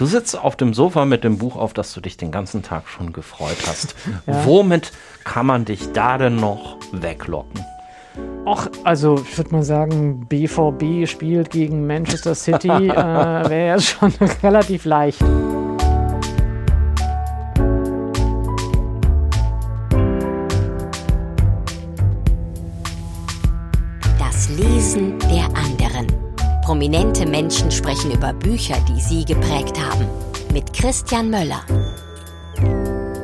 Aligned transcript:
Du 0.00 0.06
sitzt 0.06 0.34
auf 0.34 0.56
dem 0.56 0.72
Sofa 0.72 1.04
mit 1.04 1.24
dem 1.24 1.36
Buch, 1.36 1.56
auf 1.56 1.74
das 1.74 1.92
du 1.92 2.00
dich 2.00 2.16
den 2.16 2.30
ganzen 2.30 2.62
Tag 2.62 2.88
schon 2.88 3.12
gefreut 3.12 3.58
hast. 3.66 3.94
ja. 4.26 4.46
Womit 4.46 4.92
kann 5.24 5.44
man 5.44 5.66
dich 5.66 5.92
da 5.92 6.16
denn 6.16 6.36
noch 6.36 6.78
weglocken? 6.90 7.62
Ach, 8.46 8.68
also 8.82 9.22
ich 9.22 9.36
würde 9.36 9.50
mal 9.52 9.62
sagen, 9.62 10.24
BVB 10.26 11.06
spielt 11.06 11.50
gegen 11.50 11.86
Manchester 11.86 12.34
City, 12.34 12.68
äh, 12.70 12.94
wäre 12.96 13.66
ja 13.66 13.78
schon 13.78 14.10
relativ 14.42 14.86
leicht. 14.86 15.22
Prominente 26.70 27.26
Menschen 27.26 27.68
sprechen 27.72 28.12
über 28.12 28.32
Bücher, 28.32 28.76
die 28.88 29.00
sie 29.00 29.24
geprägt 29.24 29.76
haben. 29.76 30.06
Mit 30.52 30.72
Christian 30.72 31.28
Möller. 31.28 31.64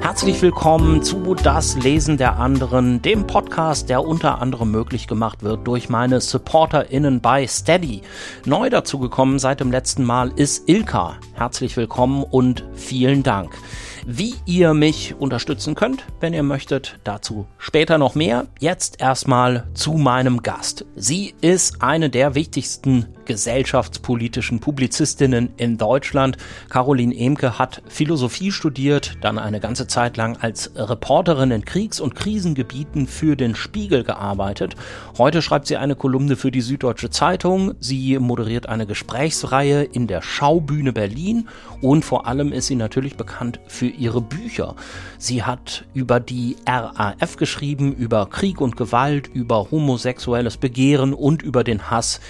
Herzlich 0.01 0.43
willkommen 0.43 1.05
zu 1.05 1.37
Das 1.37 1.77
Lesen 1.77 2.17
der 2.17 2.41
anderen, 2.41 3.03
dem 3.03 3.29
Podcast, 3.29 3.89
der 3.89 4.05
unter 4.05 4.43
anderem 4.43 4.73
möglich 4.73 5.07
gemacht 5.07 5.45
wird 5.45 5.65
durch 5.65 5.89
meine 5.89 6.21
SupporterInnen 6.21 7.21
bei 7.21 7.47
Steady. 7.47 8.03
Neu 8.45 8.69
dazugekommen 8.69 9.39
seit 9.39 9.61
dem 9.61 9.71
letzten 9.71 10.03
Mal 10.03 10.33
ist 10.35 10.69
Ilka. 10.69 11.15
Herzlich 11.35 11.77
willkommen 11.77 12.25
und 12.25 12.65
vielen 12.75 13.23
Dank. 13.23 13.57
Wie 14.05 14.35
ihr 14.45 14.75
mich 14.75 15.15
unterstützen 15.17 15.77
könnt, 15.77 16.05
wenn 16.19 16.35
ihr 16.35 16.43
möchtet, 16.43 16.99
dazu 17.05 17.47
später 17.59 17.97
noch 17.97 18.17
mehr. 18.17 18.47
Jetzt 18.59 19.01
erstmal 19.01 19.69
zu 19.73 19.93
meinem 19.93 20.43
Gast. 20.43 20.85
Sie 20.97 21.33
ist 21.41 21.81
eine 21.83 22.11
der 22.11 22.35
wichtigsten 22.35 23.07
gesellschaftspolitischen 23.27 24.61
Publizistinnen 24.61 25.51
in 25.57 25.77
Deutschland. 25.77 26.37
Caroline 26.71 27.15
Emke 27.15 27.59
hat 27.59 27.83
Philosophie 27.89 28.53
studiert, 28.53 29.19
dann 29.21 29.39
eine 29.39 29.61
ganze 29.61 29.87
Zeit 29.87 30.17
lang 30.17 30.39
als 30.39 30.71
Reporterin 30.75 31.51
in 31.51 31.65
Kriegs- 31.65 32.01
und 32.01 32.15
Krisengebieten 32.15 33.07
für 33.07 33.37
den 33.37 33.55
Spiegel 33.55 34.05
gearbeitet. 34.05 34.77
Heute 35.19 35.43
schreibt 35.43 35.67
sie 35.67 35.77
eine 35.77 35.97
Kolumne 35.97 36.37
für 36.37 36.51
die 36.51 36.61
Süddeutsche 36.61 37.11
Zeitung. 37.11 37.75
Sie 37.81 38.19
moderiert 38.19 38.69
eine 38.69 38.87
Gesprächsreihe 38.87 39.83
in 39.83 40.07
der 40.07 40.23
Schaubühne 40.23 40.93
Berlin 40.93 41.49
und 41.81 42.05
vor 42.05 42.27
allem 42.27 42.53
ist 42.53 42.69
sie 42.69 42.77
natürlich 42.77 43.17
bekannt 43.17 43.61
für 43.67 43.87
ihre 43.87 44.21
Bücher. 44.21 44.75
Sie 45.19 45.43
hat 45.43 45.85
über 45.95 46.21
die 46.21 46.57
RAF 46.67 47.37
geschrieben, 47.37 47.93
über 47.93 48.27
Krieg 48.27 48.61
und 48.61 48.77
Gewalt, 48.77 49.29
über 49.33 49.71
homosexuelles 49.71 50.57
Begehren 50.57 51.13
und 51.13 51.43
über 51.43 51.65
den 51.65 51.91
Hass 51.91 52.21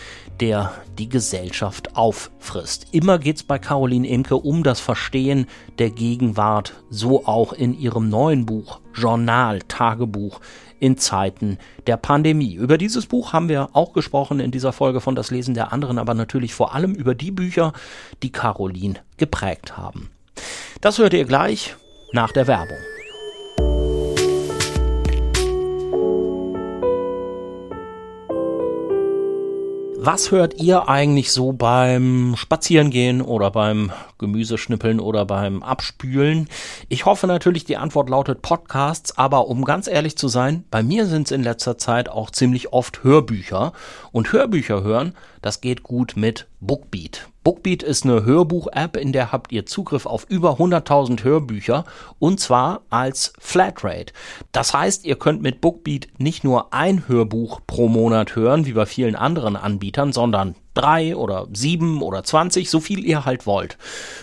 der 0.40 0.72
die 0.98 1.08
Gesellschaft 1.08 1.96
auffrisst. 1.96 2.86
Immer 2.92 3.18
geht's 3.18 3.42
bei 3.42 3.58
Caroline 3.58 4.06
Imke 4.08 4.36
um 4.36 4.62
das 4.62 4.80
Verstehen 4.80 5.46
der 5.78 5.90
Gegenwart, 5.90 6.74
so 6.90 7.26
auch 7.26 7.52
in 7.52 7.78
ihrem 7.78 8.08
neuen 8.08 8.46
Buch 8.46 8.80
Journal, 8.94 9.60
Tagebuch 9.60 10.40
in 10.78 10.98
Zeiten 10.98 11.58
der 11.86 11.96
Pandemie. 11.96 12.54
Über 12.54 12.78
dieses 12.78 13.06
Buch 13.06 13.32
haben 13.32 13.48
wir 13.48 13.70
auch 13.72 13.92
gesprochen 13.92 14.40
in 14.40 14.50
dieser 14.50 14.72
Folge 14.72 15.00
von 15.00 15.14
Das 15.14 15.30
Lesen 15.30 15.54
der 15.54 15.72
anderen, 15.72 15.98
aber 15.98 16.14
natürlich 16.14 16.54
vor 16.54 16.74
allem 16.74 16.94
über 16.94 17.14
die 17.14 17.30
Bücher, 17.30 17.72
die 18.22 18.32
Caroline 18.32 18.96
geprägt 19.16 19.76
haben. 19.76 20.10
Das 20.80 20.98
hört 20.98 21.14
ihr 21.14 21.24
gleich 21.24 21.76
nach 22.12 22.32
der 22.32 22.46
Werbung. 22.46 22.78
Was 30.06 30.30
hört 30.30 30.60
ihr 30.60 30.88
eigentlich 30.88 31.32
so 31.32 31.52
beim 31.52 32.36
Spazierengehen 32.36 33.20
oder 33.20 33.50
beim 33.50 33.90
Gemüseschnippeln 34.18 35.00
oder 35.00 35.24
beim 35.24 35.64
Abspülen? 35.64 36.48
Ich 36.88 37.06
hoffe 37.06 37.26
natürlich, 37.26 37.64
die 37.64 37.76
Antwort 37.76 38.08
lautet 38.08 38.40
Podcasts, 38.40 39.18
aber 39.18 39.48
um 39.48 39.64
ganz 39.64 39.88
ehrlich 39.88 40.16
zu 40.16 40.28
sein, 40.28 40.62
bei 40.70 40.84
mir 40.84 41.06
sind 41.06 41.26
es 41.26 41.32
in 41.32 41.42
letzter 41.42 41.76
Zeit 41.76 42.08
auch 42.08 42.30
ziemlich 42.30 42.72
oft 42.72 43.02
Hörbücher. 43.02 43.72
Und 44.12 44.32
Hörbücher 44.32 44.84
hören, 44.84 45.12
das 45.42 45.60
geht 45.60 45.82
gut 45.82 46.12
mit 46.14 46.46
Bookbeat. 46.60 47.26
Bookbeat 47.46 47.84
ist 47.84 48.02
eine 48.02 48.24
Hörbuch-App, 48.24 48.96
in 48.96 49.12
der 49.12 49.30
habt 49.30 49.52
ihr 49.52 49.66
Zugriff 49.66 50.04
auf 50.04 50.26
über 50.28 50.54
100.000 50.54 51.22
Hörbücher 51.22 51.84
und 52.18 52.40
zwar 52.40 52.80
als 52.90 53.34
Flatrate. 53.38 54.12
Das 54.50 54.74
heißt, 54.74 55.04
ihr 55.04 55.14
könnt 55.14 55.42
mit 55.42 55.60
Bookbeat 55.60 56.08
nicht 56.18 56.42
nur 56.42 56.74
ein 56.74 57.06
Hörbuch 57.06 57.60
pro 57.64 57.86
Monat 57.86 58.34
hören, 58.34 58.66
wie 58.66 58.72
bei 58.72 58.84
vielen 58.84 59.14
anderen 59.14 59.54
Anbietern, 59.54 60.12
sondern 60.12 60.56
drei 60.76 61.16
oder 61.16 61.48
sieben 61.52 62.02
oder 62.02 62.22
zwanzig, 62.22 62.70
so 62.70 62.80
viel 62.80 63.04
ihr 63.04 63.24
halt 63.24 63.46
wollt. 63.46 63.78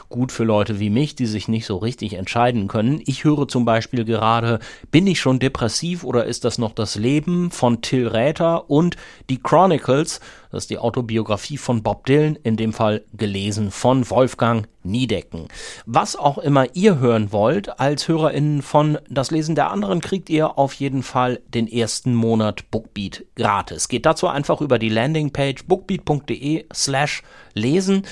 Gut 0.10 0.32
für 0.32 0.44
Leute 0.44 0.80
wie 0.80 0.90
mich, 0.90 1.16
die 1.16 1.26
sich 1.26 1.48
nicht 1.48 1.66
so 1.66 1.78
richtig 1.78 2.14
entscheiden 2.14 2.68
können. 2.68 3.02
Ich 3.06 3.24
höre 3.24 3.48
zum 3.48 3.66
Beispiel 3.66 4.06
gerade, 4.06 4.60
bin 4.92 5.08
ich 5.08 5.20
schon 5.20 5.40
depressiv 5.40 6.04
oder 6.04 6.26
ist 6.26 6.46
das 6.46 6.58
noch 6.58 6.74
das 6.74 6.96
Leben 6.96 7.52
von 7.52 7.82
Till 7.82 8.08
Räther 8.08 8.70
und 8.70 8.96
die 9.30 9.42
Chronicles, 9.42 10.20
das 10.52 10.66
ist 10.66 10.70
die 10.70 10.78
Autobiografie 10.78 11.58
von 11.58 11.82
Bob 11.84 12.06
Dylan, 12.06 12.38
in 12.44 12.56
dem 12.56 12.74
Fall 12.74 13.04
gelesen 13.14 13.72
von 13.72 14.10
Wolfgang 14.10 14.68
Niedecken. 14.84 15.48
Was 15.86 16.16
auch 16.16 16.38
immer 16.38 16.76
ihr 16.76 17.00
hören 17.00 17.32
wollt, 17.32 17.80
als 17.80 18.08
HörerInnen 18.08 18.62
von 18.62 18.98
Das 19.10 19.32
Lesen 19.32 19.56
der 19.56 19.72
anderen, 19.72 20.02
kriegt 20.02 20.30
ihr 20.30 20.58
auf 20.58 20.74
jeden 20.74 21.04
Fall 21.04 21.42
den 21.54 21.72
ersten 21.72 22.14
Monat 22.14 22.70
Bookbeat 22.72 23.26
gratis. 23.36 23.88
Geht 23.88 24.06
dazu 24.06 24.28
einfach 24.28 24.62
über 24.62 24.80
die 24.80 24.90
Landingpage 24.90 25.66
bookbeat.de 25.66 26.66
slash 26.74 27.24
lesen. 27.54 28.04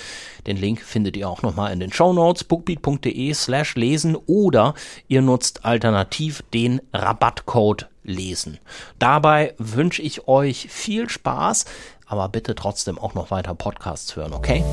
Den 0.47 0.57
Link 0.57 0.81
findet 0.81 1.17
ihr 1.17 1.29
auch 1.29 1.41
nochmal 1.41 1.71
in 1.73 1.79
den 1.79 1.93
Show 1.93 2.13
Notes, 2.13 2.43
bookbeat.de 2.43 3.33
slash 3.33 3.75
lesen 3.75 4.15
oder 4.15 4.73
ihr 5.07 5.21
nutzt 5.21 5.65
alternativ 5.65 6.43
den 6.53 6.81
Rabattcode 6.93 7.87
lesen. 8.03 8.59
Dabei 8.99 9.53
wünsche 9.57 10.01
ich 10.01 10.27
euch 10.27 10.67
viel 10.69 11.09
Spaß, 11.09 11.65
aber 12.07 12.29
bitte 12.29 12.55
trotzdem 12.55 12.97
auch 12.97 13.13
noch 13.13 13.31
weiter 13.31 13.53
Podcasts 13.53 14.15
hören, 14.15 14.33
okay? 14.33 14.63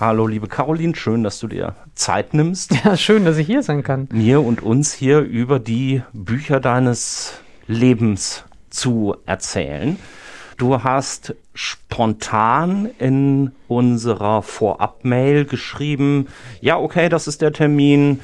Hallo, 0.00 0.28
liebe 0.28 0.46
Caroline, 0.46 0.94
schön, 0.94 1.24
dass 1.24 1.40
du 1.40 1.48
dir 1.48 1.74
Zeit 1.96 2.32
nimmst. 2.32 2.72
Ja, 2.84 2.96
schön, 2.96 3.24
dass 3.24 3.36
ich 3.36 3.48
hier 3.48 3.64
sein 3.64 3.82
kann. 3.82 4.06
Mir 4.12 4.44
und 4.44 4.62
uns 4.62 4.92
hier 4.92 5.18
über 5.18 5.58
die 5.58 6.02
Bücher 6.12 6.60
deines 6.60 7.40
Lebens 7.66 8.44
zu 8.70 9.16
erzählen. 9.26 9.98
Du 10.56 10.84
hast 10.84 11.34
spontan 11.52 12.88
in 13.00 13.50
unserer 13.66 14.42
Vorab-Mail 14.42 15.46
geschrieben, 15.46 16.28
ja, 16.60 16.78
okay, 16.78 17.08
das 17.08 17.26
ist 17.26 17.42
der 17.42 17.52
Termin 17.52 18.20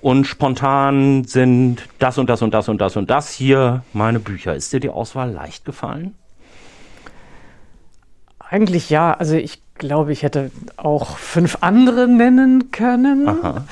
und 0.00 0.28
spontan 0.28 1.24
sind 1.24 1.88
das 1.98 2.18
und 2.18 2.30
das 2.30 2.40
und 2.42 2.54
das 2.54 2.68
und 2.68 2.80
das 2.80 2.96
und 2.96 3.10
das 3.10 3.32
hier 3.32 3.82
meine 3.92 4.20
Bücher. 4.20 4.54
Ist 4.54 4.72
dir 4.72 4.78
die 4.78 4.90
Auswahl 4.90 5.32
leicht 5.32 5.64
gefallen? 5.64 6.14
Eigentlich 8.38 8.90
ja. 8.90 9.12
Also 9.12 9.34
ich 9.34 9.65
glaube, 9.78 10.12
ich 10.12 10.22
hätte 10.22 10.50
auch 10.76 11.16
fünf 11.18 11.58
andere 11.60 12.08
nennen 12.08 12.70
können. 12.70 13.28
Aha. 13.28 13.64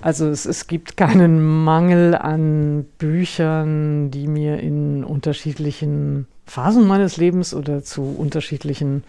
Also 0.00 0.28
es, 0.28 0.44
es 0.44 0.66
gibt 0.66 0.98
keinen 0.98 1.64
Mangel 1.64 2.14
an 2.14 2.84
Büchern, 2.98 4.10
die 4.10 4.26
mir 4.26 4.60
in 4.60 5.02
unterschiedlichen 5.02 6.26
Phasen 6.46 6.86
meines 6.86 7.16
Lebens 7.16 7.54
oder 7.54 7.82
zu 7.82 8.14
unterschiedlichen 8.18 9.02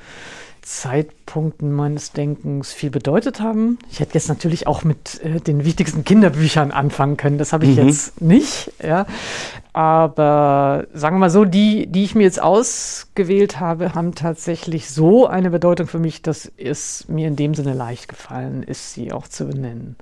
Zeitpunkten 0.61 1.71
meines 1.71 2.11
Denkens 2.11 2.73
viel 2.73 2.89
bedeutet 2.89 3.39
haben. 3.39 3.77
Ich 3.91 3.99
hätte 3.99 4.15
jetzt 4.15 4.29
natürlich 4.29 4.67
auch 4.67 4.83
mit 4.83 5.21
äh, 5.21 5.39
den 5.39 5.63
wichtigsten 5.63 6.03
Kinderbüchern 6.03 6.71
anfangen 6.71 7.17
können. 7.17 7.37
Das 7.37 7.53
habe 7.53 7.65
ich 7.65 7.77
mhm. 7.77 7.87
jetzt 7.87 8.21
nicht. 8.21 8.71
Ja. 8.81 9.05
Aber 9.75 10.87
sagen 10.93 11.17
wir 11.17 11.19
mal 11.19 11.29
so, 11.29 11.43
die, 11.43 11.87
die 11.87 12.05
ich 12.05 12.15
mir 12.15 12.23
jetzt 12.23 12.41
ausgewählt 12.41 13.59
habe, 13.59 13.93
haben 13.93 14.15
tatsächlich 14.15 14.89
so 14.89 15.27
eine 15.27 15.49
Bedeutung 15.49 15.87
für 15.87 15.99
mich, 15.99 16.21
dass 16.21 16.49
es 16.55 17.09
mir 17.09 17.27
in 17.27 17.35
dem 17.35 17.53
Sinne 17.53 17.73
leicht 17.73 18.07
gefallen 18.07 18.63
ist, 18.63 18.93
sie 18.93 19.11
auch 19.11 19.27
zu 19.27 19.47
benennen. 19.47 19.97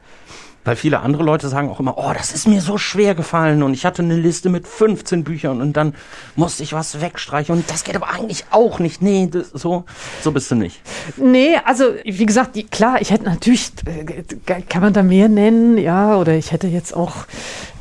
Weil 0.63 0.75
viele 0.75 1.01
andere 1.01 1.23
Leute 1.23 1.49
sagen 1.49 1.69
auch 1.69 1.79
immer, 1.79 1.97
oh, 1.97 2.13
das 2.13 2.33
ist 2.33 2.47
mir 2.47 2.61
so 2.61 2.77
schwer 2.77 3.15
gefallen 3.15 3.63
und 3.63 3.73
ich 3.73 3.85
hatte 3.85 4.01
eine 4.01 4.15
Liste 4.15 4.49
mit 4.49 4.67
15 4.67 5.23
Büchern 5.23 5.61
und 5.61 5.73
dann 5.73 5.93
musste 6.35 6.63
ich 6.63 6.73
was 6.73 7.01
wegstreichen 7.01 7.55
und 7.55 7.69
das 7.69 7.83
geht 7.83 7.95
aber 7.95 8.09
eigentlich 8.09 8.45
auch 8.51 8.79
nicht. 8.79 9.01
Nee, 9.01 9.29
das, 9.31 9.49
so, 9.49 9.85
so 10.21 10.31
bist 10.31 10.49
du 10.51 10.55
nicht. 10.55 10.81
Nee, 11.17 11.57
also 11.65 11.85
wie 12.03 12.25
gesagt, 12.25 12.55
die, 12.55 12.63
klar, 12.63 13.01
ich 13.01 13.11
hätte 13.11 13.25
natürlich, 13.25 13.71
äh, 13.85 14.61
kann 14.69 14.81
man 14.81 14.93
da 14.93 15.03
mehr 15.03 15.27
nennen, 15.27 15.77
ja, 15.77 16.15
oder 16.17 16.33
ich 16.33 16.51
hätte 16.51 16.67
jetzt 16.67 16.95
auch 16.95 17.25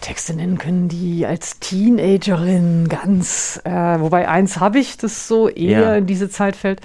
Texte 0.00 0.34
nennen 0.34 0.58
können, 0.58 0.88
die 0.88 1.25
als 1.25 1.61
Teenagerin 1.61 2.88
ganz, 2.88 3.61
äh, 3.64 3.70
wobei 3.70 4.29
eins 4.29 4.61
habe 4.61 4.79
ich, 4.81 4.99
das 4.99 5.29
so 5.29 5.49
eher 5.49 5.81
ja. 5.81 5.94
in 5.94 6.06
diese 6.06 6.29
Zeit 6.29 6.56
fällt, 6.56 6.81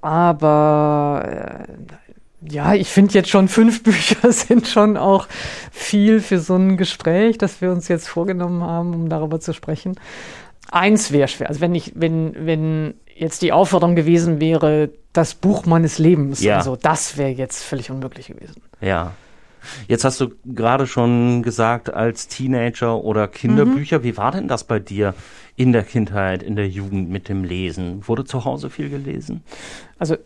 aber 0.00 1.66
äh, 1.68 2.01
ja, 2.48 2.74
ich 2.74 2.88
finde 2.88 3.14
jetzt 3.14 3.28
schon 3.30 3.48
fünf 3.48 3.82
Bücher 3.84 4.32
sind 4.32 4.66
schon 4.68 4.96
auch 4.96 5.26
viel 5.70 6.20
für 6.20 6.38
so 6.38 6.56
ein 6.56 6.76
Gespräch, 6.76 7.38
das 7.38 7.60
wir 7.60 7.70
uns 7.70 7.88
jetzt 7.88 8.08
vorgenommen 8.08 8.62
haben, 8.62 8.94
um 8.94 9.08
darüber 9.08 9.40
zu 9.40 9.52
sprechen. 9.52 9.94
Eins 10.70 11.12
wäre 11.12 11.28
schwer. 11.28 11.48
Also 11.48 11.60
wenn 11.60 11.74
ich, 11.74 11.92
wenn, 11.94 12.34
wenn 12.46 12.94
jetzt 13.14 13.42
die 13.42 13.52
Aufforderung 13.52 13.94
gewesen 13.94 14.40
wäre, 14.40 14.90
das 15.12 15.34
Buch 15.34 15.66
meines 15.66 15.98
Lebens, 15.98 16.42
Ja. 16.42 16.56
also 16.56 16.76
das 16.76 17.16
wäre 17.18 17.30
jetzt 17.30 17.62
völlig 17.62 17.90
unmöglich 17.90 18.28
gewesen. 18.28 18.62
Ja. 18.80 19.12
Jetzt 19.86 20.04
hast 20.04 20.20
du 20.20 20.32
gerade 20.44 20.86
schon 20.88 21.42
gesagt, 21.42 21.92
als 21.92 22.26
Teenager 22.26 23.04
oder 23.04 23.28
Kinderbücher, 23.28 24.02
wie 24.02 24.16
war 24.16 24.32
denn 24.32 24.48
das 24.48 24.64
bei 24.64 24.80
dir 24.80 25.14
in 25.54 25.72
der 25.72 25.84
Kindheit, 25.84 26.42
in 26.42 26.56
der 26.56 26.68
Jugend 26.68 27.10
mit 27.10 27.28
dem 27.28 27.44
Lesen? 27.44 28.02
Wurde 28.08 28.24
zu 28.24 28.44
Hause 28.44 28.70
viel 28.70 28.88
gelesen? 28.88 29.44
Also 29.98 30.16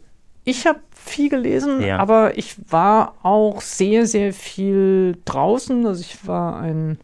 ich 0.45 0.67
habe 0.67 0.79
viel 1.09 1.29
gelesen, 1.29 1.81
Ja. 1.83 1.99
aber 1.99 2.37
ich 2.37 2.57
war 2.71 3.15
auch 3.23 3.61
sehr, 3.61 4.07
sehr 4.07 4.33
viel 4.33 5.17
draußen. 5.25 5.87
Also 5.87 6.01
ich 6.01 6.27
war 6.27 6.59
ein 6.59 6.99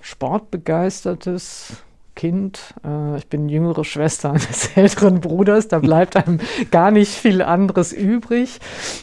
sportbegeistertes 0.00 1.82
Kind. 2.22 2.74
Äh, 2.84 3.16
ich 3.18 3.26
bin 3.26 3.48
jüngere 3.48 3.84
Schwester 3.84 4.30
eines 4.34 4.76
älteren 4.76 5.20
Bruders. 5.20 5.66
Da 5.66 5.80
bleibt 5.80 6.14
einem 6.14 6.38
gar 6.70 6.92
nicht 6.92 7.10
viel 7.10 7.42
anderes 7.42 7.92
übrig. 7.92 8.60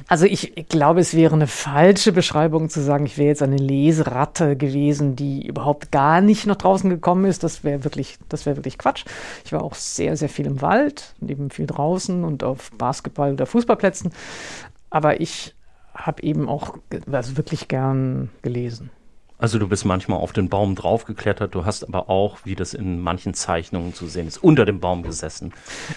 Also 0.08 0.26
ich 0.26 0.54
glaube, 0.70 1.02
es 1.02 1.14
wäre 1.14 1.36
eine 1.36 1.48
falsche 1.48 2.14
Beschreibung 2.14 2.70
zu 2.70 2.80
sagen, 2.80 3.06
ich 3.06 3.18
wäre 3.18 3.28
jetzt 3.28 3.44
eine 3.44 3.58
Leseratte 3.58 4.56
gewesen, 4.56 5.18
die 5.18 5.46
überhaupt 5.46 5.92
gar 5.92 6.22
nicht 6.22 6.48
nach 6.48 6.56
draußen 6.56 6.90
gekommen 6.90 7.26
ist. 7.26 7.44
Das 7.44 7.66
wäre 7.66 7.84
wirklich, 7.84 8.20
das 8.30 8.46
wäre 8.46 8.56
wirklich 8.56 8.78
Quatsch. 8.78 9.04
Ich 9.44 9.52
war 9.52 9.66
auch 9.66 9.74
sehr, 9.74 10.16
sehr 10.16 10.30
viel 10.30 10.46
im 10.46 10.62
Wald, 10.62 11.14
und 11.20 11.30
eben 11.30 11.50
viel 11.50 11.68
draußen 11.68 12.24
und 12.24 12.46
auf 12.46 12.72
Basketball- 12.78 13.34
oder 13.34 13.46
Fußballplätzen. 13.46 14.14
Aber 14.92 15.20
ich 15.20 15.56
habe 15.94 16.24
eben 16.24 16.48
auch 16.48 16.78
also 17.12 17.36
wirklich 17.36 17.68
gern 17.68 18.30
gelesen. 18.44 18.92
Also 19.40 19.58
du 19.58 19.70
bist 19.70 19.86
manchmal 19.86 20.20
auf 20.20 20.34
den 20.34 20.50
Baum 20.50 20.76
draufgeklettert, 20.76 21.56
du 21.56 21.64
hast 21.64 21.86
aber 21.86 22.10
auch, 22.10 22.40
wie 22.44 22.56
das 22.56 22.74
in 22.74 23.00
manchen 23.00 23.34
Zeichnungen 23.34 23.94
zu 23.94 24.06
sehen 24.06 24.28
ist, 24.28 24.38
unter 24.38 24.66
dem 24.66 24.82
Baum 24.82 25.02
gesessen, 25.02 25.54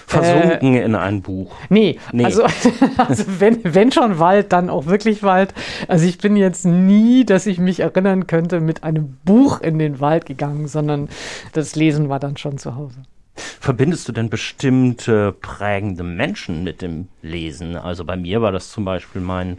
versunken 0.07 0.77
in 0.77 0.95
ein 0.95 1.23
Buch. 1.23 1.53
Nee, 1.69 1.99
Nee. 2.13 2.25
also, 2.25 2.45
also 2.97 3.25
wenn, 3.41 3.59
wenn 3.65 3.91
schon 3.91 4.21
Wald, 4.21 4.53
dann 4.53 4.71
auch 4.71 4.87
wirklich 4.87 5.25
Wald. 5.25 5.55
Also 5.89 6.07
ich 6.07 6.19
bin 6.19 6.37
jetzt 6.37 6.65
nie, 6.65 7.25
dass 7.25 7.47
ich 7.47 7.59
mich 7.59 7.81
erinnern 7.81 8.29
könnte, 8.29 8.61
mit 8.61 8.85
einem 8.85 9.19
Buch 9.25 9.61
in 9.61 9.81
den 9.81 9.99
Wald 9.99 10.25
gegangen, 10.27 10.69
sondern 10.69 11.09
das 11.53 11.75
Lesen 11.75 12.09
war 12.09 12.21
dann 12.21 12.37
schon 12.37 12.59
zu 12.59 12.77
Hause. 12.77 13.03
Verbindest 13.35 14.07
du 14.07 14.13
denn 14.13 14.31
bestimmte 14.31 15.33
prägende 15.33 16.05
Menschen 16.05 16.63
mit 16.63 16.81
dem 16.81 17.09
Lesen? 17.23 17.75
Also 17.77 18.05
bei 18.05 18.17
mir 18.17 18.41
war 18.41 18.53
das 18.53 18.71
zum 18.71 18.85
Beispiel 18.85 19.21
mein, 19.21 19.59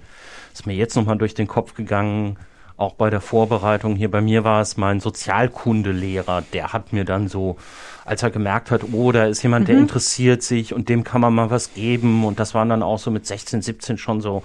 ist 0.53 0.65
mir 0.65 0.73
jetzt 0.75 0.95
nochmal 0.95 1.17
durch 1.17 1.33
den 1.33 1.47
Kopf 1.47 1.73
gegangen, 1.73 2.37
auch 2.83 2.93
bei 2.93 3.09
der 3.09 3.21
Vorbereitung 3.21 3.95
hier, 3.95 4.11
bei 4.11 4.21
mir 4.21 4.43
war 4.43 4.61
es 4.61 4.77
mein 4.77 4.99
Sozialkundelehrer, 4.99 6.43
der 6.53 6.73
hat 6.73 6.93
mir 6.93 7.05
dann 7.05 7.27
so, 7.27 7.57
als 8.05 8.23
er 8.23 8.29
gemerkt 8.29 8.71
hat, 8.71 8.81
oh, 8.91 9.11
da 9.11 9.25
ist 9.25 9.41
jemand, 9.41 9.67
der 9.67 9.77
interessiert 9.77 10.43
sich 10.43 10.73
und 10.73 10.89
dem 10.89 11.03
kann 11.03 11.21
man 11.21 11.33
mal 11.33 11.49
was 11.49 11.73
geben. 11.73 12.25
Und 12.25 12.39
das 12.39 12.53
waren 12.53 12.69
dann 12.69 12.83
auch 12.83 12.99
so 12.99 13.09
mit 13.11 13.25
16, 13.25 13.61
17 13.61 13.97
schon 13.97 14.21
so 14.21 14.43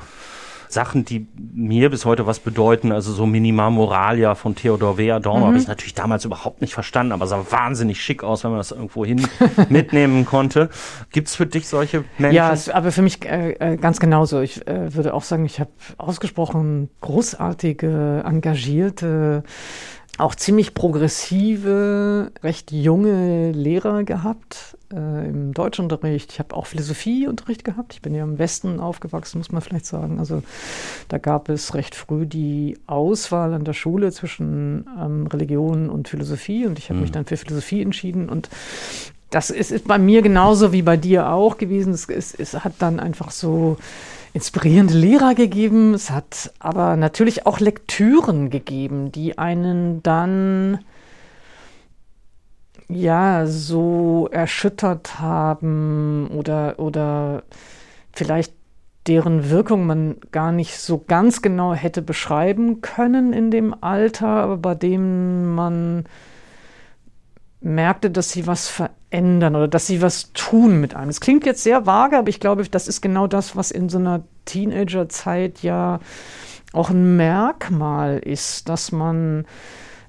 Sachen, 0.68 1.04
die 1.04 1.26
mir 1.54 1.90
bis 1.90 2.04
heute 2.04 2.26
was 2.26 2.40
bedeuten, 2.40 2.92
also 2.92 3.12
so 3.12 3.26
Minima 3.26 3.70
Moralia 3.70 4.34
von 4.34 4.54
Theodor 4.54 4.98
W. 4.98 5.12
Adorno, 5.12 5.46
habe 5.46 5.58
ich 5.58 5.66
natürlich 5.66 5.94
damals 5.94 6.24
überhaupt 6.24 6.60
nicht 6.60 6.74
verstanden, 6.74 7.12
aber 7.12 7.26
sah 7.26 7.44
wahnsinnig 7.50 8.02
schick 8.02 8.22
aus, 8.22 8.44
wenn 8.44 8.50
man 8.50 8.58
das 8.58 8.70
irgendwo 8.70 9.04
hin 9.04 9.26
mitnehmen 9.68 10.24
konnte. 10.24 10.68
Gibt's 11.10 11.34
für 11.34 11.46
dich 11.46 11.68
solche 11.68 12.04
Menschen? 12.18 12.36
Ja, 12.36 12.52
es, 12.52 12.68
aber 12.68 12.92
für 12.92 13.02
mich 13.02 13.24
äh, 13.24 13.52
äh, 13.52 13.76
ganz 13.76 14.00
genauso. 14.00 14.40
Ich 14.40 14.66
äh, 14.66 14.94
würde 14.94 15.14
auch 15.14 15.22
sagen, 15.22 15.44
ich 15.44 15.60
habe 15.60 15.70
ausgesprochen 15.96 16.90
großartige, 17.00 18.22
engagierte, 18.26 19.42
auch 20.18 20.34
ziemlich 20.34 20.74
progressive, 20.74 22.32
recht 22.42 22.72
junge 22.72 23.52
Lehrer 23.52 24.04
gehabt 24.04 24.77
äh, 24.93 25.29
im 25.29 25.52
Deutschunterricht. 25.52 26.32
Ich 26.32 26.38
habe 26.38 26.55
auch 26.55 26.67
Philosophieunterricht 26.67 27.64
gehabt. 27.64 27.94
Ich 27.94 28.02
bin 28.02 28.14
ja 28.14 28.23
im 28.23 28.38
Westen 28.38 28.81
aufgewachsen, 28.81 29.38
muss 29.38 29.52
man 29.52 29.62
vielleicht 29.62 29.87
sagen. 29.87 30.19
Also 30.19 30.43
da 31.08 31.19
gab 31.19 31.49
es 31.49 31.75
recht 31.75 31.94
früh 31.94 32.26
die 32.26 32.79
Auswahl 32.87 33.55
an 33.55 33.64
der 33.64 33.73
Schule 33.73 34.12
zwischen 34.12 34.87
ähm, 34.99 35.26
Religion 35.26 35.90
und 35.90 36.08
Philosophie 36.08 36.67
und 36.67 36.79
ich 36.79 36.90
habe 36.90 37.00
mich 37.00 37.12
dann 37.12 37.26
für 37.26 37.37
Philosophie 37.37 37.82
entschieden 37.82 38.29
und 38.29 38.49
das 39.31 39.50
ist, 39.50 39.70
ist 39.70 39.87
bei 39.87 39.99
mir 39.99 40.23
genauso 40.23 40.73
wie 40.73 40.82
bei 40.82 40.96
dir 40.96 41.31
auch 41.31 41.58
gewesen. 41.58 41.93
Es, 41.93 42.08
es, 42.08 42.35
es 42.35 42.64
hat 42.64 42.75
dann 42.79 42.99
einfach 42.99 43.31
so 43.31 43.76
inspirierende 44.32 44.94
Lehrer 44.94 45.35
gegeben. 45.35 45.94
Es 45.94 46.11
hat 46.11 46.52
aber 46.58 46.96
natürlich 46.96 47.46
auch 47.46 47.61
Lektüren 47.61 48.50
gegeben, 48.50 49.12
die 49.12 49.37
einen 49.37 50.02
dann 50.02 50.79
ja 52.88 53.46
so 53.46 54.29
erschüttert 54.31 55.20
haben 55.20 56.29
oder, 56.29 56.79
oder 56.79 57.43
vielleicht 58.12 58.55
deren 59.06 59.50
Wirkung 59.50 59.87
man 59.87 60.17
gar 60.32 60.52
nicht 60.52 60.79
so 60.79 60.99
ganz 61.06 61.43
genau 61.43 61.75
hätte 61.75 62.02
beschreiben 62.02 62.81
können 62.81 63.32
in 63.32 63.50
dem 63.50 63.75
Alter, 63.82 64.29
aber 64.29 64.56
bei 64.58 64.75
dem 64.75 65.55
man 65.55 66.05
merkte, 67.61 68.11
dass 68.11 68.31
sie 68.31 68.46
was 68.46 68.69
verändern 68.69 69.56
oder 69.56 69.69
dass 69.69 69.87
sie 69.87 70.02
was 70.02 70.32
tun 70.32 70.81
mit 70.81 70.94
einem. 70.94 71.11
Es 71.11 71.20
klingt 71.20 71.44
jetzt 71.46 71.62
sehr 71.62 71.87
vage, 71.87 72.19
aber 72.19 72.29
ich 72.29 72.40
glaube, 72.40 72.69
das 72.69 72.87
ist 72.87 73.00
genau 73.00 73.26
das, 73.26 73.56
was 73.56 73.70
in 73.70 73.88
so 73.88 73.99
einer 73.99 74.23
Teenagerzeit 74.44 75.62
ja 75.62 76.00
auch 76.73 76.90
ein 76.90 77.17
Merkmal 77.17 78.19
ist, 78.19 78.69
dass 78.69 78.93
man 78.93 79.46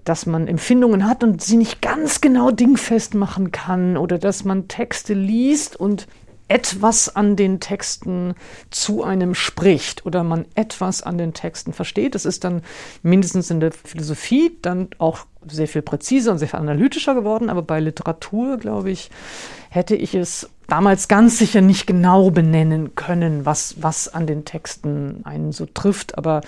dass 0.10 0.26
man 0.26 0.48
Empfindungen 0.48 1.08
hat 1.08 1.24
und 1.24 1.40
sie 1.40 1.56
nicht 1.56 1.84
ganz 1.84 2.20
genau 2.20 2.50
dingfest 2.50 3.14
machen 3.14 3.52
kann 3.52 3.96
oder 3.96 4.18
dass 4.18 4.44
man 4.44 4.68
Texte 4.68 5.14
liest 5.14 5.76
und 5.76 6.08
etwas 6.48 7.16
an 7.16 7.36
den 7.36 7.60
Texten 7.60 8.34
zu 8.72 9.04
einem 9.04 9.36
spricht 9.36 10.08
oder 10.08 10.24
man 10.24 10.46
etwas 10.56 11.04
an 11.04 11.20
den 11.20 11.36
Texten 11.36 11.74
versteht. 11.74 12.16
Das 12.16 12.26
ist 12.26 12.44
dann 12.44 12.64
mindestens 13.04 13.52
in 13.52 13.60
der 13.60 13.72
Philosophie 13.72 14.58
dann 14.64 14.88
auch 14.98 15.28
sehr 15.48 15.68
viel 15.68 15.84
präziser 15.84 16.32
und 16.32 16.40
sehr 16.40 16.48
viel 16.48 16.60
analytischer 16.60 17.14
geworden, 17.14 17.52
aber 17.52 17.62
bei 17.62 17.80
Literatur, 17.80 18.58
glaube 18.58 18.90
ich, 18.90 19.12
hätte 19.70 19.96
ich 19.96 20.16
es 20.16 20.50
damals 20.68 21.08
ganz 21.08 21.38
sicher 21.38 21.62
nicht 21.62 21.86
genau 21.86 22.32
benennen 22.32 22.96
können, 22.96 23.46
was, 23.46 23.76
was 23.80 24.12
an 24.12 24.26
den 24.26 24.44
Texten 24.44 25.22
einen 25.24 25.52
so 25.52 25.68
trifft. 25.68 26.18
Aber 26.18 26.42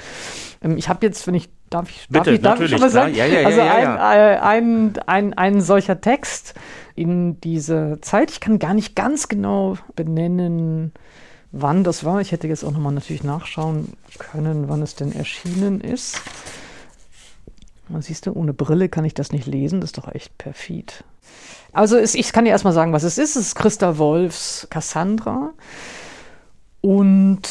ähm, 0.63 0.77
ich 0.77 0.89
habe 0.89 1.05
jetzt, 1.05 1.27
wenn 1.27 1.35
ich 1.35 1.49
Darf 1.71 1.89
ich, 1.89 2.07
darf 2.09 2.25
Bitte, 2.25 2.35
ich, 2.35 2.41
darf 2.41 2.59
ich 2.59 2.69
schon 2.69 2.81
mal 2.81 2.89
sagen? 2.89 3.15
Ja, 3.15 3.25
ja, 3.25 3.39
ja, 3.39 3.47
also 3.47 3.61
ein, 3.61 4.37
ein, 4.37 4.99
ein, 5.07 5.33
ein 5.33 5.61
solcher 5.61 6.01
Text 6.01 6.53
in 6.95 7.39
dieser 7.39 8.01
Zeit, 8.01 8.29
ich 8.29 8.41
kann 8.41 8.59
gar 8.59 8.73
nicht 8.73 8.93
ganz 8.93 9.29
genau 9.29 9.77
benennen, 9.95 10.91
wann 11.53 11.85
das 11.85 12.03
war. 12.03 12.19
Ich 12.19 12.33
hätte 12.33 12.49
jetzt 12.49 12.65
auch 12.65 12.71
nochmal 12.71 12.91
natürlich 12.91 13.23
nachschauen 13.23 13.93
können, 14.19 14.67
wann 14.67 14.81
es 14.81 14.95
denn 14.95 15.13
erschienen 15.13 15.79
ist. 15.79 16.21
Man 17.87 18.01
siehst 18.01 18.25
du, 18.25 18.33
ohne 18.33 18.53
Brille 18.53 18.89
kann 18.89 19.05
ich 19.05 19.13
das 19.13 19.31
nicht 19.31 19.47
lesen, 19.47 19.79
das 19.79 19.91
ist 19.91 19.97
doch 19.97 20.13
echt 20.13 20.37
perfid. 20.37 21.05
Also 21.71 21.97
es, 21.97 22.15
ich 22.15 22.33
kann 22.33 22.43
dir 22.43 22.51
erstmal 22.51 22.73
sagen, 22.73 22.91
was 22.91 23.03
es 23.03 23.17
ist. 23.17 23.37
Es 23.37 23.47
ist 23.47 23.55
Christa 23.55 23.97
Wolfs 23.97 24.67
Cassandra. 24.69 25.51
Und 26.81 27.47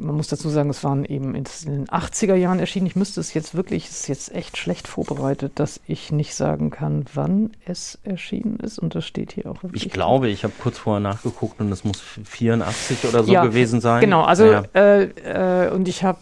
man 0.00 0.14
muss 0.16 0.28
dazu 0.28 0.48
sagen, 0.48 0.70
es 0.70 0.84
waren 0.84 1.04
eben 1.04 1.34
in 1.34 1.44
den 1.66 1.86
80er 1.88 2.34
Jahren 2.34 2.58
erschienen. 2.58 2.86
Ich 2.86 2.96
müsste 2.96 3.20
es 3.20 3.34
jetzt 3.34 3.54
wirklich, 3.54 3.86
es 3.88 4.00
ist 4.00 4.08
jetzt 4.08 4.34
echt 4.34 4.56
schlecht 4.56 4.88
vorbereitet, 4.88 5.52
dass 5.56 5.80
ich 5.86 6.12
nicht 6.12 6.34
sagen 6.34 6.70
kann, 6.70 7.04
wann 7.14 7.50
es 7.66 7.98
erschienen 8.04 8.58
ist. 8.60 8.78
Und 8.78 8.94
das 8.94 9.04
steht 9.04 9.32
hier 9.32 9.46
auch 9.46 9.62
wirklich. 9.62 9.86
Ich 9.86 9.92
glaube, 9.92 10.28
ich 10.28 10.44
habe 10.44 10.52
kurz 10.62 10.78
vorher 10.78 11.00
nachgeguckt 11.00 11.60
und 11.60 11.70
es 11.72 11.84
muss 11.84 12.00
84 12.00 13.04
oder 13.08 13.24
so 13.24 13.32
Ja, 13.32 13.44
gewesen 13.44 13.80
sein. 13.80 14.00
Genau, 14.00 14.22
also 14.22 14.44
Ja. 14.46 14.62
äh, 14.74 15.66
äh, 15.66 15.70
und 15.70 15.88
ich 15.88 16.04
habe 16.04 16.18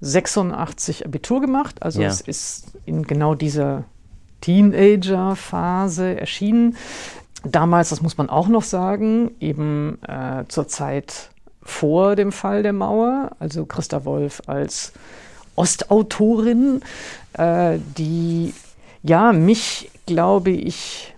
86 0.00 1.04
Abitur 1.06 1.40
gemacht. 1.40 1.82
Also 1.82 2.02
Ja. 2.02 2.08
es 2.08 2.20
ist 2.20 2.72
in 2.86 3.02
genau 3.04 3.34
dieser 3.34 3.84
Teenager-Phase 4.40 6.18
erschienen. 6.20 6.76
Damals, 7.44 7.88
das 7.90 8.02
muss 8.02 8.18
man 8.18 8.28
auch 8.30 8.48
noch 8.48 8.62
sagen, 8.62 9.32
eben 9.40 9.98
äh, 10.02 10.44
zur 10.48 10.68
Zeit 10.68 11.30
vor 11.62 12.16
dem 12.16 12.32
Fall 12.32 12.62
der 12.62 12.72
Mauer, 12.72 13.30
also 13.38 13.66
Christa 13.66 14.04
Wolf 14.04 14.42
als 14.46 14.92
Ostautorin, 15.54 16.80
äh, 17.34 17.78
die 17.96 18.54
ja 19.02 19.32
mich, 19.32 19.90
glaube 20.06 20.50
ich, 20.50 21.14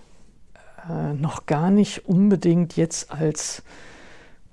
äh, 0.88 1.14
noch 1.14 1.46
gar 1.46 1.70
nicht 1.70 2.06
unbedingt 2.06 2.76
jetzt 2.76 3.10
als 3.10 3.62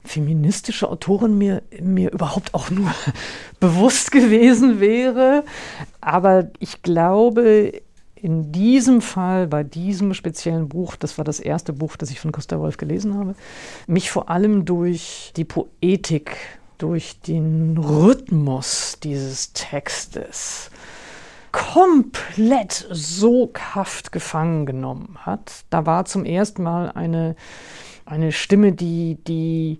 feministische 0.03 0.89
Autorin 0.89 1.37
mir, 1.37 1.61
mir 1.79 2.11
überhaupt 2.11 2.53
auch 2.53 2.69
nur 2.69 2.91
bewusst 3.59 4.11
gewesen 4.11 4.79
wäre. 4.79 5.43
Aber 5.99 6.49
ich 6.59 6.81
glaube, 6.81 7.73
in 8.21 8.51
diesem 8.51 9.01
Fall, 9.01 9.47
bei 9.47 9.63
diesem 9.63 10.13
speziellen 10.13 10.69
Buch, 10.69 10.95
das 10.95 11.17
war 11.17 11.25
das 11.25 11.39
erste 11.39 11.73
Buch, 11.73 11.95
das 11.97 12.11
ich 12.11 12.19
von 12.19 12.31
Costa 12.31 12.59
Wolf 12.59 12.77
gelesen 12.77 13.17
habe, 13.17 13.35
mich 13.87 14.11
vor 14.11 14.29
allem 14.29 14.65
durch 14.65 15.33
die 15.35 15.45
Poetik, 15.45 16.37
durch 16.77 17.19
den 17.21 17.77
Rhythmus 17.77 18.97
dieses 19.03 19.53
Textes 19.53 20.71
komplett 21.51 22.87
soghaft 22.89 24.11
gefangen 24.11 24.65
genommen 24.65 25.17
hat. 25.19 25.65
Da 25.69 25.85
war 25.85 26.05
zum 26.05 26.23
ersten 26.23 26.63
Mal 26.63 26.91
eine 26.91 27.35
eine 28.11 28.31
Stimme, 28.31 28.73
die, 28.73 29.17
die 29.27 29.79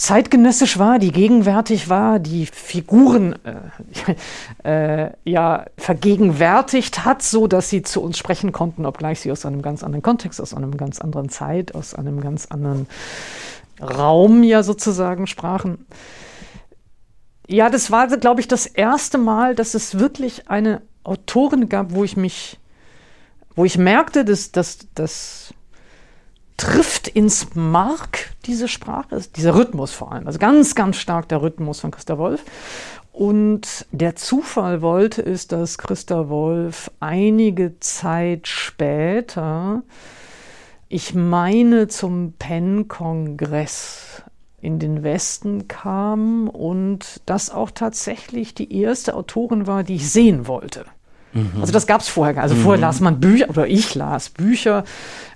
zeitgenössisch 0.00 0.78
war, 0.78 0.98
die 0.98 1.12
gegenwärtig 1.12 1.90
war, 1.90 2.18
die 2.20 2.46
Figuren 2.46 3.36
äh, 4.64 5.04
äh, 5.04 5.12
ja 5.24 5.66
vergegenwärtigt 5.76 7.04
hat, 7.04 7.22
so 7.22 7.46
dass 7.46 7.68
sie 7.68 7.82
zu 7.82 8.02
uns 8.02 8.16
sprechen 8.16 8.50
konnten, 8.50 8.86
obgleich 8.86 9.20
sie 9.20 9.30
aus 9.30 9.44
einem 9.44 9.60
ganz 9.60 9.82
anderen 9.82 10.02
Kontext, 10.02 10.40
aus 10.40 10.54
einem 10.54 10.78
ganz 10.78 11.02
anderen 11.02 11.28
Zeit, 11.28 11.74
aus 11.74 11.94
einem 11.94 12.22
ganz 12.22 12.46
anderen 12.46 12.86
Raum 13.78 14.42
ja 14.42 14.62
sozusagen 14.62 15.26
sprachen. 15.26 15.86
Ja, 17.46 17.68
das 17.68 17.90
war, 17.90 18.06
glaube 18.06 18.40
ich, 18.40 18.48
das 18.48 18.64
erste 18.64 19.18
Mal, 19.18 19.54
dass 19.54 19.74
es 19.74 19.98
wirklich 19.98 20.48
eine 20.48 20.80
Autorin 21.04 21.68
gab, 21.68 21.92
wo 21.92 22.04
ich 22.04 22.16
mich, 22.16 22.58
wo 23.54 23.66
ich 23.66 23.76
merkte, 23.76 24.24
dass, 24.24 24.50
dass, 24.50 24.78
dass 24.94 25.52
trifft 26.60 27.08
ins 27.08 27.54
Mark 27.54 28.34
diese 28.44 28.68
Sprache, 28.68 29.22
dieser 29.34 29.54
Rhythmus 29.54 29.92
vor 29.92 30.12
allem. 30.12 30.26
Also 30.26 30.38
ganz, 30.38 30.74
ganz 30.74 30.96
stark 30.96 31.26
der 31.28 31.40
Rhythmus 31.40 31.80
von 31.80 31.90
Christa 31.90 32.18
Wolf. 32.18 32.44
Und 33.12 33.86
der 33.92 34.14
Zufall 34.14 34.82
wollte 34.82 35.22
es, 35.22 35.48
dass 35.48 35.78
Christa 35.78 36.28
Wolf 36.28 36.90
einige 37.00 37.80
Zeit 37.80 38.46
später, 38.46 39.82
ich 40.88 41.14
meine 41.14 41.88
zum 41.88 42.34
Penn-Kongress 42.38 44.22
in 44.60 44.78
den 44.78 45.02
Westen 45.02 45.66
kam 45.66 46.46
und 46.46 47.22
das 47.24 47.50
auch 47.50 47.70
tatsächlich 47.70 48.54
die 48.54 48.78
erste 48.80 49.14
Autorin 49.14 49.66
war, 49.66 49.82
die 49.82 49.94
ich 49.94 50.10
sehen 50.10 50.46
wollte. 50.46 50.84
Mhm. 51.32 51.60
Also 51.60 51.72
das 51.72 51.86
gab 51.86 52.00
es 52.00 52.08
vorher. 52.08 52.40
Also 52.42 52.54
vorher 52.54 52.78
mhm. 52.78 52.82
las 52.82 53.00
man 53.00 53.20
Bücher 53.20 53.48
oder 53.48 53.66
ich 53.66 53.94
las 53.94 54.30
Bücher 54.30 54.84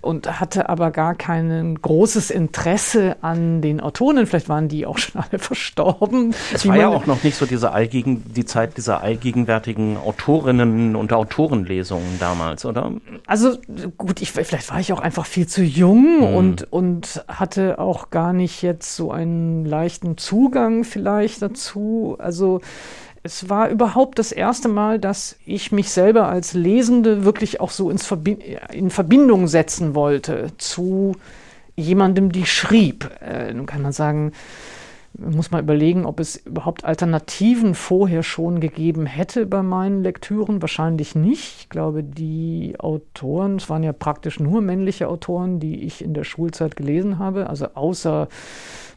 und 0.00 0.40
hatte 0.40 0.68
aber 0.68 0.90
gar 0.90 1.14
kein 1.14 1.76
großes 1.80 2.30
Interesse 2.30 3.16
an 3.22 3.62
den 3.62 3.80
Autoren. 3.80 4.26
Vielleicht 4.26 4.48
waren 4.48 4.68
die 4.68 4.86
auch 4.86 4.98
schon 5.04 5.22
alle 5.22 5.38
verstorben. 5.38 6.34
Es 6.52 6.66
war 6.66 6.76
ja 6.76 6.88
auch 6.88 7.06
noch 7.06 7.22
nicht 7.22 7.36
so 7.36 7.46
diese 7.46 7.72
allgegen, 7.72 8.22
die 8.34 8.44
Zeit 8.44 8.76
dieser 8.76 9.02
allgegenwärtigen 9.02 9.96
Autorinnen 9.96 10.96
und 10.96 11.12
Autorenlesungen 11.12 12.18
damals, 12.18 12.64
oder? 12.64 12.92
Also 13.26 13.56
gut, 13.96 14.20
ich, 14.20 14.32
vielleicht 14.32 14.70
war 14.70 14.80
ich 14.80 14.92
auch 14.92 15.00
einfach 15.00 15.26
viel 15.26 15.46
zu 15.46 15.62
jung 15.62 16.18
mhm. 16.18 16.36
und, 16.36 16.72
und 16.72 17.24
hatte 17.28 17.78
auch 17.78 18.10
gar 18.10 18.32
nicht 18.32 18.62
jetzt 18.62 18.96
so 18.96 19.10
einen 19.10 19.64
leichten 19.64 20.18
Zugang 20.18 20.84
vielleicht 20.84 21.42
dazu. 21.42 22.16
Also 22.18 22.60
es 23.26 23.48
war 23.48 23.70
überhaupt 23.70 24.18
das 24.18 24.32
erste 24.32 24.68
Mal, 24.68 25.00
dass 25.00 25.36
ich 25.46 25.72
mich 25.72 25.90
selber 25.90 26.28
als 26.28 26.52
Lesende 26.52 27.24
wirklich 27.24 27.58
auch 27.58 27.70
so 27.70 27.90
Verbi 27.96 28.58
in 28.70 28.90
Verbindung 28.90 29.48
setzen 29.48 29.94
wollte 29.94 30.48
zu 30.58 31.16
jemandem, 31.74 32.32
die 32.32 32.44
schrieb. 32.44 33.10
Äh, 33.22 33.54
nun 33.54 33.64
kann 33.64 33.80
man 33.80 33.92
sagen, 33.92 34.32
muss 35.16 35.50
man 35.50 35.62
überlegen, 35.62 36.06
ob 36.06 36.18
es 36.18 36.36
überhaupt 36.36 36.84
Alternativen 36.84 37.74
vorher 37.74 38.22
schon 38.22 38.60
gegeben 38.60 39.06
hätte 39.06 39.46
bei 39.46 39.62
meinen 39.62 40.02
Lektüren. 40.02 40.60
Wahrscheinlich 40.60 41.14
nicht. 41.14 41.60
Ich 41.60 41.68
glaube, 41.68 42.02
die 42.02 42.74
Autoren, 42.78 43.56
es 43.56 43.70
waren 43.70 43.84
ja 43.84 43.92
praktisch 43.92 44.40
nur 44.40 44.60
männliche 44.60 45.08
Autoren, 45.08 45.60
die 45.60 45.84
ich 45.84 46.02
in 46.02 46.14
der 46.14 46.24
Schulzeit 46.24 46.76
gelesen 46.76 47.18
habe, 47.18 47.48
also 47.48 47.66
außer 47.74 48.28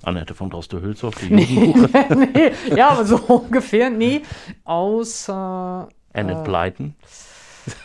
Annette 0.04 0.34
von 0.34 0.50
Droste-Hülshoff, 0.50 1.16
die 1.16 1.34
nee, 1.34 1.74
nee, 2.34 2.76
ja, 2.76 2.90
aber 2.90 3.06
so 3.06 3.18
ungefähr, 3.28 3.90
nee, 3.90 4.22
außer 4.64 5.90
Annette 6.14 6.40
äh, 6.40 6.44
Blyton. 6.44 6.96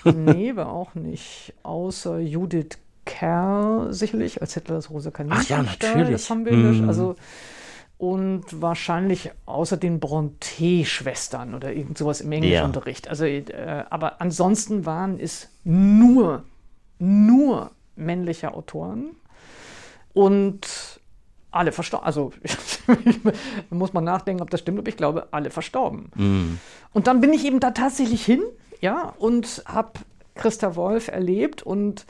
nee, 0.05 0.57
war 0.57 0.71
auch 0.73 0.95
nicht. 0.95 1.55
Außer 1.63 2.19
Judith 2.19 2.79
Kerr 3.05 3.89
sicherlich, 3.91 4.41
als 4.41 4.55
Hitlers 4.55 4.91
Rosa 4.91 5.11
Kaninchen. 5.11 5.41
Ach 5.43 5.49
ja, 5.49 5.63
natürlich. 5.63 6.13
Das 6.13 6.31
haben 6.31 6.45
wir 6.45 6.53
mm. 6.53 6.89
Also, 6.89 7.17
und 8.03 8.61
wahrscheinlich 8.61 9.31
außer 9.47 9.77
den 9.77 10.01
Bronte-Schwestern 10.01 11.55
oder 11.55 11.73
irgend 11.73 11.97
sowas 11.97 12.21
im 12.21 12.33
Englischunterricht. 12.33 13.05
Ja. 13.05 13.11
Also, 13.11 13.27
äh, 13.27 13.85
aber 13.91 14.21
ansonsten 14.21 14.85
waren 14.85 15.21
es 15.21 15.51
nur, 15.63 16.43
nur 16.99 17.71
männliche 17.95 18.55
Autoren. 18.55 19.15
Und 20.15 20.67
alle 21.53 21.71
verstorben. 21.71 22.05
Also 22.05 22.33
muss 23.71 23.93
man 23.93 24.03
nachdenken, 24.03 24.43
ob 24.43 24.51
das 24.51 24.59
stimmt, 24.59 24.81
aber 24.81 24.89
ich 24.89 24.97
glaube, 24.97 25.29
alle 25.31 25.51
verstorben. 25.51 26.11
Mm. 26.17 26.59
Und 26.93 27.07
dann 27.07 27.21
bin 27.21 27.33
ich 27.33 27.45
eben 27.45 27.61
da 27.61 27.71
tatsächlich 27.71 28.25
hin, 28.25 28.43
ja, 28.81 29.15
und 29.17 29.63
habe 29.67 29.93
Christa 30.35 30.75
Wolf 30.75 31.07
erlebt 31.07 31.63
und 31.63 32.05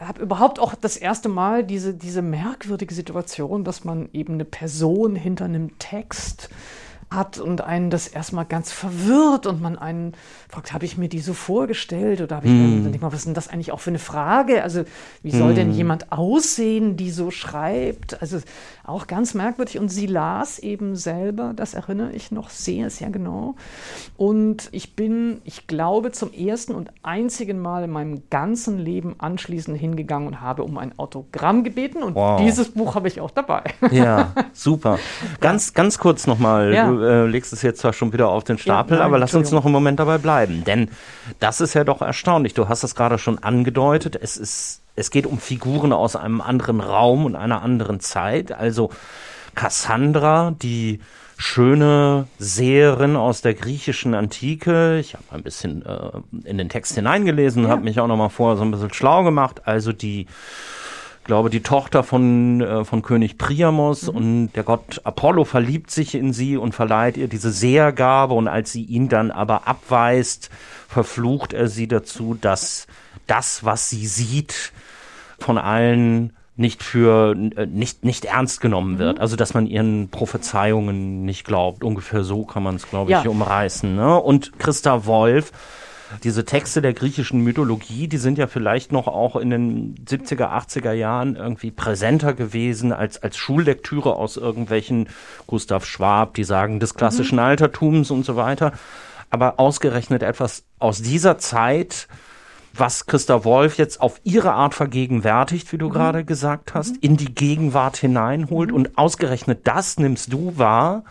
habe 0.00 0.22
überhaupt 0.22 0.60
auch 0.60 0.74
das 0.74 0.96
erste 0.96 1.28
Mal 1.28 1.64
diese, 1.64 1.94
diese 1.94 2.22
merkwürdige 2.22 2.94
Situation, 2.94 3.64
dass 3.64 3.84
man 3.84 4.08
eben 4.12 4.34
eine 4.34 4.44
Person 4.44 5.16
hinter 5.16 5.44
einem 5.44 5.78
Text 5.78 6.50
hat 7.10 7.38
und 7.38 7.62
einen 7.62 7.88
das 7.88 8.06
erstmal 8.06 8.44
ganz 8.44 8.70
verwirrt 8.70 9.46
und 9.46 9.62
man 9.62 9.78
einen 9.78 10.12
fragt, 10.48 10.72
habe 10.72 10.84
ich 10.84 10.98
mir 10.98 11.08
die 11.08 11.20
so 11.20 11.32
vorgestellt 11.32 12.20
oder 12.20 12.36
habe 12.36 12.46
ich 12.46 12.52
mm. 12.52 12.84
dann 12.84 12.92
denke 12.92 13.00
mal, 13.00 13.12
was 13.12 13.20
ist 13.20 13.26
denn 13.26 13.34
das 13.34 13.48
eigentlich 13.48 13.72
auch 13.72 13.80
für 13.80 13.90
eine 13.90 13.98
Frage? 13.98 14.62
Also 14.62 14.84
wie 15.22 15.30
soll 15.30 15.52
mm. 15.52 15.54
denn 15.54 15.68
hm. 15.68 15.74
jemand 15.74 16.12
aussehen, 16.12 16.96
die 16.96 17.10
so 17.10 17.30
schreibt? 17.30 18.20
Also 18.20 18.40
auch 18.84 19.06
ganz 19.06 19.34
merkwürdig 19.34 19.78
und 19.78 19.88
sie 19.88 20.06
las 20.06 20.58
eben 20.58 20.96
selber, 20.96 21.52
das 21.56 21.74
erinnere 21.74 22.12
ich 22.12 22.30
noch 22.30 22.50
sehr, 22.50 22.90
sehr 22.90 23.10
genau. 23.10 23.56
Und 24.16 24.68
ich 24.72 24.94
bin, 24.94 25.40
ich 25.44 25.66
glaube, 25.66 26.12
zum 26.12 26.32
ersten 26.32 26.74
und 26.74 26.90
einzigen 27.02 27.58
Mal 27.58 27.84
in 27.84 27.90
meinem 27.90 28.22
ganzen 28.28 28.78
Leben 28.78 29.16
anschließend 29.18 29.78
hingegangen 29.78 30.28
und 30.28 30.40
habe 30.40 30.62
um 30.62 30.76
ein 30.76 30.98
Autogramm 30.98 31.64
gebeten 31.64 32.02
und 32.02 32.14
wow. 32.14 32.40
dieses 32.40 32.70
Buch 32.70 32.94
habe 32.94 33.08
ich 33.08 33.20
auch 33.20 33.30
dabei. 33.30 33.64
Ja, 33.90 34.32
super. 34.52 34.98
Ganz, 35.40 35.72
ganz 35.72 35.98
kurz 35.98 36.26
nochmal. 36.26 36.74
Ja 36.74 36.97
äh, 37.02 37.26
legst 37.26 37.52
es 37.52 37.62
jetzt 37.62 37.80
zwar 37.80 37.92
schon 37.92 38.12
wieder 38.12 38.28
auf 38.28 38.44
den 38.44 38.58
Stapel, 38.58 38.94
ja, 38.94 38.98
nein, 38.98 39.06
aber 39.06 39.18
lass 39.18 39.34
uns 39.34 39.50
noch 39.50 39.64
einen 39.64 39.72
Moment 39.72 40.00
dabei 40.00 40.18
bleiben. 40.18 40.64
Denn 40.64 40.90
das 41.40 41.60
ist 41.60 41.74
ja 41.74 41.84
doch 41.84 42.02
erstaunlich. 42.02 42.54
Du 42.54 42.68
hast 42.68 42.84
es 42.84 42.94
gerade 42.94 43.18
schon 43.18 43.38
angedeutet. 43.38 44.18
Es 44.20 44.36
ist, 44.36 44.82
es 44.96 45.10
geht 45.10 45.26
um 45.26 45.38
Figuren 45.38 45.92
aus 45.92 46.16
einem 46.16 46.40
anderen 46.40 46.80
Raum 46.80 47.24
und 47.24 47.36
einer 47.36 47.62
anderen 47.62 48.00
Zeit. 48.00 48.52
Also 48.52 48.90
Cassandra, 49.54 50.54
die 50.62 51.00
schöne 51.36 52.26
Seherin 52.38 53.16
aus 53.16 53.42
der 53.42 53.54
griechischen 53.54 54.14
Antike. 54.14 54.98
Ich 54.98 55.14
habe 55.14 55.24
ein 55.30 55.44
bisschen 55.44 55.86
äh, 55.86 56.10
in 56.44 56.58
den 56.58 56.68
Text 56.68 56.96
hineingelesen, 56.96 57.62
ja. 57.62 57.68
habe 57.70 57.82
mich 57.82 58.00
auch 58.00 58.08
noch 58.08 58.16
mal 58.16 58.28
vorher 58.28 58.56
so 58.56 58.64
ein 58.64 58.72
bisschen 58.72 58.92
schlau 58.92 59.22
gemacht. 59.22 59.62
Also 59.64 59.92
die 59.92 60.26
glaube, 61.28 61.50
die 61.50 61.62
Tochter 61.62 62.02
von, 62.02 62.60
äh, 62.60 62.84
von 62.84 63.02
König 63.02 63.38
Priamos 63.38 64.10
mhm. 64.10 64.16
und 64.16 64.52
der 64.54 64.64
Gott 64.64 65.00
Apollo 65.04 65.44
verliebt 65.44 65.92
sich 65.92 66.16
in 66.16 66.32
sie 66.32 66.56
und 66.56 66.74
verleiht 66.74 67.16
ihr 67.16 67.28
diese 67.28 67.52
Sehergabe 67.52 68.34
und 68.34 68.48
als 68.48 68.72
sie 68.72 68.82
ihn 68.82 69.08
dann 69.08 69.30
aber 69.30 69.68
abweist, 69.68 70.50
verflucht 70.88 71.52
er 71.52 71.68
sie 71.68 71.86
dazu, 71.86 72.36
dass 72.40 72.88
das, 73.26 73.62
was 73.62 73.90
sie 73.90 74.06
sieht, 74.06 74.72
von 75.38 75.58
allen 75.58 76.32
nicht 76.56 76.82
für 76.82 77.36
äh, 77.56 77.66
nicht 77.66 78.04
nicht 78.04 78.24
ernst 78.24 78.62
genommen 78.62 78.98
wird. 78.98 79.18
Mhm. 79.18 79.20
Also 79.20 79.36
dass 79.36 79.52
man 79.52 79.66
ihren 79.66 80.08
Prophezeiungen 80.08 81.26
nicht 81.26 81.44
glaubt. 81.44 81.84
Ungefähr 81.84 82.24
so 82.24 82.46
kann 82.46 82.62
man 82.62 82.76
es, 82.76 82.88
glaube 82.88 83.12
ich, 83.12 83.22
ja. 83.22 83.30
umreißen. 83.30 83.94
Ne? 83.94 84.18
Und 84.18 84.58
Christa 84.58 85.04
Wolf 85.04 85.52
diese 86.24 86.44
Texte 86.44 86.82
der 86.82 86.94
griechischen 86.94 87.42
Mythologie, 87.42 88.08
die 88.08 88.16
sind 88.16 88.38
ja 88.38 88.46
vielleicht 88.46 88.92
noch 88.92 89.06
auch 89.06 89.36
in 89.36 89.50
den 89.50 89.94
70er, 90.04 90.50
80er 90.50 90.92
Jahren 90.92 91.36
irgendwie 91.36 91.70
präsenter 91.70 92.34
gewesen 92.34 92.92
als, 92.92 93.22
als 93.22 93.36
Schullektüre 93.36 94.16
aus 94.16 94.36
irgendwelchen 94.36 95.08
Gustav 95.46 95.84
Schwab, 95.84 96.34
die 96.34 96.44
sagen 96.44 96.80
des 96.80 96.94
klassischen 96.94 97.36
mhm. 97.36 97.44
Altertums 97.44 98.10
und 98.10 98.24
so 98.24 98.36
weiter. 98.36 98.72
Aber 99.30 99.60
ausgerechnet 99.60 100.22
etwas 100.22 100.64
aus 100.78 101.02
dieser 101.02 101.38
Zeit, 101.38 102.08
was 102.72 103.06
Christa 103.06 103.44
Wolf 103.44 103.76
jetzt 103.76 104.00
auf 104.00 104.20
ihre 104.24 104.52
Art 104.52 104.74
vergegenwärtigt, 104.74 105.72
wie 105.72 105.78
du 105.78 105.88
mhm. 105.88 105.92
gerade 105.92 106.24
gesagt 106.24 106.74
hast, 106.74 106.92
mhm. 106.92 106.98
in 107.02 107.16
die 107.16 107.34
Gegenwart 107.34 107.96
hineinholt. 107.96 108.70
Mhm. 108.70 108.76
Und 108.76 108.98
ausgerechnet 108.98 109.66
das 109.66 109.98
nimmst 109.98 110.32
du 110.32 110.56
wahr 110.56 111.04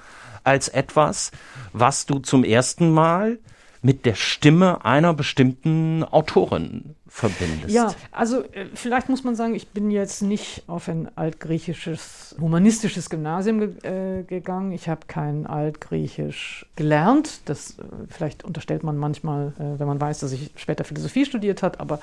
als 0.43 0.69
etwas, 0.69 1.31
was 1.73 2.05
du 2.05 2.19
zum 2.19 2.43
ersten 2.43 2.91
Mal 2.91 3.39
mit 3.81 4.05
der 4.05 4.15
Stimme 4.15 4.83
einer 4.85 5.13
bestimmten 5.13 6.03
Autorin 6.03 6.95
verbindest. 7.07 7.73
Ja, 7.73 7.93
also 8.11 8.43
äh, 8.43 8.67
vielleicht 8.73 9.09
muss 9.09 9.23
man 9.23 9.35
sagen, 9.35 9.55
ich 9.55 9.69
bin 9.69 9.91
jetzt 9.91 10.21
nicht 10.21 10.63
auf 10.67 10.87
ein 10.87 11.09
altgriechisches, 11.17 12.35
humanistisches 12.39 13.09
Gymnasium 13.09 13.59
ge 13.59 14.19
äh, 14.19 14.23
gegangen. 14.23 14.71
Ich 14.71 14.89
habe 14.89 15.01
kein 15.07 15.47
Altgriechisch 15.47 16.65
gelernt. 16.75 17.41
Das 17.45 17.79
äh, 17.79 17.83
vielleicht 18.09 18.43
unterstellt 18.43 18.83
man 18.83 18.97
manchmal, 18.97 19.53
äh, 19.57 19.79
wenn 19.79 19.87
man 19.87 19.99
weiß, 19.99 20.19
dass 20.19 20.31
ich 20.31 20.51
später 20.55 20.83
Philosophie 20.83 21.25
studiert 21.25 21.63
habe, 21.63 21.79
aber 21.79 21.99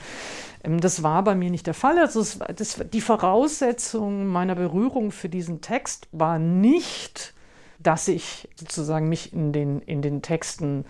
ähm, 0.64 0.80
das 0.80 1.02
war 1.02 1.22
bei 1.22 1.34
mir 1.34 1.50
nicht 1.50 1.66
der 1.66 1.74
Fall. 1.74 1.98
Also 1.98 2.20
es, 2.20 2.38
das, 2.56 2.80
die 2.92 3.00
Voraussetzung 3.00 4.26
meiner 4.26 4.54
Berührung 4.54 5.12
für 5.12 5.28
diesen 5.28 5.60
Text 5.60 6.08
war 6.12 6.38
nicht 6.38 7.34
dass 7.80 8.08
ich 8.08 8.48
sozusagen 8.56 9.10
mich 9.10 9.34
in 9.34 9.52
den, 9.52 9.80
in 9.80 10.00
den 10.00 10.22
Texten 10.22 10.86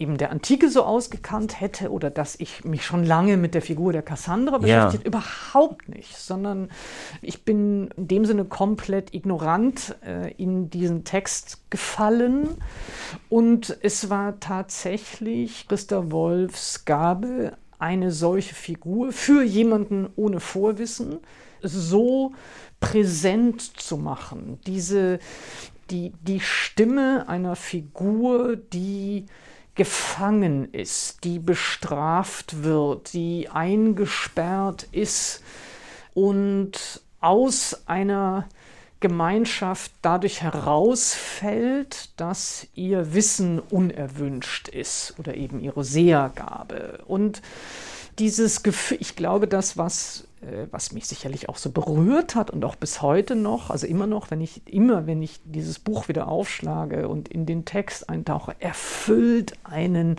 eben 0.00 0.16
der 0.16 0.30
Antike 0.30 0.70
so 0.70 0.82
ausgekannt 0.82 1.60
hätte 1.60 1.90
oder 1.90 2.10
dass 2.10 2.34
ich 2.40 2.64
mich 2.64 2.84
schon 2.84 3.04
lange 3.04 3.36
mit 3.36 3.54
der 3.54 3.62
Figur 3.62 3.92
der 3.92 4.02
Cassandra 4.02 4.58
beschäftigt, 4.58 5.04
ja. 5.04 5.08
überhaupt 5.08 5.88
nicht, 5.88 6.16
sondern 6.16 6.70
ich 7.20 7.44
bin 7.44 7.88
in 7.96 8.08
dem 8.08 8.24
Sinne 8.24 8.46
komplett 8.46 9.14
ignorant 9.14 9.94
äh, 10.04 10.32
in 10.32 10.70
diesen 10.70 11.04
Text 11.04 11.70
gefallen 11.70 12.56
und 13.28 13.76
es 13.82 14.08
war 14.08 14.40
tatsächlich 14.40 15.68
Christa 15.68 16.10
Wolfs 16.10 16.86
Gabe, 16.86 17.52
eine 17.78 18.10
solche 18.10 18.54
Figur 18.54 19.12
für 19.12 19.42
jemanden 19.42 20.08
ohne 20.16 20.40
Vorwissen 20.40 21.20
so 21.62 22.32
präsent 22.80 23.60
zu 23.60 23.98
machen, 23.98 24.58
diese 24.66 25.18
die, 25.90 26.12
die 26.22 26.40
Stimme 26.40 27.28
einer 27.28 27.56
Figur, 27.56 28.56
die 28.56 29.26
gefangen 29.80 30.74
ist, 30.74 31.24
die 31.24 31.38
bestraft 31.38 32.64
wird, 32.64 33.14
die 33.14 33.48
eingesperrt 33.48 34.86
ist 34.92 35.42
und 36.12 37.00
aus 37.22 37.80
einer 37.86 38.46
Gemeinschaft 39.00 39.92
dadurch 40.02 40.42
herausfällt, 40.42 42.10
dass 42.20 42.66
ihr 42.74 43.14
Wissen 43.14 43.58
unerwünscht 43.58 44.68
ist 44.68 45.14
oder 45.18 45.34
eben 45.34 45.60
ihre 45.60 45.82
Sehergabe. 45.82 47.02
Und 47.06 47.40
dieses 48.18 48.62
Gefühl, 48.62 48.98
ich 49.00 49.16
glaube, 49.16 49.48
das, 49.48 49.78
was 49.78 50.28
was 50.70 50.92
mich 50.92 51.06
sicherlich 51.06 51.48
auch 51.48 51.58
so 51.58 51.70
berührt 51.70 52.34
hat 52.34 52.50
und 52.50 52.64
auch 52.64 52.74
bis 52.74 53.02
heute 53.02 53.36
noch, 53.36 53.70
also 53.70 53.86
immer 53.86 54.06
noch, 54.06 54.30
wenn 54.30 54.40
ich 54.40 54.62
immer, 54.66 55.06
wenn 55.06 55.22
ich 55.22 55.40
dieses 55.44 55.78
Buch 55.78 56.08
wieder 56.08 56.28
aufschlage 56.28 57.08
und 57.08 57.28
in 57.28 57.44
den 57.44 57.66
Text 57.66 58.08
eintauche, 58.08 58.56
erfüllt 58.58 59.52
einen, 59.64 60.16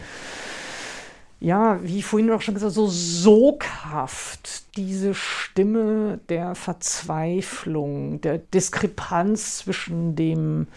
ja, 1.39 1.79
wie 1.81 2.03
vorhin 2.03 2.29
auch 2.29 2.41
schon 2.41 2.53
gesagt, 2.53 2.73
so 2.73 2.85
soghaft 2.87 4.77
diese 4.77 5.15
Stimme 5.15 6.19
der 6.29 6.53
Verzweiflung, 6.53 8.21
der 8.21 8.37
Diskrepanz 8.37 9.57
zwischen 9.57 10.15
dem 10.15 10.67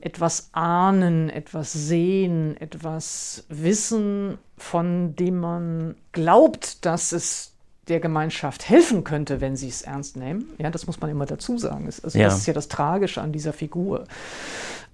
etwas 0.00 0.50
ahnen, 0.52 1.30
etwas 1.30 1.72
sehen, 1.72 2.56
etwas 2.60 3.44
wissen, 3.48 4.38
von 4.56 5.14
dem 5.14 5.38
man 5.38 5.94
glaubt, 6.10 6.84
dass 6.84 7.12
es 7.12 7.54
der 7.88 8.00
Gemeinschaft 8.00 8.68
helfen 8.68 9.04
könnte, 9.04 9.40
wenn 9.40 9.56
sie 9.56 9.68
es 9.68 9.82
ernst 9.82 10.16
nehmen. 10.16 10.50
Ja, 10.58 10.70
das 10.70 10.86
muss 10.86 11.00
man 11.00 11.10
immer 11.10 11.26
dazu 11.26 11.58
sagen. 11.58 11.86
Also 11.86 12.18
ja. 12.18 12.26
Das 12.26 12.38
ist 12.38 12.46
ja 12.46 12.52
das 12.52 12.68
Tragische 12.68 13.20
an 13.20 13.32
dieser 13.32 13.52
Figur. 13.52 14.04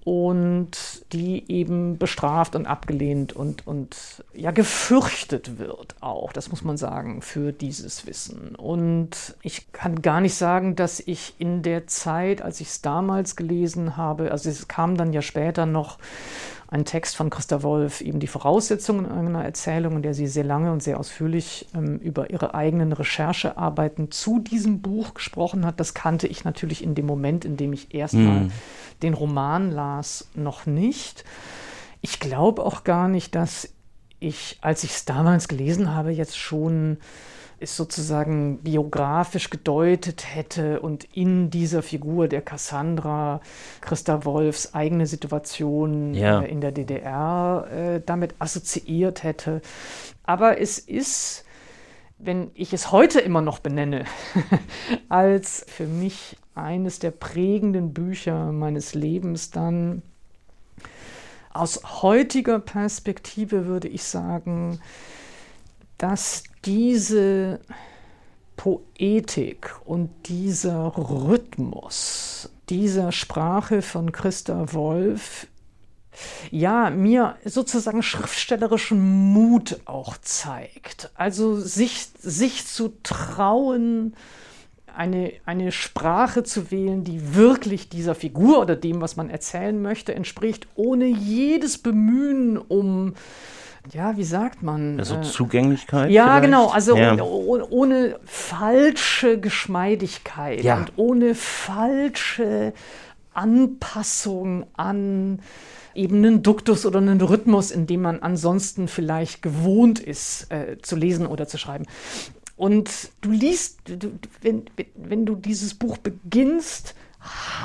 Und 0.03 1.03
die 1.13 1.51
eben 1.51 1.97
bestraft 1.97 2.55
und 2.55 2.67
abgelehnt 2.67 3.33
und, 3.33 3.65
und 3.65 4.23
ja 4.35 4.51
gefürchtet 4.51 5.57
wird 5.57 5.95
auch, 5.99 6.31
das 6.31 6.51
muss 6.51 6.63
man 6.63 6.77
sagen, 6.77 7.23
für 7.23 7.51
dieses 7.51 8.05
Wissen. 8.05 8.53
Und 8.55 9.35
ich 9.41 9.71
kann 9.71 10.03
gar 10.03 10.21
nicht 10.21 10.35
sagen, 10.35 10.75
dass 10.75 10.99
ich 10.99 11.33
in 11.39 11.63
der 11.63 11.87
Zeit, 11.87 12.43
als 12.43 12.61
ich 12.61 12.67
es 12.67 12.81
damals 12.83 13.35
gelesen 13.35 13.97
habe, 13.97 14.31
also 14.31 14.47
es 14.47 14.67
kam 14.67 14.95
dann 14.95 15.11
ja 15.11 15.23
später 15.23 15.65
noch 15.65 15.97
ein 16.75 16.83
Text 16.83 17.15
von 17.15 17.29
Christa 17.29 17.63
Wolf 17.63 18.01
eben 18.01 18.19
die 18.19 18.27
Voraussetzungen 18.27 19.05
einer 19.05 19.45
Erzählung, 19.45 19.95
in 19.95 20.01
der 20.01 20.13
sie 20.13 20.27
sehr 20.27 20.43
lange 20.43 20.73
und 20.73 20.83
sehr 20.83 20.99
ausführlich 20.99 21.67
ähm, 21.73 21.99
über 21.99 22.31
ihre 22.31 22.53
eigenen 22.53 22.91
Recherchearbeiten 22.91 24.11
zu 24.11 24.39
diesem 24.39 24.81
Buch 24.81 25.13
gesprochen 25.13 25.65
hat. 25.65 25.79
Das 25.79 25.93
kannte 25.93 26.27
ich 26.27 26.43
natürlich 26.43 26.83
in 26.83 26.93
dem 26.93 27.05
Moment, 27.05 27.45
in 27.45 27.55
dem 27.55 27.71
ich 27.71 27.95
erstmal 27.95 28.41
mm. 28.41 28.51
den 29.03 29.13
Roman 29.13 29.71
las, 29.71 30.27
noch 30.35 30.65
nicht. 30.65 31.23
Ich 32.01 32.19
glaube 32.19 32.65
auch 32.65 32.83
gar 32.83 33.07
nicht, 33.07 33.35
dass 33.35 33.69
ich, 34.19 34.57
als 34.59 34.83
ich 34.83 34.91
es 34.91 35.05
damals 35.05 35.47
gelesen 35.47 35.95
habe, 35.95 36.11
jetzt 36.11 36.37
schon 36.37 36.97
es 37.65 37.75
sozusagen 37.75 38.59
biografisch 38.59 39.49
gedeutet 39.49 40.25
hätte 40.33 40.79
und 40.79 41.03
in 41.13 41.49
dieser 41.49 41.81
Figur 41.81 42.27
der 42.27 42.41
Cassandra 42.41 43.41
Christa 43.81 44.23
Wolfs 44.23 44.73
eigene 44.73 45.07
Situation 45.07 46.13
ja. 46.13 46.41
äh, 46.41 46.49
in 46.49 46.61
der 46.61 46.71
DDR 46.71 47.67
äh, 47.71 48.01
damit 48.05 48.35
assoziiert 48.39 49.23
hätte. 49.23 49.61
Aber 50.23 50.61
es 50.61 50.77
ist, 50.77 51.43
wenn 52.19 52.51
ich 52.53 52.71
es 52.71 52.91
heute 52.91 53.19
immer 53.19 53.41
noch 53.41 53.59
benenne, 53.59 54.05
als 55.09 55.65
für 55.67 55.87
mich 55.87 56.37
eines 56.53 56.99
der 56.99 57.11
prägenden 57.11 57.93
Bücher 57.93 58.51
meines 58.51 58.93
Lebens 58.93 59.51
dann 59.51 60.03
aus 61.51 62.01
heutiger 62.01 62.59
Perspektive 62.59 63.65
würde 63.65 63.87
ich 63.87 64.03
sagen, 64.03 64.79
dass 65.97 66.43
diese 66.65 67.59
Poetik 68.55 69.75
und 69.85 70.09
dieser 70.27 70.93
Rhythmus 70.97 72.49
dieser 72.69 73.11
Sprache 73.11 73.81
von 73.81 74.11
Christa 74.11 74.73
Wolf 74.73 75.47
ja, 76.51 76.89
mir 76.89 77.35
sozusagen 77.43 78.01
schriftstellerischen 78.01 79.33
Mut 79.33 79.81
auch 79.85 80.17
zeigt. 80.17 81.11
Also 81.15 81.55
sich, 81.59 82.07
sich 82.19 82.65
zu 82.65 82.93
trauen, 83.03 84.15
eine, 84.95 85.33
eine 85.45 85.73
Sprache 85.73 86.43
zu 86.43 86.71
wählen, 86.71 87.03
die 87.03 87.35
wirklich 87.35 87.89
dieser 87.89 88.15
Figur 88.15 88.61
oder 88.61 88.77
dem, 88.77 89.01
was 89.01 89.17
man 89.17 89.29
erzählen 89.29 89.81
möchte, 89.81 90.15
entspricht, 90.15 90.67
ohne 90.75 91.05
jedes 91.05 91.77
Bemühen 91.77 92.57
um 92.57 93.13
ja, 93.91 94.17
wie 94.17 94.23
sagt 94.23 94.63
man? 94.63 94.99
Also 94.99 95.15
äh, 95.15 95.21
Zugänglichkeit? 95.21 96.11
Ja, 96.11 96.25
vielleicht? 96.25 96.43
genau, 96.43 96.67
also 96.69 96.95
ja. 96.95 97.21
ohne, 97.21 97.67
ohne, 97.69 98.19
falsche 98.25 99.39
Geschmeidigkeit 99.39 100.63
ja. 100.63 100.77
und 100.77 100.93
ohne 100.97 101.35
falsche 101.35 102.73
Anpassung 103.33 104.65
an 104.75 105.39
eben 105.93 106.17
einen 106.17 106.43
Duktus 106.43 106.85
oder 106.85 106.99
einen 106.99 107.21
Rhythmus, 107.21 107.71
in 107.71 107.87
dem 107.87 108.01
man 108.01 108.21
ansonsten 108.21 108.87
vielleicht 108.87 109.41
gewohnt 109.41 109.99
ist 109.99 110.51
äh, 110.51 110.77
zu 110.81 110.95
lesen 110.95 111.25
oder 111.25 111.47
zu 111.47 111.57
schreiben. 111.57 111.85
Und 112.57 112.89
du 113.21 113.31
liest, 113.31 113.79
du, 113.85 114.11
wenn, 114.41 114.63
wenn 114.95 115.25
du 115.25 115.35
dieses 115.35 115.73
Buch 115.73 115.97
beginnst, 115.97 116.95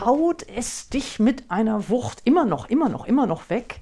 haut 0.00 0.44
es 0.56 0.88
dich 0.88 1.18
mit 1.18 1.50
einer 1.50 1.88
Wucht 1.88 2.22
immer 2.24 2.44
noch, 2.44 2.68
immer 2.68 2.88
noch, 2.88 3.06
immer 3.06 3.26
noch 3.26 3.50
weg 3.50 3.80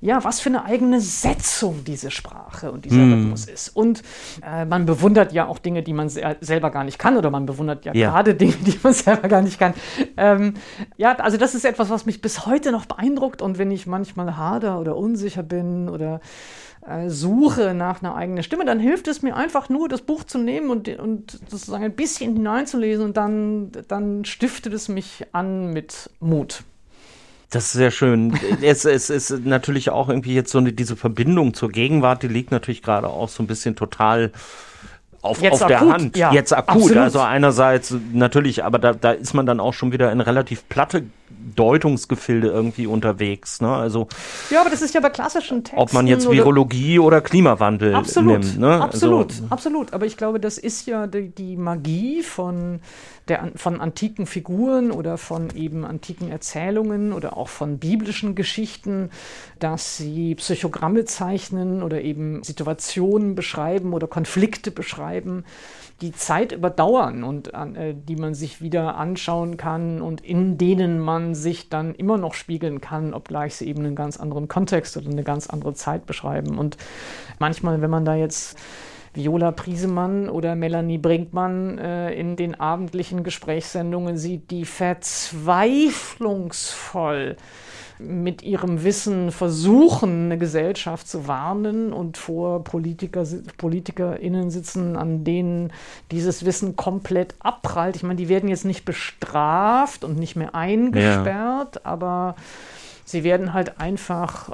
ja, 0.00 0.22
was 0.24 0.40
für 0.40 0.48
eine 0.48 0.64
eigene 0.64 1.00
Setzung 1.00 1.84
diese 1.84 2.10
Sprache 2.10 2.70
und 2.70 2.84
dieser 2.84 2.98
mm. 2.98 3.12
Rhythmus 3.12 3.46
ist. 3.46 3.68
Und 3.70 4.02
äh, 4.44 4.64
man 4.64 4.86
bewundert 4.86 5.32
ja 5.32 5.46
auch 5.46 5.58
Dinge, 5.58 5.82
die 5.82 5.92
man 5.92 6.08
se 6.08 6.36
selber 6.40 6.70
gar 6.70 6.84
nicht 6.84 6.98
kann, 6.98 7.16
oder 7.16 7.30
man 7.30 7.46
bewundert 7.46 7.84
ja, 7.84 7.94
ja, 7.94 8.10
gerade 8.10 8.34
Dinge, 8.34 8.54
die 8.60 8.78
man 8.82 8.92
selber 8.94 9.28
gar 9.28 9.42
nicht 9.42 9.58
kann. 9.58 9.74
Ähm, 10.16 10.54
ja, 10.96 11.16
also 11.16 11.36
das 11.36 11.54
ist 11.54 11.64
etwas, 11.64 11.90
was 11.90 12.06
mich 12.06 12.20
bis 12.20 12.46
heute 12.46 12.72
noch 12.72 12.86
beeindruckt. 12.86 13.42
Und 13.42 13.58
wenn 13.58 13.70
ich 13.70 13.86
manchmal 13.86 14.36
hader 14.36 14.80
oder 14.80 14.96
unsicher 14.96 15.42
bin 15.42 15.88
oder 15.88 16.20
äh, 16.86 17.08
suche 17.08 17.74
nach 17.74 18.02
einer 18.02 18.14
eigenen 18.14 18.42
Stimme, 18.42 18.64
dann 18.64 18.78
hilft 18.78 19.08
es 19.08 19.22
mir 19.22 19.34
einfach 19.34 19.68
nur, 19.68 19.88
das 19.88 20.02
Buch 20.02 20.24
zu 20.24 20.38
nehmen 20.38 20.70
und, 20.70 20.88
und 20.98 21.40
sozusagen 21.48 21.84
ein 21.84 21.96
bisschen 21.96 22.34
hineinzulesen 22.34 23.04
und 23.04 23.16
dann, 23.16 23.72
dann 23.88 24.24
stiftet 24.24 24.72
es 24.72 24.88
mich 24.88 25.24
an 25.32 25.72
mit 25.72 26.10
Mut. 26.20 26.62
Das 27.50 27.66
ist 27.66 27.72
sehr 27.72 27.90
schön. 27.90 28.38
es, 28.62 28.84
es 28.84 29.10
ist 29.10 29.44
natürlich 29.44 29.90
auch 29.90 30.08
irgendwie 30.08 30.34
jetzt 30.34 30.50
so 30.50 30.58
eine, 30.58 30.72
diese 30.72 30.96
Verbindung 30.96 31.54
zur 31.54 31.70
Gegenwart, 31.70 32.22
die 32.22 32.28
liegt 32.28 32.50
natürlich 32.50 32.82
gerade 32.82 33.08
auch 33.08 33.28
so 33.28 33.42
ein 33.42 33.46
bisschen 33.46 33.76
total 33.76 34.32
auf, 35.22 35.42
auf 35.42 35.66
der 35.66 35.80
Hand. 35.80 36.16
Ja, 36.16 36.32
jetzt 36.32 36.52
akut. 36.52 36.82
Absolut. 36.82 36.96
Also 36.98 37.20
einerseits 37.20 37.94
natürlich, 38.12 38.64
aber 38.64 38.78
da, 38.78 38.92
da 38.92 39.12
ist 39.12 39.34
man 39.34 39.46
dann 39.46 39.60
auch 39.60 39.74
schon 39.74 39.92
wieder 39.92 40.12
in 40.12 40.20
relativ 40.20 40.68
platte 40.68 41.04
Deutungsgefilde 41.54 42.48
irgendwie 42.48 42.86
unterwegs. 42.86 43.60
Ne? 43.60 43.68
Also 43.68 44.08
ja, 44.50 44.60
aber 44.60 44.70
das 44.70 44.82
ist 44.82 44.94
ja 44.94 45.00
bei 45.00 45.10
klassischen 45.10 45.64
Texten. 45.64 45.80
Ob 45.80 45.92
man 45.92 46.06
jetzt 46.06 46.30
Virologie 46.30 46.98
oder, 46.98 47.06
oder 47.06 47.20
Klimawandel 47.20 47.94
absolut, 47.94 48.40
nimmt. 48.40 48.58
Ne? 48.58 48.80
Absolut, 48.80 49.30
also, 49.30 49.44
absolut. 49.50 49.92
Aber 49.92 50.06
ich 50.06 50.16
glaube, 50.16 50.40
das 50.40 50.58
ist 50.58 50.86
ja 50.86 51.06
die, 51.06 51.28
die 51.30 51.56
Magie 51.56 52.22
von 52.22 52.80
der, 53.28 53.50
von 53.56 53.80
antiken 53.80 54.26
Figuren 54.26 54.90
oder 54.90 55.18
von 55.18 55.50
eben 55.54 55.84
antiken 55.84 56.30
Erzählungen 56.30 57.12
oder 57.12 57.36
auch 57.36 57.48
von 57.48 57.78
biblischen 57.78 58.34
Geschichten, 58.34 59.10
dass 59.58 59.96
sie 59.96 60.34
Psychogramme 60.36 61.04
zeichnen 61.04 61.82
oder 61.82 62.02
eben 62.02 62.42
Situationen 62.42 63.34
beschreiben 63.34 63.94
oder 63.94 64.06
Konflikte 64.06 64.70
beschreiben 64.70 65.44
die 66.02 66.12
Zeit 66.12 66.52
überdauern 66.52 67.24
und 67.24 67.54
äh, 67.54 67.94
die 67.94 68.16
man 68.16 68.34
sich 68.34 68.60
wieder 68.60 68.96
anschauen 68.96 69.56
kann 69.56 70.02
und 70.02 70.20
in 70.20 70.58
denen 70.58 71.00
man 71.00 71.34
sich 71.34 71.70
dann 71.70 71.94
immer 71.94 72.18
noch 72.18 72.34
spiegeln 72.34 72.82
kann, 72.82 73.14
obgleich 73.14 73.54
sie 73.56 73.66
eben 73.66 73.82
einen 73.84 73.96
ganz 73.96 74.18
anderen 74.18 74.48
Kontext 74.48 74.96
oder 74.96 75.10
eine 75.10 75.22
ganz 75.22 75.48
andere 75.48 75.74
Zeit 75.74 76.04
beschreiben. 76.04 76.58
Und 76.58 76.76
manchmal, 77.38 77.80
wenn 77.80 77.90
man 77.90 78.04
da 78.04 78.14
jetzt 78.14 78.58
Viola 79.14 79.52
Priesemann 79.52 80.28
oder 80.28 80.54
Melanie 80.54 80.98
Brinkmann 80.98 81.78
äh, 81.78 82.12
in 82.12 82.36
den 82.36 82.54
abendlichen 82.54 83.24
Gesprächssendungen 83.24 84.18
sieht, 84.18 84.50
die 84.50 84.66
verzweiflungsvoll 84.66 87.38
mit 87.98 88.42
ihrem 88.42 88.84
Wissen 88.84 89.32
versuchen, 89.32 90.26
eine 90.26 90.38
Gesellschaft 90.38 91.08
zu 91.08 91.26
warnen 91.26 91.92
und 91.92 92.16
vor 92.16 92.64
Politiker, 92.64 93.24
PolitikerInnen 93.56 94.50
sitzen, 94.50 94.96
an 94.96 95.24
denen 95.24 95.72
dieses 96.10 96.44
Wissen 96.44 96.76
komplett 96.76 97.34
abprallt. 97.38 97.96
Ich 97.96 98.02
meine, 98.02 98.16
die 98.16 98.28
werden 98.28 98.48
jetzt 98.48 98.64
nicht 98.64 98.84
bestraft 98.84 100.04
und 100.04 100.18
nicht 100.18 100.36
mehr 100.36 100.54
eingesperrt, 100.54 101.76
ja. 101.76 101.80
aber 101.84 102.36
sie 103.04 103.24
werden 103.24 103.52
halt 103.52 103.80
einfach 103.80 104.50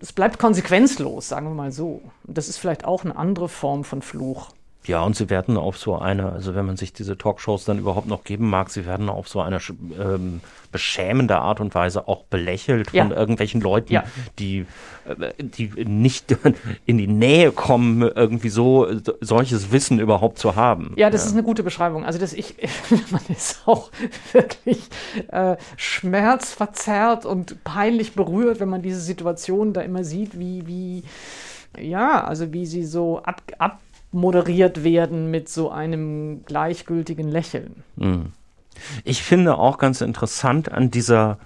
es 0.00 0.12
bleibt 0.12 0.38
konsequenzlos, 0.38 1.30
sagen 1.30 1.46
wir 1.46 1.54
mal 1.54 1.72
so. 1.72 2.02
Das 2.24 2.48
ist 2.48 2.58
vielleicht 2.58 2.84
auch 2.84 3.04
eine 3.04 3.16
andere 3.16 3.48
Form 3.48 3.84
von 3.84 4.02
Fluch. 4.02 4.50
Ja, 4.86 5.02
und 5.02 5.16
sie 5.16 5.30
werden 5.30 5.56
auf 5.56 5.78
so 5.78 5.96
eine, 5.96 6.32
also 6.32 6.54
wenn 6.54 6.66
man 6.66 6.76
sich 6.76 6.92
diese 6.92 7.16
Talkshows 7.16 7.64
dann 7.64 7.78
überhaupt 7.78 8.06
noch 8.06 8.24
geben 8.24 8.50
mag, 8.50 8.70
sie 8.70 8.86
werden 8.86 9.08
auf 9.08 9.28
so 9.28 9.40
eine 9.40 9.58
ähm, 9.98 10.40
beschämende 10.72 11.38
Art 11.38 11.60
und 11.60 11.74
Weise 11.74 12.08
auch 12.08 12.24
belächelt 12.24 12.90
von 12.90 13.10
ja. 13.10 13.16
irgendwelchen 13.16 13.60
Leuten, 13.60 13.92
ja. 13.92 14.04
die, 14.38 14.66
äh, 15.06 15.32
die 15.38 15.68
nicht 15.84 16.36
in 16.86 16.98
die 16.98 17.06
Nähe 17.06 17.52
kommen, 17.52 18.02
irgendwie 18.02 18.48
so 18.48 18.88
solches 19.20 19.72
Wissen 19.72 20.00
überhaupt 20.00 20.38
zu 20.38 20.56
haben. 20.56 20.92
Ja, 20.96 21.10
das 21.10 21.22
ja. 21.22 21.28
ist 21.28 21.32
eine 21.34 21.44
gute 21.44 21.62
Beschreibung. 21.62 22.04
Also 22.04 22.18
dass 22.18 22.32
ich, 22.32 22.56
man 23.10 23.22
ist 23.28 23.62
auch 23.66 23.90
wirklich 24.32 24.80
äh, 25.28 25.56
schmerzverzerrt 25.76 27.24
und 27.24 27.62
peinlich 27.64 28.14
berührt, 28.14 28.60
wenn 28.60 28.68
man 28.68 28.82
diese 28.82 29.00
Situation 29.00 29.72
da 29.72 29.80
immer 29.80 30.04
sieht, 30.04 30.38
wie, 30.38 30.66
wie 30.66 31.04
ja, 31.78 32.24
also 32.24 32.52
wie 32.52 32.66
sie 32.66 32.84
so 32.84 33.22
ab, 33.22 33.42
ab 33.58 33.80
moderiert 34.14 34.84
werden 34.84 35.30
mit 35.30 35.48
so 35.48 35.70
einem 35.70 36.44
gleichgültigen 36.44 37.28
Lächeln. 37.28 37.82
Hm. 37.98 38.32
Ich 39.04 39.22
finde 39.22 39.58
auch 39.58 39.78
ganz 39.78 40.00
interessant 40.00 40.70
an 40.70 40.90
dieser 40.90 41.38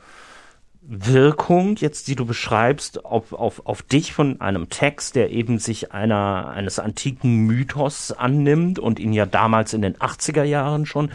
Wirkung, 0.83 1.77
jetzt 1.77 2.09
die 2.09 2.17
du 2.17 2.25
beschreibst, 2.25 3.05
auf, 3.05 3.33
auf, 3.33 3.67
auf 3.67 3.83
dich 3.83 4.13
von 4.15 4.41
einem 4.41 4.71
Text, 4.71 5.17
der 5.17 5.31
eben 5.31 5.59
sich 5.59 5.93
einer, 5.93 6.49
eines 6.49 6.79
antiken 6.79 7.47
Mythos 7.47 8.13
annimmt 8.13 8.79
und 8.79 8.99
ihn 8.99 9.13
ja 9.13 9.27
damals 9.27 9.75
in 9.75 9.83
den 9.83 9.97
80er 9.97 10.45
Jahren 10.45 10.87
schon 10.87 11.11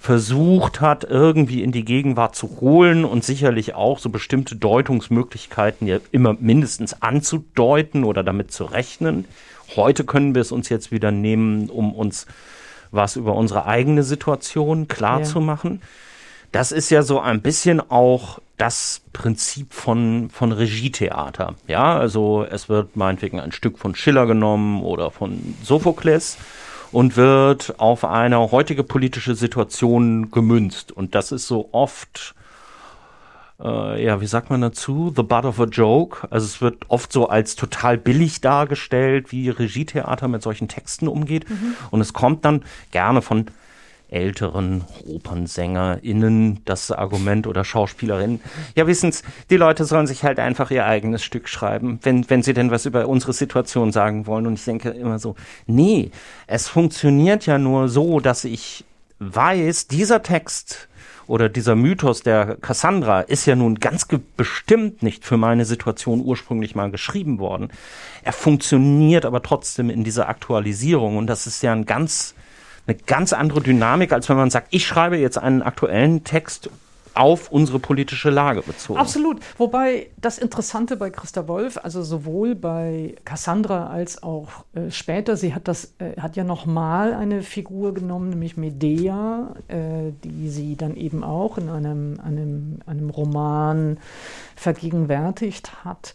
versucht 0.00 0.80
hat, 0.80 1.04
irgendwie 1.04 1.62
in 1.62 1.72
die 1.72 1.84
Gegenwart 1.84 2.34
zu 2.34 2.60
holen 2.60 3.04
und 3.04 3.22
sicherlich 3.22 3.74
auch 3.74 3.98
so 3.98 4.08
bestimmte 4.08 4.56
Deutungsmöglichkeiten 4.56 5.86
ja 5.86 5.98
immer 6.10 6.36
mindestens 6.38 7.02
anzudeuten 7.02 8.04
oder 8.04 8.22
damit 8.22 8.50
zu 8.50 8.64
rechnen. 8.64 9.26
Heute 9.76 10.04
können 10.04 10.34
wir 10.34 10.42
es 10.42 10.52
uns 10.52 10.68
jetzt 10.68 10.90
wieder 10.90 11.10
nehmen, 11.10 11.70
um 11.70 11.94
uns 11.94 12.26
was 12.90 13.16
über 13.16 13.34
unsere 13.34 13.66
eigene 13.66 14.02
Situation 14.02 14.88
klar 14.88 15.20
ja. 15.20 15.24
zu 15.24 15.40
machen. 15.40 15.80
Das 16.52 16.72
ist 16.72 16.90
ja 16.90 17.02
so 17.02 17.20
ein 17.20 17.42
bisschen 17.42 17.80
auch 17.80 18.40
das 18.56 19.02
Prinzip 19.12 19.72
von, 19.72 20.28
von 20.30 20.52
Regietheater. 20.52 21.54
Ja, 21.68 21.96
also 21.96 22.44
es 22.48 22.68
wird 22.68 22.96
meinetwegen 22.96 23.38
ein 23.38 23.52
Stück 23.52 23.78
von 23.78 23.94
Schiller 23.94 24.26
genommen 24.26 24.82
oder 24.82 25.10
von 25.10 25.54
Sophokles 25.62 26.36
und 26.90 27.16
wird 27.16 27.78
auf 27.78 28.04
eine 28.04 28.50
heutige 28.50 28.82
politische 28.82 29.36
Situation 29.36 30.30
gemünzt. 30.32 30.90
Und 30.90 31.14
das 31.14 31.30
ist 31.30 31.46
so 31.46 31.68
oft 31.72 32.34
äh, 33.62 34.04
ja, 34.04 34.20
wie 34.20 34.26
sagt 34.26 34.50
man 34.50 34.60
dazu? 34.60 35.12
The 35.14 35.22
butt 35.22 35.44
of 35.44 35.60
a 35.60 35.64
joke. 35.64 36.26
Also 36.30 36.46
es 36.46 36.60
wird 36.60 36.84
oft 36.88 37.12
so 37.12 37.28
als 37.28 37.56
total 37.56 37.98
billig 37.98 38.40
dargestellt, 38.40 39.32
wie 39.32 39.50
Regietheater 39.50 40.28
mit 40.28 40.42
solchen 40.42 40.68
Texten 40.68 41.08
umgeht. 41.08 41.48
Mhm. 41.48 41.74
Und 41.90 42.00
es 42.00 42.12
kommt 42.12 42.44
dann 42.44 42.62
gerne 42.90 43.22
von 43.22 43.46
älteren 44.10 44.82
OpernsängerInnen 45.06 46.62
das 46.64 46.90
Argument 46.90 47.46
oder 47.46 47.64
Schauspielerinnen. 47.64 48.40
Ja, 48.74 48.86
wissen's, 48.86 49.22
die 49.50 49.56
Leute 49.56 49.84
sollen 49.84 50.08
sich 50.08 50.24
halt 50.24 50.40
einfach 50.40 50.70
ihr 50.70 50.84
eigenes 50.84 51.22
Stück 51.22 51.48
schreiben, 51.48 52.00
wenn, 52.02 52.28
wenn 52.28 52.42
sie 52.42 52.52
denn 52.52 52.72
was 52.72 52.86
über 52.86 53.06
unsere 53.06 53.32
Situation 53.32 53.92
sagen 53.92 54.26
wollen. 54.26 54.46
Und 54.46 54.54
ich 54.54 54.64
denke 54.64 54.90
immer 54.90 55.18
so, 55.18 55.36
nee, 55.66 56.10
es 56.48 56.68
funktioniert 56.68 57.46
ja 57.46 57.58
nur 57.58 57.88
so, 57.88 58.18
dass 58.20 58.44
ich 58.44 58.84
weiß, 59.20 59.86
dieser 59.86 60.22
Text 60.22 60.88
oder 61.30 61.48
dieser 61.48 61.76
Mythos 61.76 62.22
der 62.22 62.56
Cassandra 62.56 63.20
ist 63.20 63.46
ja 63.46 63.54
nun 63.54 63.76
ganz 63.76 64.08
bestimmt 64.36 65.04
nicht 65.04 65.24
für 65.24 65.36
meine 65.36 65.64
Situation 65.64 66.20
ursprünglich 66.20 66.74
mal 66.74 66.90
geschrieben 66.90 67.38
worden. 67.38 67.68
Er 68.24 68.32
funktioniert 68.32 69.24
aber 69.24 69.40
trotzdem 69.40 69.90
in 69.90 70.02
dieser 70.02 70.28
Aktualisierung 70.28 71.16
und 71.16 71.28
das 71.28 71.46
ist 71.46 71.62
ja 71.62 71.70
ein 71.70 71.86
ganz, 71.86 72.34
eine 72.88 72.96
ganz 72.96 73.32
andere 73.32 73.60
Dynamik, 73.60 74.12
als 74.12 74.28
wenn 74.28 74.38
man 74.38 74.50
sagt, 74.50 74.68
ich 74.70 74.84
schreibe 74.84 75.18
jetzt 75.18 75.38
einen 75.38 75.62
aktuellen 75.62 76.24
Text 76.24 76.68
auf 77.14 77.50
unsere 77.50 77.78
politische 77.78 78.30
Lage 78.30 78.62
bezogen. 78.62 78.98
Absolut. 78.98 79.40
Wobei 79.58 80.08
das 80.20 80.38
Interessante 80.38 80.96
bei 80.96 81.10
Christa 81.10 81.48
Wolf, 81.48 81.78
also 81.82 82.02
sowohl 82.02 82.54
bei 82.54 83.14
Cassandra 83.24 83.88
als 83.88 84.22
auch 84.22 84.64
äh, 84.74 84.90
später, 84.90 85.36
sie 85.36 85.54
hat 85.54 85.68
das, 85.68 85.94
äh, 85.98 86.20
hat 86.20 86.36
ja 86.36 86.44
nochmal 86.44 87.14
eine 87.14 87.42
Figur 87.42 87.94
genommen, 87.94 88.30
nämlich 88.30 88.56
Medea, 88.56 89.54
äh, 89.68 90.12
die 90.24 90.48
sie 90.48 90.76
dann 90.76 90.96
eben 90.96 91.24
auch 91.24 91.58
in 91.58 91.68
einem, 91.68 92.20
einem, 92.20 92.78
einem 92.86 93.10
Roman 93.10 93.98
vergegenwärtigt 94.60 95.84
hat. 95.84 96.12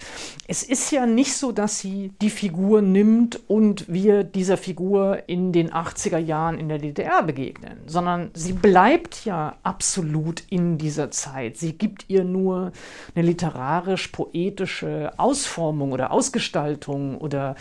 Es 0.47 0.61
ist 0.61 0.91
ja 0.91 1.07
nicht 1.07 1.33
so, 1.33 1.51
dass 1.51 1.79
sie 1.79 2.11
die 2.21 2.29
Figur 2.29 2.81
nimmt 2.81 3.39
und 3.47 3.91
wir 3.91 4.23
dieser 4.23 4.57
Figur 4.57 5.23
in 5.27 5.51
den 5.51 5.71
80er 5.71 6.19
Jahren 6.19 6.59
in 6.59 6.69
der 6.69 6.77
DDR 6.77 7.23
begegnen, 7.23 7.79
sondern 7.87 8.29
sie 8.35 8.53
bleibt 8.53 9.25
ja 9.25 9.55
absolut 9.63 10.43
in 10.49 10.77
dieser 10.77 11.09
Zeit. 11.09 11.57
Sie 11.57 11.73
gibt 11.73 12.05
ihr 12.07 12.23
nur 12.23 12.71
eine 13.15 13.25
literarisch-poetische 13.25 15.13
Ausformung 15.17 15.91
oder 15.91 16.11
Ausgestaltung 16.11 17.17
oder 17.17 17.55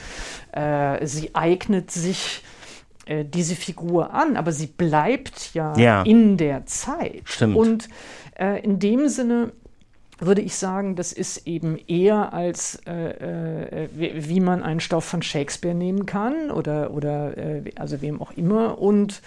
äh, 0.53 1.07
sie 1.07 1.35
eignet 1.35 1.91
sich 1.91 2.43
äh, 3.07 3.25
diese 3.25 3.57
Figur 3.57 4.13
an, 4.13 4.37
aber 4.37 4.53
sie 4.53 4.67
bleibt 4.67 5.55
ja, 5.55 5.75
ja. 5.79 6.03
in 6.03 6.37
der 6.37 6.67
Zeit. 6.67 7.23
Stimmt. 7.25 7.57
Und 7.57 7.89
äh, 8.39 8.63
in 8.63 8.79
dem 8.79 9.09
Sinne 9.09 9.53
würde 10.19 10.43
ich 10.43 10.57
sagen, 10.57 10.97
das 10.97 11.13
ist 11.13 11.47
eben 11.47 11.79
eher 11.89 12.33
als 12.33 12.81
äh, 12.87 13.85
äh, 13.85 13.89
wie, 13.93 14.29
wie, 14.29 14.41
man 14.41 14.63
einen 14.63 14.81
Stoff 14.81 15.05
von 15.05 15.23
Shakespeare 15.23 15.75
nehmen 15.75 16.07
kann 16.07 16.51
oder, 16.51 16.93
oder 16.93 17.37
äh, 17.37 17.63
also 17.77 18.01
wem 18.01 18.21
auch 18.21 18.33
immer 18.33 18.79
und 18.79 19.23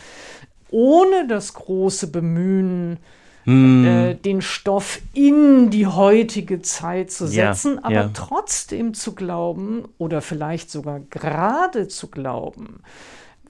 ohne 0.69 1.27
das 1.27 1.53
große 1.53 2.07
Bemühen, 2.07 2.97
mm. 3.45 3.85
äh, 3.85 4.13
den 4.15 4.41
Stoff 4.41 4.99
in 5.13 5.69
die 5.69 5.87
heutige 5.87 6.61
Zeit 6.61 7.11
zu 7.11 7.27
setzen, 7.27 7.75
ja, 7.75 7.83
aber 7.83 7.93
ja. 7.93 8.11
trotzdem 8.13 8.93
zu 8.93 9.15
glauben 9.15 9.85
oder 9.97 10.21
vielleicht 10.21 10.69
sogar 10.71 10.99
gerade 11.09 11.87
zu 11.87 12.07
glauben, 12.07 12.81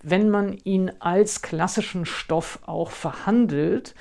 wenn 0.03 0.29
man 0.29 0.57
ihn 0.63 0.91
als 0.99 1.41
klassischen 1.41 2.05
Stoff 2.05 2.59
auch 2.65 2.91
verhandelt, 2.91 3.95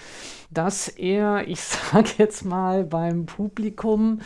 dass 0.50 0.88
er, 0.88 1.46
ich 1.48 1.60
sage 1.60 2.10
jetzt 2.18 2.44
mal 2.44 2.84
beim 2.84 3.26
Publikum, 3.26 4.20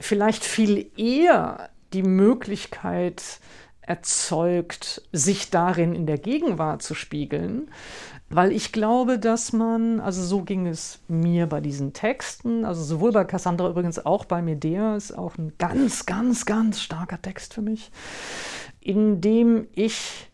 vielleicht 0.00 0.44
viel 0.44 0.90
eher 0.96 1.70
die 1.92 2.02
Möglichkeit 2.02 3.40
erzeugt, 3.80 5.02
sich 5.12 5.50
darin 5.50 5.94
in 5.94 6.06
der 6.06 6.18
Gegenwart 6.18 6.82
zu 6.82 6.94
spiegeln, 6.94 7.70
weil 8.30 8.52
ich 8.52 8.72
glaube, 8.72 9.18
dass 9.18 9.54
man, 9.54 10.00
also 10.00 10.22
so 10.22 10.42
ging 10.42 10.66
es 10.66 11.00
mir 11.08 11.46
bei 11.46 11.60
diesen 11.60 11.94
Texten, 11.94 12.66
also 12.66 12.82
sowohl 12.82 13.12
bei 13.12 13.24
Cassandra 13.24 13.70
übrigens 13.70 14.04
auch 14.04 14.26
bei 14.26 14.42
Medea, 14.42 14.96
ist 14.96 15.16
auch 15.16 15.38
ein 15.38 15.54
ganz, 15.56 16.04
ganz, 16.04 16.44
ganz 16.44 16.82
starker 16.82 17.22
Text 17.22 17.54
für 17.54 17.62
mich, 17.62 17.90
in 18.80 19.22
dem 19.22 19.66
ich 19.74 20.27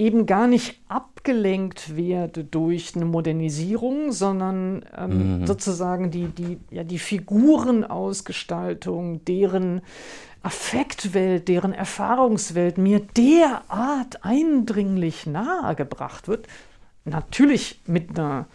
eben 0.00 0.24
gar 0.24 0.46
nicht 0.46 0.80
abgelenkt 0.88 1.94
werde 1.94 2.42
durch 2.42 2.96
eine 2.96 3.04
Modernisierung, 3.04 4.12
sondern 4.12 4.86
ähm, 4.96 5.40
mhm. 5.40 5.46
sozusagen 5.46 6.10
die, 6.10 6.28
die, 6.28 6.58
ja, 6.70 6.84
die 6.84 6.98
Figurenausgestaltung, 6.98 9.22
deren 9.26 9.82
Affektwelt, 10.42 11.48
deren 11.48 11.74
Erfahrungswelt 11.74 12.78
mir 12.78 13.00
derart 13.14 14.24
eindringlich 14.24 15.26
nahegebracht 15.26 16.28
wird. 16.28 16.46
Natürlich 17.04 17.78
mit 17.86 18.18
einer 18.18 18.46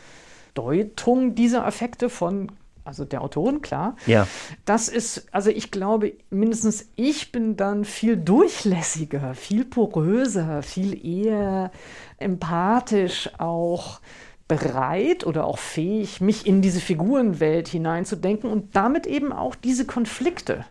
Deutung 0.56 1.36
dieser 1.36 1.68
Affekte 1.68 2.10
von 2.10 2.52
also 2.86 3.04
der 3.04 3.22
Autoren, 3.22 3.62
klar. 3.62 3.96
Ja. 4.06 4.28
Das 4.64 4.88
ist, 4.88 5.28
also 5.32 5.50
ich 5.50 5.72
glaube, 5.72 6.14
mindestens 6.30 6.88
ich 6.96 7.32
bin 7.32 7.58
dann 7.58 7.84
viel 7.84 8.16
durchlässiger, 8.16 9.34
viel 9.34 9.66
poröser, 9.66 10.62
viel 10.62 11.06
eher 11.06 11.72
empathisch 12.18 13.32
auch 13.40 14.00
bereit 14.48 15.26
oder 15.26 15.46
auch 15.46 15.58
fähig, 15.58 16.22
mich 16.22 16.46
in 16.46 16.62
diese 16.62 16.80
Figurenwelt 16.80 17.68
hineinzudenken 17.68 18.50
und 18.52 18.76
damit 18.76 19.08
eben 19.08 19.34
auch 19.34 19.56
diese 19.56 19.86
Konflikte 19.86 20.66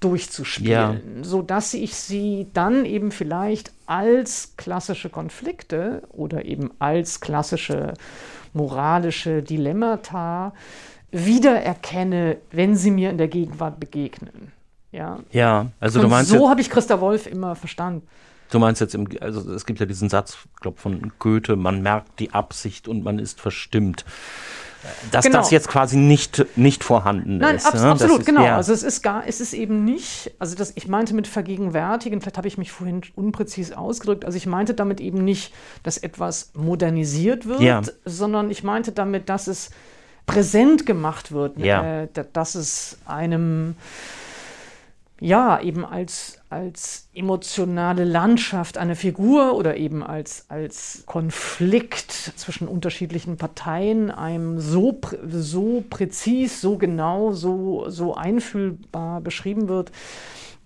durchzuspielen, 0.00 1.16
ja. 1.18 1.24
sodass 1.24 1.72
ich 1.72 1.94
sie 1.94 2.48
dann 2.52 2.84
eben 2.84 3.12
vielleicht 3.12 3.72
als 3.86 4.54
klassische 4.56 5.08
Konflikte 5.08 6.02
oder 6.10 6.44
eben 6.44 6.72
als 6.80 7.20
klassische 7.20 7.94
moralische 8.52 9.42
Dilemmata 9.42 10.52
wiedererkenne, 11.14 12.38
wenn 12.50 12.76
sie 12.76 12.90
mir 12.90 13.10
in 13.10 13.18
der 13.18 13.28
Gegenwart 13.28 13.78
begegnen. 13.78 14.52
Ja, 14.90 15.20
ja 15.30 15.66
also 15.80 16.00
Und 16.00 16.04
du 16.04 16.10
meinst. 16.10 16.30
So 16.30 16.50
habe 16.50 16.60
ich 16.60 16.70
Christa 16.70 17.00
Wolf 17.00 17.26
immer 17.26 17.54
verstanden. 17.54 18.06
Du 18.50 18.58
meinst 18.58 18.80
jetzt, 18.80 18.94
im, 18.94 19.08
also 19.20 19.52
es 19.52 19.64
gibt 19.64 19.80
ja 19.80 19.86
diesen 19.86 20.08
Satz, 20.08 20.36
ich 20.54 20.60
glaube 20.60 20.78
von 20.78 21.12
Goethe, 21.18 21.56
man 21.56 21.82
merkt 21.82 22.20
die 22.20 22.32
Absicht 22.32 22.88
und 22.88 23.02
man 23.02 23.18
ist 23.18 23.40
verstimmt. 23.40 24.04
Dass 25.10 25.24
genau. 25.24 25.38
das 25.38 25.50
jetzt 25.50 25.68
quasi 25.68 25.96
nicht, 25.96 26.44
nicht 26.56 26.84
vorhanden 26.84 27.38
Nein, 27.38 27.56
ist. 27.56 27.66
Abs 27.66 27.80
ne? 27.80 27.90
absolut, 27.90 28.18
ist, 28.20 28.26
genau. 28.26 28.44
Ja. 28.44 28.56
Also 28.56 28.72
es 28.74 28.82
ist 28.82 29.02
gar, 29.02 29.26
es 29.26 29.40
ist 29.40 29.54
eben 29.54 29.84
nicht, 29.84 30.32
also 30.38 30.54
das, 30.56 30.72
ich 30.74 30.88
meinte 30.88 31.14
mit 31.14 31.26
vergegenwärtigen, 31.26 32.20
vielleicht 32.20 32.36
habe 32.36 32.48
ich 32.48 32.58
mich 32.58 32.70
vorhin 32.70 33.00
unpräzis 33.14 33.72
ausgedrückt, 33.72 34.26
also 34.26 34.36
ich 34.36 34.46
meinte 34.46 34.74
damit 34.74 35.00
eben 35.00 35.24
nicht, 35.24 35.54
dass 35.82 35.96
etwas 35.96 36.52
modernisiert 36.54 37.46
wird, 37.46 37.60
ja. 37.60 37.80
sondern 38.04 38.50
ich 38.50 38.62
meinte 38.62 38.92
damit, 38.92 39.30
dass 39.30 39.46
es 39.46 39.70
präsent 40.26 40.86
gemacht 40.86 41.32
wird, 41.32 41.58
ja. 41.58 42.02
äh, 42.02 42.08
dass 42.32 42.54
es 42.54 42.98
einem 43.06 43.76
ja, 45.20 45.60
eben 45.60 45.84
als, 45.84 46.38
als 46.50 47.08
emotionale 47.14 48.04
Landschaft 48.04 48.76
eine 48.76 48.96
Figur 48.96 49.54
oder 49.54 49.76
eben 49.76 50.02
als, 50.02 50.46
als 50.48 51.04
Konflikt 51.06 52.10
zwischen 52.12 52.68
unterschiedlichen 52.68 53.36
Parteien 53.36 54.10
einem 54.10 54.60
so, 54.60 55.00
so 55.26 55.84
präzis, 55.88 56.60
so 56.60 56.76
genau, 56.76 57.32
so, 57.32 57.88
so 57.88 58.14
einfühlbar 58.14 59.20
beschrieben 59.20 59.68
wird, 59.68 59.92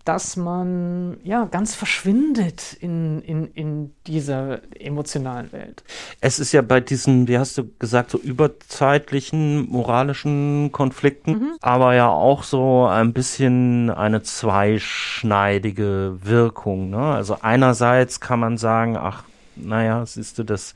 dass 0.08 0.38
man 0.38 1.18
ja 1.22 1.44
ganz 1.44 1.74
verschwindet 1.74 2.72
in, 2.80 3.20
in, 3.20 3.52
in 3.52 3.94
dieser 4.06 4.60
emotionalen 4.80 5.52
Welt. 5.52 5.84
Es 6.22 6.38
ist 6.38 6.52
ja 6.52 6.62
bei 6.62 6.80
diesen, 6.80 7.28
wie 7.28 7.36
hast 7.36 7.58
du 7.58 7.68
gesagt, 7.78 8.12
so 8.12 8.18
überzeitlichen 8.18 9.68
moralischen 9.70 10.72
Konflikten, 10.72 11.32
mhm. 11.32 11.50
aber 11.60 11.94
ja 11.94 12.08
auch 12.08 12.42
so 12.42 12.86
ein 12.86 13.12
bisschen 13.12 13.90
eine 13.90 14.22
zweischneidige 14.22 16.16
Wirkung. 16.22 16.88
Ne? 16.88 17.00
Also 17.02 17.36
einerseits 17.42 18.18
kann 18.18 18.40
man 18.40 18.56
sagen, 18.56 18.96
ach, 18.96 19.24
naja, 19.56 20.06
siehst 20.06 20.38
du, 20.38 20.42
das 20.42 20.72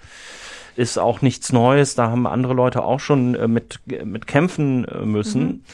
ist 0.76 0.98
auch 0.98 1.22
nichts 1.22 1.54
Neues, 1.54 1.94
da 1.94 2.10
haben 2.10 2.26
andere 2.26 2.52
Leute 2.52 2.82
auch 2.82 3.00
schon 3.00 3.34
äh, 3.34 3.48
mit, 3.48 3.80
mit 4.04 4.26
kämpfen 4.26 4.84
äh, 4.84 5.06
müssen. 5.06 5.42
Mhm 5.42 5.64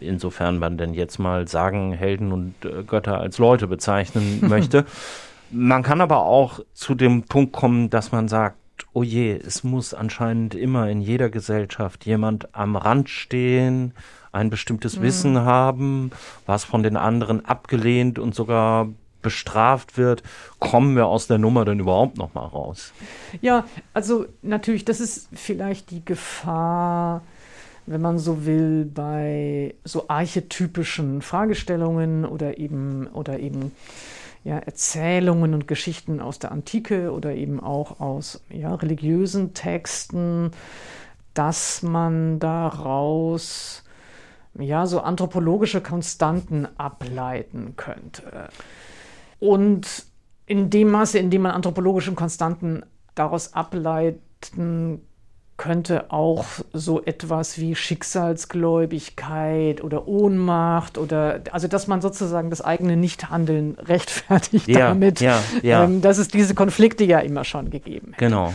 insofern 0.00 0.58
man 0.58 0.78
denn 0.78 0.94
jetzt 0.94 1.18
mal 1.18 1.48
sagen, 1.48 1.92
Helden 1.92 2.32
und 2.32 2.54
äh, 2.64 2.82
Götter 2.84 3.18
als 3.18 3.38
Leute 3.38 3.66
bezeichnen 3.66 4.40
möchte. 4.48 4.84
Man 5.50 5.82
kann 5.82 6.00
aber 6.00 6.18
auch 6.18 6.60
zu 6.74 6.94
dem 6.94 7.22
Punkt 7.22 7.52
kommen, 7.52 7.90
dass 7.90 8.12
man 8.12 8.28
sagt, 8.28 8.58
oh 8.92 9.02
je, 9.02 9.32
es 9.32 9.64
muss 9.64 9.94
anscheinend 9.94 10.54
immer 10.54 10.88
in 10.88 11.00
jeder 11.00 11.30
Gesellschaft 11.30 12.06
jemand 12.06 12.54
am 12.54 12.76
Rand 12.76 13.08
stehen, 13.08 13.94
ein 14.32 14.50
bestimmtes 14.50 14.98
mhm. 14.98 15.02
Wissen 15.02 15.38
haben, 15.40 16.10
was 16.46 16.64
von 16.64 16.82
den 16.82 16.96
anderen 16.96 17.44
abgelehnt 17.44 18.18
und 18.18 18.34
sogar 18.34 18.88
bestraft 19.22 19.98
wird, 19.98 20.22
kommen 20.58 20.94
wir 20.94 21.06
aus 21.06 21.26
der 21.26 21.38
Nummer 21.38 21.64
denn 21.64 21.80
überhaupt 21.80 22.18
noch 22.18 22.34
mal 22.34 22.46
raus? 22.46 22.92
Ja, 23.40 23.64
also 23.92 24.26
natürlich, 24.42 24.84
das 24.84 25.00
ist 25.00 25.28
vielleicht 25.32 25.90
die 25.90 26.04
Gefahr, 26.04 27.22
wenn 27.90 28.00
man 28.00 28.18
so 28.18 28.44
will, 28.44 28.84
bei 28.84 29.74
so 29.84 30.08
archetypischen 30.08 31.22
Fragestellungen 31.22 32.24
oder 32.24 32.58
eben, 32.58 33.06
oder 33.08 33.38
eben 33.38 33.72
ja, 34.44 34.58
Erzählungen 34.58 35.54
und 35.54 35.66
Geschichten 35.68 36.20
aus 36.20 36.38
der 36.38 36.52
Antike 36.52 37.12
oder 37.12 37.34
eben 37.34 37.60
auch 37.60 38.00
aus 38.00 38.42
ja, 38.50 38.74
religiösen 38.74 39.54
Texten, 39.54 40.50
dass 41.34 41.82
man 41.82 42.38
daraus 42.38 43.84
ja, 44.58 44.86
so 44.86 45.00
anthropologische 45.00 45.80
Konstanten 45.80 46.66
ableiten 46.76 47.74
könnte. 47.76 48.48
Und 49.38 50.06
in 50.46 50.70
dem 50.70 50.90
Maße, 50.90 51.18
in 51.18 51.30
dem 51.30 51.42
man 51.42 51.52
anthropologische 51.52 52.12
Konstanten 52.14 52.82
daraus 53.14 53.52
ableiten 53.54 55.02
könnte 55.58 56.10
auch 56.10 56.46
so 56.72 57.04
etwas 57.04 57.58
wie 57.58 57.74
Schicksalsgläubigkeit 57.74 59.84
oder 59.84 60.08
Ohnmacht 60.08 60.96
oder 60.96 61.42
also 61.52 61.68
dass 61.68 61.88
man 61.88 62.00
sozusagen 62.00 62.48
das 62.48 62.62
eigene 62.62 62.96
Nichthandeln 62.96 63.74
rechtfertigt 63.74 64.68
ja, 64.68 64.88
damit, 64.88 65.20
ja, 65.20 65.42
ja. 65.62 65.84
Ähm, 65.84 66.00
dass 66.00 66.16
es 66.18 66.28
diese 66.28 66.54
Konflikte 66.54 67.04
ja 67.04 67.18
immer 67.18 67.44
schon 67.44 67.68
gegeben 67.70 68.12
hätte. 68.12 68.24
Genau. 68.24 68.54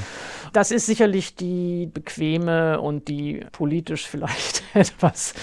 Das 0.53 0.71
ist 0.71 0.85
sicherlich 0.85 1.35
die 1.35 1.89
bequeme 1.91 2.79
und 2.79 3.07
die 3.07 3.43
politisch 3.51 4.07
vielleicht 4.07 4.63
etwas 4.73 5.33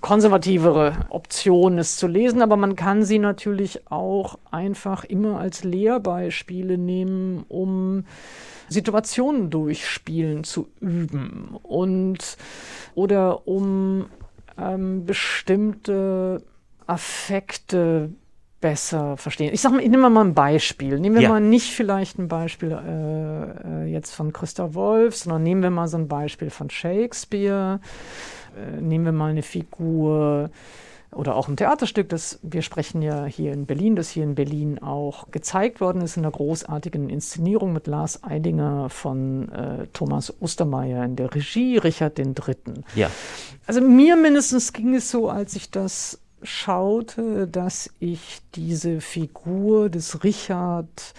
konservativere 0.00 0.96
Option, 1.10 1.78
es 1.78 1.96
zu 1.96 2.06
lesen, 2.06 2.40
aber 2.40 2.56
man 2.56 2.76
kann 2.76 3.04
sie 3.04 3.18
natürlich 3.18 3.90
auch 3.90 4.38
einfach 4.50 5.04
immer 5.04 5.38
als 5.38 5.64
Lehrbeispiele 5.64 6.78
nehmen, 6.78 7.44
um 7.48 8.04
Situationen 8.68 9.50
durchspielen 9.50 10.44
zu 10.44 10.68
üben 10.80 11.56
und 11.62 12.36
oder 12.94 13.46
um 13.46 14.06
ähm, 14.58 15.04
bestimmte 15.04 16.42
Affekte 16.86 18.10
besser 18.60 19.18
verstehen. 19.18 19.52
Ich 19.52 19.60
sag 19.60 19.72
mal, 19.72 19.82
ich 19.82 19.90
nehme 19.90 20.08
mal 20.08 20.24
ein 20.24 20.32
Beispiel. 20.32 20.98
Nehmen 20.98 21.16
wir 21.16 21.22
ja. 21.22 21.28
mal 21.28 21.40
nicht 21.40 21.72
vielleicht 21.72 22.18
ein 22.18 22.28
Beispiel 22.28 22.72
äh, 22.72 23.84
äh, 23.84 23.92
jetzt 23.92 24.14
von 24.14 24.32
Christa 24.32 24.72
Wolf, 24.72 25.16
sondern 25.16 25.42
nehmen 25.42 25.62
wir 25.62 25.68
mal 25.68 25.86
so 25.86 25.98
ein 25.98 26.08
Beispiel 26.08 26.48
von 26.48 26.70
Shakespeare. 26.70 27.80
Äh, 28.56 28.80
nehmen 28.80 29.04
wir 29.04 29.12
mal 29.12 29.32
eine 29.32 29.42
Figur 29.42 30.50
oder 31.14 31.36
auch 31.36 31.48
ein 31.48 31.56
Theaterstück, 31.56 32.08
das 32.08 32.38
wir 32.42 32.62
sprechen 32.62 33.02
ja 33.02 33.24
hier 33.24 33.52
in 33.52 33.66
Berlin, 33.66 33.96
das 33.96 34.10
hier 34.10 34.24
in 34.24 34.34
Berlin 34.34 34.78
auch 34.80 35.30
gezeigt 35.30 35.80
worden 35.80 36.02
ist 36.02 36.16
in 36.16 36.24
einer 36.24 36.32
großartigen 36.32 37.08
Inszenierung 37.08 37.72
mit 37.72 37.86
Lars 37.86 38.22
Eidinger 38.24 38.90
von 38.90 39.50
äh, 39.50 39.86
Thomas 39.92 40.32
Ostermeier 40.40 41.04
in 41.04 41.16
der 41.16 41.34
Regie, 41.34 41.78
Richard 41.78 42.18
III. 42.18 42.34
Ja. 42.94 43.10
Also 43.66 43.80
mir 43.80 44.16
mindestens 44.16 44.72
ging 44.72 44.94
es 44.94 45.10
so, 45.10 45.28
als 45.28 45.56
ich 45.56 45.70
das 45.70 46.18
schaute, 46.42 47.48
dass 47.48 47.90
ich 48.00 48.40
diese 48.54 49.00
Figur 49.00 49.88
des 49.88 50.22
Richard, 50.24 51.14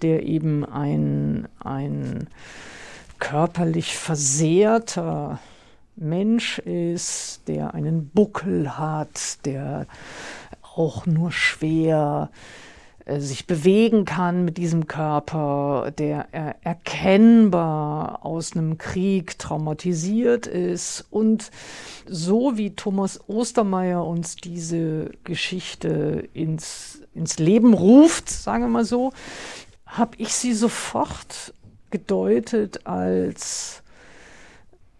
der 0.00 0.22
eben 0.24 0.64
ein, 0.64 1.46
ein 1.60 2.28
körperlich 3.18 3.96
versehrter 3.96 5.38
Mensch 5.96 6.58
ist, 6.58 7.42
der 7.48 7.74
einen 7.74 8.08
Buckel 8.08 8.78
hat, 8.78 9.44
der 9.44 9.86
auch 10.74 11.06
nur 11.06 11.32
schwer 11.32 12.30
äh, 13.04 13.20
sich 13.20 13.46
bewegen 13.46 14.04
kann 14.04 14.44
mit 14.44 14.56
diesem 14.56 14.86
Körper, 14.86 15.92
der 15.96 16.28
er 16.32 16.56
erkennbar 16.62 18.24
aus 18.24 18.52
einem 18.52 18.78
Krieg 18.78 19.38
traumatisiert 19.38 20.46
ist. 20.46 21.04
Und 21.10 21.50
so 22.06 22.56
wie 22.56 22.74
Thomas 22.74 23.20
Ostermeier 23.28 24.04
uns 24.04 24.36
diese 24.36 25.10
Geschichte 25.24 26.28
ins, 26.32 27.02
ins 27.14 27.38
Leben 27.38 27.74
ruft, 27.74 28.30
sagen 28.30 28.64
wir 28.64 28.68
mal 28.68 28.84
so, 28.84 29.12
habe 29.86 30.16
ich 30.18 30.34
sie 30.34 30.54
sofort 30.54 31.52
gedeutet 31.90 32.86
als 32.86 33.81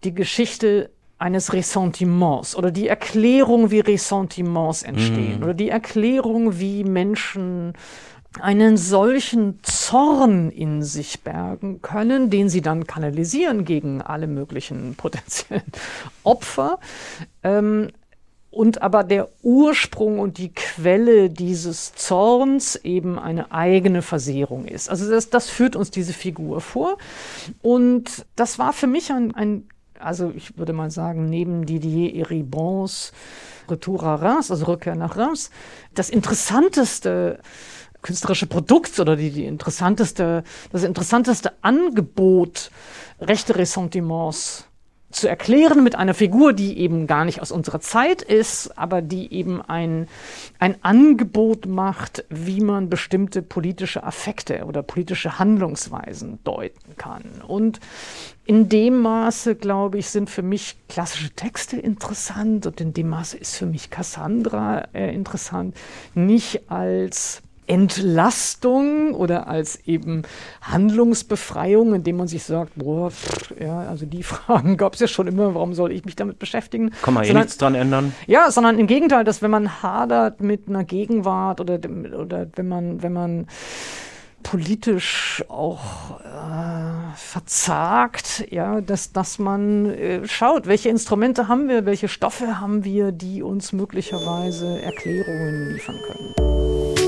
die 0.03 0.13
Geschichte 0.13 0.89
eines 1.17 1.53
Ressentiments 1.53 2.55
oder 2.55 2.71
die 2.71 2.87
Erklärung, 2.87 3.71
wie 3.71 3.79
Ressentiments 3.79 4.83
entstehen 4.83 5.37
mhm. 5.37 5.43
oder 5.43 5.53
die 5.53 5.69
Erklärung, 5.69 6.59
wie 6.59 6.83
Menschen 6.83 7.73
einen 8.39 8.77
solchen 8.77 9.59
Zorn 9.61 10.49
in 10.49 10.81
sich 10.81 11.21
bergen 11.21 11.81
können, 11.81 12.29
den 12.29 12.49
sie 12.49 12.61
dann 12.61 12.87
kanalisieren 12.87 13.63
gegen 13.63 14.01
alle 14.01 14.27
möglichen 14.27 14.95
potenziellen 14.97 15.63
Opfer. 16.23 16.79
Ähm, 17.43 17.89
und 18.49 18.83
aber 18.83 19.03
der 19.03 19.29
Ursprung 19.41 20.19
und 20.19 20.37
die 20.37 20.53
Quelle 20.53 21.31
dieses 21.31 21.93
Zorns 21.95 22.75
eben 22.75 23.17
eine 23.17 23.51
eigene 23.51 24.03
Versehrung 24.03 24.65
ist. 24.65 24.89
Also 24.89 25.09
das, 25.09 25.31
das 25.31 25.49
führt 25.49 25.75
uns 25.75 25.89
diese 25.89 26.13
Figur 26.13 26.61
vor. 26.61 26.97
Und 27.63 28.25
das 28.35 28.59
war 28.59 28.71
für 28.71 28.85
mich 28.85 29.11
ein, 29.11 29.33
ein 29.33 29.67
also 30.03 30.31
ich 30.35 30.57
würde 30.57 30.73
mal 30.73 30.91
sagen, 30.91 31.29
neben 31.29 31.65
Didier 31.65 32.15
Eribons 32.15 33.11
Retour 33.69 34.03
à 34.03 34.15
Reims, 34.15 34.51
also 34.51 34.65
Rückkehr 34.65 34.95
nach 34.95 35.17
Reims, 35.17 35.49
das 35.93 36.09
interessanteste 36.09 37.39
künstlerische 38.01 38.47
Produkt 38.47 38.99
oder 38.99 39.15
die, 39.15 39.31
die 39.31 39.45
interessanteste, 39.45 40.43
das 40.71 40.83
interessanteste 40.83 41.53
Angebot, 41.61 42.69
rechte 43.19 43.55
Ressentiments 43.55 44.67
zu 45.13 45.29
erklären 45.29 45.83
mit 45.83 45.95
einer 45.95 46.13
Figur, 46.13 46.53
die 46.53 46.77
eben 46.79 47.07
gar 47.07 47.25
nicht 47.25 47.41
aus 47.41 47.51
unserer 47.51 47.79
Zeit 47.79 48.21
ist, 48.21 48.77
aber 48.77 49.01
die 49.01 49.31
eben 49.31 49.61
ein, 49.61 50.07
ein 50.59 50.75
Angebot 50.83 51.67
macht, 51.67 52.25
wie 52.29 52.61
man 52.61 52.89
bestimmte 52.89 53.41
politische 53.41 54.03
Affekte 54.03 54.65
oder 54.65 54.81
politische 54.81 55.37
Handlungsweisen 55.37 56.39
deuten 56.43 56.97
kann. 56.97 57.23
Und 57.47 57.79
in 58.45 58.67
dem 58.67 58.99
Maße, 59.01 59.55
glaube 59.55 59.99
ich, 59.99 60.09
sind 60.09 60.29
für 60.29 60.41
mich 60.41 60.75
klassische 60.89 61.29
Texte 61.29 61.77
interessant 61.77 62.65
und 62.65 62.81
in 62.81 62.93
dem 62.93 63.09
Maße 63.09 63.37
ist 63.37 63.55
für 63.55 63.67
mich 63.67 63.91
Cassandra 63.91 64.87
äh, 64.93 65.13
interessant, 65.13 65.77
nicht 66.15 66.69
als 66.71 67.42
Entlastung 67.67 69.13
oder 69.13 69.47
als 69.47 69.75
eben 69.85 70.23
Handlungsbefreiung, 70.61 71.93
indem 71.93 72.17
man 72.17 72.27
sich 72.27 72.43
sagt, 72.43 72.73
boah, 72.75 73.11
pff, 73.11 73.53
ja, 73.59 73.79
also 73.81 74.05
die 74.05 74.23
Fragen 74.33 74.77
gab 74.77 74.95
es 74.95 74.99
ja 74.99 75.07
schon 75.07 75.27
immer, 75.27 75.55
warum 75.55 75.73
soll 75.73 75.91
ich 75.91 76.05
mich 76.05 76.15
damit 76.15 76.39
beschäftigen? 76.39 76.91
Kann 77.01 77.13
man 77.13 77.23
eh 77.23 77.33
nichts 77.33 77.57
dran 77.57 77.75
ändern. 77.75 78.13
Ja, 78.27 78.51
sondern 78.51 78.79
im 78.79 78.87
Gegenteil, 78.87 79.23
dass 79.23 79.41
wenn 79.41 79.51
man 79.51 79.81
hadert 79.81 80.41
mit 80.41 80.67
einer 80.67 80.83
Gegenwart 80.83 81.61
oder, 81.61 81.79
oder 82.19 82.47
wenn 82.55 82.67
man, 82.67 83.01
wenn 83.03 83.13
man 83.13 83.47
politisch 84.43 85.43
auch 85.47 86.19
äh, 86.19 87.15
verzagt, 87.15 88.45
ja, 88.51 88.81
dass, 88.81 89.11
dass 89.13 89.39
man 89.39 89.89
äh, 89.89 90.27
schaut, 90.27 90.67
welche 90.67 90.89
Instrumente 90.89 91.47
haben 91.47 91.67
wir, 91.69 91.85
welche 91.85 92.07
Stoffe 92.07 92.59
haben 92.59 92.83
wir, 92.83 93.11
die 93.11 93.41
uns 93.41 93.71
möglicherweise 93.71 94.81
Erklärungen 94.81 95.73
liefern 95.73 95.99
können. 96.05 97.02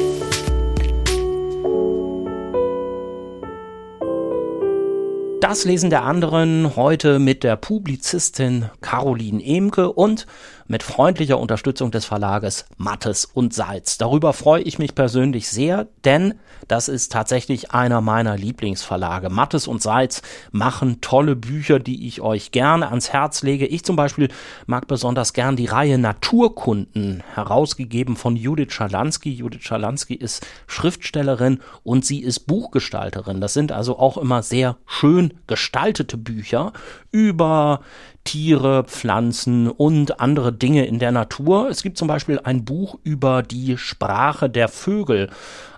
Das 5.48 5.64
Lesen 5.64 5.92
der 5.92 6.02
anderen 6.02 6.76
heute 6.76 7.20
mit 7.20 7.44
der 7.44 7.56
Publizistin 7.56 8.72
Caroline 8.82 9.46
Emke 9.46 9.92
und 9.92 10.26
mit 10.68 10.82
freundlicher 10.82 11.40
Unterstützung 11.40 11.92
des 11.92 12.06
Verlages 12.06 12.66
Mattes 12.78 13.26
und 13.26 13.54
Salz. 13.54 14.00
Darüber 14.00 14.34
freue 14.34 14.64
ich 14.64 14.80
mich 14.80 14.96
persönlich 14.96 15.48
sehr, 15.48 15.88
denn 16.04 16.34
das 16.68 16.88
ist 16.88 17.12
tatsächlich 17.12 17.72
einer 17.72 18.02
meiner 18.02 18.36
Lieblingsverlage. 18.36 19.30
Mattes 19.30 19.68
und 19.68 19.84
Salz 19.84 20.24
machen 20.52 21.02
tolle 21.02 21.36
Bücher, 21.36 21.78
die 21.78 22.08
ich 22.08 22.22
euch 22.22 22.50
gerne 22.50 22.90
ans 22.90 23.14
Herz 23.14 23.44
lege. 23.44 23.68
Ich 23.68 23.84
zum 23.84 23.96
Beispiel 23.96 24.30
mag 24.66 24.88
besonders 24.88 25.34
gern 25.34 25.56
die 25.56 25.68
Reihe 25.68 26.00
Naturkunden, 26.00 27.22
herausgegeben 27.36 28.16
von 28.16 28.36
Judith 28.36 28.74
Schalansky. 28.74 29.32
Judith 29.32 29.62
Schalansky 29.62 30.16
ist 30.16 30.44
Schriftstellerin 30.66 31.60
und 31.84 32.04
sie 32.04 32.24
ist 32.24 32.48
Buchgestalterin. 32.48 33.42
Das 33.42 33.54
sind 33.54 33.72
also 33.72 34.00
auch 34.00 34.18
immer 34.18 34.42
sehr 34.42 34.78
schön 34.88 35.35
gestaltete 35.48 36.17
Bücher 36.17 36.74
über 37.12 37.82
Tiere, 38.24 38.84
Pflanzen 38.84 39.69
und 39.69 40.19
andere 40.19 40.52
Dinge 40.52 40.86
in 40.86 41.00
der 41.00 41.12
Natur. 41.12 41.69
Es 41.69 41.84
gibt 41.84 41.98
zum 41.98 42.08
Beispiel 42.08 42.39
ein 42.43 42.65
Buch 42.65 42.98
über 43.04 43.43
die 43.43 43.78
Sprache 43.78 44.50
der 44.50 44.67
Vögel. 44.67 45.30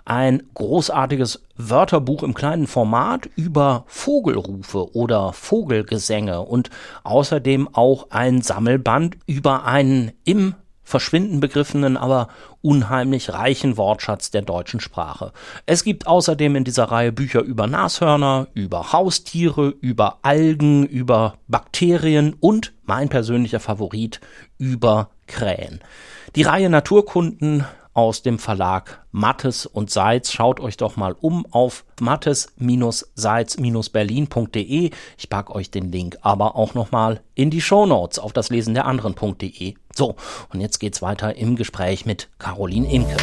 Ein 0.04 0.42
großartiges 0.54 1.42
Wörterbuch 1.56 2.22
im 2.22 2.32
kleinen 2.32 2.66
Format 2.66 3.28
über 3.36 3.84
Vogelrufe 3.86 4.94
oder 4.96 5.34
Vogelgesänge 5.34 6.40
und 6.40 6.70
außerdem 7.04 7.68
auch 7.74 8.06
ein 8.10 8.40
Sammelband 8.40 9.18
über 9.26 9.64
einen 9.66 10.12
im 10.24 10.54
verschwinden 10.88 11.40
begriffenen, 11.40 11.96
aber 11.96 12.28
unheimlich 12.62 13.32
reichen 13.32 13.76
Wortschatz 13.76 14.30
der 14.30 14.42
deutschen 14.42 14.80
Sprache. 14.80 15.32
Es 15.66 15.84
gibt 15.84 16.06
außerdem 16.06 16.56
in 16.56 16.64
dieser 16.64 16.84
Reihe 16.84 17.12
Bücher 17.12 17.42
über 17.42 17.66
Nashörner, 17.66 18.48
über 18.54 18.92
Haustiere, 18.92 19.74
über 19.80 20.18
Algen, 20.22 20.86
über 20.86 21.34
Bakterien 21.46 22.34
und 22.40 22.72
mein 22.84 23.10
persönlicher 23.10 23.60
Favorit 23.60 24.20
über 24.56 25.10
Krähen. 25.26 25.80
Die 26.34 26.42
Reihe 26.42 26.70
Naturkunden 26.70 27.66
aus 27.98 28.22
dem 28.22 28.38
Verlag 28.38 29.04
Mattes 29.10 29.66
und 29.66 29.90
Seitz. 29.90 30.32
Schaut 30.32 30.60
euch 30.60 30.76
doch 30.76 30.96
mal 30.96 31.16
um 31.20 31.44
auf 31.50 31.84
mattes-seitz-berlin.de. 32.00 34.90
Ich 35.18 35.28
packe 35.28 35.52
euch 35.52 35.72
den 35.72 35.90
Link 35.90 36.16
aber 36.22 36.54
auch 36.54 36.74
nochmal 36.74 37.20
in 37.34 37.50
die 37.50 37.60
Show 37.60 37.86
Notes 37.86 38.20
auf 38.20 38.32
das 38.32 38.50
Lesen 38.50 38.74
der 38.74 38.86
anderen.de. 38.86 39.74
So, 39.98 40.14
und 40.52 40.60
jetzt 40.60 40.78
geht's 40.78 41.02
weiter 41.02 41.34
im 41.34 41.56
Gespräch 41.56 42.06
mit 42.06 42.28
Caroline 42.38 42.88
Imke. 42.88 43.16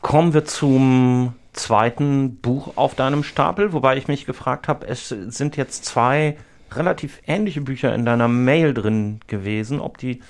Kommen 0.00 0.32
wir 0.34 0.44
zum 0.44 1.34
zweiten 1.52 2.36
Buch 2.36 2.76
auf 2.76 2.94
deinem 2.94 3.24
Stapel, 3.24 3.72
wobei 3.72 3.96
ich 3.96 4.06
mich 4.06 4.24
gefragt 4.24 4.68
habe, 4.68 4.86
es 4.86 5.08
sind 5.08 5.56
jetzt 5.56 5.84
zwei 5.84 6.36
relativ 6.70 7.20
ähnliche 7.26 7.62
Bücher 7.62 7.92
in 7.92 8.04
deiner 8.04 8.28
Mail 8.28 8.72
drin 8.72 9.18
gewesen, 9.26 9.80
ob 9.80 9.98
die 9.98 10.22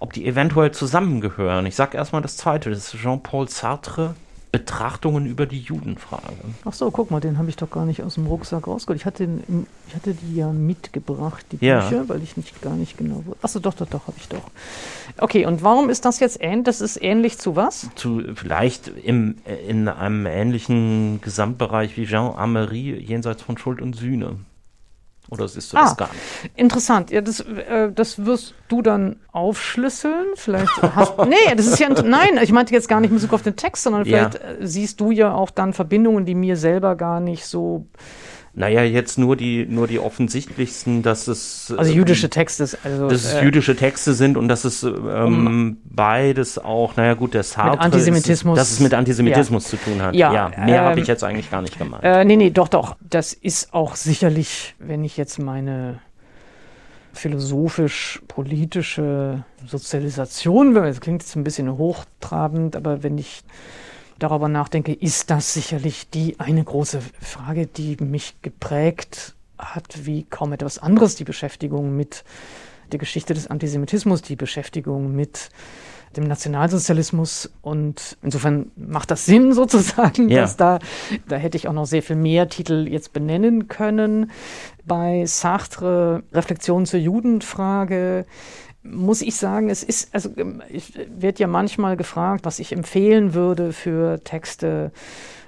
ob 0.00 0.12
die 0.12 0.26
eventuell 0.26 0.72
zusammengehören. 0.72 1.66
Ich 1.66 1.76
sage 1.76 1.96
erstmal 1.96 2.22
das 2.22 2.36
zweite, 2.36 2.70
das 2.70 2.92
ist 2.92 3.00
Jean-Paul 3.00 3.48
Sartre, 3.48 4.16
Betrachtungen 4.52 5.24
über 5.24 5.46
die 5.46 5.60
Judenfrage. 5.60 6.36
Ach 6.66 6.74
so, 6.74 6.90
guck 6.90 7.10
mal, 7.10 7.20
den 7.20 7.38
habe 7.38 7.48
ich 7.48 7.56
doch 7.56 7.70
gar 7.70 7.86
nicht 7.86 8.02
aus 8.02 8.14
dem 8.14 8.26
Rucksack 8.26 8.66
rausgeholt. 8.66 9.00
Ich 9.00 9.06
hatte, 9.06 9.26
den, 9.26 9.66
ich 9.88 9.94
hatte 9.94 10.12
die 10.12 10.36
ja 10.36 10.52
mitgebracht, 10.52 11.46
die 11.50 11.64
ja. 11.64 11.80
Bücher, 11.80 12.08
weil 12.10 12.22
ich 12.22 12.36
nicht 12.36 12.60
gar 12.60 12.74
nicht 12.74 12.98
genau 12.98 13.24
wusste. 13.24 13.42
Achso, 13.42 13.60
doch, 13.60 13.72
doch, 13.72 13.88
doch, 13.88 14.06
habe 14.06 14.16
ich 14.18 14.28
doch. 14.28 14.42
Okay, 15.16 15.46
und 15.46 15.62
warum 15.62 15.88
ist 15.88 16.04
das 16.04 16.20
jetzt 16.20 16.38
ähnlich? 16.42 16.64
Das 16.64 16.82
ist 16.82 17.02
ähnlich 17.02 17.38
zu 17.38 17.56
was? 17.56 17.88
Zu 17.94 18.22
vielleicht 18.34 18.88
im, 18.88 19.36
in 19.66 19.88
einem 19.88 20.26
ähnlichen 20.26 21.22
Gesamtbereich 21.22 21.96
wie 21.96 22.04
Jean 22.04 22.36
Amery, 22.36 22.94
jenseits 22.98 23.40
von 23.40 23.56
Schuld 23.56 23.80
und 23.80 23.96
Sühne. 23.96 24.36
Oder 25.32 25.48
siehst 25.48 25.72
du 25.72 25.78
ah, 25.78 25.84
das 25.84 25.96
gar 25.96 26.10
nicht? 26.10 26.52
Interessant. 26.56 27.10
Ja, 27.10 27.22
das, 27.22 27.40
äh, 27.40 27.90
das 27.90 28.26
wirst 28.26 28.54
du 28.68 28.82
dann 28.82 29.16
aufschlüsseln. 29.32 30.26
Vielleicht 30.34 30.70
hast, 30.82 31.16
nee, 31.26 31.54
das 31.56 31.66
ist 31.66 31.78
ja 31.78 31.88
nein, 31.88 32.38
ich 32.42 32.52
meinte 32.52 32.74
jetzt 32.74 32.86
gar 32.86 33.00
nicht 33.00 33.10
in 33.10 33.16
Bezug 33.16 33.32
auf 33.32 33.42
den 33.42 33.56
Text, 33.56 33.82
sondern 33.82 34.04
vielleicht 34.04 34.34
ja. 34.34 34.40
Äh, 34.40 34.66
siehst 34.66 35.00
du 35.00 35.10
ja 35.10 35.32
auch 35.32 35.50
dann 35.50 35.72
Verbindungen, 35.72 36.26
die 36.26 36.34
mir 36.34 36.58
selber 36.58 36.96
gar 36.96 37.20
nicht 37.20 37.46
so 37.46 37.86
naja, 38.54 38.82
jetzt 38.82 39.18
nur 39.18 39.34
die, 39.34 39.64
nur 39.66 39.86
die 39.86 39.98
offensichtlichsten, 39.98 41.02
dass 41.02 41.26
es. 41.26 41.72
Also 41.74 41.90
jüdische 41.90 42.28
Texte, 42.28 42.68
also. 42.84 43.08
Dass 43.08 43.24
es 43.24 43.32
äh, 43.32 43.42
jüdische 43.42 43.74
Texte 43.74 44.12
sind 44.12 44.36
und 44.36 44.48
dass 44.48 44.66
es 44.66 44.82
ähm, 44.82 45.46
um, 45.46 45.78
beides 45.84 46.58
auch, 46.58 46.94
naja 46.96 47.14
gut, 47.14 47.32
der 47.32 47.44
Sartre. 47.44 47.70
Mit 47.70 47.80
Antisemitismus. 47.80 48.58
Ist, 48.58 48.60
dass 48.60 48.72
es 48.72 48.80
mit 48.80 48.92
Antisemitismus 48.92 49.64
ja. 49.64 49.70
zu 49.70 49.78
tun 49.78 50.02
hat. 50.02 50.14
Ja, 50.14 50.34
ja 50.34 50.50
mehr 50.50 50.80
ähm, 50.80 50.84
habe 50.84 51.00
ich 51.00 51.06
jetzt 51.06 51.24
eigentlich 51.24 51.50
gar 51.50 51.62
nicht 51.62 51.78
gemeint. 51.78 52.04
Äh, 52.04 52.26
nee, 52.26 52.36
nee, 52.36 52.50
doch, 52.50 52.68
doch. 52.68 52.98
Das 53.08 53.32
ist 53.32 53.72
auch 53.72 53.96
sicherlich, 53.96 54.74
wenn 54.78 55.02
ich 55.02 55.16
jetzt 55.16 55.38
meine 55.38 56.00
philosophisch-politische 57.14 59.44
Sozialisation, 59.66 60.74
das 60.74 61.00
klingt 61.00 61.22
jetzt 61.22 61.36
ein 61.36 61.44
bisschen 61.44 61.78
hochtrabend, 61.78 62.76
aber 62.76 63.02
wenn 63.02 63.16
ich 63.16 63.44
darüber 64.22 64.48
nachdenke, 64.48 64.92
ist 64.92 65.30
das 65.30 65.54
sicherlich 65.54 66.08
die 66.10 66.38
eine 66.38 66.62
große 66.62 67.00
Frage, 67.20 67.66
die 67.66 67.96
mich 68.00 68.36
geprägt 68.42 69.34
hat, 69.58 70.06
wie 70.06 70.24
kaum 70.24 70.52
etwas 70.52 70.78
anderes, 70.78 71.14
die 71.16 71.24
Beschäftigung 71.24 71.96
mit 71.96 72.24
der 72.90 72.98
Geschichte 72.98 73.34
des 73.34 73.46
Antisemitismus, 73.46 74.22
die 74.22 74.36
Beschäftigung 74.36 75.14
mit 75.14 75.50
dem 76.16 76.24
Nationalsozialismus 76.24 77.50
und 77.62 78.18
insofern 78.22 78.70
macht 78.76 79.10
das 79.10 79.24
Sinn 79.24 79.52
sozusagen, 79.54 80.28
ja. 80.28 80.42
dass 80.42 80.56
da, 80.56 80.78
da 81.26 81.36
hätte 81.36 81.56
ich 81.56 81.68
auch 81.68 81.72
noch 81.72 81.86
sehr 81.86 82.02
viel 82.02 82.16
mehr 82.16 82.48
Titel 82.48 82.86
jetzt 82.88 83.12
benennen 83.12 83.68
können. 83.68 84.30
Bei 84.84 85.24
Sartre 85.26 86.22
Reflexion 86.32 86.86
zur 86.86 87.00
Judenfrage 87.00 88.26
muss 88.82 89.22
ich 89.22 89.36
sagen, 89.36 89.70
es 89.70 89.82
ist, 89.82 90.14
also 90.14 90.30
ich 90.68 90.92
werde 91.08 91.40
ja 91.40 91.46
manchmal 91.46 91.96
gefragt, 91.96 92.44
was 92.44 92.58
ich 92.58 92.72
empfehlen 92.72 93.34
würde 93.34 93.72
für 93.72 94.22
Texte 94.24 94.92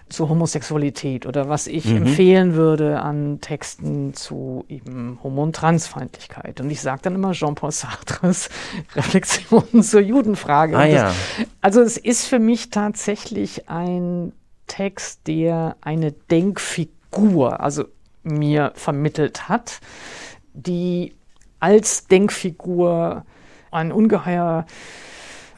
zur 0.09 0.29
Homosexualität 0.29 1.27
oder 1.27 1.49
was 1.49 1.67
ich 1.67 1.87
mhm. 1.87 1.99
empfehlen 1.99 2.55
würde 2.55 3.01
an 3.01 3.41
Texten 3.41 4.15
zu 4.15 4.65
eben 4.69 5.19
Homo- 5.23 5.43
und 5.43 5.57
Transfeindlichkeit. 5.57 6.61
Und 6.61 6.71
ich 6.71 6.81
sage 6.81 7.01
dann 7.03 7.15
immer 7.15 7.33
Jean-Paul 7.33 7.73
Sartres 7.73 8.51
Reflexionen 8.95 9.83
zur 9.83 10.01
Judenfrage. 10.01 10.77
Ah, 10.77 10.85
ja. 10.85 11.15
also 11.61 11.81
es 11.81 11.97
ist 11.97 12.27
für 12.27 12.39
mich 12.39 12.71
tatsächlich 12.71 13.69
ein 13.69 14.33
Text, 14.67 15.27
der 15.27 15.77
eine 15.81 16.13
Denkfigur, 16.13 17.61
also 17.61 17.85
mir 18.23 18.73
vermittelt 18.75 19.49
hat, 19.49 19.81
die 20.53 21.15
als 21.65 22.09
Denkfigur 22.09 23.25
ein 23.71 23.91
ungeheuer 23.91 24.67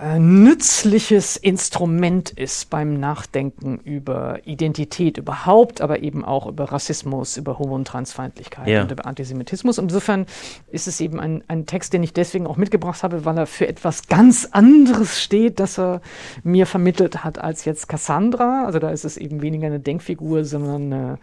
äh, 0.01 0.21
nützliches 0.21 1.37
Instrument 1.37 2.31
ist 2.31 2.71
beim 2.71 3.01
Nachdenken 3.01 3.79
über 3.79 4.39
Identität 4.45 5.19
überhaupt, 5.19 5.81
aber 5.81 6.05
eben 6.05 6.25
auch 6.25 6.47
über 6.47 6.71
Rassismus, 6.71 7.37
über 7.37 7.59
Homo- 7.59 7.75
und 7.75 7.89
Transfeindlichkeit 7.89 8.69
ja. 8.69 8.83
und 8.83 8.93
über 8.93 9.05
Antisemitismus. 9.05 9.79
Insofern 9.79 10.27
ist 10.71 10.87
es 10.87 11.01
eben 11.01 11.19
ein, 11.19 11.43
ein 11.49 11.67
Text, 11.67 11.93
den 11.93 12.05
ich 12.05 12.13
deswegen 12.13 12.47
auch 12.47 12.57
mitgebracht 12.57 13.03
habe, 13.03 13.25
weil 13.25 13.37
er 13.37 13.49
für 13.49 13.67
etwas 13.67 14.07
ganz 14.07 14.47
anderes 14.53 15.21
steht, 15.21 15.59
das 15.59 15.77
er 15.77 16.03
mir 16.45 16.67
vermittelt 16.67 17.25
hat 17.25 17.39
als 17.39 17.65
jetzt 17.65 17.89
Cassandra. 17.89 18.65
Also 18.65 18.79
da 18.79 18.91
ist 18.91 19.05
es 19.05 19.17
eben 19.17 19.43
weniger 19.43 19.67
eine 19.67 19.81
Denkfigur, 19.81 20.45
sondern 20.45 20.93
eine 20.93 21.19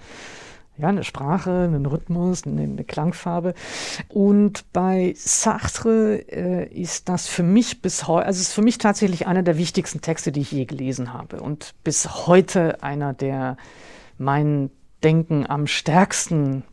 ja, 0.78 0.88
eine 0.88 1.03
Sprache, 1.03 1.51
einen 1.51 1.86
Rhythmus, 1.86 2.45
eine, 2.45 2.63
eine 2.63 2.84
Klangfarbe. 2.84 3.53
Und 4.09 4.65
bei 4.74 5.13
Sartre 5.15 6.15
äh, 6.32 6.67
ist 6.74 7.09
das 7.09 7.28
für 7.28 7.43
mich 7.43 7.82
bis 7.82 8.07
heute, 8.07 8.26
also 8.26 8.41
ist 8.41 8.53
für 8.53 8.63
mich 8.63 8.80
tatsächlich 8.80 9.28
einer 9.28 9.43
der 9.43 9.57
wichtigsten 9.57 10.01
Texte, 10.01 10.32
die 10.32 10.41
ich 10.41 10.51
je 10.51 10.65
gelesen 10.65 11.13
habe 11.13 11.41
und 11.41 11.76
bis 11.84 12.28
heute 12.28 12.82
einer 12.82 13.13
der 13.13 13.57
mein 14.17 14.71
Denken 15.03 15.45
am 15.47 15.67
stärksten 15.67 16.63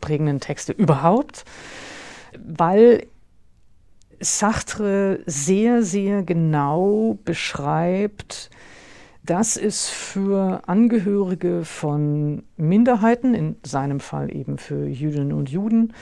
prägenden 0.00 0.40
Texte 0.40 0.72
überhaupt, 0.72 1.44
weil 2.38 3.06
Sartre 4.20 5.20
sehr, 5.26 5.82
sehr 5.82 6.22
genau 6.22 7.18
beschreibt, 7.24 8.50
dass 9.24 9.56
es 9.56 9.88
für 9.88 10.68
Angehörige 10.68 11.64
von 11.64 12.42
Minderheiten, 12.56 13.34
in 13.34 13.56
seinem 13.64 14.00
Fall 14.00 14.34
eben 14.34 14.58
für 14.58 14.86
Jüdinnen 14.86 15.32
und 15.32 15.50
Juden, 15.50 15.94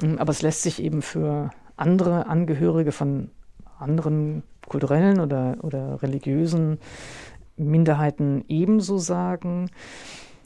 hm, 0.00 0.18
aber 0.18 0.30
es 0.30 0.42
lässt 0.42 0.62
sich 0.62 0.82
eben 0.82 1.02
für 1.02 1.50
andere 1.76 2.26
Angehörige 2.26 2.92
von 2.92 3.30
anderen 3.78 4.42
kulturellen 4.66 5.20
oder, 5.20 5.58
oder 5.62 6.02
religiösen 6.02 6.78
Minderheiten 7.56 8.44
ebenso 8.48 8.96
sagen, 8.96 9.70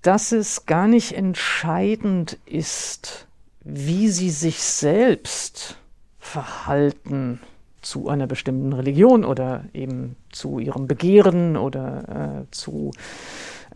dass 0.03 0.33
es 0.33 0.67
gar 0.67 0.89
nicht 0.89 1.13
entscheidend 1.13 2.39
ist, 2.47 3.29
wie 3.61 4.09
sie 4.09 4.31
sich 4.31 4.63
selbst 4.63 5.79
verhalten 6.19 7.41
zu 7.83 8.09
einer 8.09 8.27
bestimmten 8.27 8.73
Religion 8.73 9.25
oder 9.25 9.65
eben 9.73 10.17
zu 10.31 10.59
ihrem 10.59 10.87
Begehren 10.87 11.57
oder 11.57 12.45
äh, 12.45 12.51
zu 12.51 12.91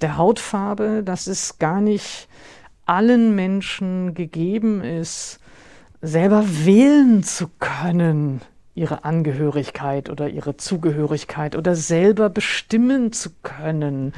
der 0.00 0.16
Hautfarbe, 0.16 1.02
dass 1.04 1.26
es 1.26 1.58
gar 1.58 1.80
nicht 1.80 2.28
allen 2.86 3.34
Menschen 3.34 4.14
gegeben 4.14 4.82
ist, 4.82 5.38
selber 6.00 6.44
wählen 6.46 7.22
zu 7.22 7.48
können, 7.60 8.40
ihre 8.74 9.04
Angehörigkeit 9.04 10.10
oder 10.10 10.28
ihre 10.28 10.56
Zugehörigkeit 10.56 11.56
oder 11.56 11.76
selber 11.76 12.28
bestimmen 12.30 13.12
zu 13.12 13.30
können, 13.42 14.12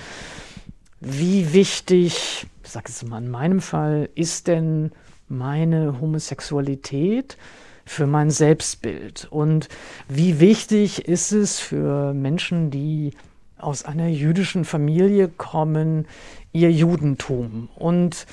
wie 1.01 1.53
wichtig, 1.53 2.47
ich 2.63 2.71
sage 2.71 2.87
es 2.89 3.05
mal 3.05 3.23
in 3.23 3.31
meinem 3.31 3.61
Fall, 3.61 4.09
ist 4.15 4.47
denn 4.47 4.93
meine 5.29 6.01
Homosexualität 6.01 7.37
für 7.85 8.07
mein 8.07 8.31
Selbstbild? 8.31 9.29
Und 9.31 9.69
wie 10.09 10.41
wichtig 10.41 11.07
ist 11.07 11.33
es 11.33 11.59
für 11.59 12.13
Menschen, 12.15 12.71
die 12.71 13.13
aus 13.59 13.85
einer 13.85 14.09
jüdischen 14.09 14.65
Familie 14.65 15.29
kommen, 15.29 16.07
ihr 16.53 16.71
Judentum? 16.71 17.69
Und 17.75 18.27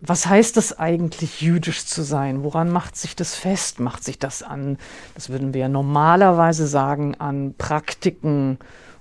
was 0.00 0.26
heißt 0.26 0.56
das 0.56 0.78
eigentlich, 0.78 1.40
jüdisch 1.40 1.84
zu 1.86 2.02
sein? 2.02 2.44
Woran 2.44 2.70
macht 2.70 2.96
sich 2.96 3.16
das 3.16 3.34
fest? 3.34 3.80
Macht 3.80 4.04
sich 4.04 4.18
das 4.18 4.42
an, 4.42 4.78
das 5.14 5.28
würden 5.28 5.54
wir 5.54 5.68
normalerweise 5.68 6.66
sagen, 6.66 7.16
an 7.16 7.54
Praktiken 7.58 8.58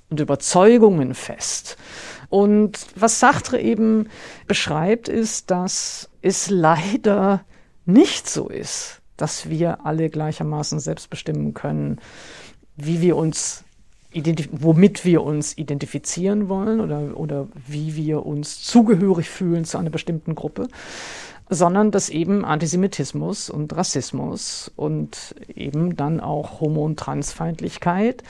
und 0.09 0.19
Überzeugungen 0.19 1.13
fest? 1.13 1.77
Und 2.29 2.79
was 2.95 3.19
Sartre 3.19 3.61
eben 3.61 4.09
beschreibt, 4.47 5.07
ist, 5.07 5.51
dass 5.51 6.09
es 6.21 6.49
leider 6.49 7.45
nicht 7.85 8.29
so 8.29 8.49
ist, 8.49 9.01
dass 9.17 9.49
wir 9.49 9.85
alle 9.85 10.09
gleichermaßen 10.09 10.79
selbst 10.79 11.09
bestimmen 11.09 11.53
können, 11.53 11.99
wie 12.75 13.01
wir 13.01 13.17
uns 13.17 13.63
womit 14.51 15.05
wir 15.05 15.21
uns 15.21 15.57
identifizieren 15.57 16.49
wollen 16.49 16.79
oder, 16.79 17.17
oder 17.17 17.47
wie 17.67 17.95
wir 17.95 18.25
uns 18.25 18.63
zugehörig 18.63 19.29
fühlen 19.29 19.65
zu 19.65 19.77
einer 19.77 19.89
bestimmten 19.89 20.33
Gruppe, 20.33 20.69
sondern 21.49 21.91
dass 21.91 22.09
eben 22.09 22.43
Antisemitismus 22.45 23.49
und 23.49 23.75
Rassismus 23.75 24.71
und 24.75 25.35
eben 25.53 25.95
dann 25.95 26.19
auch 26.19 26.61
Homo- 26.61 26.85
und 26.85 26.97
Transfeindlichkeit 26.97 28.23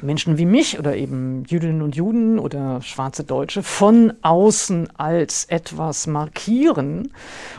Menschen 0.00 0.38
wie 0.38 0.46
mich 0.46 0.78
oder 0.78 0.96
eben 0.96 1.44
Jüdinnen 1.46 1.82
und 1.82 1.96
Juden 1.96 2.38
oder 2.38 2.80
schwarze 2.82 3.24
Deutsche 3.24 3.62
von 3.62 4.12
außen 4.22 4.96
als 4.96 5.44
etwas 5.46 6.06
markieren 6.06 7.12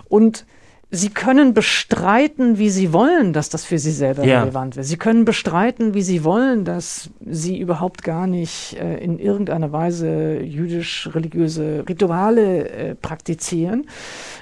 und 0.08 0.46
Sie 0.92 1.10
können 1.10 1.54
bestreiten, 1.54 2.58
wie 2.58 2.72
Sie 2.72 2.94
wollen, 2.94 3.32
dass 3.32 3.50
das 3.50 3.64
für 3.64 3.78
Sie 3.78 3.92
selber 3.92 4.24
ja. 4.26 4.42
relevant 4.42 4.76
ist. 4.76 4.88
Sie 4.88 4.98
können 4.98 5.24
bestreiten, 5.24 5.94
wie 5.94 6.02
Sie 6.02 6.24
wollen, 6.24 6.66
dass 6.66 7.12
Sie 7.24 7.60
überhaupt 7.60 8.02
gar 8.02 8.26
nicht 8.26 8.74
äh, 8.74 8.98
in 8.98 9.20
irgendeiner 9.20 9.72
Weise 9.72 10.40
jüdisch-religiöse 10.40 11.86
Rituale 11.88 12.70
äh, 12.70 12.96
praktizieren, 12.96 13.86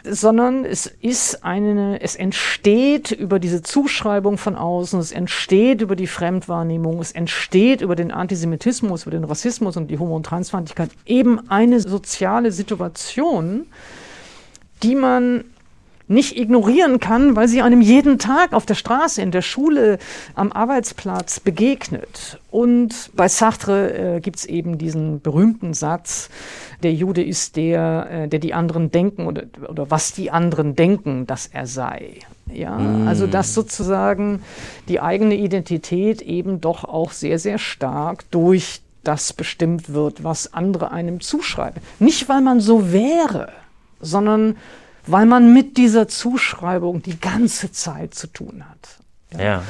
sondern 0.09 0.63
es 0.63 0.85
ist 0.85 1.43
eine, 1.43 1.99
es 2.01 2.15
entsteht 2.15 3.11
über 3.11 3.39
diese 3.39 3.61
Zuschreibung 3.61 4.37
von 4.37 4.55
außen, 4.55 5.01
es 5.01 5.11
entsteht 5.11 5.81
über 5.81 5.97
die 5.97 6.07
Fremdwahrnehmung, 6.07 7.01
es 7.01 7.11
entsteht 7.11 7.81
über 7.81 7.97
den 7.97 8.09
Antisemitismus, 8.09 9.01
über 9.01 9.11
den 9.11 9.25
Rassismus 9.25 9.75
und 9.75 9.91
die 9.91 9.99
Homo- 9.99 10.15
und 10.15 10.25
Transfeindlichkeit 10.25 10.91
eben 11.05 11.49
eine 11.49 11.81
soziale 11.81 12.53
Situation, 12.53 13.65
die 14.81 14.95
man 14.95 15.43
nicht 16.07 16.37
ignorieren 16.37 16.99
kann, 16.99 17.35
weil 17.35 17.47
sie 17.47 17.61
einem 17.61 17.81
jeden 17.81 18.17
Tag 18.17 18.53
auf 18.53 18.65
der 18.65 18.75
Straße, 18.75 19.21
in 19.21 19.31
der 19.31 19.41
Schule, 19.41 19.97
am 20.35 20.51
Arbeitsplatz 20.51 21.39
begegnet. 21.39 22.39
Und 22.49 23.11
bei 23.13 23.27
Sartre 23.27 24.15
äh, 24.15 24.19
gibt 24.21 24.37
es 24.37 24.45
eben 24.45 24.77
diesen 24.77 25.19
berühmten 25.21 25.73
Satz, 25.73 26.29
der 26.83 26.93
Jude 26.93 27.23
ist 27.23 27.55
der, 27.55 28.07
äh, 28.09 28.27
der 28.27 28.39
die 28.39 28.53
anderen 28.53 28.91
denken 28.91 29.27
oder, 29.27 29.43
oder 29.67 29.91
was 29.91 30.13
die 30.13 30.31
anderen 30.31 30.75
denken, 30.75 31.27
dass 31.27 31.47
er 31.47 31.67
sei. 31.67 32.19
Ja, 32.53 32.77
mm. 32.77 33.07
also 33.07 33.27
dass 33.27 33.53
sozusagen 33.53 34.41
die 34.87 35.01
eigene 35.01 35.35
Identität 35.35 36.21
eben 36.21 36.61
doch 36.61 36.85
auch 36.85 37.11
sehr, 37.11 37.39
sehr 37.39 37.57
stark 37.57 38.29
durch 38.31 38.81
das 39.03 39.33
bestimmt 39.33 39.93
wird, 39.93 40.23
was 40.23 40.53
andere 40.53 40.91
einem 40.91 41.19
zuschreiben. 41.19 41.81
Nicht, 41.99 42.29
weil 42.29 42.41
man 42.41 42.59
so 42.59 42.91
wäre, 42.91 43.49
sondern 43.99 44.57
weil 45.07 45.25
man 45.25 45.53
mit 45.53 45.77
dieser 45.77 46.07
Zuschreibung 46.07 47.01
die 47.01 47.19
ganze 47.19 47.71
Zeit 47.71 48.13
zu 48.13 48.27
tun 48.27 48.63
hat. 48.69 49.39
Ja. 49.39 49.43
ja. 49.43 49.63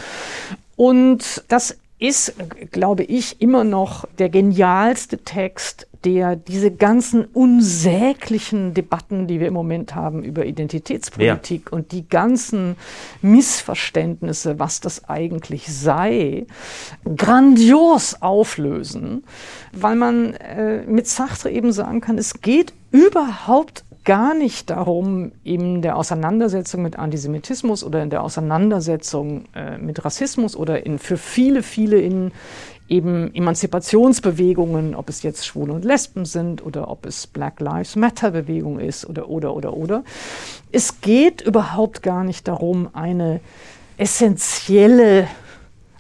Und 0.76 1.44
das 1.48 1.78
ist, 2.00 2.36
glaube 2.72 3.04
ich, 3.04 3.42
immer 3.42 3.64
noch 3.64 4.08
der 4.20 4.30
genialste 4.30 5.18
Text, 5.18 5.88
der 6.06 6.36
diese 6.36 6.70
ganzen 6.70 7.26
unsäglichen 7.26 8.76
Debatten, 8.76 9.26
die 9.26 9.40
wir 9.40 9.48
im 9.48 9.56
Moment 9.56 9.96
haben 9.96 10.24
über 10.24 10.46
Identitätspolitik 10.46 11.64
ja. 11.66 11.72
und 11.76 11.92
die 11.92 12.08
ganzen 12.08 12.76
Missverständnisse, 13.24 14.60
was 14.60 14.80
das 14.80 15.10
eigentlich 15.10 15.68
sei, 15.68 16.46
grandios 17.16 18.22
auflösen, 18.22 19.24
weil 19.74 19.96
man 19.96 20.36
äh, 20.36 20.84
mit 20.86 21.08
Sartre 21.08 21.50
eben 21.50 21.72
sagen 21.72 22.00
kann, 22.00 22.20
es 22.20 22.42
geht 22.42 22.74
überhaupt 22.92 23.84
gar 24.08 24.34
nicht 24.34 24.70
darum, 24.70 25.34
in 25.44 25.82
der 25.82 25.98
Auseinandersetzung 25.98 26.82
mit 26.82 26.98
Antisemitismus 26.98 27.84
oder 27.84 28.02
in 28.02 28.10
der 28.10 28.24
Auseinandersetzung 28.24 29.44
äh, 29.54 29.78
mit 29.78 30.06
Rassismus 30.06 30.56
oder 30.56 30.86
in, 30.86 30.98
für 30.98 31.18
viele, 31.18 31.62
viele 31.62 32.00
in 32.00 32.32
eben 32.88 33.36
Emanzipationsbewegungen, 33.36 34.96
ob 34.96 35.10
es 35.10 35.24
jetzt 35.24 35.46
Schwule 35.46 35.74
und 35.74 35.84
Lesben 35.84 36.24
sind 36.24 36.66
oder 36.66 36.90
ob 36.90 37.06
es 37.06 37.28
Black 37.28 37.60
Lives 37.60 37.98
Matter 37.98 38.32
Bewegung 38.32 38.80
ist 38.80 39.06
oder, 39.06 39.28
oder, 39.28 39.54
oder, 39.54 39.74
oder. 39.74 40.06
Es 40.72 41.02
geht 41.02 41.42
überhaupt 41.42 42.02
gar 42.02 42.24
nicht 42.24 42.48
darum, 42.48 42.88
eine 42.94 43.42
essentielle, 43.98 45.28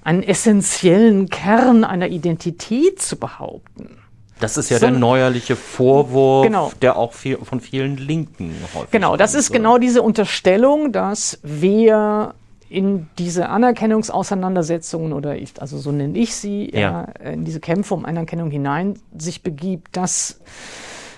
einen 0.01 0.24
essentiellen 0.24 1.28
Kern 1.28 1.84
einer 1.84 2.08
Identität 2.08 3.01
zu 3.01 3.18
behaupten 3.18 3.97
das 4.39 4.57
ist 4.57 4.69
ja 4.69 4.77
so, 4.77 4.88
der 4.88 4.97
neuerliche 4.97 5.55
Vorwurf, 5.55 6.45
genau. 6.45 6.71
der 6.81 6.97
auch 6.97 7.13
viel, 7.13 7.38
von 7.38 7.59
vielen 7.59 7.97
Linken 7.97 8.55
häufig 8.73 8.91
Genau, 8.91 9.17
das 9.17 9.33
ist 9.33 9.51
genau 9.51 9.77
diese 9.77 10.01
Unterstellung, 10.01 10.91
dass 10.91 11.39
wer 11.43 12.33
in 12.69 13.07
diese 13.17 13.49
Anerkennungsauseinandersetzungen 13.49 15.13
oder 15.13 15.38
ich, 15.38 15.61
also 15.61 15.77
so 15.77 15.91
nenne 15.91 16.17
ich 16.17 16.35
sie. 16.35 16.69
Ja, 16.73 17.03
in 17.23 17.45
diese 17.45 17.59
Kämpfe 17.59 17.93
um 17.93 18.05
Anerkennung 18.05 18.51
hinein 18.51 18.99
sich 19.17 19.41
begibt, 19.41 19.95
dass 19.95 20.41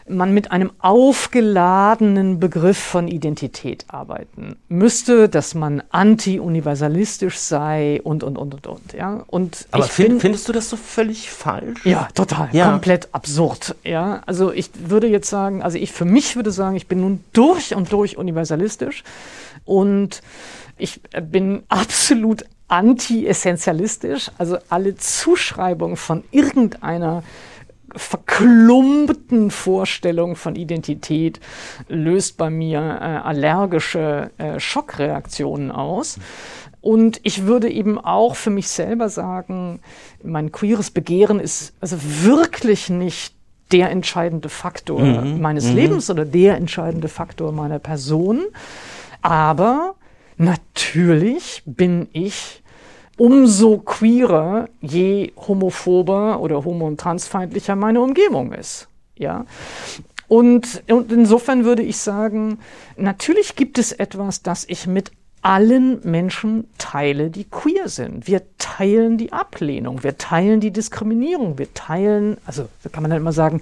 man 0.10 0.34
mit 0.34 0.52
einem 0.52 0.72
aufgeladenen 0.80 2.40
Begriff 2.40 2.78
von 2.78 3.08
Identität 3.08 3.86
arbeiten 3.88 4.56
müsste, 4.68 5.30
dass 5.30 5.56
man 5.56 5.84
anti-universalistisch 5.90 7.38
sei 7.38 8.02
und, 8.04 8.24
und, 8.24 8.38
und, 8.38 8.54
und, 8.54 8.68
und, 8.68 8.94
ja. 8.94 9.24
Und 9.28 9.68
Aber 9.72 9.84
find, 9.84 10.22
findest 10.22 10.48
du 10.48 10.54
das 10.54 10.70
so 10.70 10.78
völlig 10.78 11.30
falsch? 11.30 11.86
Ja, 11.86 12.08
total. 12.14 12.50
Ja. 12.52 12.72
Komplett 12.72 13.10
absurd, 13.12 13.76
ja. 13.84 14.22
Also 14.26 14.52
ich 14.52 14.72
würde 14.86 15.08
jetzt 15.08 15.30
sagen, 15.30 15.62
also 15.62 15.78
ich 15.78 15.92
für 15.92 16.06
mich 16.06 16.36
würde 16.36 16.52
sagen, 16.52 16.76
ich 16.76 16.88
bin 16.88 17.02
nun 17.02 17.24
durch 17.34 17.76
und 17.76 17.92
durch 17.92 18.18
universalistisch 18.18 19.04
und 19.66 20.22
ich 20.78 21.02
bin 21.22 21.64
absolut 21.70 22.46
anti-essentialistisch, 22.70 24.32
also 24.38 24.58
alle 24.70 24.96
Zuschreibungen 24.96 25.98
von 25.98 26.24
irgendeiner 26.32 27.24
verklumpten 27.96 29.52
Vorstellung 29.52 30.36
von 30.36 30.56
Identität 30.56 31.40
löst 31.88 32.38
bei 32.38 32.50
mir 32.50 32.80
äh, 32.80 33.04
allergische 33.28 34.32
äh, 34.38 34.60
Schockreaktionen 34.60 35.72
aus. 35.72 36.20
Und 36.82 37.20
ich 37.24 37.46
würde 37.46 37.70
eben 37.70 37.98
auch 38.00 38.36
für 38.36 38.50
mich 38.50 38.70
selber 38.70 39.10
sagen, 39.10 39.82
mein 40.24 40.52
queeres 40.52 40.92
Begehren 40.92 41.40
ist 41.40 41.74
also 41.82 41.98
wirklich 42.02 42.90
nicht 42.90 43.36
der 43.72 43.92
entscheidende 43.92 44.50
Faktor 44.50 45.02
mhm. 45.02 45.42
meines 45.42 45.66
mhm. 45.66 45.76
Lebens 45.76 46.10
oder 46.10 46.26
der 46.26 46.56
entscheidende 46.56 47.08
Faktor 47.08 47.52
meiner 47.52 47.80
Person. 47.80 48.46
Aber 49.22 49.96
natürlich 50.38 51.62
bin 51.66 52.08
ich 52.14 52.59
umso 53.20 53.80
queerer, 53.80 54.70
je 54.82 55.34
homophober 55.36 56.40
oder 56.40 56.64
homo- 56.64 56.88
und 56.88 57.00
transfeindlicher 57.00 57.76
meine 57.76 58.02
Umgebung 58.02 58.54
ist. 58.54 58.88
Ja. 59.18 59.46
Und, 60.30 60.84
und 60.90 61.12
insofern 61.12 61.66
würde 61.66 61.84
ich 61.84 61.98
sagen, 61.98 62.60
natürlich 62.96 63.56
gibt 63.56 63.78
es 63.78 63.92
etwas, 63.92 64.42
das 64.42 64.64
ich 64.68 64.88
mit 64.88 65.12
allen 65.42 66.00
Menschen 66.04 66.68
teile, 66.78 67.30
die 67.30 67.46
queer 67.46 67.90
sind. 67.90 68.28
Wir 68.28 68.42
teilen 68.58 69.18
die 69.18 69.34
Ablehnung, 69.34 70.04
wir 70.04 70.18
teilen 70.18 70.60
die 70.60 70.72
Diskriminierung, 70.72 71.58
wir 71.58 71.74
teilen, 71.74 72.38
also 72.46 72.68
da 72.84 72.90
kann 72.90 73.04
man 73.04 73.12
dann 73.12 73.22
immer 73.22 73.32
sagen, 73.34 73.62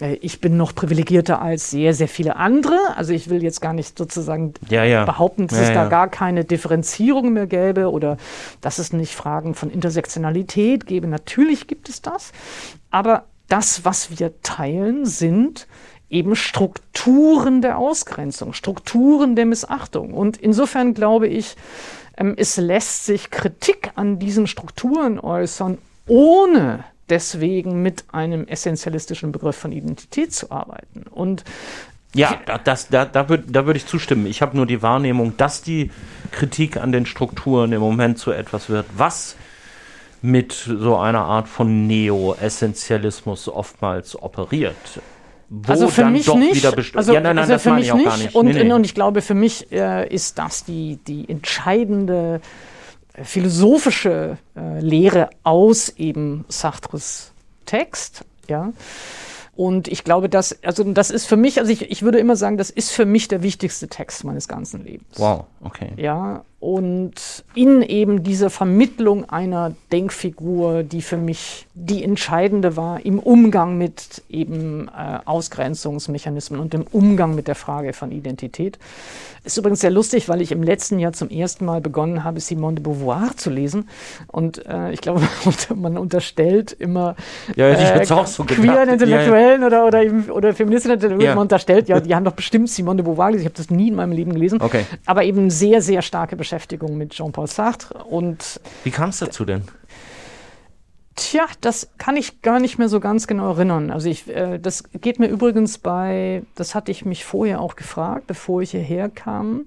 ich 0.00 0.40
bin 0.40 0.56
noch 0.56 0.74
privilegierter 0.74 1.42
als 1.42 1.70
sehr, 1.70 1.92
sehr 1.92 2.08
viele 2.08 2.36
andere. 2.36 2.78
Also 2.96 3.12
ich 3.12 3.30
will 3.30 3.42
jetzt 3.42 3.60
gar 3.60 3.72
nicht 3.72 3.98
sozusagen 3.98 4.54
ja, 4.68 4.84
ja. 4.84 5.04
behaupten, 5.04 5.48
dass 5.48 5.58
ja, 5.58 5.64
es 5.64 5.74
da 5.74 5.88
gar 5.88 6.08
keine 6.08 6.44
Differenzierung 6.44 7.32
mehr 7.32 7.46
gäbe 7.46 7.90
oder 7.90 8.16
dass 8.60 8.78
es 8.78 8.92
nicht 8.92 9.14
Fragen 9.14 9.54
von 9.54 9.70
Intersektionalität 9.70 10.86
gäbe. 10.86 11.08
Natürlich 11.08 11.66
gibt 11.66 11.88
es 11.88 12.00
das. 12.00 12.32
Aber 12.90 13.24
das, 13.48 13.84
was 13.84 14.18
wir 14.18 14.40
teilen, 14.42 15.04
sind 15.04 15.66
eben 16.10 16.36
Strukturen 16.36 17.60
der 17.60 17.78
Ausgrenzung, 17.78 18.52
Strukturen 18.52 19.34
der 19.34 19.46
Missachtung. 19.46 20.14
Und 20.14 20.36
insofern 20.36 20.94
glaube 20.94 21.26
ich, 21.26 21.56
ähm, 22.16 22.34
es 22.36 22.56
lässt 22.56 23.04
sich 23.04 23.30
Kritik 23.30 23.90
an 23.96 24.18
diesen 24.18 24.46
Strukturen 24.46 25.18
äußern, 25.18 25.78
ohne 26.06 26.84
deswegen 27.10 27.82
mit 27.82 28.04
einem 28.12 28.46
essentialistischen 28.46 29.32
Begriff 29.32 29.56
von 29.56 29.72
Identität 29.72 30.32
zu 30.32 30.50
arbeiten. 30.50 31.04
Und 31.10 31.44
ja, 32.14 32.38
das, 32.64 32.88
da, 32.88 33.04
da 33.04 33.28
würde 33.28 33.44
da 33.48 33.66
würd 33.66 33.76
ich 33.76 33.86
zustimmen. 33.86 34.26
Ich 34.26 34.40
habe 34.40 34.56
nur 34.56 34.66
die 34.66 34.82
Wahrnehmung, 34.82 35.36
dass 35.36 35.62
die 35.62 35.90
Kritik 36.32 36.78
an 36.78 36.90
den 36.90 37.06
Strukturen 37.06 37.72
im 37.72 37.80
Moment 37.80 38.18
zu 38.18 38.32
etwas 38.32 38.70
wird, 38.70 38.86
was 38.96 39.36
mit 40.22 40.52
so 40.52 40.96
einer 40.96 41.24
Art 41.24 41.48
von 41.48 41.86
Neo-Essentialismus 41.86 43.48
oftmals 43.48 44.20
operiert 44.20 45.00
wo 45.50 45.72
also 45.72 45.88
für 45.88 46.04
mich 46.04 46.32
nicht. 46.34 46.64
also, 46.94 47.14
ja, 47.14 47.20
nein, 47.20 47.36
nein, 47.36 47.38
also 47.38 47.52
das 47.54 47.62
für 47.62 47.72
mich 47.72 47.92
nicht. 47.92 48.18
nicht. 48.18 48.34
Und, 48.34 48.46
nee, 48.46 48.64
nee. 48.64 48.72
und 48.72 48.84
ich 48.84 48.94
glaube, 48.94 49.22
für 49.22 49.34
mich 49.34 49.72
äh, 49.72 50.06
ist 50.06 50.38
das 50.38 50.64
die, 50.64 50.98
die 51.06 51.28
entscheidende 51.28 52.40
äh, 52.42 52.77
philosophische 53.24 54.38
äh, 54.56 54.80
Lehre 54.80 55.30
aus 55.42 55.88
eben 55.90 56.44
Sartres 56.48 57.32
Text. 57.66 58.24
Ja. 58.48 58.72
Und 59.58 59.88
ich 59.88 60.04
glaube, 60.04 60.28
dass, 60.28 60.62
also 60.62 60.84
das 60.84 61.10
ist 61.10 61.26
für 61.26 61.36
mich, 61.36 61.58
also 61.58 61.72
ich, 61.72 61.90
ich 61.90 62.02
würde 62.02 62.18
immer 62.18 62.36
sagen, 62.36 62.58
das 62.58 62.70
ist 62.70 62.92
für 62.92 63.04
mich 63.04 63.26
der 63.26 63.42
wichtigste 63.42 63.88
Text 63.88 64.22
meines 64.22 64.46
ganzen 64.46 64.84
Lebens. 64.84 65.18
Wow, 65.18 65.46
okay. 65.62 65.90
Ja, 65.96 66.44
und 66.60 67.44
in 67.54 67.82
eben 67.82 68.24
dieser 68.24 68.50
Vermittlung 68.50 69.30
einer 69.30 69.76
Denkfigur, 69.92 70.82
die 70.82 71.02
für 71.02 71.16
mich 71.16 71.66
die 71.74 72.02
entscheidende 72.02 72.76
war 72.76 73.04
im 73.04 73.20
Umgang 73.20 73.78
mit 73.78 74.22
eben 74.28 74.88
äh, 74.88 75.20
Ausgrenzungsmechanismen 75.24 76.58
und 76.58 76.74
im 76.74 76.82
Umgang 76.90 77.36
mit 77.36 77.46
der 77.46 77.54
Frage 77.54 77.92
von 77.92 78.10
Identität. 78.10 78.78
Ist 79.44 79.56
übrigens 79.56 79.80
sehr 79.80 79.90
lustig, 79.90 80.28
weil 80.28 80.40
ich 80.40 80.52
im 80.52 80.62
letzten 80.62 80.98
Jahr 80.98 81.12
zum 81.12 81.30
ersten 81.30 81.64
Mal 81.64 81.80
begonnen 81.80 82.24
habe, 82.24 82.40
Simone 82.40 82.74
de 82.74 82.82
Beauvoir 82.82 83.36
zu 83.36 83.50
lesen. 83.50 83.88
Und 84.26 84.66
äh, 84.66 84.92
ich 84.92 85.00
glaube, 85.00 85.22
man 85.74 85.96
unterstellt 85.96 86.72
immer 86.72 87.14
ja, 87.54 87.70
äh, 87.70 88.10
auch 88.10 88.26
so 88.26 88.44
queeren 88.44 88.88
Intellektuellen 88.88 89.62
ja, 89.62 89.68
ja. 89.68 89.84
oder, 89.84 89.86
oder, 89.86 90.02
eben, 90.02 90.30
oder 90.30 90.52
Feministinnen, 90.52 91.20
ja. 91.20 91.34
man 91.34 91.42
unterstellt, 91.42 91.88
ja, 91.88 92.00
die 92.00 92.14
haben 92.14 92.24
doch 92.24 92.32
bestimmt 92.32 92.68
Simone 92.68 92.96
de 92.96 93.04
Beauvoir 93.06 93.28
gelesen. 93.28 93.46
Ich 93.46 93.52
habe 93.52 93.56
das 93.56 93.70
nie 93.70 93.88
in 93.88 93.94
meinem 93.94 94.12
Leben 94.12 94.34
gelesen. 94.34 94.60
Okay. 94.60 94.84
Aber 95.06 95.22
eben 95.22 95.50
sehr, 95.50 95.80
sehr 95.80 96.02
starke 96.02 96.36
Beschäftigung 96.48 96.96
mit 96.96 97.10
Jean-Paul 97.10 97.46
Sartre. 97.46 98.04
Und 98.04 98.58
Wie 98.82 98.90
kam 98.90 99.10
es 99.10 99.18
dazu 99.18 99.44
denn? 99.44 99.64
Tja, 101.14 101.44
das 101.60 101.90
kann 101.98 102.16
ich 102.16 102.40
gar 102.40 102.58
nicht 102.58 102.78
mehr 102.78 102.88
so 102.88 103.00
ganz 103.00 103.26
genau 103.26 103.50
erinnern. 103.50 103.90
Also 103.90 104.08
ich, 104.08 104.26
äh, 104.28 104.58
das 104.58 104.84
geht 104.94 105.18
mir 105.18 105.26
übrigens 105.26 105.76
bei, 105.76 106.42
das 106.54 106.74
hatte 106.74 106.90
ich 106.90 107.04
mich 107.04 107.26
vorher 107.26 107.60
auch 107.60 107.76
gefragt, 107.76 108.26
bevor 108.28 108.62
ich 108.62 108.70
hierher 108.70 109.10
kam, 109.10 109.66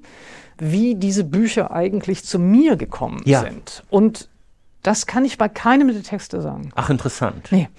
wie 0.57 0.95
diese 0.95 1.23
Bücher 1.23 1.69
eigentlich 1.69 2.23
zu 2.23 2.39
mir 2.39 2.77
gekommen 2.77 3.21
ja. 3.25 3.41
sind. 3.41 3.83
Und 3.91 4.27
das 4.81 5.05
kann 5.05 5.23
ich 5.23 5.37
bei 5.37 5.49
keinem 5.49 5.89
der 5.89 6.01
Texte 6.01 6.41
sagen. 6.41 6.71
Ach, 6.73 6.89
interessant. 6.89 7.49
Nee. 7.51 7.69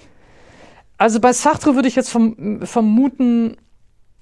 Also 0.97 1.19
bei 1.19 1.33
Sartre 1.33 1.75
würde 1.75 1.89
ich 1.89 1.97
jetzt 1.97 2.11
verm 2.11 2.61
vermuten, 2.63 3.57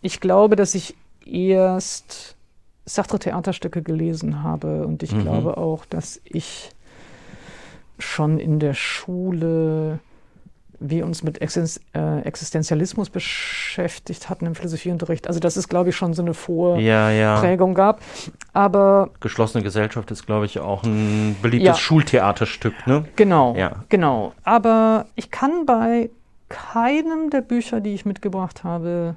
ich 0.00 0.20
glaube, 0.20 0.56
dass 0.56 0.74
ich 0.74 0.96
erst 1.26 2.36
Sartre-Theaterstücke 2.94 3.82
gelesen 3.82 4.42
habe 4.42 4.86
und 4.86 5.02
ich 5.02 5.12
mhm. 5.12 5.22
glaube 5.22 5.56
auch, 5.56 5.84
dass 5.84 6.20
ich 6.24 6.70
schon 7.98 8.38
in 8.38 8.58
der 8.58 8.74
Schule 8.74 10.00
wir 10.80 11.04
uns 11.04 11.22
mit 11.22 11.40
äh, 11.40 12.20
Existenzialismus 12.22 13.10
beschäftigt 13.10 14.30
hatten 14.30 14.46
im 14.46 14.54
Philosophieunterricht. 14.54 15.28
Also 15.28 15.38
dass 15.38 15.56
es, 15.56 15.68
glaube 15.68 15.90
ich, 15.90 15.96
schon 15.96 16.14
so 16.14 16.22
eine 16.22 16.32
Vorprägung 16.32 16.86
ja, 16.86 17.10
ja. 17.10 17.56
gab. 17.74 18.00
Aber 18.54 19.10
geschlossene 19.20 19.62
Gesellschaft 19.62 20.10
ist, 20.10 20.24
glaube 20.24 20.46
ich, 20.46 20.58
auch 20.58 20.82
ein 20.82 21.36
beliebtes 21.42 21.66
ja. 21.66 21.74
Schultheaterstück, 21.74 22.86
ne? 22.86 23.04
Genau, 23.16 23.54
ja. 23.56 23.84
genau. 23.90 24.32
Aber 24.42 25.06
ich 25.16 25.30
kann 25.30 25.66
bei 25.66 26.08
keinem 26.48 27.28
der 27.28 27.42
Bücher, 27.42 27.80
die 27.80 27.92
ich 27.92 28.06
mitgebracht 28.06 28.64
habe, 28.64 29.16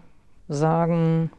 sagen, 0.49 1.31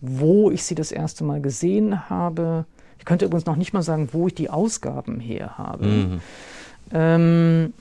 wo 0.00 0.50
ich 0.50 0.64
sie 0.64 0.74
das 0.74 0.92
erste 0.92 1.24
Mal 1.24 1.40
gesehen 1.40 2.08
habe. 2.08 2.64
Ich 2.98 3.04
könnte 3.04 3.24
übrigens 3.24 3.46
noch 3.46 3.56
nicht 3.56 3.72
mal 3.72 3.82
sagen, 3.82 4.08
wo 4.12 4.26
ich 4.26 4.34
die 4.34 4.50
Ausgaben 4.50 5.20
her 5.20 5.58
habe. 5.58 5.86
Mhm. 5.86 6.20
Ähm, 6.92 7.72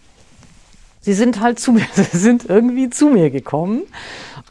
sie 1.01 1.13
sind 1.13 1.39
halt 1.41 1.59
zu 1.59 1.71
mir, 1.71 1.85
sie 1.93 2.17
sind 2.17 2.45
irgendwie 2.45 2.89
zu 2.89 3.09
mir 3.09 3.29
gekommen. 3.29 3.83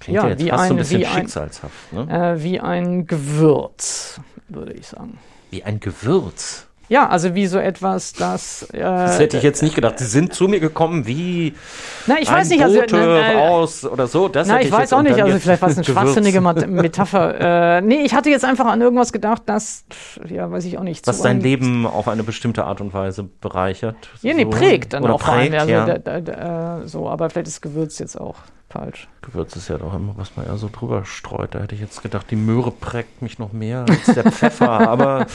Klingt 0.01 0.17
ja, 0.17 0.25
ja 0.25 0.29
jetzt 0.31 0.45
wie 0.45 0.49
fast 0.51 0.63
ein, 0.63 0.69
so 0.69 0.75
ein 0.75 0.79
bisschen 0.79 1.05
schicksalshaft. 1.05 1.93
Ne? 1.93 2.35
Äh, 2.37 2.43
wie 2.43 2.61
ein 2.61 3.07
Gewürz, 3.07 4.21
würde 4.49 4.73
ich 4.73 4.87
sagen. 4.87 5.19
Wie 5.51 5.65
ein 5.65 5.81
Gewürz? 5.81 6.68
Ja, 6.89 7.09
also 7.09 7.35
wie 7.35 7.47
so 7.47 7.59
etwas, 7.59 8.15
das. 8.15 8.63
Äh, 8.73 8.81
das 8.81 9.19
hätte 9.19 9.37
ich 9.37 9.43
jetzt 9.43 9.63
nicht 9.63 9.75
gedacht. 9.75 9.99
Sie 9.99 10.07
sind 10.07 10.33
zu 10.33 10.49
mir 10.49 10.59
gekommen 10.59 11.07
wie. 11.07 11.55
Na, 12.07 12.17
ich 12.19 12.31
weiß 12.31 12.49
nicht, 12.49 12.63
also. 12.63 12.81
Ne, 12.81 13.35
aus 13.39 13.85
oder 13.85 14.07
so. 14.07 14.29
Das 14.29 14.49
na, 14.49 14.61
ich, 14.61 14.69
ich 14.69 14.73
weiß 14.73 14.93
auch 14.95 15.03
nicht. 15.03 15.21
Also 15.21 15.39
vielleicht 15.39 15.61
war 15.61 15.69
es 15.69 15.77
eine 15.77 15.85
schwachsinnige 15.85 16.41
Metapher. 16.67 17.77
äh, 17.79 17.81
nee, 17.83 18.01
ich 18.03 18.15
hatte 18.15 18.31
jetzt 18.31 18.45
einfach 18.45 18.67
an 18.67 18.81
irgendwas 18.81 19.13
gedacht, 19.13 19.43
das, 19.47 19.85
ja, 20.29 20.51
weiß 20.51 20.65
ich 20.65 20.79
auch 20.79 20.83
nicht. 20.83 21.07
Was 21.07 21.21
dein 21.21 21.41
Leben 21.41 21.87
auf 21.87 22.09
eine 22.09 22.23
bestimmte 22.23 22.65
Art 22.65 22.81
und 22.81 22.95
Weise 22.95 23.25
bereichert. 23.25 23.97
Ja, 24.23 24.35
nee, 24.35 24.47
prägt 24.47 24.95
dann 24.95 25.05
oder 25.05 25.15
auch 25.15 25.23
prägt, 25.23 25.55
allem. 25.55 25.61
Also, 25.61 25.73
ja. 25.73 25.99
da, 25.99 26.21
da, 26.21 26.81
äh, 26.81 26.87
so, 26.87 27.09
aber 27.09 27.29
vielleicht 27.29 27.49
ist 27.49 27.61
Gewürz 27.61 27.99
jetzt 27.99 28.19
auch 28.19 28.37
falsch. 28.69 29.09
Gewürz 29.23 29.57
ist 29.57 29.69
ja 29.69 29.79
doch 29.79 29.95
immer, 29.95 30.15
was 30.17 30.37
man 30.37 30.47
ja 30.47 30.57
so 30.57 30.69
drüber 30.71 31.05
streut. 31.05 31.55
Da 31.55 31.61
hätte 31.61 31.75
ich 31.75 31.81
jetzt 31.81 32.03
gedacht, 32.03 32.31
die 32.31 32.37
Möhre 32.37 32.71
prägt 32.71 33.23
mich 33.23 33.39
noch 33.39 33.53
mehr 33.53 33.87
als 33.89 34.15
der 34.15 34.31
Pfeffer, 34.31 34.69
aber. 34.89 35.27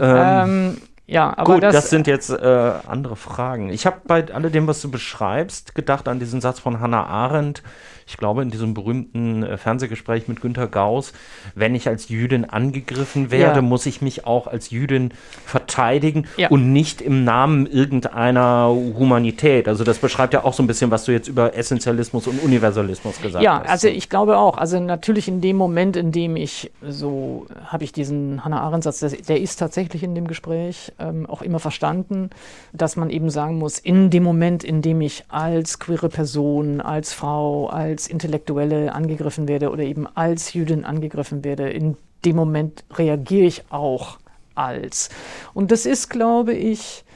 Ähm, 0.00 0.48
ähm, 0.48 0.76
ja, 1.06 1.32
aber 1.36 1.54
Gut, 1.54 1.62
das, 1.62 1.74
das 1.74 1.90
sind 1.90 2.08
jetzt 2.08 2.30
äh, 2.30 2.72
andere 2.86 3.14
Fragen. 3.14 3.70
Ich 3.70 3.86
habe 3.86 4.00
bei 4.06 4.26
alledem, 4.32 4.66
was 4.66 4.82
du 4.82 4.90
beschreibst, 4.90 5.74
gedacht 5.74 6.08
an 6.08 6.18
diesen 6.18 6.40
Satz 6.40 6.58
von 6.58 6.80
Hannah 6.80 7.06
Arendt, 7.06 7.62
ich 8.06 8.16
glaube, 8.16 8.42
in 8.42 8.50
diesem 8.50 8.72
berühmten 8.72 9.42
äh, 9.42 9.56
Fernsehgespräch 9.56 10.28
mit 10.28 10.40
Günter 10.40 10.68
Gauss, 10.68 11.12
wenn 11.56 11.74
ich 11.74 11.88
als 11.88 12.08
Jüdin 12.08 12.44
angegriffen 12.44 13.32
werde, 13.32 13.56
ja. 13.56 13.62
muss 13.62 13.84
ich 13.84 14.00
mich 14.00 14.26
auch 14.26 14.46
als 14.46 14.70
Jüdin 14.70 15.12
verteidigen 15.44 16.26
ja. 16.36 16.48
und 16.48 16.72
nicht 16.72 17.02
im 17.02 17.24
Namen 17.24 17.66
irgendeiner 17.66 18.68
Humanität. 18.68 19.66
Also 19.66 19.82
das 19.82 19.98
beschreibt 19.98 20.34
ja 20.34 20.44
auch 20.44 20.52
so 20.52 20.62
ein 20.62 20.68
bisschen, 20.68 20.92
was 20.92 21.04
du 21.04 21.12
jetzt 21.12 21.26
über 21.26 21.56
Essentialismus 21.56 22.28
und 22.28 22.42
Universalismus 22.42 23.20
gesagt 23.20 23.42
ja, 23.42 23.58
hast. 23.58 23.64
Ja, 23.66 23.70
also 23.72 23.88
ich 23.88 24.08
glaube 24.08 24.38
auch. 24.38 24.56
Also 24.56 24.78
natürlich 24.78 25.26
in 25.26 25.40
dem 25.40 25.56
Moment, 25.56 25.96
in 25.96 26.12
dem 26.12 26.36
ich 26.36 26.70
so, 26.88 27.46
habe 27.64 27.82
ich 27.82 27.92
diesen 27.92 28.44
Hannah 28.44 28.60
Arendt-Satz, 28.60 29.00
der 29.00 29.40
ist 29.40 29.56
tatsächlich 29.56 30.04
in 30.04 30.14
dem 30.14 30.28
Gespräch 30.28 30.92
ähm, 31.00 31.26
auch 31.26 31.42
immer 31.42 31.58
verstanden, 31.58 32.30
dass 32.72 32.94
man 32.94 33.10
eben 33.10 33.30
sagen 33.30 33.58
muss, 33.58 33.80
in 33.80 34.10
dem 34.10 34.22
Moment, 34.22 34.62
in 34.62 34.80
dem 34.80 35.00
ich 35.00 35.24
als 35.28 35.80
queere 35.80 36.08
Person, 36.08 36.80
als 36.80 37.12
Frau, 37.12 37.66
als 37.66 37.95
als 37.96 38.08
Intellektuelle 38.08 38.94
angegriffen 38.94 39.48
werde 39.48 39.70
oder 39.70 39.82
eben 39.82 40.06
als 40.06 40.52
Jüdin 40.52 40.84
angegriffen 40.84 41.44
werde, 41.44 41.70
in 41.70 41.96
dem 42.26 42.36
Moment 42.36 42.84
reagiere 42.92 43.46
ich 43.46 43.64
auch 43.70 44.18
als. 44.54 45.08
Und 45.54 45.70
das 45.70 45.86
ist, 45.86 46.10
glaube 46.10 46.52
ich, 46.52 47.06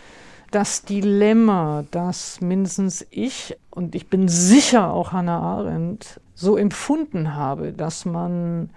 das 0.51 0.83
Dilemma, 0.83 1.85
das 1.91 2.41
mindestens 2.41 3.07
ich 3.11 3.59
und 3.68 3.95
ich 3.95 4.09
bin 4.09 4.26
sicher 4.28 4.91
auch 4.91 5.12
Hannah 5.12 5.41
Arendt 5.41 6.18
so 6.35 6.57
empfunden 6.57 7.35
habe, 7.35 7.72
dass 7.72 8.07
man 8.07 8.70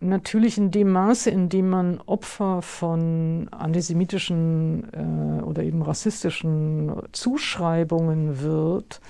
natürlich 0.00 0.58
in 0.58 0.72
dem 0.72 0.90
Maße, 0.90 1.30
in 1.30 1.48
dem 1.48 1.70
man 1.70 2.00
Opfer 2.00 2.62
von 2.62 3.46
antisemitischen 3.52 4.88
äh, 4.92 5.42
oder 5.44 5.62
eben 5.62 5.82
rassistischen 5.82 6.92
Zuschreibungen 7.12 8.40
wird, 8.40 9.00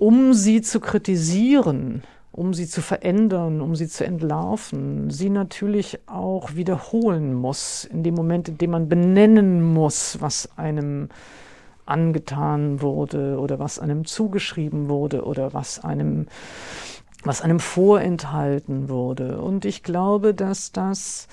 um 0.00 0.32
sie 0.32 0.62
zu 0.62 0.80
kritisieren, 0.80 2.02
um 2.32 2.54
sie 2.54 2.66
zu 2.66 2.80
verändern, 2.80 3.60
um 3.60 3.76
sie 3.76 3.86
zu 3.86 4.04
entlarven, 4.04 5.10
sie 5.10 5.28
natürlich 5.28 5.98
auch 6.06 6.54
wiederholen 6.54 7.34
muss, 7.34 7.84
in 7.84 8.02
dem 8.02 8.14
Moment, 8.14 8.48
in 8.48 8.56
dem 8.56 8.70
man 8.70 8.88
benennen 8.88 9.62
muss, 9.62 10.16
was 10.20 10.48
einem 10.56 11.10
angetan 11.84 12.80
wurde 12.80 13.38
oder 13.38 13.58
was 13.58 13.78
einem 13.78 14.06
zugeschrieben 14.06 14.88
wurde 14.88 15.24
oder 15.24 15.52
was 15.52 15.84
einem 15.84 16.26
was 17.22 17.42
einem 17.42 17.60
vorenthalten 17.60 18.88
wurde. 18.88 19.42
Und 19.42 19.66
ich 19.66 19.82
glaube, 19.82 20.32
dass 20.32 20.72
das 20.72 21.28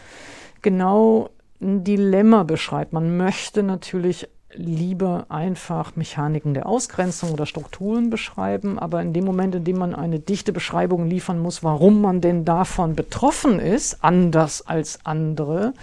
genau 0.62 1.30
ein 1.62 1.86
Dilemma 1.86 2.44
beschreibt. 2.44 2.92
Man 2.92 3.16
möchte 3.16 3.64
natürlich 3.64 4.28
lieber 4.58 5.28
einfach 5.30 5.96
Mechaniken 5.96 6.54
der 6.54 6.66
Ausgrenzung 6.66 7.32
oder 7.32 7.46
Strukturen 7.46 8.10
beschreiben, 8.10 8.80
aber 8.80 9.02
in 9.02 9.14
dem 9.14 9.24
Moment, 9.24 9.56
in 9.56 9.64
dem 9.64 9.78
man 9.78 9.96
eine 9.96 10.20
dichte 10.20 10.52
Beschreibung 10.52 11.08
liefern 11.08 11.40
muss, 11.40 11.64
warum 11.64 12.02
man 12.02 12.22
denn 12.22 12.44
davon 12.44 12.96
betroffen 12.96 13.60
ist, 13.60 14.04
anders 14.04 14.66
als 14.68 15.00
andere, 15.06 15.74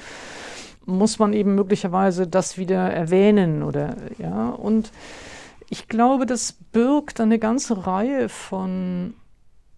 muss 0.85 1.19
man 1.19 1.33
eben 1.33 1.55
möglicherweise 1.55 2.27
das 2.27 2.59
wieder 2.59 2.91
erwähnen 2.91 3.63
oder 3.63 3.97
ja 4.19 4.51
und 4.51 4.91
ich 5.71 5.89
glaube, 5.89 6.27
das 6.27 6.53
birgt 6.53 7.21
eine 7.21 7.39
ganze 7.39 7.87
Reihe 7.87 8.29
von 8.29 9.15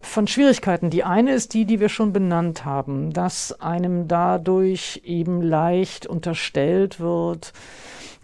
von 0.00 0.26
Schwierigkeiten. 0.26 0.90
Die 0.90 1.04
eine 1.04 1.32
ist 1.32 1.52
die, 1.52 1.64
die 1.64 1.80
wir 1.80 1.88
schon 1.88 2.12
benannt 2.12 2.64
haben, 2.64 3.12
dass 3.12 3.60
einem 3.60 4.08
dadurch 4.08 5.02
eben 5.04 5.42
leicht 5.42 6.06
unterstellt 6.06 7.00
wird, 7.00 7.52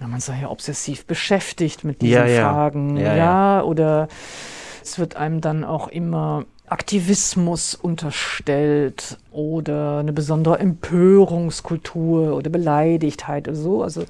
ja, 0.02 0.08
man 0.08 0.20
sei 0.20 0.40
ja 0.40 0.50
obsessiv 0.50 1.06
beschäftigt 1.06 1.84
mit 1.84 2.02
diesen 2.02 2.26
ja, 2.28 2.50
Fragen, 2.50 2.96
ja. 2.96 3.14
ja, 3.14 3.62
oder 3.62 4.08
es 4.82 4.98
wird 4.98 5.16
einem 5.16 5.40
dann 5.40 5.64
auch 5.64 5.88
immer 5.88 6.44
Aktivismus 6.66 7.74
unterstellt 7.74 9.18
oder 9.30 9.98
eine 9.98 10.12
besondere 10.12 10.58
Empörungskultur 10.58 12.34
oder 12.34 12.50
Beleidigtheit 12.50 13.46
oder 13.46 13.56
so. 13.56 13.82
Also 13.82 14.04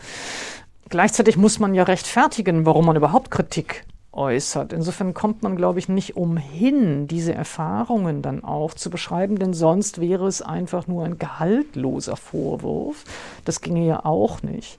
gleichzeitig 0.89 1.37
muss 1.37 1.59
man 1.59 1.75
ja 1.75 1.83
rechtfertigen, 1.83 2.65
warum 2.65 2.87
man 2.87 2.97
überhaupt 2.97 3.31
Kritik 3.31 3.85
äußert. 4.13 4.73
Insofern 4.73 5.15
kommt 5.15 5.43
man, 5.43 5.57
glaube 5.57 5.79
ich, 5.79 5.89
nicht 5.89 6.17
umhin, 6.17 7.09
diese 7.09 7.35
Erfahrungen 7.35 8.23
dann 8.23 8.45
auch 8.45 8.75
zu 8.75 8.91
beschreiben, 8.91 9.39
denn 9.39 9.55
sonst 9.55 10.01
wäre 10.01 10.27
es 10.27 10.41
einfach 10.41 10.87
nur 10.87 11.05
ein 11.05 11.19
gehaltloser 11.19 12.17
Vorwurf. 12.17 13.05
Das 13.45 13.61
ginge 13.61 13.87
ja 13.87 14.05
auch 14.05 14.43
nicht. 14.43 14.79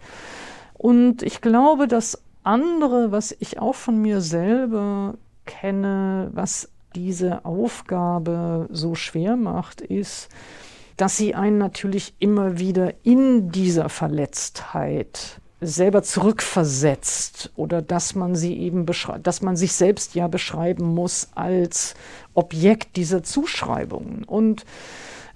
Und 0.84 1.24
ich 1.24 1.40
glaube, 1.40 1.88
das 1.88 2.22
andere, 2.44 3.14
was 3.14 3.34
ich 3.40 3.58
auch 3.58 3.74
von 3.74 4.02
mir 4.02 4.20
selber 4.20 5.14
kenne, 5.46 6.30
was 6.34 6.68
diese 6.94 7.46
Aufgabe 7.46 8.68
so 8.70 8.94
schwer 8.94 9.38
macht, 9.38 9.80
ist, 9.80 10.28
dass 10.98 11.16
sie 11.16 11.36
einen 11.36 11.58
natürlich 11.58 12.14
immer 12.20 12.60
wieder 12.60 12.96
in 13.04 13.50
dieser 13.50 13.88
Verletztheit 13.88 15.40
selber 15.62 16.04
zurückversetzt 16.04 17.54
oder 17.56 17.82
dass 17.82 18.14
man 18.14 18.36
sie 18.36 18.58
eben 18.58 18.86
dass 19.24 19.42
man 19.42 19.56
sich 19.56 19.72
selbst 19.72 20.16
ja 20.16 20.28
beschreiben 20.28 20.84
muss 20.94 21.30
als 21.34 21.94
Objekt 22.34 22.98
dieser 22.98 23.24
Zuschreibungen. 23.24 24.26
Und 24.26 24.66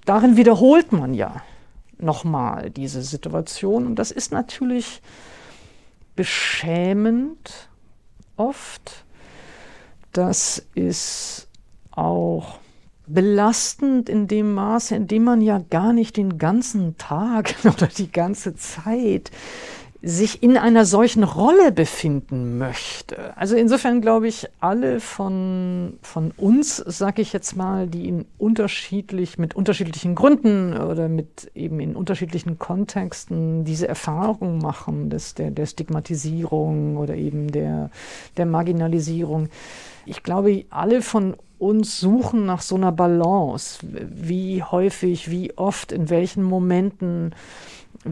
darin 0.04 0.36
wiederholt 0.36 0.92
man 0.92 1.14
ja 1.14 1.42
nochmal 2.00 2.70
diese 2.70 3.02
Situation. 3.02 3.88
Und 3.88 3.96
das 3.96 4.12
ist 4.12 4.34
natürlich 4.34 5.02
beschämend 6.18 7.70
oft. 8.36 9.06
Das 10.12 10.66
ist 10.76 11.48
auch 11.92 12.60
belastend 13.08 14.10
in 14.10 14.28
dem 14.28 14.54
Maße, 14.54 14.96
in 14.96 15.08
dem 15.08 15.24
man 15.24 15.40
ja 15.40 15.64
gar 15.70 15.94
nicht 15.94 16.18
den 16.18 16.38
ganzen 16.38 16.98
Tag 16.98 17.56
oder 17.64 17.88
die 17.88 18.12
ganze 18.12 18.56
Zeit 18.56 19.32
sich 20.02 20.44
in 20.44 20.58
einer 20.58 20.86
solchen 20.86 21.24
Rolle 21.24 21.72
befinden 21.72 22.58
möchte. 22.58 23.36
Also 23.36 23.56
insofern 23.56 24.02
glaube 24.02 24.28
ich, 24.28 24.48
alle 24.60 25.00
von, 25.00 25.98
von 26.02 26.32
uns, 26.38 26.78
sage 26.78 27.22
ich 27.22 27.34
jetzt 27.34 27.56
mal, 27.56 27.88
die 27.88 28.08
in 28.08 28.26
unterschiedlich, 28.38 29.38
mit 29.38 29.56
unterschiedlichen 29.56 30.14
Gründen 30.14 30.78
oder 30.78 31.10
mit 31.10 31.52
eben 31.56 31.80
in 31.80 31.96
unterschiedlichen 31.96 32.60
Kontexten 32.60 33.66
diese 33.66 33.88
Erfahrung 33.88 34.60
machen, 34.60 35.10
des, 35.10 35.34
der, 35.34 35.52
der 35.52 35.66
Stigmatisierung 35.66 36.98
oder 36.98 37.16
eben 37.16 37.52
der, 37.52 37.90
der 38.38 38.46
Marginalisierung. 38.46 39.50
Ich 40.06 40.24
glaube, 40.24 40.66
alle 40.70 41.02
von 41.02 41.36
uns 41.60 42.00
suchen 42.00 42.46
nach 42.46 42.62
so 42.62 42.76
einer 42.76 42.92
Balance. 42.92 43.80
Wie 43.84 44.62
häufig, 44.64 45.32
wie 45.32 45.58
oft, 45.58 45.92
in 45.92 46.10
welchen 46.10 46.44
Momenten 46.44 47.34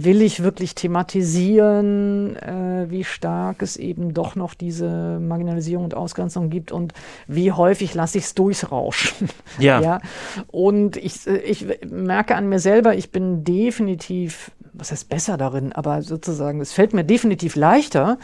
will 0.04 0.22
ich 0.22 0.44
wirklich 0.44 0.76
thematisieren, 0.76 2.36
äh, 2.36 2.86
wie 2.90 3.04
stark 3.04 3.62
es 3.62 3.78
eben 3.78 4.14
doch 4.14 4.36
noch 4.36 4.54
diese 4.54 5.20
Marginalisierung 5.20 5.86
und 5.86 5.96
Ausgrenzung 5.96 6.50
gibt 6.50 6.72
und 6.72 6.94
wie 7.28 7.52
häufig 7.52 7.94
lasse 7.94 8.18
ich 8.18 8.26
es 8.26 8.36
durchsrauschen. 8.36 9.30
Ja. 9.58 9.80
ja. 9.80 10.02
Und 10.48 10.98
ich, 10.98 11.28
ich 11.28 11.66
merke 11.90 12.36
an 12.36 12.50
mir 12.50 12.60
selber, 12.60 12.96
ich 12.96 13.12
bin 13.12 13.44
definitiv, 13.44 14.52
was 14.74 14.92
heißt 14.92 15.08
besser 15.08 15.38
darin, 15.38 15.72
aber 15.72 16.02
sozusagen, 16.02 16.60
es 16.60 16.74
fällt 16.74 16.94
mir 16.94 17.06
definitiv 17.06 17.56
leichter, 17.56 18.18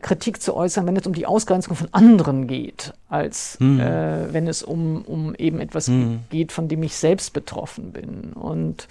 Kritik 0.00 0.42
zu 0.42 0.54
äußern, 0.54 0.86
wenn 0.86 0.96
es 0.96 1.06
um 1.06 1.12
die 1.12 1.26
Ausgrenzung 1.26 1.76
von 1.76 1.88
anderen 1.92 2.46
geht, 2.46 2.92
als 3.08 3.56
hm. 3.60 3.80
äh, 3.80 4.32
wenn 4.32 4.46
es 4.48 4.62
um, 4.62 5.02
um 5.02 5.34
eben 5.36 5.60
etwas 5.60 5.88
hm. 5.88 6.20
geht, 6.30 6.52
von 6.52 6.68
dem 6.68 6.82
ich 6.82 6.96
selbst 6.96 7.32
betroffen 7.32 7.92
bin. 7.92 8.32
Und 8.32 8.88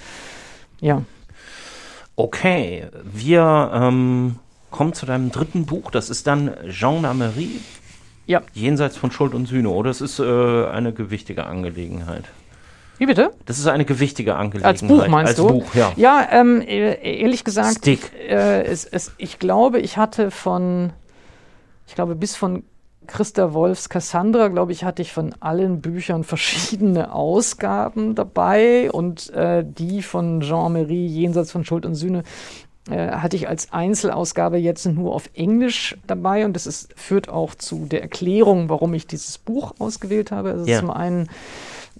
ja. 0.80 1.04
Okay, 2.16 2.88
wir 3.04 3.72
ähm, 3.74 4.36
kommen 4.70 4.94
zu 4.94 5.06
deinem 5.06 5.32
dritten 5.32 5.66
Buch. 5.66 5.92
Das 5.92 6.10
ist 6.10 6.28
dann 6.28 6.56
Jean 6.70 7.02
Lamerie. 7.02 7.60
Ja. 8.28 8.42
Jenseits 8.54 8.98
von 8.98 9.12
Schuld 9.12 9.34
und 9.34 9.48
Sühne, 9.48 9.70
oder? 9.70 9.90
Das 9.90 10.02
ist 10.02 10.20
äh, 10.20 10.24
eine 10.68 10.94
gewichtige 10.94 11.46
Angelegenheit. 11.46 12.26
Wie 12.98 13.08
bitte? 13.08 13.32
Das 13.46 13.58
ist 13.58 13.68
eine 13.68 13.84
gewichtige 13.84 14.36
Angelegenheit. 14.36 14.82
Als 14.82 14.88
Buch 14.88 15.08
meinst 15.08 15.30
Als 15.30 15.38
du? 15.38 15.48
Als 15.48 15.54
Buch, 15.54 15.76
ja. 15.76 15.92
Ja, 15.96 16.28
ähm, 16.32 16.62
e-, 16.62 17.20
ehrlich 17.22 17.44
gesagt, 17.44 17.80
Stick. 17.80 18.12
Äh, 18.14 18.64
es, 18.64 18.86
es, 18.86 19.12
ich 19.18 19.40
glaube, 19.40 19.80
ich 19.80 19.98
hatte 19.98 20.30
von, 20.30 20.94
ich 21.88 21.96
glaube, 21.96 22.16
bis 22.16 22.36
von 22.36 22.64
Christa 23.08 23.54
Wolfs 23.54 23.90
Cassandra, 23.90 24.48
glaube 24.48 24.72
ich, 24.72 24.84
hatte 24.84 25.02
ich 25.02 25.12
von 25.12 25.34
allen 25.40 25.82
Büchern 25.82 26.24
verschiedene 26.24 27.14
Ausgaben 27.14 28.16
dabei 28.16 28.92
und 28.92 29.30
äh, 29.32 29.66
die 29.68 30.02
von 30.02 30.42
Jean-Marie 30.42 31.08
Jenseits 31.08 31.52
von 31.52 31.66
Schuld 31.66 31.86
und 31.86 31.96
Sühne 31.96 32.24
äh, 32.90 33.12
hatte 33.12 33.36
ich 33.36 33.48
als 33.48 33.72
Einzelausgabe 33.74 34.58
jetzt 34.58 34.86
nur 34.86 35.14
auf 35.14 35.30
Englisch 35.34 35.98
dabei 36.08 36.46
und 36.46 36.54
das 36.54 36.66
ist, 36.66 36.94
führt 36.96 37.30
auch 37.30 37.56
zu 37.56 37.86
der 37.86 38.02
Erklärung, 38.02 38.70
warum 38.70 38.94
ich 38.94 39.08
dieses 39.08 39.38
Buch 39.38 39.74
ausgewählt 39.80 40.32
habe. 40.32 40.52
Also 40.52 40.66
ja. 40.66 40.80
zum 40.80 40.90
einen, 40.90 41.30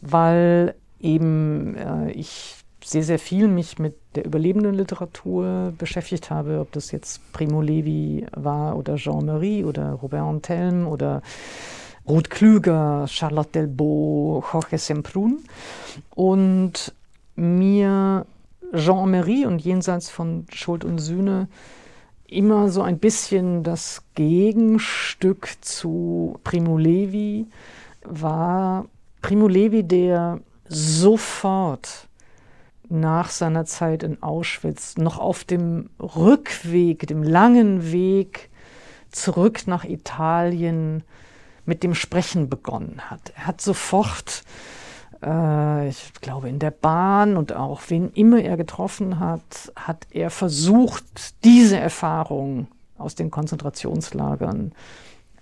weil 0.02 0.76
eben 1.00 1.76
äh, 1.76 2.12
ich 2.12 2.56
sehr, 2.84 3.04
sehr 3.04 3.20
viel 3.20 3.48
mich 3.48 3.80
mit 3.80 3.96
der 4.16 4.26
überlebenden 4.26 4.74
Literatur 4.74 5.74
beschäftigt 5.78 6.30
habe, 6.30 6.60
ob 6.60 6.72
das 6.72 6.92
jetzt 6.92 7.32
Primo 7.32 7.62
Levi 7.62 8.26
war 8.36 8.78
oder 8.78 8.96
Jean-Marie 8.96 9.64
oder 9.64 9.92
Robert 9.94 10.22
Antelme 10.22 10.88
oder 10.88 11.22
Ruth 12.08 12.30
Klüger, 12.30 13.06
Charlotte 13.08 13.52
Delbo, 13.52 14.44
Jorge 14.52 14.78
Semprún. 14.78 15.40
Und 16.16 16.94
mir 17.36 18.26
Jean-Marie 18.74 19.46
und 19.46 19.62
jenseits 19.62 20.10
von 20.10 20.46
Schuld 20.52 20.84
und 20.84 21.00
Sühne 21.00 21.48
immer 22.28 22.70
so 22.70 22.82
ein 22.82 22.98
bisschen 22.98 23.64
das 23.64 24.04
Gegenstück 24.16 25.50
zu 25.62 26.40
Primo 26.44 26.78
Levi 26.78 27.48
war 28.04 28.86
Primo 29.22 29.48
Levi, 29.48 29.84
der 29.84 30.40
sofort 30.68 32.08
nach 32.92 33.30
seiner 33.30 33.66
Zeit 33.66 34.04
in 34.04 34.22
Auschwitz 34.22 34.98
noch 34.98 35.18
auf 35.20 35.44
dem 35.44 35.90
Rückweg, 36.00 37.08
dem 37.08 37.24
langen 37.24 37.92
Weg 37.92 38.50
zurück 39.12 39.68
nach 39.68 39.84
Italien 39.84 41.04
mit 41.66 41.84
dem 41.84 41.96
Sprechen 41.96 42.50
begonnen 42.50 43.02
hat. 43.10 43.34
Er 43.36 43.48
hat 43.48 43.62
sofort, 43.62 44.44
äh, 45.24 45.90
ich 45.90 46.14
glaube, 46.22 46.50
in 46.50 46.60
der 46.60 46.72
Bahn 46.72 47.38
und 47.38 47.54
auch 47.54 47.82
wen 47.88 48.12
immer 48.14 48.42
er 48.42 48.58
getroffen 48.58 49.20
hat, 49.20 49.72
hat 49.76 50.08
er 50.12 50.30
versucht, 50.30 51.44
diese 51.44 51.78
Erfahrung 51.78 52.68
aus 52.98 53.16
den 53.16 53.32
Konzentrationslagern 53.32 54.74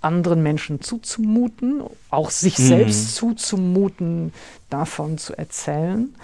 anderen 0.02 0.41
Menschen 0.41 0.82
zuzumuten, 0.82 1.84
auch 2.10 2.30
sich 2.30 2.58
mhm. 2.58 2.64
selbst 2.64 3.16
zuzumuten, 3.16 4.34
davon 4.70 5.18
zu 5.18 5.38
erzählen. 5.38 6.16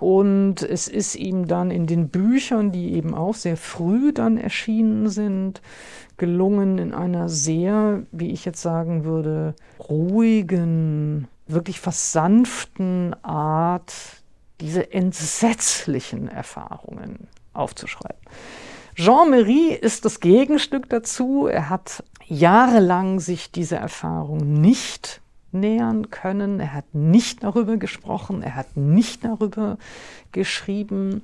Und 0.00 0.62
es 0.62 0.86
ist 0.86 1.16
ihm 1.16 1.48
dann 1.48 1.70
in 1.70 1.86
den 1.86 2.08
Büchern, 2.08 2.70
die 2.70 2.92
eben 2.92 3.14
auch 3.14 3.34
sehr 3.34 3.56
früh 3.56 4.12
dann 4.12 4.38
erschienen 4.38 5.08
sind, 5.08 5.60
gelungen, 6.16 6.78
in 6.78 6.94
einer 6.94 7.28
sehr, 7.28 8.04
wie 8.12 8.30
ich 8.30 8.44
jetzt 8.44 8.62
sagen 8.62 9.04
würde, 9.04 9.54
ruhigen, 9.80 11.26
wirklich 11.46 11.80
fast 11.80 12.12
sanften 12.12 13.14
Art 13.24 13.94
diese 14.60 14.92
entsetzlichen 14.92 16.28
Erfahrungen 16.28 17.28
aufzuschreiben. 17.52 18.20
Jean-Marie 18.94 19.72
ist 19.72 20.04
das 20.04 20.20
Gegenstück 20.20 20.88
dazu. 20.88 21.46
Er 21.46 21.70
hat 21.70 22.02
jahrelang 22.26 23.20
sich 23.20 23.52
dieser 23.52 23.78
Erfahrung 23.78 24.60
nicht 24.60 25.20
nähern 25.52 26.10
können. 26.10 26.60
Er 26.60 26.74
hat 26.74 26.94
nicht 26.94 27.42
darüber 27.42 27.76
gesprochen, 27.76 28.42
er 28.42 28.54
hat 28.54 28.76
nicht 28.76 29.24
darüber 29.24 29.78
geschrieben. 30.32 31.22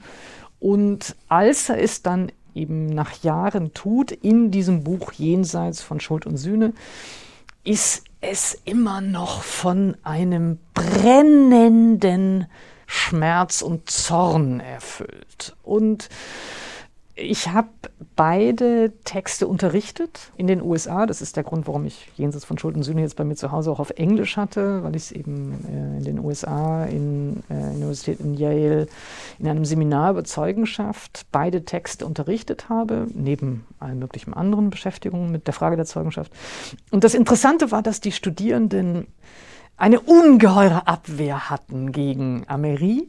Und 0.61 1.17
als 1.29 1.69
er 1.69 1.83
es 1.83 2.03
dann 2.03 2.33
eben 2.55 2.87
nach 2.87 3.23
Jahren 3.23 3.75
tut, 3.75 4.13
in 4.13 4.51
diesem 4.51 4.85
Buch 4.85 5.13
Jenseits 5.13 5.83
von 5.83 6.01
Schuld 6.01 6.27
und 6.27 6.37
Sühne, 6.37 6.73
ist 7.65 8.05
es 8.21 8.61
immer 8.65 9.01
noch 9.01 9.43
von 9.43 9.97
einem 10.03 10.59
brennenden 10.73 12.47
Schmerz 12.87 13.63
und 13.63 13.91
Zorn 13.91 14.61
erfüllt. 14.61 15.57
Und 15.63 16.09
ich 17.17 17.49
habe 17.49 17.69
beide 18.17 18.93
Texte 19.05 19.47
unterrichtet 19.47 20.33
in 20.37 20.49
den 20.49 20.61
USA. 20.61 21.07
Das 21.07 21.23
ist 21.23 21.37
der 21.37 21.45
Grund, 21.45 21.69
warum 21.69 21.85
ich 21.85 22.11
Jenseits 22.17 22.45
von 22.45 22.59
Schuld 22.59 22.75
und 22.75 22.83
Sühne 22.83 23.03
jetzt 23.03 23.17
bei 23.17 23.25
mir 23.25 23.37
zu 23.37 23.53
Hause 23.53 23.71
auch 23.71 23.79
auf 23.79 23.91
Englisch 23.91 24.37
hatte, 24.37 24.83
weil 24.83 24.97
ich 24.97 25.05
es 25.05 25.13
eben 25.13 25.53
äh, 25.69 25.99
in 25.99 26.05
den 26.05 26.19
USA, 26.19 26.85
in 26.85 27.45
äh, 27.49 27.55
Universität 27.55 28.19
in 28.19 28.35
Yale, 28.35 28.89
in 29.39 29.47
einem 29.47 29.65
Seminar 29.65 30.11
über 30.11 30.25
Zeugenschaft 30.25 31.27
beide 31.31 31.65
Texte 31.65 32.05
unterrichtet 32.05 32.69
habe, 32.69 33.07
neben 33.15 33.65
allen 33.79 34.01
möglichen 34.01 34.35
anderen 34.35 34.71
Beschäftigungen 34.71 35.31
mit 35.31 35.47
der 35.47 35.55
Frage 35.55 35.77
der 35.77 35.87
Zeugenschaft. 35.87 36.33
Und 36.91 37.05
das 37.05 37.15
Interessante 37.15 37.71
war, 37.71 37.83
dass 37.83 38.01
die 38.01 38.13
Studierenden 38.13 39.07
eine 39.77 40.01
ungeheure 40.01 40.87
Abwehr 40.87 41.51
hatten 41.51 41.91
gegen 41.91 42.45
Amery 42.47 43.09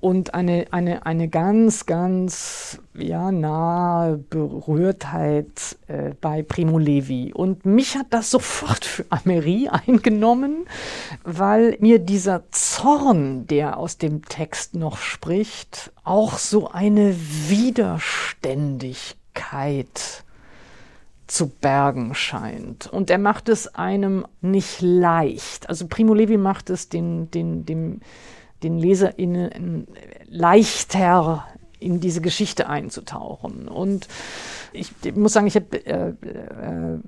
und 0.00 0.32
eine, 0.34 0.66
eine, 0.70 1.04
eine 1.04 1.28
ganz, 1.28 1.84
ganz 1.84 2.80
ja, 2.94 3.30
nahe 3.30 4.16
Berührtheit 4.16 5.76
äh, 5.88 6.14
bei 6.20 6.42
Primo 6.42 6.78
Levi. 6.78 7.34
Und 7.34 7.66
mich 7.66 7.96
hat 7.96 8.06
das 8.10 8.30
sofort 8.30 8.84
für 8.84 9.04
Amery 9.10 9.68
eingenommen, 9.70 10.66
weil 11.22 11.76
mir 11.80 11.98
dieser 11.98 12.50
Zorn, 12.50 13.46
der 13.46 13.76
aus 13.76 13.98
dem 13.98 14.24
Text 14.24 14.74
noch 14.74 14.96
spricht, 14.96 15.92
auch 16.02 16.38
so 16.38 16.70
eine 16.70 17.14
Widerständigkeit 17.48 20.24
zu 21.26 21.48
bergen 21.48 22.14
scheint. 22.14 22.86
Und 22.86 23.10
er 23.10 23.18
macht 23.18 23.48
es 23.48 23.74
einem 23.74 24.26
nicht 24.40 24.80
leicht. 24.80 25.68
Also 25.68 25.86
Primo 25.88 26.14
Levi 26.14 26.36
macht 26.36 26.70
es 26.70 26.88
den, 26.88 27.30
den, 27.30 27.66
dem, 27.66 28.00
den 28.62 28.78
LeserInnen 28.78 29.86
leichter 30.28 31.46
in 31.78 32.00
diese 32.00 32.20
Geschichte 32.20 32.68
einzutauchen. 32.68 33.68
Und 33.68 34.08
ich 34.72 34.92
muss 35.14 35.32
sagen, 35.32 35.46
ich 35.46 35.56
hab, 35.56 35.74
äh, 35.74 36.08
äh, 36.08 36.14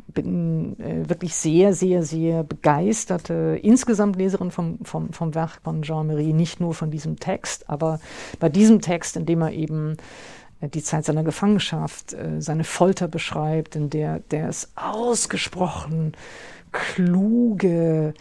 bin 0.08 0.78
äh, 0.78 1.08
wirklich 1.08 1.34
sehr, 1.34 1.74
sehr, 1.74 2.02
sehr 2.02 2.44
begeisterte 2.44 3.58
insgesamt 3.62 4.16
Leserin 4.16 4.50
vom, 4.50 4.78
vom, 4.82 5.12
vom 5.12 5.34
Werk 5.34 5.60
von 5.62 5.82
Jean-Marie, 5.82 6.32
nicht 6.32 6.60
nur 6.60 6.74
von 6.74 6.90
diesem 6.90 7.18
Text, 7.18 7.68
aber 7.68 8.00
bei 8.40 8.48
diesem 8.48 8.80
Text, 8.80 9.16
in 9.16 9.26
dem 9.26 9.42
er 9.42 9.52
eben 9.52 9.96
die 10.60 10.82
Zeit 10.82 11.04
seiner 11.04 11.22
Gefangenschaft, 11.22 12.12
äh, 12.14 12.40
seine 12.40 12.64
Folter 12.64 13.08
beschreibt, 13.08 13.76
in 13.76 13.90
der, 13.90 14.20
der 14.20 14.48
es 14.48 14.72
ausgesprochen 14.74 16.12
kluge 16.72 18.14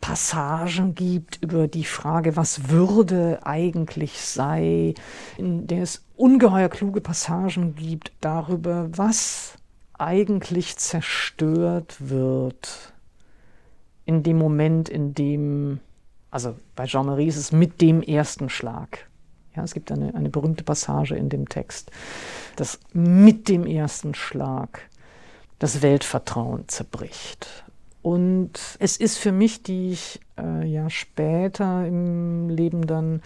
Passagen 0.00 0.94
gibt 0.94 1.42
über 1.42 1.66
die 1.66 1.84
Frage, 1.84 2.36
was 2.36 2.68
Würde 2.68 3.40
eigentlich 3.44 4.20
sei, 4.20 4.94
in 5.38 5.66
der 5.66 5.82
es 5.82 6.04
ungeheuer 6.16 6.68
kluge 6.68 7.00
Passagen 7.00 7.74
gibt 7.74 8.12
darüber, 8.20 8.88
was 8.92 9.54
eigentlich 9.98 10.76
zerstört 10.76 11.96
wird 11.98 12.92
in 14.04 14.22
dem 14.22 14.36
Moment, 14.36 14.88
in 14.88 15.14
dem, 15.14 15.80
also 16.30 16.54
bei 16.76 16.84
Jean-Marie 16.84 17.28
ist 17.28 17.36
es 17.36 17.52
mit 17.52 17.80
dem 17.80 18.02
ersten 18.02 18.50
Schlag 18.50 19.08
ja, 19.56 19.62
es 19.62 19.74
gibt 19.74 19.92
eine, 19.92 20.14
eine 20.14 20.28
berühmte 20.28 20.64
Passage 20.64 21.14
in 21.16 21.28
dem 21.28 21.48
Text, 21.48 21.90
dass 22.56 22.78
mit 22.92 23.48
dem 23.48 23.66
ersten 23.66 24.14
Schlag 24.14 24.80
das 25.58 25.82
Weltvertrauen 25.82 26.68
zerbricht. 26.68 27.64
Und 28.02 28.52
es 28.80 28.96
ist 28.96 29.16
für 29.16 29.32
mich, 29.32 29.62
die 29.62 29.92
ich 29.92 30.20
äh, 30.38 30.66
ja 30.66 30.90
später 30.90 31.86
im 31.86 32.50
Leben 32.50 32.86
dann 32.86 33.22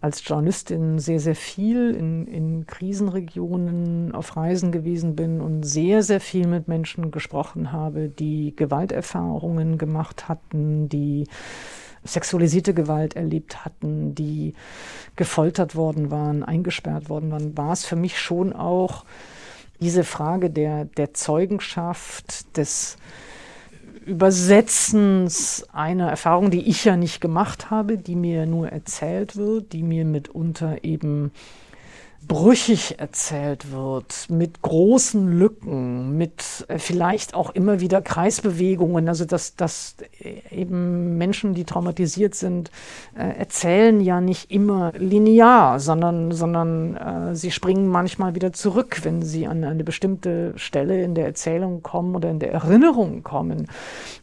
als 0.00 0.26
Journalistin 0.26 0.98
sehr, 0.98 1.20
sehr 1.20 1.34
viel 1.34 1.90
in, 1.90 2.26
in 2.26 2.66
Krisenregionen 2.66 4.14
auf 4.14 4.36
Reisen 4.36 4.72
gewesen 4.72 5.16
bin 5.16 5.40
und 5.40 5.64
sehr, 5.64 6.02
sehr 6.02 6.20
viel 6.20 6.46
mit 6.46 6.68
Menschen 6.68 7.10
gesprochen 7.10 7.72
habe, 7.72 8.08
die 8.08 8.54
Gewalterfahrungen 8.54 9.78
gemacht 9.78 10.28
hatten, 10.28 10.88
die 10.88 11.26
sexualisierte 12.06 12.74
Gewalt 12.74 13.16
erlebt 13.16 13.64
hatten, 13.64 14.14
die 14.14 14.54
gefoltert 15.16 15.74
worden 15.74 16.10
waren, 16.10 16.42
eingesperrt 16.42 17.08
worden 17.08 17.30
waren, 17.30 17.56
war 17.56 17.72
es 17.72 17.84
für 17.84 17.96
mich 17.96 18.18
schon 18.18 18.52
auch 18.52 19.04
diese 19.80 20.04
Frage 20.04 20.50
der, 20.50 20.84
der 20.84 21.14
Zeugenschaft, 21.14 22.56
des 22.56 22.96
Übersetzens 24.06 25.66
einer 25.72 26.08
Erfahrung, 26.08 26.52
die 26.52 26.68
ich 26.68 26.84
ja 26.84 26.96
nicht 26.96 27.20
gemacht 27.20 27.70
habe, 27.70 27.98
die 27.98 28.14
mir 28.14 28.46
nur 28.46 28.68
erzählt 28.68 29.34
wird, 29.36 29.72
die 29.72 29.82
mir 29.82 30.04
mitunter 30.04 30.84
eben 30.84 31.32
brüchig 32.26 32.98
erzählt 32.98 33.70
wird, 33.70 34.26
mit 34.28 34.62
großen 34.62 35.38
Lücken, 35.38 36.16
mit 36.16 36.64
äh, 36.68 36.78
vielleicht 36.78 37.34
auch 37.34 37.50
immer 37.50 37.80
wieder 37.80 38.02
Kreisbewegungen, 38.02 39.08
also 39.08 39.24
dass, 39.24 39.54
dass 39.54 39.96
eben 40.50 41.18
Menschen, 41.18 41.54
die 41.54 41.64
traumatisiert 41.64 42.34
sind, 42.34 42.70
äh, 43.16 43.38
erzählen 43.38 44.00
ja 44.00 44.20
nicht 44.20 44.50
immer 44.50 44.92
linear, 44.96 45.78
sondern, 45.78 46.32
sondern 46.32 46.96
äh, 46.96 47.36
sie 47.36 47.50
springen 47.50 47.86
manchmal 47.86 48.34
wieder 48.34 48.52
zurück, 48.52 49.00
wenn 49.04 49.22
sie 49.22 49.46
an 49.46 49.62
eine 49.62 49.84
bestimmte 49.84 50.52
Stelle 50.56 51.02
in 51.02 51.14
der 51.14 51.26
Erzählung 51.26 51.82
kommen 51.82 52.16
oder 52.16 52.30
in 52.30 52.40
der 52.40 52.52
Erinnerung 52.52 53.22
kommen, 53.22 53.68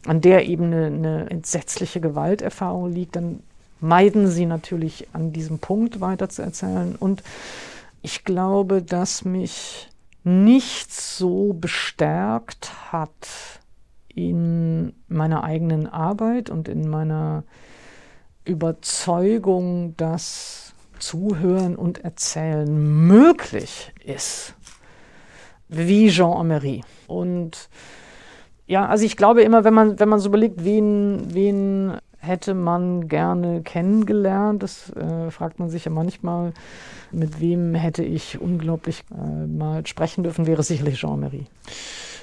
an 0.06 0.20
der 0.20 0.46
eben 0.46 0.64
eine, 0.66 0.86
eine 0.86 1.30
entsetzliche 1.30 2.00
Gewalterfahrung 2.00 2.92
liegt, 2.92 3.16
dann 3.16 3.40
meiden 3.80 4.28
sie 4.28 4.46
natürlich 4.46 5.08
an 5.12 5.32
diesem 5.32 5.58
Punkt 5.58 6.00
weiter 6.00 6.28
zu 6.28 6.42
erzählen. 6.42 6.96
Und 6.98 7.22
ich 8.04 8.22
glaube, 8.22 8.82
dass 8.82 9.24
mich 9.24 9.88
nichts 10.24 11.16
so 11.16 11.54
bestärkt 11.54 12.92
hat 12.92 13.62
in 14.08 14.92
meiner 15.08 15.42
eigenen 15.42 15.86
Arbeit 15.86 16.50
und 16.50 16.68
in 16.68 16.86
meiner 16.86 17.44
Überzeugung, 18.44 19.96
dass 19.96 20.74
Zuhören 20.98 21.76
und 21.76 22.04
Erzählen 22.04 23.06
möglich 23.06 23.94
ist, 24.04 24.54
wie 25.68 26.10
Jean 26.10 26.36
Amery. 26.36 26.82
Und 27.06 27.70
ja, 28.66 28.86
also 28.86 29.06
ich 29.06 29.16
glaube 29.16 29.42
immer, 29.42 29.64
wenn 29.64 29.74
man, 29.74 29.98
wenn 29.98 30.10
man 30.10 30.20
so 30.20 30.28
überlegt, 30.28 30.62
wen, 30.62 31.32
wen 31.32 31.96
hätte 32.24 32.54
man 32.54 33.08
gerne 33.08 33.62
kennengelernt. 33.62 34.62
Das 34.62 34.90
äh, 34.90 35.30
fragt 35.30 35.58
man 35.58 35.68
sich 35.68 35.84
ja 35.84 35.90
manchmal. 35.90 36.52
Mit 37.12 37.40
wem 37.40 37.74
hätte 37.74 38.02
ich 38.02 38.40
unglaublich 38.40 39.04
äh, 39.12 39.46
mal 39.46 39.86
sprechen 39.86 40.24
dürfen, 40.24 40.46
wäre 40.46 40.62
sicherlich 40.62 40.98
Jean-Marie. 40.98 41.46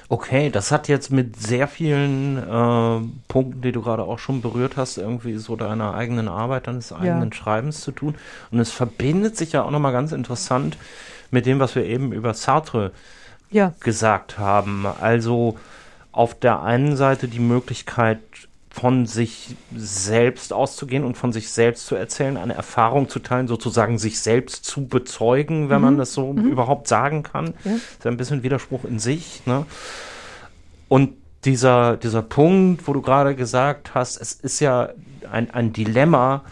Okay, 0.08 0.50
das 0.50 0.70
hat 0.70 0.88
jetzt 0.88 1.10
mit 1.10 1.40
sehr 1.40 1.66
vielen 1.66 2.36
äh, 2.36 3.00
Punkten, 3.28 3.62
die 3.62 3.72
du 3.72 3.80
gerade 3.80 4.02
auch 4.02 4.18
schon 4.18 4.42
berührt 4.42 4.76
hast, 4.76 4.98
irgendwie 4.98 5.38
so 5.38 5.56
deiner 5.56 5.94
eigenen 5.94 6.28
Arbeit, 6.28 6.66
deines 6.66 6.92
eigenen 6.92 7.30
ja. 7.30 7.34
Schreibens 7.34 7.80
zu 7.80 7.92
tun. 7.92 8.16
Und 8.50 8.58
es 8.58 8.70
verbindet 8.70 9.38
sich 9.38 9.52
ja 9.52 9.62
auch 9.62 9.70
nochmal 9.70 9.92
ganz 9.92 10.12
interessant 10.12 10.76
mit 11.30 11.46
dem, 11.46 11.60
was 11.60 11.74
wir 11.74 11.86
eben 11.86 12.12
über 12.12 12.34
Sartre 12.34 12.92
ja. 13.50 13.72
gesagt 13.80 14.38
haben. 14.38 14.84
Also 15.00 15.56
auf 16.12 16.34
der 16.34 16.62
einen 16.62 16.96
Seite 16.96 17.26
die 17.26 17.40
Möglichkeit, 17.40 18.20
von 18.72 19.04
sich 19.06 19.54
selbst 19.76 20.52
auszugehen 20.52 21.04
und 21.04 21.16
von 21.16 21.30
sich 21.30 21.50
selbst 21.50 21.86
zu 21.86 21.94
erzählen, 21.94 22.38
eine 22.38 22.54
Erfahrung 22.54 23.08
zu 23.08 23.18
teilen, 23.18 23.46
sozusagen 23.46 23.98
sich 23.98 24.20
selbst 24.20 24.64
zu 24.64 24.86
bezeugen, 24.86 25.68
wenn 25.68 25.78
mhm. 25.78 25.84
man 25.84 25.98
das 25.98 26.14
so 26.14 26.32
mhm. 26.32 26.50
überhaupt 26.50 26.88
sagen 26.88 27.22
kann. 27.22 27.52
Ja. 27.64 27.72
ist 27.72 28.04
ja 28.04 28.10
ein 28.10 28.16
bisschen 28.16 28.42
Widerspruch 28.42 28.84
in 28.84 28.98
sich. 28.98 29.42
Ne? 29.44 29.66
Und 30.88 31.12
dieser, 31.44 31.98
dieser 31.98 32.22
Punkt, 32.22 32.88
wo 32.88 32.94
du 32.94 33.02
gerade 33.02 33.36
gesagt 33.36 33.94
hast, 33.94 34.18
es 34.20 34.32
ist 34.32 34.60
ja 34.60 34.90
ein, 35.30 35.50
ein 35.50 35.74
Dilemma, 35.74 36.42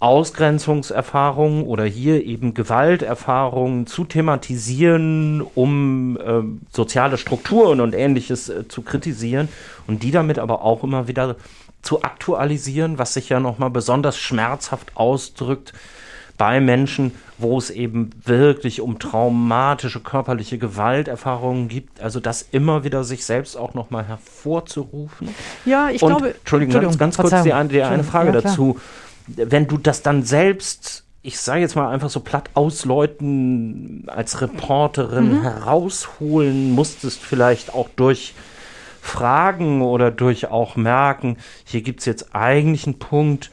Ausgrenzungserfahrungen 0.00 1.64
oder 1.64 1.84
hier 1.84 2.24
eben 2.24 2.54
Gewalterfahrungen 2.54 3.86
zu 3.86 4.04
thematisieren, 4.04 5.42
um 5.42 6.16
äh, 6.16 6.42
soziale 6.72 7.18
Strukturen 7.18 7.80
und 7.80 7.94
ähnliches 7.94 8.48
äh, 8.48 8.68
zu 8.68 8.82
kritisieren 8.82 9.48
und 9.88 10.04
die 10.04 10.12
damit 10.12 10.38
aber 10.38 10.62
auch 10.62 10.84
immer 10.84 11.08
wieder 11.08 11.34
zu 11.82 12.02
aktualisieren, 12.02 12.98
was 12.98 13.14
sich 13.14 13.28
ja 13.28 13.40
nochmal 13.40 13.70
besonders 13.70 14.18
schmerzhaft 14.18 14.92
ausdrückt 14.94 15.72
bei 16.36 16.60
Menschen, 16.60 17.12
wo 17.36 17.58
es 17.58 17.70
eben 17.70 18.10
wirklich 18.24 18.80
um 18.80 19.00
traumatische 19.00 19.98
körperliche 19.98 20.58
Gewalterfahrungen 20.58 21.66
gibt, 21.66 22.00
also 22.00 22.20
das 22.20 22.46
immer 22.52 22.84
wieder 22.84 23.02
sich 23.02 23.24
selbst 23.24 23.56
auch 23.56 23.74
nochmal 23.74 24.04
hervorzurufen. 24.06 25.34
Ja, 25.64 25.90
ich 25.90 26.00
und, 26.02 26.10
glaube. 26.10 26.34
Entschuldigung, 26.34 26.74
Entschuldigung 26.76 26.98
ganz, 26.98 27.16
ganz 27.16 27.30
kurz 27.30 27.42
die, 27.42 27.68
die 27.74 27.82
eine 27.82 28.04
Frage 28.04 28.32
ja, 28.32 28.40
dazu 28.40 28.78
wenn 29.36 29.66
du 29.66 29.78
das 29.78 30.02
dann 30.02 30.22
selbst, 30.22 31.04
ich 31.22 31.38
sage 31.38 31.60
jetzt 31.60 31.76
mal 31.76 31.90
einfach 31.90 32.10
so 32.10 32.20
platt 32.20 32.50
ausläuten, 32.54 34.04
als 34.08 34.40
Reporterin 34.40 35.38
mhm. 35.38 35.42
herausholen 35.42 36.72
musstest, 36.72 37.20
vielleicht 37.20 37.74
auch 37.74 37.88
durch 37.96 38.34
Fragen 39.00 39.82
oder 39.82 40.10
durch 40.10 40.48
auch 40.48 40.76
merken, 40.76 41.38
hier 41.64 41.82
gibt 41.82 42.00
es 42.00 42.06
jetzt 42.06 42.34
eigentlich 42.34 42.86
einen 42.86 42.98
Punkt, 42.98 43.50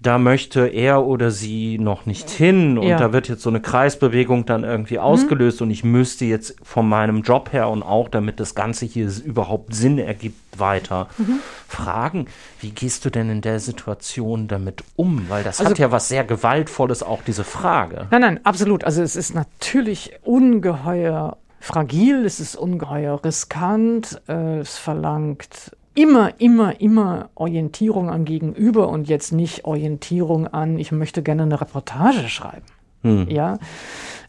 da 0.00 0.18
möchte 0.18 0.66
er 0.66 1.04
oder 1.04 1.30
sie 1.30 1.78
noch 1.78 2.06
nicht 2.06 2.30
hin 2.30 2.78
und 2.78 2.86
ja. 2.86 2.98
da 2.98 3.12
wird 3.12 3.28
jetzt 3.28 3.42
so 3.42 3.50
eine 3.50 3.60
Kreisbewegung 3.60 4.46
dann 4.46 4.62
irgendwie 4.64 4.94
mhm. 4.94 5.02
ausgelöst 5.02 5.60
und 5.60 5.70
ich 5.70 5.82
müsste 5.82 6.24
jetzt 6.24 6.56
von 6.62 6.88
meinem 6.88 7.22
Job 7.22 7.52
her 7.52 7.68
und 7.68 7.82
auch 7.82 8.08
damit 8.08 8.38
das 8.38 8.54
Ganze 8.54 8.86
hier 8.86 9.10
überhaupt 9.24 9.74
Sinn 9.74 9.98
ergibt 9.98 10.58
weiter 10.58 11.08
mhm. 11.18 11.40
fragen, 11.66 12.26
wie 12.60 12.70
gehst 12.70 13.04
du 13.04 13.10
denn 13.10 13.30
in 13.30 13.40
der 13.40 13.60
Situation 13.60 14.48
damit 14.48 14.82
um? 14.96 15.26
Weil 15.28 15.44
das 15.44 15.60
also, 15.60 15.70
hat 15.70 15.78
ja 15.78 15.92
was 15.92 16.08
sehr 16.08 16.24
Gewaltvolles, 16.24 17.02
auch 17.02 17.22
diese 17.22 17.44
Frage. 17.44 18.06
Nein, 18.10 18.20
nein, 18.20 18.40
absolut. 18.44 18.84
Also 18.84 19.02
es 19.02 19.16
ist 19.16 19.34
natürlich 19.34 20.12
ungeheuer 20.22 21.36
fragil, 21.60 22.24
es 22.24 22.40
ist 22.40 22.56
ungeheuer 22.56 23.22
riskant, 23.24 24.20
äh, 24.28 24.58
es 24.60 24.78
verlangt 24.78 25.72
immer, 25.98 26.40
immer, 26.40 26.80
immer 26.80 27.28
Orientierung 27.34 28.08
am 28.08 28.24
Gegenüber 28.24 28.88
und 28.88 29.08
jetzt 29.08 29.32
nicht 29.32 29.64
Orientierung 29.64 30.46
an, 30.46 30.78
ich 30.78 30.92
möchte 30.92 31.24
gerne 31.24 31.42
eine 31.42 31.60
Reportage 31.60 32.28
schreiben. 32.28 32.66
Hm. 33.02 33.28
Ja. 33.28 33.58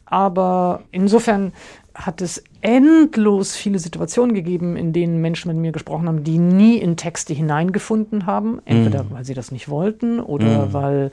Aber 0.06 0.82
insofern 0.92 1.54
hat 1.94 2.22
es 2.22 2.44
endlos 2.62 3.56
viele 3.56 3.78
Situationen 3.78 4.34
gegeben, 4.34 4.78
in 4.78 4.94
denen 4.94 5.22
Menschen 5.22 5.50
mit 5.50 5.58
mir 5.58 5.72
gesprochen 5.72 6.08
haben, 6.08 6.24
die 6.24 6.40
nie 6.40 6.78
in 6.78 6.98
Texte 6.98 7.36
hineingefunden 7.36 8.26
haben. 8.26 8.62
Entweder 8.66 9.04
mm. 9.04 9.12
weil 9.12 9.26
sie 9.26 9.34
das 9.34 9.52
nicht 9.52 9.70
wollten 9.70 10.20
oder 10.20 10.68
mm. 10.68 10.74
weil 10.74 11.12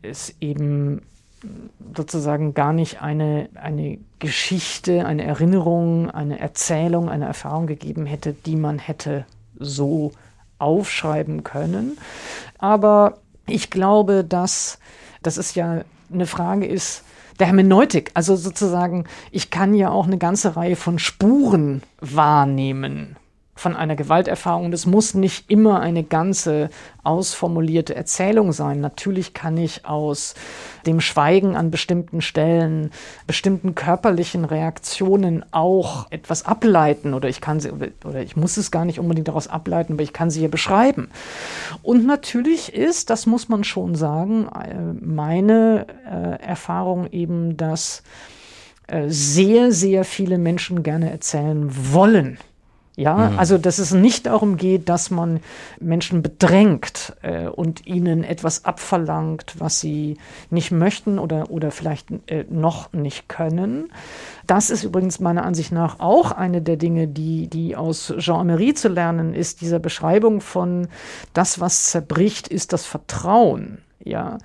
es 0.00 0.34
eben 0.40 1.02
sozusagen 1.94 2.54
gar 2.54 2.72
nicht 2.72 3.02
eine, 3.02 3.48
eine 3.54 3.98
Geschichte, 4.20 5.04
eine 5.04 5.24
Erinnerung, 5.24 6.10
eine 6.10 6.38
Erzählung, 6.38 7.08
eine 7.10 7.26
Erfahrung 7.26 7.66
gegeben 7.66 8.06
hätte, 8.06 8.32
die 8.32 8.56
man 8.56 8.78
hätte 8.78 9.26
so 9.64 10.12
aufschreiben 10.58 11.44
können. 11.44 11.98
Aber 12.58 13.18
ich 13.46 13.70
glaube, 13.70 14.24
dass 14.24 14.78
das 15.22 15.38
ist 15.38 15.54
ja 15.54 15.82
eine 16.12 16.26
Frage 16.26 16.66
ist 16.66 17.04
der 17.38 17.46
Hermeneutik. 17.46 18.10
Also 18.14 18.36
sozusagen, 18.36 19.04
ich 19.30 19.50
kann 19.50 19.74
ja 19.74 19.90
auch 19.90 20.06
eine 20.06 20.18
ganze 20.18 20.56
Reihe 20.56 20.76
von 20.76 20.98
Spuren 20.98 21.82
wahrnehmen 22.00 23.16
von 23.54 23.76
einer 23.76 23.96
Gewalterfahrung. 23.96 24.70
Das 24.70 24.86
muss 24.86 25.12
nicht 25.12 25.50
immer 25.50 25.80
eine 25.80 26.04
ganze 26.04 26.70
ausformulierte 27.04 27.94
Erzählung 27.94 28.52
sein. 28.52 28.80
Natürlich 28.80 29.34
kann 29.34 29.58
ich 29.58 29.84
aus 29.84 30.34
dem 30.86 31.00
Schweigen 31.00 31.54
an 31.54 31.70
bestimmten 31.70 32.22
Stellen, 32.22 32.90
bestimmten 33.26 33.74
körperlichen 33.74 34.46
Reaktionen 34.46 35.44
auch 35.52 36.10
etwas 36.10 36.46
ableiten 36.46 37.12
oder 37.12 37.28
ich 37.28 37.40
kann 37.40 37.60
sie 37.60 37.70
oder 37.72 38.22
ich 38.22 38.36
muss 38.36 38.56
es 38.56 38.70
gar 38.70 38.86
nicht 38.86 38.98
unbedingt 38.98 39.28
daraus 39.28 39.48
ableiten, 39.48 39.94
aber 39.94 40.02
ich 40.02 40.14
kann 40.14 40.30
sie 40.30 40.40
hier 40.40 40.50
beschreiben. 40.50 41.10
Und 41.82 42.06
natürlich 42.06 42.72
ist, 42.72 43.10
das 43.10 43.26
muss 43.26 43.48
man 43.48 43.64
schon 43.64 43.94
sagen, 43.94 44.48
äh, 44.48 45.04
meine 45.04 45.86
äh, 46.10 46.42
Erfahrung 46.42 47.06
eben, 47.10 47.56
dass 47.58 48.02
äh, 48.86 49.08
sehr, 49.08 49.72
sehr 49.72 50.04
viele 50.04 50.38
Menschen 50.38 50.82
gerne 50.82 51.10
erzählen 51.10 51.68
wollen 51.92 52.38
ja, 52.94 53.30
mhm. 53.30 53.38
also 53.38 53.56
dass 53.56 53.78
es 53.78 53.92
nicht 53.92 54.26
darum 54.26 54.58
geht, 54.58 54.88
dass 54.90 55.10
man 55.10 55.40
Menschen 55.80 56.22
bedrängt 56.22 57.16
äh, 57.22 57.46
und 57.46 57.86
ihnen 57.86 58.22
etwas 58.22 58.66
abverlangt, 58.66 59.54
was 59.58 59.80
sie 59.80 60.18
nicht 60.50 60.72
möchten 60.72 61.18
oder, 61.18 61.50
oder 61.50 61.70
vielleicht 61.70 62.08
äh, 62.26 62.44
noch 62.50 62.92
nicht 62.92 63.28
können. 63.30 63.90
Das 64.46 64.68
ist 64.68 64.84
übrigens 64.84 65.20
meiner 65.20 65.44
Ansicht 65.44 65.72
nach 65.72 66.00
auch 66.00 66.32
eine 66.32 66.60
der 66.60 66.76
Dinge, 66.76 67.08
die, 67.08 67.48
die 67.48 67.76
aus 67.76 68.12
Jean-Emery 68.18 68.74
zu 68.74 68.88
lernen 68.88 69.32
ist, 69.32 69.62
dieser 69.62 69.78
Beschreibung 69.78 70.42
von 70.42 70.88
das, 71.32 71.60
was 71.60 71.86
zerbricht, 71.86 72.48
ist 72.48 72.74
das 72.74 72.84
Vertrauen 72.84 73.78
ja, 74.04 74.38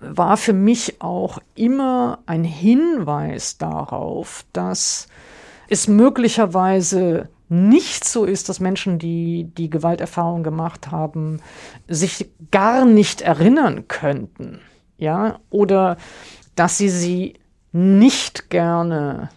war 0.00 0.36
für 0.36 0.52
mich 0.52 1.00
auch 1.00 1.38
immer 1.54 2.18
ein 2.26 2.44
Hinweis 2.44 3.56
darauf, 3.56 4.44
dass 4.52 5.08
es 5.68 5.88
möglicherweise 5.88 7.28
nicht 7.48 8.04
so 8.04 8.24
ist, 8.24 8.48
dass 8.48 8.60
Menschen, 8.60 8.98
die 8.98 9.44
die 9.56 9.70
Gewalterfahrung 9.70 10.42
gemacht 10.42 10.90
haben, 10.90 11.40
sich 11.88 12.30
gar 12.50 12.84
nicht 12.84 13.22
erinnern 13.22 13.88
könnten, 13.88 14.60
ja, 14.98 15.40
oder 15.50 15.96
dass 16.54 16.78
sie 16.78 16.90
sie 16.90 17.34
nicht 17.72 18.50
gerne 18.50 19.30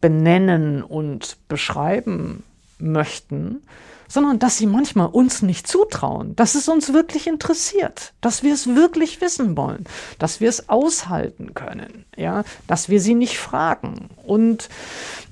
benennen 0.00 0.82
und 0.82 1.38
beschreiben 1.48 2.42
möchten, 2.78 3.62
sondern 4.08 4.38
dass 4.38 4.58
sie 4.58 4.66
manchmal 4.66 5.08
uns 5.08 5.42
nicht 5.42 5.66
zutrauen, 5.66 6.36
dass 6.36 6.54
es 6.54 6.68
uns 6.68 6.92
wirklich 6.92 7.26
interessiert, 7.26 8.12
dass 8.20 8.42
wir 8.42 8.54
es 8.54 8.74
wirklich 8.74 9.20
wissen 9.20 9.56
wollen, 9.56 9.84
dass 10.18 10.40
wir 10.40 10.48
es 10.48 10.68
aushalten 10.68 11.54
können, 11.54 12.04
ja, 12.16 12.44
dass 12.66 12.88
wir 12.88 13.00
sie 13.00 13.14
nicht 13.14 13.38
fragen. 13.38 14.08
Und 14.24 14.68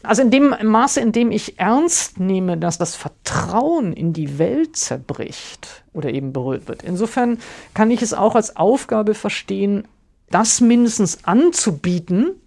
also 0.02 0.22
in 0.22 0.30
dem 0.30 0.54
Maße, 0.62 1.00
in 1.00 1.12
dem 1.12 1.30
ich 1.30 1.58
ernst 1.58 2.18
nehme, 2.18 2.58
dass 2.58 2.78
das 2.78 2.96
Vertrauen 2.96 3.92
in 3.92 4.12
die 4.12 4.38
Welt 4.38 4.76
zerbricht 4.76 5.84
oder 5.92 6.10
eben 6.10 6.32
berührt 6.32 6.68
wird. 6.68 6.82
Insofern 6.82 7.38
kann 7.74 7.90
ich 7.90 8.02
es 8.02 8.14
auch 8.14 8.34
als 8.34 8.56
Aufgabe 8.56 9.14
verstehen, 9.14 9.86
das 10.30 10.60
mindestens 10.60 11.24
anzubieten, 11.24 12.41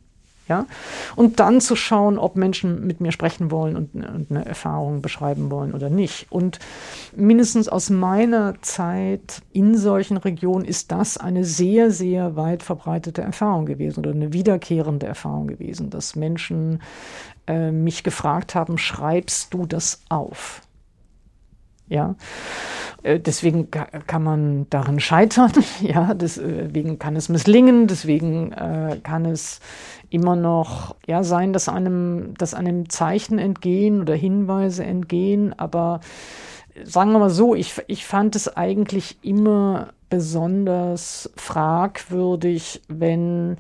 ja? 0.48 0.66
Und 1.16 1.40
dann 1.40 1.62
zu 1.62 1.76
schauen, 1.76 2.18
ob 2.18 2.36
Menschen 2.36 2.86
mit 2.86 3.02
mir 3.02 3.12
sprechen 3.12 3.52
wollen 3.52 3.76
und, 3.76 3.96
und, 3.96 4.28
eine 4.30 4.46
Erfahrung 4.46 5.02
beschreiben 5.02 5.50
wollen 5.50 5.74
oder 5.74 5.90
nicht. 5.90 6.32
Und 6.32 6.60
mindestens 7.16 7.68
aus 7.68 7.90
meiner 7.90 8.62
Zeit 8.62 9.42
in 9.52 9.78
solchen 9.78 10.18
Regionen 10.18 10.66
ist 10.66 10.92
das 10.92 11.18
eine 11.18 11.44
sehr, 11.46 11.92
sehr 11.92 12.36
weit 12.36 12.64
verbreitete 12.64 13.22
Erfahrung 13.22 13.66
gewesen 13.66 14.00
oder 14.00 14.12
eine 14.12 14.34
wiederkehrende 14.34 15.06
Erfahrung 15.06 15.48
gewesen, 15.48 15.90
dass 15.90 16.16
Menschen 16.16 16.82
äh, 17.48 17.72
mich 17.72 18.04
gefragt 18.04 18.56
haben, 18.56 18.78
schreibst 18.78 19.54
du 19.54 19.66
das 19.66 20.02
auf? 20.10 20.62
Ja, 21.88 22.16
äh, 23.04 23.20
deswegen 23.20 23.70
kann 23.70 24.24
man 24.24 24.70
daran 24.70 25.00
scheitern. 25.00 25.52
Ja, 25.82 26.14
deswegen 26.14 26.98
kann 26.98 27.16
es 27.16 27.30
misslingen. 27.30 27.88
Deswegen 27.88 28.52
äh, 28.54 29.00
kann 29.04 29.26
es 29.26 29.60
immer 30.16 30.38
noch 30.38 30.96
ja, 31.06 31.24
sein, 31.24 31.52
dass 31.52 31.68
einem, 31.68 32.34
dass 32.38 32.54
einem 32.54 32.90
Zeichen 32.90 33.38
entgehen 33.38 34.02
oder 34.02 34.16
Hinweise 34.16 34.84
entgehen. 34.86 35.54
Aber 35.58 36.00
sagen 36.84 37.12
wir 37.12 37.20
mal 37.20 37.30
so, 37.30 37.54
ich, 37.54 37.82
ich 37.88 38.06
fand 38.06 38.36
es 38.36 38.56
eigentlich 38.56 39.18
immer 39.22 39.90
besonders 40.10 41.30
fragwürdig, 41.36 42.82
wenn 42.88 43.58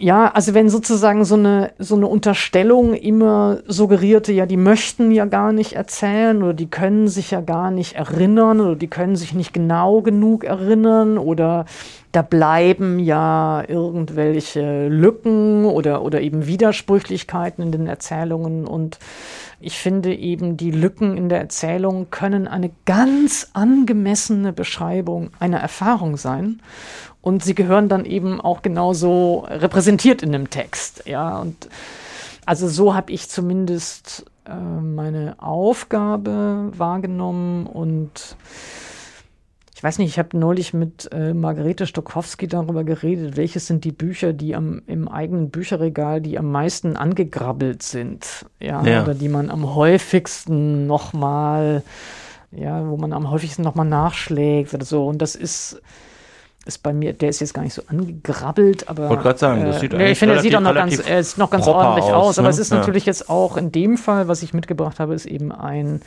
ja, 0.00 0.30
also 0.30 0.54
wenn 0.54 0.68
sozusagen 0.68 1.24
so 1.24 1.34
eine, 1.34 1.72
so 1.78 1.96
eine 1.96 2.06
Unterstellung 2.06 2.94
immer 2.94 3.58
suggerierte, 3.66 4.32
ja, 4.32 4.46
die 4.46 4.56
möchten 4.56 5.10
ja 5.10 5.24
gar 5.24 5.52
nicht 5.52 5.72
erzählen 5.72 6.40
oder 6.42 6.54
die 6.54 6.70
können 6.70 7.08
sich 7.08 7.32
ja 7.32 7.40
gar 7.40 7.72
nicht 7.72 7.96
erinnern 7.96 8.60
oder 8.60 8.76
die 8.76 8.86
können 8.86 9.16
sich 9.16 9.34
nicht 9.34 9.52
genau 9.52 10.00
genug 10.00 10.44
erinnern 10.44 11.18
oder 11.18 11.64
da 12.12 12.22
bleiben 12.22 13.00
ja 13.00 13.64
irgendwelche 13.66 14.86
Lücken 14.88 15.64
oder, 15.64 16.02
oder 16.02 16.20
eben 16.20 16.46
Widersprüchlichkeiten 16.46 17.64
in 17.64 17.72
den 17.72 17.86
Erzählungen 17.88 18.66
und 18.66 18.98
ich 19.60 19.78
finde 19.78 20.14
eben, 20.14 20.56
die 20.56 20.70
Lücken 20.70 21.16
in 21.16 21.28
der 21.28 21.40
Erzählung 21.40 22.10
können 22.10 22.46
eine 22.46 22.70
ganz 22.84 23.50
angemessene 23.54 24.52
Beschreibung 24.52 25.30
einer 25.40 25.58
Erfahrung 25.58 26.16
sein. 26.16 26.62
Und 27.28 27.44
sie 27.44 27.54
gehören 27.54 27.90
dann 27.90 28.06
eben 28.06 28.40
auch 28.40 28.62
genauso 28.62 29.46
repräsentiert 29.50 30.22
in 30.22 30.32
dem 30.32 30.48
Text. 30.48 31.02
Ja, 31.04 31.38
und 31.40 31.68
also 32.46 32.68
so 32.68 32.94
habe 32.94 33.12
ich 33.12 33.28
zumindest 33.28 34.24
äh, 34.46 34.54
meine 34.54 35.34
Aufgabe 35.36 36.70
wahrgenommen 36.74 37.66
und 37.66 38.34
ich 39.74 39.82
weiß 39.82 39.98
nicht, 39.98 40.08
ich 40.08 40.18
habe 40.18 40.38
neulich 40.38 40.72
mit 40.72 41.10
äh, 41.12 41.34
Margarete 41.34 41.86
Stokowski 41.86 42.48
darüber 42.48 42.82
geredet, 42.82 43.36
welches 43.36 43.66
sind 43.66 43.84
die 43.84 43.92
Bücher, 43.92 44.32
die 44.32 44.56
am, 44.56 44.80
im 44.86 45.06
eigenen 45.06 45.50
Bücherregal, 45.50 46.22
die 46.22 46.38
am 46.38 46.50
meisten 46.50 46.96
angegrabbelt 46.96 47.82
sind, 47.82 48.46
ja, 48.58 48.82
ja. 48.84 49.02
oder 49.02 49.12
die 49.12 49.28
man 49.28 49.50
am 49.50 49.74
häufigsten 49.74 50.86
nochmal, 50.86 51.82
ja, 52.52 52.88
wo 52.88 52.96
man 52.96 53.12
am 53.12 53.30
häufigsten 53.30 53.60
nochmal 53.60 53.86
nachschlägt 53.86 54.72
oder 54.72 54.86
so. 54.86 55.06
Und 55.06 55.20
das 55.20 55.34
ist, 55.34 55.82
ist 56.68 56.82
bei 56.82 56.92
mir, 56.92 57.12
der 57.12 57.30
ist 57.30 57.40
jetzt 57.40 57.54
gar 57.54 57.62
nicht 57.62 57.74
so 57.74 57.82
angegrabbelt, 57.88 58.88
aber. 58.88 59.08
Wollte 59.08 59.22
gerade 59.22 59.38
sagen, 59.38 59.64
das 59.64 59.76
äh, 59.76 59.80
sieht 59.80 59.94
äh, 59.94 60.10
Ich 60.10 60.18
finde, 60.18 60.36
er 60.36 60.42
sieht 60.42 60.54
auch 60.54 60.60
noch 60.60 60.74
ganz, 60.74 60.98
er 60.98 61.18
ist 61.18 61.38
noch 61.38 61.50
ganz 61.50 61.66
ordentlich 61.66 62.04
aus, 62.04 62.28
aus 62.28 62.38
aber 62.38 62.48
ne? 62.48 62.50
es 62.50 62.58
ist 62.58 62.70
ja. 62.70 62.78
natürlich 62.78 63.06
jetzt 63.06 63.28
auch 63.28 63.56
in 63.56 63.72
dem 63.72 63.96
Fall, 63.96 64.28
was 64.28 64.42
ich 64.42 64.54
mitgebracht 64.54 65.00
habe, 65.00 65.14
ist 65.14 65.26
eben 65.26 65.50
ein 65.50 66.02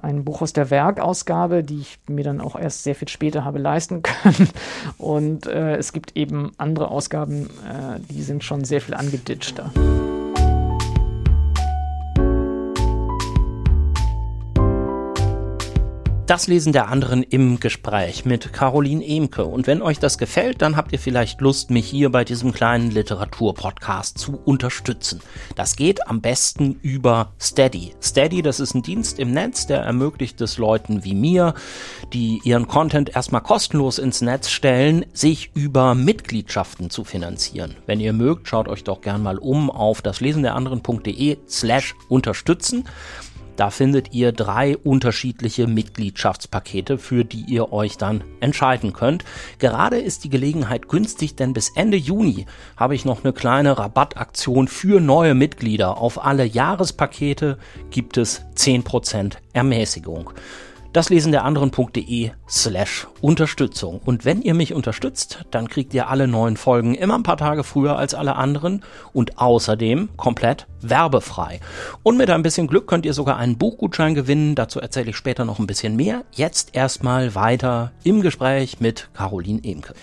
ein 0.00 0.24
Buch 0.24 0.42
aus 0.42 0.52
der 0.52 0.68
Werkausgabe, 0.70 1.62
die 1.62 1.78
ich 1.78 1.98
mir 2.08 2.24
dann 2.24 2.40
auch 2.40 2.56
erst 2.56 2.82
sehr 2.82 2.96
viel 2.96 3.06
später 3.06 3.44
habe 3.44 3.60
leisten 3.60 4.02
können. 4.02 4.48
Und 4.98 5.46
äh, 5.46 5.76
es 5.76 5.92
gibt 5.92 6.16
eben 6.16 6.50
andere 6.58 6.88
Ausgaben, 6.88 7.46
äh, 7.46 8.00
die 8.10 8.22
sind 8.22 8.42
schon 8.42 8.64
sehr 8.64 8.80
viel 8.80 8.94
angeditschter. 8.94 9.70
Das 16.32 16.46
Lesen 16.46 16.72
der 16.72 16.88
anderen 16.88 17.22
im 17.22 17.60
Gespräch 17.60 18.24
mit 18.24 18.54
Caroline 18.54 19.06
Emke. 19.06 19.44
Und 19.44 19.66
wenn 19.66 19.82
euch 19.82 19.98
das 19.98 20.16
gefällt, 20.16 20.62
dann 20.62 20.78
habt 20.78 20.90
ihr 20.94 20.98
vielleicht 20.98 21.42
Lust, 21.42 21.68
mich 21.68 21.86
hier 21.86 22.08
bei 22.08 22.24
diesem 22.24 22.52
kleinen 22.52 22.90
Literaturpodcast 22.90 24.16
zu 24.16 24.40
unterstützen. 24.42 25.20
Das 25.56 25.76
geht 25.76 26.08
am 26.08 26.22
besten 26.22 26.78
über 26.80 27.34
Steady. 27.38 27.94
Steady, 28.00 28.40
das 28.40 28.60
ist 28.60 28.72
ein 28.74 28.80
Dienst 28.80 29.18
im 29.18 29.32
Netz, 29.32 29.66
der 29.66 29.80
ermöglicht 29.82 30.40
es 30.40 30.56
Leuten 30.56 31.04
wie 31.04 31.14
mir, 31.14 31.52
die 32.14 32.40
ihren 32.44 32.66
Content 32.66 33.14
erstmal 33.14 33.42
kostenlos 33.42 33.98
ins 33.98 34.22
Netz 34.22 34.48
stellen, 34.48 35.04
sich 35.12 35.50
über 35.52 35.94
Mitgliedschaften 35.94 36.88
zu 36.88 37.04
finanzieren. 37.04 37.76
Wenn 37.84 38.00
ihr 38.00 38.14
mögt, 38.14 38.48
schaut 38.48 38.68
euch 38.68 38.84
doch 38.84 39.02
gern 39.02 39.22
mal 39.22 39.36
um 39.36 39.70
auf 39.70 40.00
das 40.00 40.22
Lesen 40.22 40.44
der 40.44 40.54
anderen.de 40.54 41.36
slash 41.46 41.94
unterstützen. 42.08 42.84
Da 43.62 43.70
findet 43.70 44.12
ihr 44.12 44.32
drei 44.32 44.76
unterschiedliche 44.76 45.68
Mitgliedschaftspakete, 45.68 46.98
für 46.98 47.24
die 47.24 47.44
ihr 47.46 47.72
euch 47.72 47.96
dann 47.96 48.24
entscheiden 48.40 48.92
könnt. 48.92 49.24
Gerade 49.60 50.00
ist 50.00 50.24
die 50.24 50.30
Gelegenheit 50.30 50.88
günstig, 50.88 51.36
denn 51.36 51.52
bis 51.52 51.70
Ende 51.76 51.96
Juni 51.96 52.46
habe 52.76 52.96
ich 52.96 53.04
noch 53.04 53.22
eine 53.22 53.32
kleine 53.32 53.78
Rabattaktion 53.78 54.66
für 54.66 55.00
neue 55.00 55.34
Mitglieder. 55.34 55.98
Auf 55.98 56.24
alle 56.24 56.44
Jahrespakete 56.44 57.56
gibt 57.90 58.16
es 58.16 58.42
10% 58.56 59.34
Ermäßigung 59.52 60.32
das 60.92 61.08
lesen 61.08 61.32
der 61.32 61.44
anderen.de 61.44 62.30
slash 62.48 63.06
Unterstützung. 63.22 64.00
Und 64.04 64.24
wenn 64.24 64.42
ihr 64.42 64.52
mich 64.52 64.74
unterstützt, 64.74 65.44
dann 65.50 65.68
kriegt 65.68 65.94
ihr 65.94 66.08
alle 66.08 66.28
neuen 66.28 66.58
Folgen 66.58 66.94
immer 66.94 67.14
ein 67.14 67.22
paar 67.22 67.38
Tage 67.38 67.64
früher 67.64 67.96
als 67.96 68.14
alle 68.14 68.36
anderen 68.36 68.82
und 69.14 69.38
außerdem 69.38 70.10
komplett 70.16 70.66
werbefrei. 70.82 71.60
Und 72.02 72.18
mit 72.18 72.28
ein 72.28 72.42
bisschen 72.42 72.66
Glück 72.66 72.86
könnt 72.86 73.06
ihr 73.06 73.14
sogar 73.14 73.38
einen 73.38 73.56
Buchgutschein 73.56 74.14
gewinnen. 74.14 74.54
Dazu 74.54 74.80
erzähle 74.80 75.10
ich 75.10 75.16
später 75.16 75.46
noch 75.46 75.58
ein 75.58 75.66
bisschen 75.66 75.96
mehr. 75.96 76.24
Jetzt 76.32 76.74
erstmal 76.74 77.34
weiter 77.34 77.92
im 78.04 78.20
Gespräch 78.20 78.80
mit 78.80 79.08
Caroline 79.14 79.60
Emke. 79.64 79.94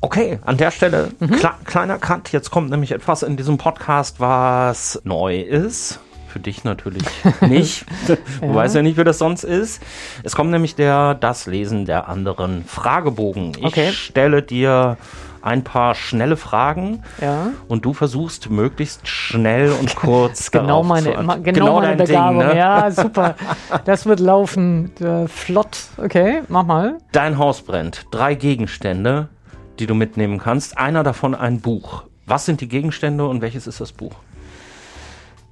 Okay, 0.00 0.38
an 0.44 0.56
der 0.56 0.70
Stelle 0.70 1.10
mhm. 1.18 1.40
kleiner 1.64 1.98
Cut. 1.98 2.32
Jetzt 2.32 2.50
kommt 2.50 2.70
nämlich 2.70 2.92
etwas 2.92 3.22
in 3.22 3.36
diesem 3.36 3.58
Podcast, 3.58 4.20
was 4.20 5.00
neu 5.04 5.40
ist 5.40 5.98
für 6.30 6.40
dich 6.40 6.64
natürlich 6.64 7.04
nicht. 7.42 7.84
Du 8.06 8.16
ja. 8.46 8.54
weißt 8.54 8.76
ja 8.76 8.82
nicht, 8.82 8.96
wie 8.96 9.04
das 9.04 9.18
sonst 9.18 9.44
ist. 9.44 9.82
Es 10.22 10.34
kommt 10.34 10.50
nämlich 10.50 10.74
der 10.74 11.14
Das 11.14 11.46
Lesen 11.46 11.84
der 11.84 12.08
anderen 12.08 12.64
Fragebogen. 12.64 13.52
Ich 13.58 13.64
okay. 13.64 13.92
stelle 13.92 14.42
dir 14.42 14.96
ein 15.42 15.64
paar 15.64 15.94
schnelle 15.94 16.36
Fragen 16.36 17.02
ja. 17.20 17.48
und 17.68 17.84
du 17.84 17.92
versuchst 17.94 18.50
möglichst 18.50 19.08
schnell 19.08 19.72
und 19.72 19.96
kurz 19.96 20.50
genau 20.50 20.82
meine 20.82 21.12
genau, 21.12 21.38
genau 21.40 21.80
meine 21.80 21.96
Begabung 21.96 22.40
Ding, 22.40 22.48
ne? 22.48 22.56
ja 22.58 22.90
super 22.90 23.36
das 23.86 24.04
wird 24.04 24.20
laufen 24.20 24.92
äh, 25.00 25.28
flott 25.28 25.78
okay 25.96 26.42
mach 26.48 26.64
mal 26.64 26.98
dein 27.12 27.38
Haus 27.38 27.62
brennt 27.62 28.04
drei 28.10 28.34
Gegenstände 28.34 29.28
die 29.78 29.86
du 29.86 29.94
mitnehmen 29.94 30.38
kannst 30.38 30.76
einer 30.76 31.02
davon 31.02 31.34
ein 31.34 31.60
Buch 31.60 32.04
was 32.26 32.44
sind 32.44 32.60
die 32.60 32.68
Gegenstände 32.68 33.26
und 33.26 33.40
welches 33.40 33.66
ist 33.66 33.80
das 33.80 33.92
Buch 33.92 34.12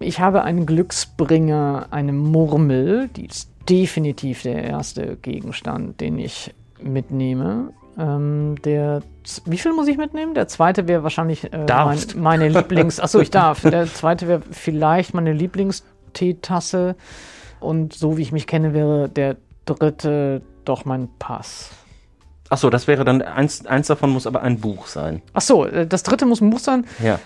ich 0.01 0.20
habe 0.20 0.42
einen 0.42 0.66
Glücksbringer, 0.66 1.88
eine 1.90 2.12
Murmel, 2.12 3.09
die 3.09 3.26
ist 3.26 3.51
definitiv 3.68 4.42
der 4.42 4.64
erste 4.64 5.16
Gegenstand, 5.16 6.01
den 6.01 6.18
ich 6.18 6.55
mitnehme. 6.80 7.72
Ähm, 7.99 8.55
der, 8.64 9.03
wie 9.44 9.59
viel 9.59 9.72
muss 9.72 9.88
ich 9.88 9.96
mitnehmen? 9.96 10.34
Der 10.34 10.46
zweite 10.46 10.86
wäre 10.86 11.03
wahrscheinlich 11.03 11.53
äh, 11.53 11.66
mein, 11.68 11.99
meine 12.16 12.49
Lieblings. 12.49 13.01
Achso, 13.01 13.18
ich 13.20 13.30
darf. 13.30 13.62
Der 13.62 13.86
zweite 13.86 14.28
wäre 14.28 14.42
vielleicht 14.51 15.14
meine 15.14 15.32
Lieblingsteetasse. 15.32 16.94
Und 17.61 17.92
so 17.92 18.16
wie 18.16 18.22
ich 18.22 18.30
mich 18.30 18.46
kenne, 18.46 18.72
wäre 18.72 19.09
der 19.09 19.36
dritte 19.64 20.42
doch 20.64 20.84
mein 20.84 21.09
Pass. 21.18 21.70
Achso, 22.51 22.70
das 22.70 22.86
wäre 22.86 23.05
dann 23.05 23.20
eins, 23.20 23.66
eins 23.66 23.88
davon 23.88 24.11
muss 24.11 24.26
aber 24.26 24.42
ein 24.42 24.61
Buch 24.61 24.86
sein. 24.86 25.20
Achso, 25.32 25.64
äh, 25.66 25.86
das 25.86 26.03
dritte 26.05 26.24
muss 26.24 26.40
ein 26.40 26.51
Buch 26.51 26.61
sein. 26.61 26.86
Ja. 27.03 27.18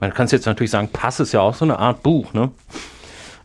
Man 0.00 0.14
kann 0.14 0.26
es 0.26 0.32
jetzt 0.32 0.46
natürlich 0.46 0.70
sagen, 0.70 0.88
Pass 0.92 1.20
ist 1.20 1.32
ja 1.32 1.40
auch 1.40 1.54
so 1.54 1.64
eine 1.64 1.78
Art 1.78 2.02
Buch, 2.02 2.32
ne? 2.32 2.50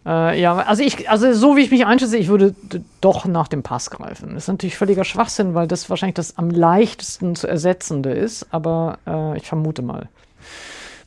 Äh, 0.06 0.40
ja, 0.42 0.58
also 0.58 0.84
ich, 0.84 1.10
also 1.10 1.34
so 1.34 1.56
wie 1.56 1.62
ich 1.62 1.72
mich 1.72 1.86
einschätze, 1.86 2.18
ich 2.18 2.28
würde 2.28 2.54
doch 3.00 3.26
nach 3.26 3.48
dem 3.48 3.64
Pass 3.64 3.90
greifen. 3.90 4.34
Das 4.34 4.44
ist 4.44 4.48
natürlich 4.50 4.78
völliger 4.78 5.06
Schwachsinn, 5.06 5.54
weil 5.54 5.68
das 5.68 5.90
wahrscheinlich 5.90 6.16
das 6.16 6.38
am 6.38 6.50
leichtesten 6.50 7.36
zu 7.36 7.48
ersetzende 7.48 8.12
ist, 8.12 8.48
aber 8.52 8.98
äh, 9.08 9.38
ich 9.38 9.48
vermute 9.48 9.82
mal. 9.82 10.10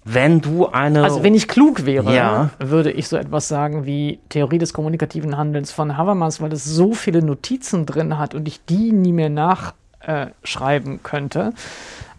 Wenn 0.09 0.41
du 0.41 0.69
eine. 0.69 1.03
Also, 1.03 1.25
wenn 1.25 1.35
ich 1.35 1.49
klug 1.49 1.85
wäre, 1.85 2.15
ja. 2.15 2.51
würde 2.61 2.93
ich 2.93 3.09
so 3.09 3.17
etwas 3.17 3.49
sagen 3.49 3.87
wie 3.87 4.21
Theorie 4.29 4.59
des 4.59 4.73
kommunikativen 4.73 5.37
Handelns 5.37 5.73
von 5.73 5.97
Habermas, 5.97 6.41
weil 6.41 6.53
es 6.53 6.65
so 6.65 6.93
viele 6.93 7.23
Notizen 7.23 7.87
drin 7.87 8.17
hat 8.17 8.33
und 8.33 8.47
ich 8.47 8.65
die 8.65 8.93
nie 8.93 9.13
mehr 9.13 9.31
nachschreiben 9.31 11.03
könnte. 11.03 11.53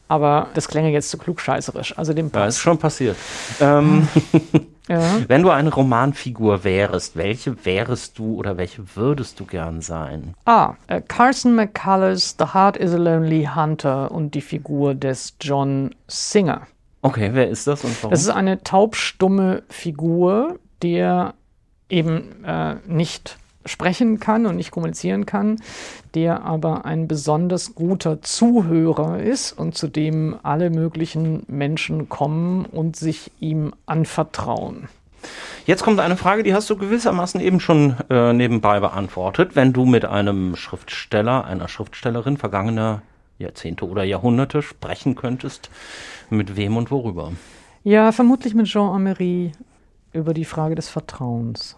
Aber 0.07 0.47
das 0.53 0.67
klänge 0.67 0.89
jetzt 0.91 1.09
zu 1.09 1.17
klugscheißerisch. 1.17 1.97
Also 1.97 2.13
dem. 2.13 2.31
Ja, 2.33 2.45
ist 2.45 2.59
schon 2.59 2.77
passiert. 2.77 3.17
ähm, 3.59 4.07
ja. 4.87 5.01
Wenn 5.27 5.43
du 5.43 5.49
eine 5.49 5.73
Romanfigur 5.73 6.63
wärst, 6.63 7.15
welche 7.15 7.65
wärst 7.65 8.17
du 8.17 8.35
oder 8.35 8.57
welche 8.57 8.95
würdest 8.95 9.39
du 9.39 9.45
gern 9.45 9.81
sein? 9.81 10.33
Ah, 10.45 10.75
äh, 10.87 11.01
Carson 11.01 11.55
McCullers 11.55 12.35
The 12.39 12.53
Heart 12.53 12.77
is 12.77 12.93
a 12.93 12.97
Lonely 12.97 13.49
Hunter 13.53 14.11
und 14.11 14.33
die 14.33 14.41
Figur 14.41 14.95
des 14.95 15.35
John 15.41 15.93
Singer. 16.07 16.61
Okay, 17.01 17.29
wer 17.33 17.49
ist 17.49 17.67
das 17.67 17.83
und 17.83 17.95
warum? 18.01 18.11
Das 18.11 18.21
ist 18.21 18.29
eine 18.29 18.63
taubstumme 18.63 19.63
Figur, 19.69 20.59
der 20.81 21.33
eben 21.89 22.43
äh, 22.43 22.75
nicht 22.85 23.37
sprechen 23.67 24.19
kann 24.19 24.45
und 24.45 24.55
nicht 24.55 24.71
kommunizieren 24.71 25.25
kann, 25.25 25.57
der 26.15 26.43
aber 26.43 26.85
ein 26.85 27.07
besonders 27.07 27.75
guter 27.75 28.21
Zuhörer 28.21 29.19
ist 29.19 29.51
und 29.51 29.77
zu 29.77 29.87
dem 29.87 30.35
alle 30.43 30.69
möglichen 30.69 31.43
Menschen 31.47 32.09
kommen 32.09 32.65
und 32.65 32.95
sich 32.95 33.31
ihm 33.39 33.73
anvertrauen. 33.85 34.87
Jetzt 35.65 35.83
kommt 35.83 35.99
eine 35.99 36.15
Frage, 36.15 36.43
die 36.43 36.53
hast 36.53 36.69
du 36.69 36.77
gewissermaßen 36.77 37.41
eben 37.41 37.59
schon 37.59 37.95
äh, 38.09 38.31
nebenbei 38.33 38.79
beantwortet. 38.79 39.55
Wenn 39.55 39.73
du 39.73 39.85
mit 39.85 40.05
einem 40.05 40.55
Schriftsteller, 40.55 41.45
einer 41.45 41.67
Schriftstellerin 41.67 42.37
vergangener 42.37 43.01
Jahrzehnte 43.37 43.87
oder 43.87 44.03
Jahrhunderte 44.03 44.61
sprechen 44.61 45.15
könntest, 45.15 45.69
mit 46.29 46.55
wem 46.55 46.77
und 46.77 46.91
worüber? 46.91 47.33
Ja, 47.83 48.11
vermutlich 48.11 48.53
mit 48.53 48.67
Jean 48.67 48.89
Amery 48.89 49.51
über 50.13 50.33
die 50.33 50.45
Frage 50.45 50.75
des 50.75 50.89
Vertrauens. 50.89 51.75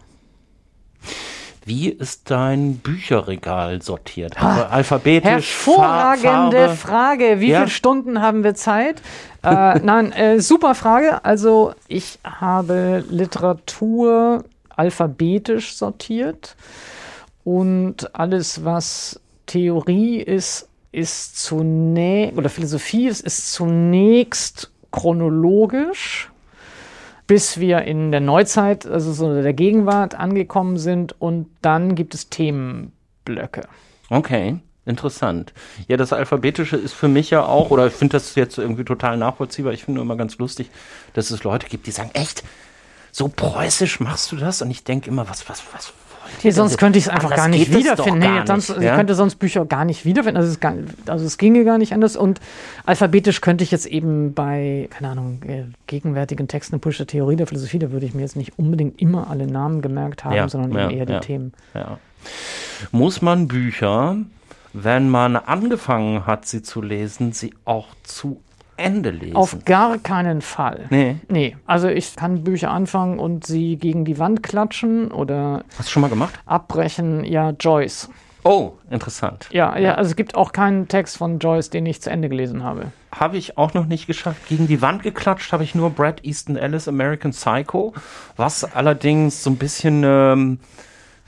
Wie 1.66 1.90
ist 1.90 2.32
dein 2.32 2.78
Bücherregal 2.78 3.82
sortiert? 3.82 4.42
Also 4.42 4.64
alphabetisch? 4.64 5.30
Hervorragende 5.30 6.58
Farbe? 6.58 6.76
Frage. 6.76 7.40
Wie 7.40 7.50
ja? 7.50 7.60
viele 7.60 7.70
Stunden 7.70 8.22
haben 8.22 8.44
wir 8.44 8.56
Zeit? 8.56 9.02
äh, 9.44 9.80
nein, 9.84 10.12
äh, 10.12 10.40
super 10.40 10.76
Frage. 10.76 11.24
Also 11.24 11.74
ich 11.88 12.20
habe 12.24 13.04
Literatur 13.10 14.44
alphabetisch 14.76 15.76
sortiert 15.76 16.56
und 17.44 18.16
alles, 18.16 18.64
was 18.64 19.20
Theorie 19.46 20.22
ist, 20.22 20.68
ist 20.92 21.38
zunächst, 21.44 22.38
oder 22.38 22.50
Philosophie 22.50 23.08
ist, 23.08 23.22
ist 23.22 23.52
zunächst 23.54 24.72
chronologisch, 24.92 26.29
bis 27.30 27.60
wir 27.60 27.84
in 27.84 28.12
der 28.12 28.22
Neuzeit, 28.22 28.88
also 28.88 29.14
so 29.14 29.40
der 29.40 29.54
Gegenwart 29.54 30.16
angekommen 30.16 30.80
sind 30.80 31.14
und 31.22 31.46
dann 31.62 31.94
gibt 31.94 32.16
es 32.16 32.30
Themenblöcke. 32.30 33.68
Okay. 34.10 34.58
Interessant. 34.86 35.54
Ja, 35.88 35.98
das 35.98 36.12
Alphabetische 36.12 36.76
ist 36.76 36.94
für 36.94 37.08
mich 37.08 37.30
ja 37.30 37.46
auch, 37.46 37.70
oder 37.70 37.86
ich 37.86 37.94
finde 37.94 38.14
das 38.14 38.34
jetzt 38.34 38.58
irgendwie 38.58 38.84
total 38.84 39.18
nachvollziehbar. 39.18 39.74
Ich 39.74 39.84
finde 39.84 40.02
immer 40.02 40.16
ganz 40.16 40.40
lustig, 40.40 40.72
dass 41.14 41.30
es 41.30 41.44
Leute 41.44 41.68
gibt, 41.68 41.86
die 41.86 41.92
sagen, 41.92 42.10
echt, 42.14 42.44
so 43.12 43.28
preußisch 43.28 44.00
machst 44.00 44.32
du 44.32 44.36
das? 44.36 44.64
Und 44.64 44.72
ich 44.72 44.84
denke 44.84 45.12
immer, 45.12 45.30
was, 45.30 45.48
was, 45.48 45.62
was, 45.72 45.94
Nee, 46.44 46.52
sonst 46.52 46.78
könnte 46.78 47.00
ich 47.00 47.06
es 47.06 47.10
einfach 47.10 47.36
gar 47.36 47.48
nicht 47.48 47.74
wiederfinden. 47.74 48.22
Gar 48.22 48.40
nee, 48.42 48.46
sonst, 48.46 48.70
nicht, 48.70 48.82
ja? 48.82 48.92
Ich 48.92 48.98
könnte 48.98 49.16
sonst 49.16 49.36
Bücher 49.36 49.66
gar 49.66 49.86
nicht 49.86 50.06
wiederfinden. 50.06 50.38
Also 50.38 50.52
es, 50.52 50.60
gar, 50.60 50.74
also 51.08 51.26
es 51.26 51.38
ginge 51.38 51.66
gar 51.66 51.78
nicht 51.78 51.94
anders. 51.94 52.16
Und 52.16 52.40
alphabetisch 52.86 53.42
könnte 53.42 53.64
ich 53.64 53.72
jetzt 53.72 53.86
eben 53.86 54.34
bei, 54.34 54.88
keine 54.92 55.10
Ahnung, 55.10 55.42
äh, 55.48 55.64
gegenwärtigen 55.88 56.48
Texten 56.48 56.76
in 56.76 56.82
Pusher 56.82 57.08
Theorie 57.08 57.36
der 57.36 57.48
Philosophie, 57.48 57.80
da 57.80 57.92
würde 57.92 58.06
ich 58.06 58.14
mir 58.14 58.22
jetzt 58.22 58.36
nicht 58.36 58.58
unbedingt 58.58 59.02
immer 59.02 59.30
alle 59.30 59.48
Namen 59.48 59.82
gemerkt 59.82 60.24
haben, 60.24 60.36
ja, 60.36 60.50
sondern 60.50 60.72
ja, 60.72 60.90
eher 60.90 61.06
die 61.06 61.20
Themen. 61.20 61.54
Muss 62.92 63.22
man 63.22 63.48
Bücher, 63.48 64.18
wenn 64.74 65.10
man 65.10 65.36
angefangen 65.36 66.26
hat, 66.26 66.46
sie 66.46 66.62
zu 66.62 66.82
lesen, 66.82 67.32
sie 67.32 67.54
auch 67.66 67.88
zu 68.04 68.42
Ende 68.80 69.12
lesen. 69.12 69.36
Auf 69.36 69.58
gar 69.66 69.98
keinen 69.98 70.42
Fall. 70.42 70.86
Nee. 70.90 71.18
Nee. 71.28 71.56
Also 71.66 71.88
ich 71.88 72.16
kann 72.16 72.44
Bücher 72.44 72.72
anfangen 72.72 73.20
und 73.20 73.46
sie 73.46 73.78
gegen 73.78 74.06
die 74.06 74.18
Wand 74.20 74.44
klatschen 74.44 75.12
oder. 75.12 75.64
Hast 75.78 75.90
du 75.90 75.92
schon 75.94 76.02
mal 76.02 76.10
gemacht? 76.10 76.34
Abbrechen, 76.46 77.24
ja, 77.24 77.52
Joyce. 77.52 78.10
Oh, 78.44 78.72
interessant. 78.90 79.48
Ja, 79.52 79.78
ja, 79.78 79.96
also 79.96 80.10
es 80.12 80.16
gibt 80.16 80.36
auch 80.36 80.54
keinen 80.54 80.88
Text 80.88 81.18
von 81.18 81.40
Joyce, 81.40 81.70
den 81.70 81.86
ich 81.86 82.02
zu 82.02 82.10
Ende 82.10 82.30
gelesen 82.30 82.64
habe. 82.64 82.92
Habe 83.12 83.38
ich 83.38 83.58
auch 83.58 83.74
noch 83.74 83.86
nicht 83.86 84.08
geschafft. 84.08 84.48
Gegen 84.48 84.68
die 84.68 84.82
Wand 84.82 85.04
geklatscht 85.04 85.52
habe 85.52 85.64
ich 85.64 85.76
nur 85.76 85.90
Brad 85.90 86.24
Easton 86.24 86.56
Ellis 86.56 86.88
American 86.88 87.32
Psycho, 87.32 87.94
was 88.38 88.64
allerdings 88.64 89.44
so 89.44 89.50
ein 89.50 89.58
bisschen 89.58 90.04
ähm, 90.06 90.60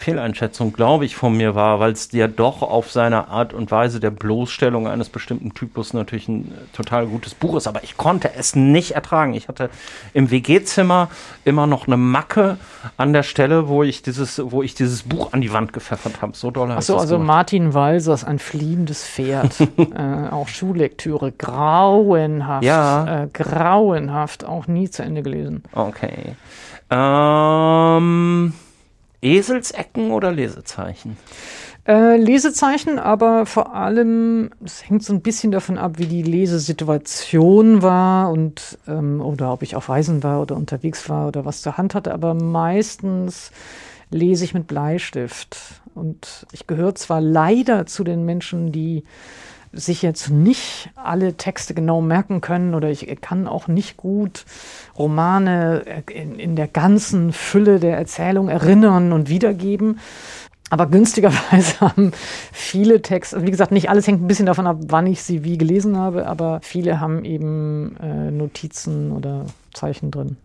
Fehleinschätzung, 0.02 0.74
glaube 0.74 1.06
ich, 1.06 1.16
von 1.16 1.38
mir 1.38 1.54
war, 1.54 1.80
weil 1.80 1.92
es 1.92 2.12
ja 2.12 2.28
doch 2.28 2.64
auf 2.64 2.92
seine 2.92 3.28
Art 3.28 3.54
und 3.54 3.70
Weise 3.70 4.00
der 4.00 4.10
Bloßstellung 4.10 4.88
eines 4.88 5.10
bestimmten 5.10 5.54
Typus 5.54 5.94
natürlich 5.94 6.28
ein 6.28 6.46
äh, 6.46 6.76
total 6.76 7.06
gutes 7.06 7.36
Buch 7.36 7.56
ist. 7.56 7.68
Aber 7.68 7.84
ich 7.84 7.98
konnte 7.98 8.32
es 8.36 8.56
nicht 8.56 8.92
ertragen. 8.92 9.36
Ich 9.36 9.48
hatte 9.48 9.70
im 10.14 10.32
WG-Zimmer 10.32 11.10
immer 11.46 11.68
noch 11.68 11.86
eine 11.86 11.98
Macke 11.98 12.58
an 12.98 13.14
der 13.14 13.22
Stelle, 13.22 13.68
wo 13.68 13.84
ich 13.84 14.02
dieses, 14.02 14.42
wo 14.44 14.64
ich 14.64 14.74
dieses 14.74 15.04
Buch 15.04 15.34
an 15.34 15.42
die 15.42 15.54
Wand 15.54 15.72
gepfeffert 15.72 16.24
habe. 16.24 16.36
So 16.36 16.50
doll 16.50 16.72
Achso, 16.72 16.98
also 16.98 17.16
gemacht. 17.16 17.28
Martin 17.28 17.74
Walsers, 17.76 18.24
ein 18.24 18.40
fliehendes 18.40 19.06
Pferd. 19.06 19.56
äh, 19.78 20.30
auch 20.32 20.48
Schullektüre. 20.48 21.32
Grauenhaft. 21.32 22.64
Ja. 22.64 23.24
Äh, 23.24 23.28
grauenhaft. 23.32 24.46
Auch 24.46 24.66
nie 24.66 24.90
zu 24.90 25.04
Ende 25.04 25.22
gelesen. 25.22 25.62
Okay. 25.74 26.36
Ähm. 26.90 28.54
Eselsecken 29.22 30.12
oder 30.12 30.32
Lesezeichen? 30.32 31.18
Äh, 31.88 32.18
Lesezeichen, 32.18 33.00
aber 33.00 33.46
vor 33.46 33.74
allem, 33.74 34.52
es 34.64 34.88
hängt 34.88 35.04
so 35.04 35.14
ein 35.14 35.22
bisschen 35.22 35.52
davon 35.52 35.80
ab, 35.80 35.94
wie 35.98 36.06
die 36.06 36.22
Lesesituation 36.22 37.82
war 37.82 38.32
und 38.32 38.78
ähm, 38.88 39.20
oder 39.20 39.52
ob 39.52 39.64
ich 39.64 39.76
auf 39.76 39.90
Reisen 39.90 40.22
war 40.22 40.42
oder 40.42 40.56
unterwegs 40.56 41.10
war 41.10 41.28
oder 41.28 41.44
was 41.44 41.62
zur 41.62 41.78
Hand 41.78 41.96
hatte, 41.96 42.14
aber 42.14 42.36
meistens 42.36 43.52
lese 44.12 44.44
ich 44.44 44.54
mit 44.54 44.68
Bleistift. 44.68 45.58
Und 45.96 46.46
ich 46.52 46.68
gehöre 46.68 46.96
zwar 46.96 47.20
leider 47.20 47.86
zu 47.86 48.04
den 48.04 48.26
Menschen, 48.26 48.72
die 48.72 49.04
sich 49.74 50.02
jetzt 50.02 50.30
nicht 50.30 50.90
alle 50.96 51.36
Texte 51.36 51.74
genau 51.74 52.02
merken 52.02 52.42
können 52.42 52.76
oder 52.76 52.90
ich 52.90 53.08
kann 53.22 53.48
auch 53.48 53.68
nicht 53.68 53.98
gut 53.98 54.46
Romane 54.98 56.04
in, 56.14 56.38
in 56.38 56.56
der 56.56 56.68
ganzen 56.68 57.32
Fülle 57.32 57.80
der 57.80 57.98
Erzählung 57.98 58.50
erinnern 58.50 59.14
und 59.14 59.30
wiedergeben. 59.30 60.00
Aber 60.70 60.88
günstigerweise 60.88 61.80
haben 61.82 62.12
viele 62.52 63.02
Texte, 63.02 63.46
wie 63.46 63.52
gesagt, 63.52 63.72
nicht 63.72 63.90
alles 63.90 64.08
hängt 64.08 64.22
ein 64.22 64.28
bisschen 64.28 64.46
davon 64.46 64.68
ab, 64.68 64.78
wann 64.88 65.08
ich 65.08 65.24
sie 65.24 65.44
wie 65.44 65.58
gelesen 65.58 65.98
habe, 65.98 66.28
aber 66.28 66.60
viele 66.62 67.00
haben 67.00 67.26
eben 67.26 67.96
äh, 67.98 68.32
Notizen 68.32 69.12
oder 69.12 69.46
Zeichen 69.74 70.12
drin. 70.12 70.38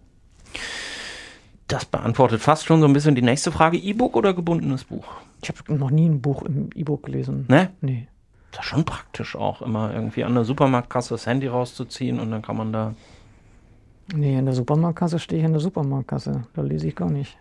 Das 1.69 1.85
beantwortet 1.85 2.41
fast 2.41 2.65
schon 2.65 2.81
so 2.81 2.87
ein 2.87 2.93
bisschen 2.93 3.17
die 3.17 3.23
nächste 3.23 3.51
Frage. 3.51 3.77
E-Book 3.77 4.17
oder 4.17 4.35
gebundenes 4.35 4.85
Buch? 4.85 5.05
Ich 5.43 5.49
habe 5.49 5.75
noch 5.75 5.91
nie 5.91 6.09
ein 6.09 6.21
Buch 6.21 6.43
im 6.43 6.71
E-Book 6.75 7.05
gelesen. 7.05 7.47
Ne? 7.49 7.71
Nee 7.81 8.07
das 8.53 8.61
ist 8.61 8.71
schon 8.71 8.85
praktisch 8.85 9.37
auch, 9.37 9.63
immer 9.63 9.93
irgendwie 9.93 10.25
an 10.25 10.35
der 10.35 10.45
Supermarktkasse 10.45 11.15
das 11.15 11.27
Handy 11.27 11.47
rauszuziehen 11.47 12.21
und 12.21 12.31
dann 12.31 12.43
kann 12.43 12.57
man 12.57 12.73
da. 12.73 12.95
Nee, 14.15 14.39
in 14.39 14.45
der 14.45 14.55
Supermarktkasse 14.55 15.19
stehe 15.19 15.41
ich 15.41 15.47
in 15.47 15.53
der 15.53 15.61
Supermarktkasse. 15.61 16.45
Da 16.55 16.63
lese 16.63 16.89
ich 16.89 16.97
gar 16.97 17.11
nicht. 17.11 17.37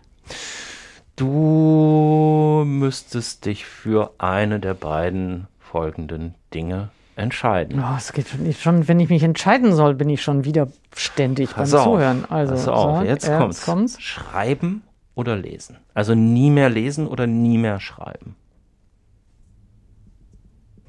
Du 1.14 2.64
müsstest 2.66 3.46
dich 3.46 3.64
für 3.64 4.12
eine 4.18 4.60
der 4.60 4.74
beiden 4.74 5.46
folgenden 5.58 6.34
Dinge 6.52 6.90
entscheiden. 7.14 7.82
Oh, 7.82 7.96
es 7.96 8.12
geht 8.12 8.28
schon, 8.28 8.52
schon, 8.52 8.88
wenn 8.88 9.00
ich 9.00 9.08
mich 9.08 9.22
entscheiden 9.22 9.74
soll, 9.74 9.94
bin 9.94 10.10
ich 10.10 10.22
schon 10.22 10.44
widerständig 10.44 11.50
Pass 11.54 11.70
beim 11.70 11.80
auf, 11.80 11.84
Zuhören. 11.86 12.24
Also, 12.28 12.52
pass 12.52 12.68
auf, 12.68 12.98
sag, 12.98 13.06
jetzt, 13.06 13.26
kommt's. 13.26 13.64
kommt's. 13.64 14.02
Schreiben 14.02 14.82
oder 15.14 15.36
lesen? 15.36 15.78
Also 15.94 16.14
nie 16.14 16.50
mehr 16.50 16.68
lesen 16.68 17.06
oder 17.06 17.26
nie 17.26 17.56
mehr 17.56 17.80
schreiben? 17.80 18.36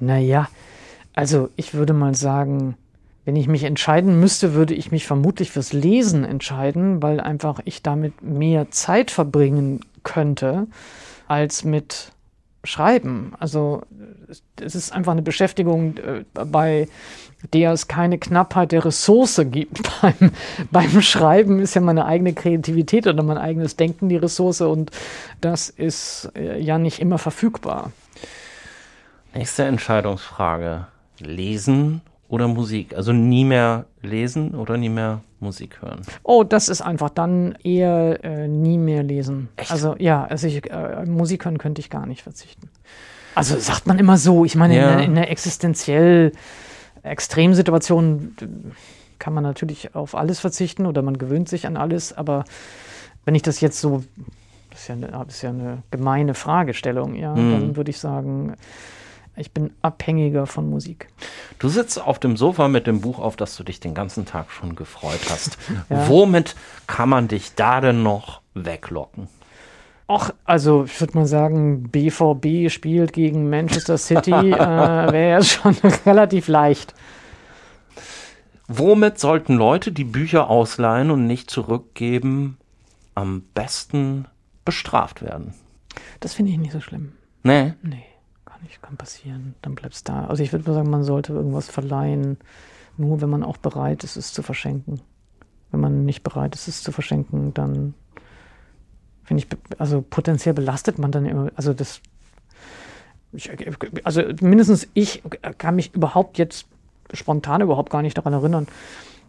Naja, 0.00 0.48
also 1.14 1.50
ich 1.56 1.74
würde 1.74 1.92
mal 1.92 2.14
sagen, 2.14 2.76
wenn 3.24 3.36
ich 3.36 3.48
mich 3.48 3.64
entscheiden 3.64 4.20
müsste, 4.20 4.54
würde 4.54 4.74
ich 4.74 4.90
mich 4.90 5.06
vermutlich 5.06 5.50
fürs 5.50 5.72
Lesen 5.72 6.24
entscheiden, 6.24 7.02
weil 7.02 7.20
einfach 7.20 7.60
ich 7.64 7.82
damit 7.82 8.22
mehr 8.22 8.70
Zeit 8.70 9.10
verbringen 9.10 9.80
könnte 10.02 10.66
als 11.26 11.64
mit 11.64 12.12
Schreiben. 12.64 13.32
Also 13.38 13.82
es 14.60 14.74
ist 14.74 14.92
einfach 14.92 15.12
eine 15.12 15.22
Beschäftigung, 15.22 15.96
äh, 15.98 16.24
bei 16.32 16.88
der 17.52 17.72
es 17.72 17.86
keine 17.86 18.18
Knappheit 18.18 18.72
der 18.72 18.84
Ressource 18.84 19.40
gibt. 19.50 19.80
Beim, 20.00 20.32
beim 20.70 21.02
Schreiben 21.02 21.60
ist 21.60 21.74
ja 21.74 21.80
meine 21.80 22.06
eigene 22.06 22.34
Kreativität 22.34 23.06
oder 23.06 23.22
mein 23.22 23.38
eigenes 23.38 23.76
Denken 23.76 24.08
die 24.08 24.16
Ressource 24.16 24.60
und 24.60 24.90
das 25.40 25.68
ist 25.68 26.30
äh, 26.34 26.60
ja 26.60 26.78
nicht 26.78 27.00
immer 27.00 27.18
verfügbar. 27.18 27.92
Nächste 29.38 29.62
Entscheidungsfrage. 29.66 30.88
Lesen 31.20 32.00
oder 32.28 32.48
Musik? 32.48 32.96
Also 32.96 33.12
nie 33.12 33.44
mehr 33.44 33.84
lesen 34.02 34.56
oder 34.56 34.76
nie 34.76 34.88
mehr 34.88 35.20
Musik 35.38 35.80
hören? 35.80 36.02
Oh, 36.24 36.42
das 36.42 36.68
ist 36.68 36.80
einfach 36.80 37.08
dann 37.10 37.56
eher 37.62 38.18
äh, 38.24 38.48
nie 38.48 38.78
mehr 38.78 39.04
lesen. 39.04 39.48
Echt? 39.54 39.70
Also 39.70 39.94
ja, 40.00 40.24
also 40.24 40.48
ich, 40.48 40.68
äh, 40.68 41.04
Musik 41.06 41.44
hören 41.44 41.58
könnte 41.58 41.80
ich 41.80 41.88
gar 41.88 42.04
nicht 42.04 42.22
verzichten. 42.22 42.68
Also 43.36 43.56
sagt 43.60 43.86
man 43.86 44.00
immer 44.00 44.16
so. 44.16 44.44
Ich 44.44 44.56
meine, 44.56 44.76
ja. 44.76 44.94
in, 44.94 45.12
in 45.12 45.16
einer 45.16 45.30
existenziell 45.30 46.32
Extremsituation 47.04 48.34
kann 49.20 49.34
man 49.34 49.44
natürlich 49.44 49.94
auf 49.94 50.16
alles 50.16 50.40
verzichten 50.40 50.84
oder 50.84 51.02
man 51.02 51.16
gewöhnt 51.16 51.48
sich 51.48 51.64
an 51.64 51.76
alles, 51.76 52.12
aber 52.12 52.44
wenn 53.24 53.36
ich 53.36 53.42
das 53.42 53.60
jetzt 53.60 53.80
so, 53.80 54.02
das 54.70 54.80
ist 54.80 54.88
ja 54.88 54.94
eine, 54.96 55.26
ist 55.28 55.42
ja 55.42 55.50
eine 55.50 55.84
gemeine 55.92 56.34
Fragestellung, 56.34 57.14
ja, 57.14 57.36
hm. 57.36 57.52
dann 57.52 57.76
würde 57.76 57.90
ich 57.92 58.00
sagen, 58.00 58.56
ich 59.38 59.52
bin 59.52 59.70
abhängiger 59.82 60.46
von 60.46 60.68
Musik. 60.68 61.08
Du 61.58 61.68
sitzt 61.68 62.00
auf 62.00 62.18
dem 62.18 62.36
Sofa 62.36 62.68
mit 62.68 62.86
dem 62.86 63.00
Buch 63.00 63.18
auf, 63.18 63.36
das 63.36 63.56
du 63.56 63.64
dich 63.64 63.80
den 63.80 63.94
ganzen 63.94 64.26
Tag 64.26 64.50
schon 64.50 64.76
gefreut 64.76 65.20
hast. 65.30 65.58
ja. 65.90 66.08
Womit 66.08 66.56
kann 66.86 67.08
man 67.08 67.28
dich 67.28 67.54
da 67.54 67.80
denn 67.80 68.02
noch 68.02 68.42
weglocken? 68.54 69.28
Ach, 70.06 70.32
also 70.44 70.84
ich 70.84 71.00
würde 71.00 71.18
mal 71.18 71.26
sagen, 71.26 71.90
BVB 71.90 72.70
spielt 72.70 73.12
gegen 73.12 73.50
Manchester 73.50 73.98
City, 73.98 74.30
äh, 74.32 75.12
wäre 75.12 75.30
ja 75.30 75.42
schon 75.42 75.74
relativ 76.06 76.48
leicht. 76.48 76.94
Womit 78.68 79.18
sollten 79.18 79.54
Leute, 79.54 79.92
die 79.92 80.04
Bücher 80.04 80.50
ausleihen 80.50 81.10
und 81.10 81.26
nicht 81.26 81.50
zurückgeben, 81.50 82.58
am 83.14 83.42
besten 83.54 84.26
bestraft 84.64 85.22
werden? 85.22 85.54
Das 86.20 86.34
finde 86.34 86.52
ich 86.52 86.58
nicht 86.58 86.72
so 86.72 86.80
schlimm. 86.80 87.12
Nee? 87.42 87.74
Nee 87.82 88.04
kann 88.58 88.66
nicht, 88.66 88.82
kann 88.82 88.96
passieren. 88.96 89.54
Dann 89.62 89.74
bleibst 89.74 90.08
da. 90.08 90.26
Also 90.26 90.42
ich 90.42 90.52
würde 90.52 90.68
mal 90.68 90.74
sagen, 90.74 90.90
man 90.90 91.04
sollte 91.04 91.32
irgendwas 91.32 91.68
verleihen, 91.68 92.38
nur 92.96 93.20
wenn 93.20 93.30
man 93.30 93.44
auch 93.44 93.56
bereit 93.56 94.04
ist, 94.04 94.16
es 94.16 94.32
zu 94.32 94.42
verschenken. 94.42 95.00
Wenn 95.70 95.80
man 95.80 96.04
nicht 96.04 96.22
bereit 96.22 96.54
ist, 96.54 96.68
es 96.68 96.82
zu 96.82 96.92
verschenken, 96.92 97.54
dann 97.54 97.94
finde 99.24 99.44
ich, 99.44 99.78
also 99.78 100.02
potenziell 100.02 100.54
belastet 100.54 100.98
man 100.98 101.12
dann 101.12 101.26
immer, 101.26 101.50
also 101.54 101.74
das, 101.74 102.00
ich, 103.32 103.50
also 104.04 104.22
mindestens 104.40 104.88
ich 104.94 105.22
kann 105.58 105.76
mich 105.76 105.94
überhaupt 105.94 106.38
jetzt 106.38 106.66
spontan 107.12 107.60
überhaupt 107.60 107.90
gar 107.90 108.00
nicht 108.00 108.16
daran 108.16 108.32
erinnern, 108.32 108.66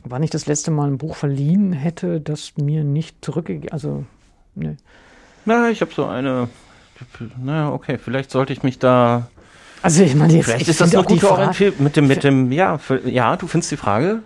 wann 0.05 0.23
ich 0.23 0.29
das 0.29 0.45
letzte 0.45 0.71
Mal 0.71 0.87
ein 0.87 0.97
Buch 0.97 1.15
verliehen 1.15 1.73
hätte, 1.73 2.21
das 2.21 2.53
mir 2.55 2.85
nicht 2.85 3.23
zurückgegeben, 3.23 3.73
also, 3.73 4.05
ne. 4.55 4.77
Na, 5.43 5.69
ich 5.69 5.81
habe 5.81 5.91
so 5.93 6.05
eine 6.05 6.47
naja, 7.41 7.71
okay, 7.71 7.97
vielleicht 7.97 8.31
sollte 8.31 8.53
ich 8.53 8.63
mich 8.63 8.79
da 8.79 9.27
Also 9.81 10.03
ich 10.03 10.15
meine, 10.15 10.43
vielleicht 10.43 10.67
ist 10.67 10.81
das 10.81 10.93
eine 10.93 11.03
gute 11.03 11.31
Orientierung 11.31 11.83
mit 11.83 11.95
dem, 11.95 12.07
mit 12.07 12.23
dem, 12.23 12.51
ja, 12.51 12.77
für, 12.77 13.07
ja, 13.07 13.35
du 13.35 13.47
findest 13.47 13.71
die 13.71 13.77
Frage? 13.77 14.19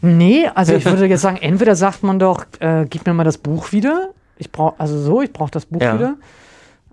Nee, 0.00 0.48
also 0.54 0.74
ich 0.74 0.84
würde 0.86 1.06
jetzt 1.06 1.22
sagen, 1.22 1.38
entweder 1.38 1.76
sagt 1.76 2.02
man 2.02 2.18
doch, 2.18 2.44
äh, 2.60 2.86
gib 2.88 3.06
mir 3.06 3.14
mal 3.14 3.24
das 3.24 3.38
Buch 3.38 3.72
wieder. 3.72 4.10
Ich 4.36 4.50
brauche, 4.50 4.78
also 4.78 4.98
so, 4.98 5.22
ich 5.22 5.32
brauche 5.32 5.50
das 5.50 5.66
Buch 5.66 5.80
ja. 5.80 5.94
wieder. 5.94 6.16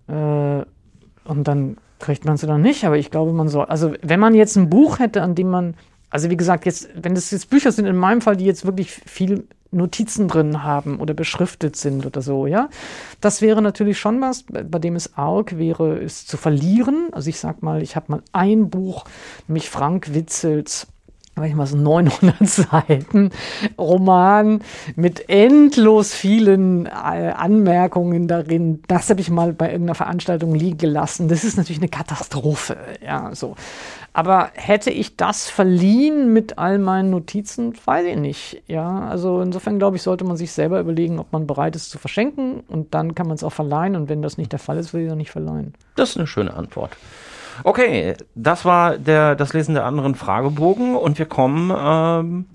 Äh, 0.07 1.29
und 1.29 1.47
dann 1.47 1.77
kriegt 1.99 2.25
man 2.25 2.35
es 2.35 2.43
oder 2.43 2.57
nicht. 2.57 2.85
Aber 2.85 2.97
ich 2.97 3.11
glaube, 3.11 3.31
man 3.31 3.47
soll, 3.47 3.65
also 3.65 3.93
wenn 4.01 4.19
man 4.19 4.35
jetzt 4.35 4.55
ein 4.55 4.69
Buch 4.69 4.99
hätte, 4.99 5.21
an 5.21 5.35
dem 5.35 5.49
man, 5.49 5.75
also 6.11 6.29
wie 6.29 6.37
gesagt, 6.37 6.65
jetzt, 6.65 6.89
wenn 6.93 7.15
das 7.15 7.31
jetzt 7.31 7.49
Bücher 7.49 7.71
sind, 7.71 7.87
in 7.87 7.95
meinem 7.95 8.21
Fall, 8.21 8.37
die 8.37 8.45
jetzt 8.45 8.65
wirklich 8.65 8.91
viel 8.91 9.47
Notizen 9.71 10.27
drin 10.27 10.63
haben 10.63 10.99
oder 10.99 11.13
beschriftet 11.13 11.77
sind 11.77 12.05
oder 12.05 12.21
so, 12.21 12.45
ja. 12.45 12.69
Das 13.21 13.41
wäre 13.41 13.61
natürlich 13.61 13.97
schon 13.97 14.19
was, 14.21 14.43
bei 14.43 14.79
dem 14.79 14.95
es 14.95 15.17
arg 15.17 15.57
wäre, 15.57 15.97
es 15.97 16.27
zu 16.27 16.35
verlieren. 16.35 17.07
Also 17.13 17.29
ich 17.29 17.39
sag 17.39 17.63
mal, 17.63 17.81
ich 17.81 17.95
habe 17.95 18.11
mal 18.11 18.23
ein 18.33 18.69
Buch, 18.69 19.05
nämlich 19.47 19.69
Frank 19.69 20.13
Witzels 20.13 20.87
ich 21.45 21.55
mal 21.55 21.65
so 21.65 21.77
900 21.77 22.35
Seiten 22.47 23.31
Roman 23.77 24.61
mit 24.95 25.29
endlos 25.29 26.13
vielen 26.13 26.85
äh, 26.85 26.89
Anmerkungen 26.89 28.27
darin. 28.27 28.83
Das 28.87 29.09
habe 29.09 29.21
ich 29.21 29.29
mal 29.29 29.53
bei 29.53 29.71
irgendeiner 29.71 29.95
Veranstaltung 29.95 30.53
liegen 30.53 30.77
gelassen. 30.77 31.29
Das 31.29 31.43
ist 31.43 31.57
natürlich 31.57 31.79
eine 31.79 31.89
Katastrophe, 31.89 32.77
ja, 33.03 33.33
so. 33.33 33.55
Aber 34.13 34.49
hätte 34.53 34.89
ich 34.89 35.15
das 35.15 35.49
verliehen 35.49 36.33
mit 36.33 36.57
all 36.57 36.79
meinen 36.79 37.11
Notizen, 37.11 37.73
weiß 37.85 38.05
ich 38.05 38.17
nicht, 38.17 38.63
ja. 38.67 39.07
Also 39.07 39.39
insofern 39.41 39.79
glaube 39.79 39.95
ich, 39.95 40.01
sollte 40.01 40.25
man 40.25 40.35
sich 40.35 40.51
selber 40.51 40.81
überlegen, 40.81 41.17
ob 41.17 41.31
man 41.31 41.47
bereit 41.47 41.75
ist 41.77 41.89
zu 41.89 41.97
verschenken 41.97 42.61
und 42.67 42.93
dann 42.93 43.15
kann 43.15 43.27
man 43.27 43.35
es 43.35 43.43
auch 43.43 43.53
verleihen 43.53 43.95
und 43.95 44.09
wenn 44.09 44.21
das 44.21 44.37
nicht 44.37 44.51
der 44.51 44.59
Fall 44.59 44.77
ist, 44.77 44.93
will 44.93 45.01
ich 45.01 45.07
es 45.07 45.13
auch 45.13 45.17
nicht 45.17 45.31
verleihen. 45.31 45.73
Das 45.95 46.09
ist 46.11 46.17
eine 46.17 46.27
schöne 46.27 46.53
Antwort. 46.53 46.97
Okay, 47.63 48.15
das 48.35 48.65
war 48.65 48.97
der, 48.97 49.35
das 49.35 49.53
Lesen 49.53 49.75
der 49.75 49.85
anderen 49.85 50.15
Fragebogen 50.15 50.95
und 50.95 51.17
wir 51.17 51.25
kommen 51.25 51.71
ähm, 51.77 52.45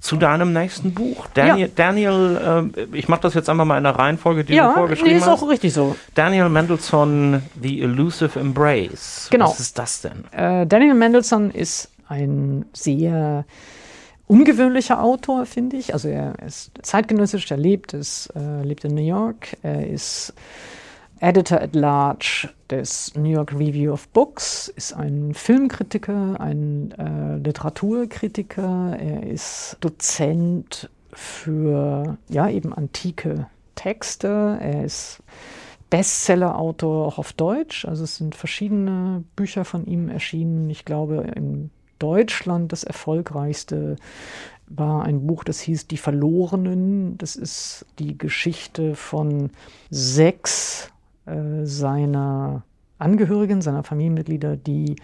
zu 0.00 0.16
deinem 0.16 0.52
nächsten 0.52 0.94
Buch. 0.94 1.26
Daniel, 1.34 1.68
ja. 1.68 1.72
Daniel 1.74 2.70
äh, 2.76 2.96
ich 2.96 3.08
mache 3.08 3.22
das 3.22 3.34
jetzt 3.34 3.48
einfach 3.48 3.64
mal 3.64 3.78
in 3.78 3.84
der 3.84 3.96
Reihenfolge, 3.96 4.44
die 4.44 4.54
ja, 4.54 4.68
du 4.68 4.74
vorgeschrieben 4.74 5.12
nee, 5.12 5.18
ist 5.18 5.26
hast. 5.26 5.38
ist 5.38 5.42
auch 5.42 5.48
richtig 5.50 5.72
so. 5.72 5.96
Daniel 6.14 6.48
Mendelssohn, 6.48 7.42
The 7.60 7.82
Elusive 7.82 8.38
Embrace. 8.38 9.28
Genau. 9.30 9.46
Was 9.46 9.60
ist 9.60 9.78
das 9.78 10.02
denn? 10.02 10.24
Äh, 10.32 10.66
Daniel 10.66 10.94
Mendelssohn 10.94 11.50
ist 11.50 11.90
ein 12.08 12.66
sehr 12.72 13.44
ungewöhnlicher 14.26 15.02
Autor, 15.02 15.46
finde 15.46 15.76
ich. 15.76 15.92
Also 15.92 16.08
er 16.08 16.34
ist 16.44 16.72
zeitgenössisch, 16.82 17.50
er 17.50 17.56
lebt, 17.56 17.92
ist, 17.92 18.32
äh, 18.36 18.62
lebt 18.62 18.84
in 18.84 18.94
New 18.94 19.06
York, 19.06 19.56
er 19.62 19.86
ist 19.86 20.34
Editor 21.20 21.60
at 21.60 21.74
Large 21.74 22.50
des 22.68 23.14
New 23.14 23.30
York 23.30 23.52
Review 23.52 23.92
of 23.92 24.08
Books, 24.08 24.68
ist 24.68 24.92
ein 24.92 25.32
Filmkritiker, 25.34 26.38
ein 26.40 26.92
äh, 26.92 27.36
Literaturkritiker, 27.36 28.96
er 28.98 29.26
ist 29.26 29.78
Dozent 29.80 30.90
für 31.12 32.18
ja 32.28 32.48
eben 32.50 32.74
antike 32.74 33.46
Texte, 33.74 34.58
er 34.60 34.84
ist 34.84 35.22
Bestseller-Autor 35.88 37.06
auch 37.06 37.18
auf 37.18 37.32
Deutsch, 37.32 37.84
also 37.86 38.04
es 38.04 38.16
sind 38.16 38.34
verschiedene 38.34 39.24
Bücher 39.36 39.64
von 39.64 39.86
ihm 39.86 40.08
erschienen. 40.08 40.68
Ich 40.68 40.84
glaube, 40.84 41.28
in 41.34 41.70
Deutschland 41.98 42.72
das 42.72 42.84
erfolgreichste 42.84 43.96
war 44.68 45.04
ein 45.04 45.26
Buch, 45.26 45.44
das 45.44 45.60
hieß 45.60 45.86
Die 45.86 45.96
Verlorenen. 45.96 47.16
Das 47.18 47.36
ist 47.36 47.86
die 47.98 48.18
Geschichte 48.18 48.94
von 48.96 49.50
sechs 49.90 50.90
äh, 51.26 51.64
seiner 51.64 52.62
Angehörigen, 52.98 53.60
seiner 53.60 53.82
Familienmitglieder, 53.82 54.56
die 54.56 54.96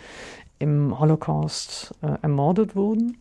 im 0.58 0.98
Holocaust 0.98 1.94
äh, 2.02 2.16
ermordet 2.22 2.74
wurden. 2.74 3.18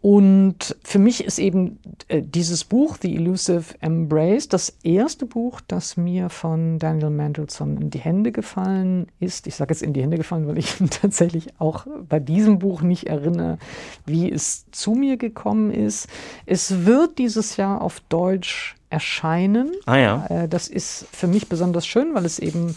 Und 0.00 0.76
für 0.84 1.00
mich 1.00 1.24
ist 1.24 1.40
eben 1.40 1.80
äh, 2.06 2.22
dieses 2.22 2.64
Buch, 2.64 2.96
The 3.00 3.16
Elusive 3.16 3.74
Embrace, 3.80 4.48
das 4.48 4.76
erste 4.84 5.26
Buch, 5.26 5.60
das 5.66 5.96
mir 5.96 6.28
von 6.28 6.78
Daniel 6.78 7.10
Mendelssohn 7.10 7.76
in 7.78 7.90
die 7.90 7.98
Hände 7.98 8.30
gefallen 8.30 9.08
ist. 9.18 9.48
Ich 9.48 9.56
sage 9.56 9.74
jetzt 9.74 9.82
in 9.82 9.92
die 9.92 10.02
Hände 10.02 10.16
gefallen, 10.16 10.46
weil 10.46 10.58
ich 10.58 10.76
tatsächlich 10.90 11.48
auch 11.58 11.86
bei 12.08 12.20
diesem 12.20 12.60
Buch 12.60 12.82
nicht 12.82 13.08
erinnere, 13.08 13.58
wie 14.06 14.30
es 14.30 14.66
zu 14.70 14.92
mir 14.92 15.16
gekommen 15.16 15.72
ist. 15.72 16.06
Es 16.46 16.86
wird 16.86 17.18
dieses 17.18 17.56
Jahr 17.56 17.82
auf 17.82 18.00
Deutsch 18.08 18.76
erscheinen. 18.90 19.72
Ah 19.86 19.98
ja. 19.98 20.26
Äh, 20.28 20.48
das 20.48 20.68
ist 20.68 21.06
für 21.10 21.26
mich 21.26 21.48
besonders 21.48 21.86
schön, 21.86 22.14
weil 22.14 22.24
es 22.24 22.38
eben 22.38 22.76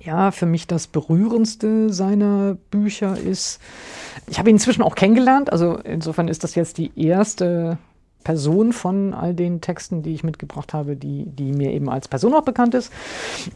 ja 0.00 0.30
für 0.30 0.46
mich 0.46 0.66
das 0.66 0.86
berührendste 0.86 1.92
seiner 1.92 2.56
Bücher 2.70 3.18
ist. 3.18 3.60
Ich 4.28 4.38
habe 4.38 4.50
ihn 4.50 4.56
inzwischen 4.56 4.82
auch 4.82 4.94
kennengelernt, 4.94 5.52
also 5.52 5.76
insofern 5.76 6.28
ist 6.28 6.44
das 6.44 6.54
jetzt 6.54 6.78
die 6.78 6.90
erste 6.96 7.78
Person 8.24 8.72
von 8.72 9.14
all 9.14 9.34
den 9.34 9.60
Texten, 9.60 10.02
die 10.02 10.12
ich 10.12 10.24
mitgebracht 10.24 10.74
habe, 10.74 10.96
die, 10.96 11.24
die 11.26 11.52
mir 11.52 11.72
eben 11.72 11.88
als 11.88 12.08
Person 12.08 12.34
auch 12.34 12.44
bekannt 12.44 12.74
ist. 12.74 12.92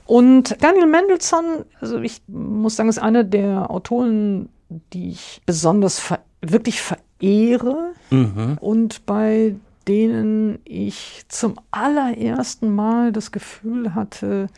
Und 0.07 0.57
Daniel 0.63 0.87
Mendelssohn, 0.87 1.65
also 1.81 2.01
ich 2.01 2.23
muss 2.27 2.77
sagen, 2.77 2.89
ist 2.89 2.99
einer 2.99 3.25
der 3.25 3.71
Autoren, 3.71 4.49
die 4.93 5.11
ich 5.11 5.43
besonders 5.47 5.99
ver 5.99 6.21
wirklich 6.41 6.83
verehre 6.83 7.93
mhm. 8.11 8.59
und 8.61 9.07
bei 9.07 9.55
denen 9.89 10.59
ich 10.65 11.25
zum 11.29 11.55
allerersten 11.71 12.75
Mal 12.75 13.13
das 13.13 13.33
Gefühl 13.33 13.95
hatte, 13.95 14.49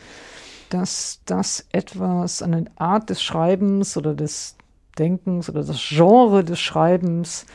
dass 0.77 1.21
das 1.25 1.65
etwas, 1.73 2.43
eine 2.43 2.67
Art 2.77 3.09
des 3.09 3.23
Schreibens 3.23 3.97
oder 3.97 4.15
des 4.15 4.57
Denkens 4.99 5.49
oder 5.49 5.63
das 5.63 5.81
Genre 5.81 6.45
des 6.45 6.61
Schreibens 6.61 7.47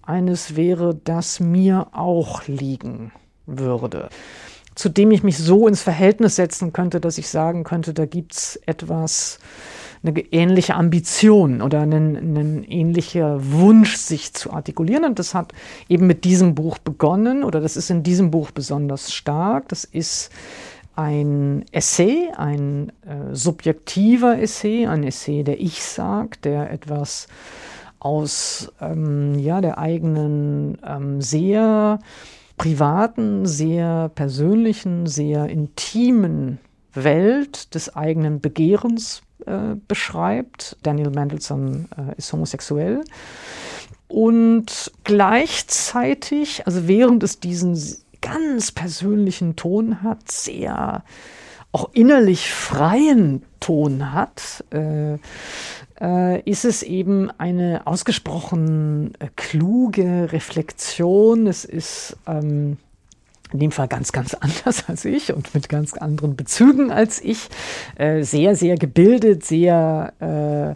eines 0.00 0.56
wäre, 0.56 0.94
das 0.94 1.40
mir 1.40 1.88
auch 1.92 2.46
liegen 2.46 3.12
würde. 3.44 4.08
Zu 4.74 4.88
dem 4.88 5.10
ich 5.10 5.22
mich 5.22 5.36
so 5.36 5.68
ins 5.68 5.82
Verhältnis 5.82 6.36
setzen 6.36 6.72
könnte, 6.72 7.00
dass 7.00 7.18
ich 7.18 7.28
sagen 7.28 7.64
könnte, 7.64 7.92
da 7.92 8.06
gibt 8.06 8.32
es 8.32 8.56
etwas, 8.64 9.38
eine 10.02 10.18
ähnliche 10.32 10.74
Ambition 10.74 11.60
oder 11.60 11.80
einen, 11.80 12.16
einen 12.16 12.64
ähnlicher 12.64 13.52
Wunsch, 13.52 13.96
sich 13.96 14.32
zu 14.32 14.52
artikulieren. 14.52 15.04
Und 15.04 15.18
das 15.18 15.34
hat 15.34 15.52
eben 15.90 16.06
mit 16.06 16.24
diesem 16.24 16.54
Buch 16.54 16.78
begonnen 16.78 17.44
oder 17.44 17.60
das 17.60 17.76
ist 17.76 17.90
in 17.90 18.02
diesem 18.02 18.30
Buch 18.30 18.50
besonders 18.50 19.12
stark. 19.12 19.68
Das 19.68 19.84
ist 19.84 20.30
ein 20.96 21.64
Essay, 21.72 22.30
ein 22.36 22.92
äh, 23.02 23.34
subjektiver 23.34 24.38
Essay, 24.38 24.86
ein 24.86 25.04
Essay, 25.04 25.42
der 25.44 25.60
ich 25.60 25.82
sag, 25.82 26.42
der 26.42 26.70
etwas 26.70 27.28
aus 27.98 28.72
ähm, 28.80 29.38
ja, 29.38 29.60
der 29.60 29.78
eigenen 29.78 30.78
ähm, 30.84 31.20
sehr 31.20 31.98
privaten, 32.56 33.46
sehr 33.46 34.10
persönlichen, 34.14 35.06
sehr 35.06 35.48
intimen 35.48 36.58
Welt 36.92 37.74
des 37.74 37.94
eigenen 37.94 38.40
Begehrens 38.40 39.22
äh, 39.46 39.76
beschreibt. 39.86 40.76
Daniel 40.82 41.10
Mendelssohn 41.10 41.88
äh, 41.96 42.16
ist 42.16 42.32
homosexuell. 42.32 43.02
Und 44.08 44.90
gleichzeitig, 45.04 46.66
also 46.66 46.88
während 46.88 47.22
es 47.22 47.38
diesen 47.38 47.78
ganz 48.20 48.72
persönlichen 48.72 49.56
Ton 49.56 50.02
hat, 50.02 50.30
sehr 50.30 51.02
auch 51.72 51.90
innerlich 51.92 52.50
freien 52.50 53.42
Ton 53.60 54.12
hat, 54.12 54.64
äh, 54.72 55.18
äh, 56.00 56.40
ist 56.42 56.64
es 56.64 56.82
eben 56.82 57.30
eine 57.38 57.86
ausgesprochen 57.86 59.12
äh, 59.18 59.28
kluge 59.36 60.32
Reflexion. 60.32 61.46
Es 61.46 61.64
ist 61.64 62.16
ähm, 62.26 62.78
in 63.52 63.58
dem 63.60 63.70
Fall 63.70 63.86
ganz, 63.86 64.10
ganz 64.12 64.34
anders 64.40 64.88
als 64.88 65.04
ich 65.04 65.32
und 65.32 65.54
mit 65.54 65.68
ganz 65.68 65.94
anderen 65.94 66.34
Bezügen 66.34 66.90
als 66.90 67.22
ich. 67.22 67.48
Äh, 67.96 68.22
sehr, 68.22 68.56
sehr 68.56 68.76
gebildet, 68.76 69.44
sehr 69.44 70.12
äh, 70.20 70.70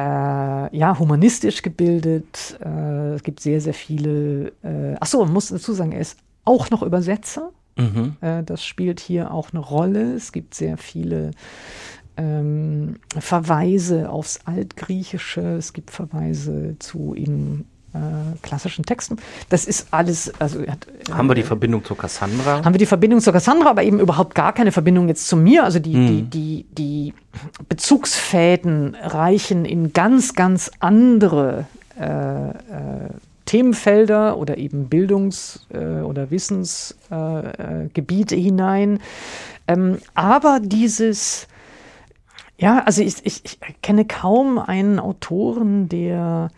äh, 0.00 0.76
ja, 0.76 0.98
humanistisch 0.98 1.62
gebildet. 1.62 2.58
Es 2.60 3.22
gibt 3.24 3.40
sehr, 3.40 3.60
sehr 3.60 3.74
viele. 3.74 4.52
Achso, 5.00 5.24
man 5.24 5.32
muss 5.32 5.48
dazu 5.48 5.72
sagen, 5.72 5.90
er 5.90 6.00
ist 6.00 6.18
auch 6.48 6.70
noch 6.70 6.82
Übersetzer. 6.82 7.50
Mhm. 7.76 8.16
Äh, 8.20 8.42
das 8.42 8.64
spielt 8.64 9.00
hier 9.00 9.32
auch 9.32 9.50
eine 9.52 9.60
Rolle. 9.60 10.14
Es 10.14 10.32
gibt 10.32 10.54
sehr 10.54 10.78
viele 10.78 11.30
ähm, 12.16 12.96
Verweise 13.18 14.10
aufs 14.10 14.40
Altgriechische. 14.44 15.56
Es 15.56 15.72
gibt 15.72 15.90
Verweise 15.90 16.76
zu 16.78 17.14
ihm 17.14 17.66
äh, 17.94 17.98
klassischen 18.42 18.84
Texten. 18.84 19.16
Das 19.48 19.64
ist 19.64 19.88
alles, 19.92 20.32
also 20.40 20.60
hat, 20.66 20.86
äh, 20.88 21.12
haben 21.12 21.28
wir 21.28 21.34
die 21.34 21.42
Verbindung 21.42 21.84
zur 21.84 21.96
Cassandra? 21.96 22.64
Haben 22.64 22.74
wir 22.74 22.78
die 22.78 22.86
Verbindung 22.86 23.20
zur 23.20 23.32
Cassandra, 23.32 23.70
aber 23.70 23.82
eben 23.82 24.00
überhaupt 24.00 24.34
gar 24.34 24.52
keine 24.52 24.72
Verbindung 24.72 25.08
jetzt 25.08 25.28
zu 25.28 25.36
mir. 25.36 25.64
Also 25.64 25.78
die, 25.78 25.94
hm. 25.94 26.06
die, 26.06 26.22
die, 26.22 26.66
die 26.72 27.14
Bezugsfäden 27.68 28.94
reichen 28.94 29.64
in 29.64 29.92
ganz, 29.92 30.34
ganz 30.34 30.70
andere 30.80 31.66
äh, 31.98 32.48
äh, 32.50 32.52
Themenfelder 33.48 34.38
oder 34.38 34.58
eben 34.58 34.88
Bildungs- 34.88 35.66
äh, 35.72 36.02
oder 36.02 36.30
Wissensgebiete 36.30 38.36
hinein. 38.36 39.00
Ähm, 39.66 39.98
aber 40.14 40.60
dieses 40.62 41.48
Ja, 42.60 42.82
also 42.84 43.02
ich, 43.02 43.24
ich, 43.24 43.44
ich 43.44 43.60
kenne 43.82 44.04
kaum 44.04 44.58
einen 44.58 44.98
Autoren, 44.98 45.88
der 45.88 46.50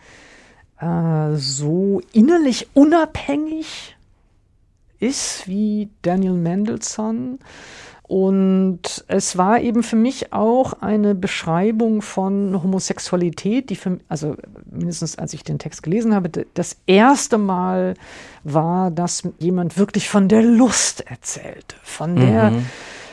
äh, 0.79 1.35
so 1.35 2.01
innerlich 2.11 2.69
unabhängig 2.73 3.95
ist 4.99 5.47
wie 5.47 5.89
Daniel 6.01 6.33
Mendelssohn. 6.33 7.37
Und 8.11 9.05
es 9.07 9.37
war 9.37 9.61
eben 9.61 9.83
für 9.83 9.95
mich 9.95 10.33
auch 10.33 10.73
eine 10.81 11.15
Beschreibung 11.15 12.01
von 12.01 12.61
Homosexualität, 12.61 13.69
die 13.69 13.77
für, 13.77 13.99
also 14.09 14.35
mindestens 14.69 15.17
als 15.17 15.33
ich 15.33 15.45
den 15.45 15.59
Text 15.59 15.81
gelesen 15.81 16.13
habe, 16.13 16.29
das 16.53 16.75
erste 16.87 17.37
Mal 17.37 17.93
war, 18.43 18.91
dass 18.91 19.23
jemand 19.39 19.77
wirklich 19.77 20.09
von 20.09 20.27
der 20.27 20.41
Lust 20.41 21.09
erzählte, 21.09 21.77
von 21.83 22.17
der, 22.17 22.51
mhm. 22.51 22.65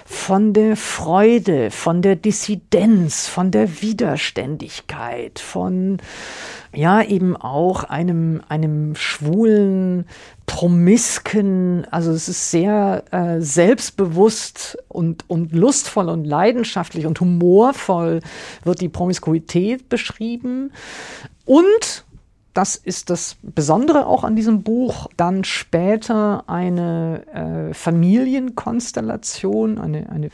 von 0.05 0.53
der 0.53 0.77
Freude, 0.77 1.71
von 1.71 2.03
der 2.03 2.17
Dissidenz, 2.17 3.29
von 3.29 3.53
der 3.53 3.81
Widerständigkeit, 3.81 5.39
von 5.39 5.99
ja 6.75 7.03
eben 7.03 7.37
auch 7.37 7.85
einem, 7.85 8.43
einem 8.49 8.97
schwulen 8.97 10.07
promisken, 10.49 11.87
also 11.91 12.11
es 12.11 12.29
ist 12.29 12.51
sehr 12.51 13.05
äh, 13.13 13.41
selbstbewusst 13.41 14.79
und, 14.89 15.25
und 15.29 15.53
lustvoll 15.53 16.09
und 16.09 16.25
leidenschaftlich 16.25 17.07
und 17.07 17.21
humorvoll 17.21 18.21
wird 18.65 18.81
die 18.81 18.89
Promiskuität 18.89 19.91
beschrieben. 19.91 20.73
Und 21.45 22.07
das 22.55 22.77
ist 22.77 23.11
das 23.11 23.37
Besondere 23.43 24.07
auch 24.07 24.25
an 24.25 24.37
diesem 24.37 24.63
Buch, 24.63 25.09
dann 25.19 25.45
später 25.45 26.49
eine 26.49 27.69
äh, 27.71 27.75
Familienkonstellation, 27.75 29.79
eine, 29.79 30.09
eine, 30.09 30.31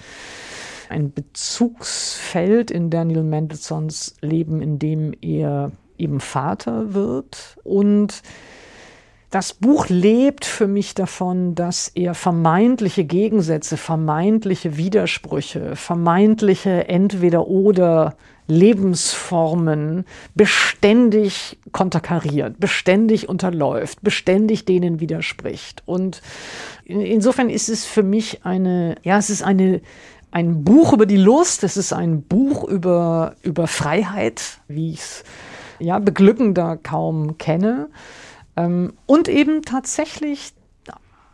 ein 0.90 1.12
Bezugsfeld 1.12 2.70
in 2.70 2.88
Daniel 2.88 3.24
Mendelssohns 3.24 4.14
Leben, 4.20 4.62
in 4.62 4.78
dem 4.78 5.12
er 5.20 5.72
eben 5.98 6.20
Vater 6.20 6.94
wird 6.94 7.56
und 7.64 8.22
das 9.34 9.52
Buch 9.52 9.88
lebt 9.88 10.44
für 10.44 10.68
mich 10.68 10.94
davon, 10.94 11.56
dass 11.56 11.88
er 11.88 12.14
vermeintliche 12.14 13.04
Gegensätze, 13.04 13.76
vermeintliche 13.76 14.76
Widersprüche, 14.76 15.74
vermeintliche 15.74 16.86
Entweder-Oder 16.88 18.14
Lebensformen 18.46 20.04
beständig 20.36 21.58
konterkariert, 21.72 22.60
beständig 22.60 23.28
unterläuft, 23.28 24.02
beständig 24.02 24.66
denen 24.66 25.00
widerspricht. 25.00 25.82
Und 25.84 26.22
insofern 26.84 27.50
ist 27.50 27.68
es 27.68 27.84
für 27.84 28.04
mich 28.04 28.44
eine, 28.44 28.94
ja, 29.02 29.18
es 29.18 29.30
ist 29.30 29.42
eine, 29.42 29.80
ein 30.30 30.62
Buch 30.62 30.92
über 30.92 31.06
die 31.06 31.16
Lust, 31.16 31.64
es 31.64 31.76
ist 31.76 31.92
ein 31.92 32.22
Buch 32.22 32.62
über, 32.62 33.34
über 33.42 33.66
Freiheit, 33.66 34.58
wie 34.68 34.92
ich 34.92 35.00
es 35.00 35.24
ja, 35.80 35.98
beglückender 35.98 36.76
kaum 36.76 37.36
kenne. 37.36 37.88
Ähm, 38.56 38.92
und 39.06 39.28
eben 39.28 39.62
tatsächlich 39.62 40.54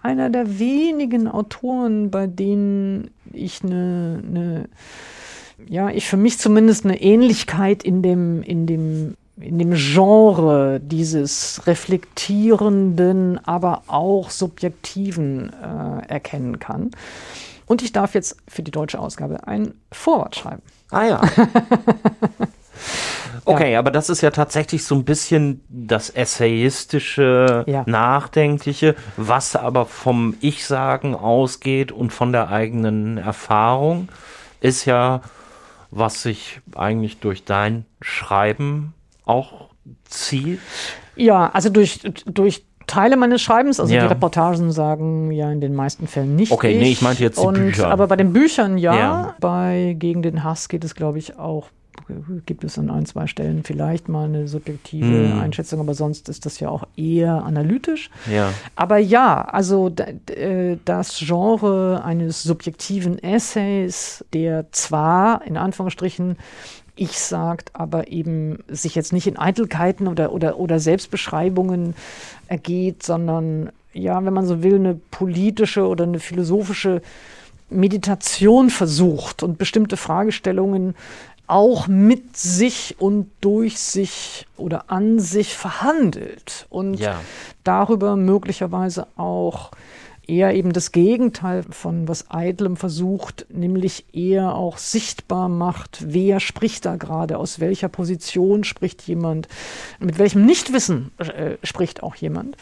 einer 0.02 0.30
der 0.30 0.58
wenigen 0.58 1.28
Autoren, 1.28 2.10
bei 2.10 2.26
denen 2.26 3.10
ich 3.32 3.62
eine, 3.62 4.22
eine, 4.26 4.68
ja, 5.68 5.90
ich 5.90 6.06
für 6.06 6.16
mich 6.16 6.38
zumindest 6.38 6.84
eine 6.84 7.00
Ähnlichkeit 7.00 7.82
in 7.82 8.02
dem, 8.02 8.42
in 8.42 8.66
dem, 8.66 9.16
in 9.38 9.58
dem 9.58 9.72
Genre 9.74 10.80
dieses 10.80 11.66
reflektierenden, 11.66 13.38
aber 13.44 13.82
auch 13.86 14.30
subjektiven 14.30 15.52
äh, 15.52 16.06
erkennen 16.08 16.58
kann. 16.58 16.90
Und 17.66 17.82
ich 17.82 17.92
darf 17.92 18.14
jetzt 18.14 18.36
für 18.48 18.62
die 18.62 18.72
deutsche 18.72 18.98
Ausgabe 18.98 19.46
ein 19.46 19.74
Vorwort 19.92 20.34
schreiben. 20.34 20.62
Ah 20.90 21.04
ja. 21.04 21.20
Okay, 23.44 23.72
ja. 23.72 23.78
aber 23.78 23.90
das 23.90 24.10
ist 24.10 24.20
ja 24.20 24.30
tatsächlich 24.30 24.84
so 24.84 24.94
ein 24.94 25.04
bisschen 25.04 25.62
das 25.68 26.10
essayistische, 26.10 27.64
ja. 27.66 27.84
nachdenkliche, 27.86 28.94
was 29.16 29.56
aber 29.56 29.86
vom 29.86 30.36
Ich-Sagen 30.40 31.14
ausgeht 31.14 31.92
und 31.92 32.12
von 32.12 32.32
der 32.32 32.50
eigenen 32.50 33.18
Erfahrung, 33.18 34.08
ist 34.60 34.84
ja, 34.84 35.22
was 35.90 36.22
sich 36.22 36.60
eigentlich 36.74 37.18
durch 37.18 37.44
dein 37.44 37.86
Schreiben 38.00 38.94
auch 39.24 39.70
zieht. 40.04 40.60
Ja, 41.16 41.50
also 41.52 41.68
durch, 41.70 42.00
durch 42.26 42.64
Teile 42.86 43.16
meines 43.16 43.40
Schreibens, 43.40 43.78
also 43.78 43.94
ja. 43.94 44.02
die 44.02 44.06
Reportagen 44.08 44.72
sagen 44.72 45.30
ja 45.30 45.50
in 45.52 45.60
den 45.60 45.74
meisten 45.74 46.08
Fällen 46.08 46.34
nicht. 46.34 46.50
Okay, 46.50 46.72
ich. 46.72 46.80
nee, 46.80 46.90
ich 46.90 47.02
meinte 47.02 47.22
jetzt 47.22 47.40
die 47.40 47.46
und, 47.46 47.54
Bücher. 47.54 47.88
Aber 47.88 48.08
bei 48.08 48.16
den 48.16 48.32
Büchern 48.32 48.78
ja. 48.78 48.96
ja. 48.96 49.34
Bei 49.40 49.94
Gegen 49.98 50.22
den 50.22 50.42
Hass 50.42 50.68
geht 50.68 50.84
es, 50.84 50.94
glaube 50.94 51.18
ich, 51.18 51.38
auch 51.38 51.68
gibt 52.46 52.64
es 52.64 52.78
an 52.78 52.90
ein, 52.90 53.06
zwei 53.06 53.26
Stellen 53.26 53.62
vielleicht 53.64 54.08
mal 54.08 54.24
eine 54.24 54.48
subjektive 54.48 55.06
mhm. 55.06 55.40
Einschätzung, 55.40 55.80
aber 55.80 55.94
sonst 55.94 56.28
ist 56.28 56.46
das 56.46 56.60
ja 56.60 56.68
auch 56.68 56.84
eher 56.96 57.44
analytisch. 57.44 58.10
Ja. 58.30 58.52
Aber 58.76 58.98
ja, 58.98 59.42
also 59.42 59.92
äh, 60.26 60.76
das 60.84 61.18
Genre 61.18 62.02
eines 62.04 62.42
subjektiven 62.42 63.18
Essays, 63.18 64.24
der 64.32 64.70
zwar 64.72 65.46
in 65.46 65.56
Anführungsstrichen 65.56 66.36
ich 66.96 67.18
sagt, 67.18 67.70
aber 67.74 68.08
eben 68.08 68.58
sich 68.68 68.94
jetzt 68.94 69.14
nicht 69.14 69.26
in 69.26 69.38
Eitelkeiten 69.38 70.06
oder, 70.06 70.32
oder, 70.32 70.58
oder 70.58 70.78
Selbstbeschreibungen 70.78 71.94
ergeht, 72.46 73.02
sondern 73.02 73.70
ja, 73.94 74.22
wenn 74.22 74.34
man 74.34 74.46
so 74.46 74.62
will, 74.62 74.74
eine 74.74 75.00
politische 75.10 75.86
oder 75.86 76.04
eine 76.04 76.20
philosophische 76.20 77.00
Meditation 77.70 78.68
versucht 78.68 79.42
und 79.42 79.56
bestimmte 79.56 79.96
Fragestellungen 79.96 80.94
auch 81.50 81.88
mit 81.88 82.36
sich 82.36 82.96
und 82.98 83.30
durch 83.40 83.78
sich 83.78 84.46
oder 84.56 84.84
an 84.90 85.18
sich 85.18 85.56
verhandelt 85.56 86.66
und 86.70 86.94
ja. 86.94 87.20
darüber 87.64 88.16
möglicherweise 88.16 89.08
auch 89.16 89.72
eher 90.30 90.54
eben 90.54 90.72
das 90.72 90.92
Gegenteil 90.92 91.64
von 91.68 92.06
was 92.06 92.30
Eitlem 92.30 92.76
versucht, 92.76 93.46
nämlich 93.48 94.04
eher 94.12 94.54
auch 94.54 94.78
sichtbar 94.78 95.48
macht, 95.48 96.04
wer 96.06 96.38
spricht 96.38 96.86
da 96.86 96.96
gerade, 96.96 97.36
aus 97.36 97.58
welcher 97.58 97.88
Position 97.88 98.62
spricht 98.62 99.02
jemand, 99.02 99.48
mit 99.98 100.18
welchem 100.18 100.46
Nichtwissen 100.46 101.10
äh, 101.18 101.56
spricht 101.64 102.02
auch 102.04 102.14
jemand. 102.14 102.56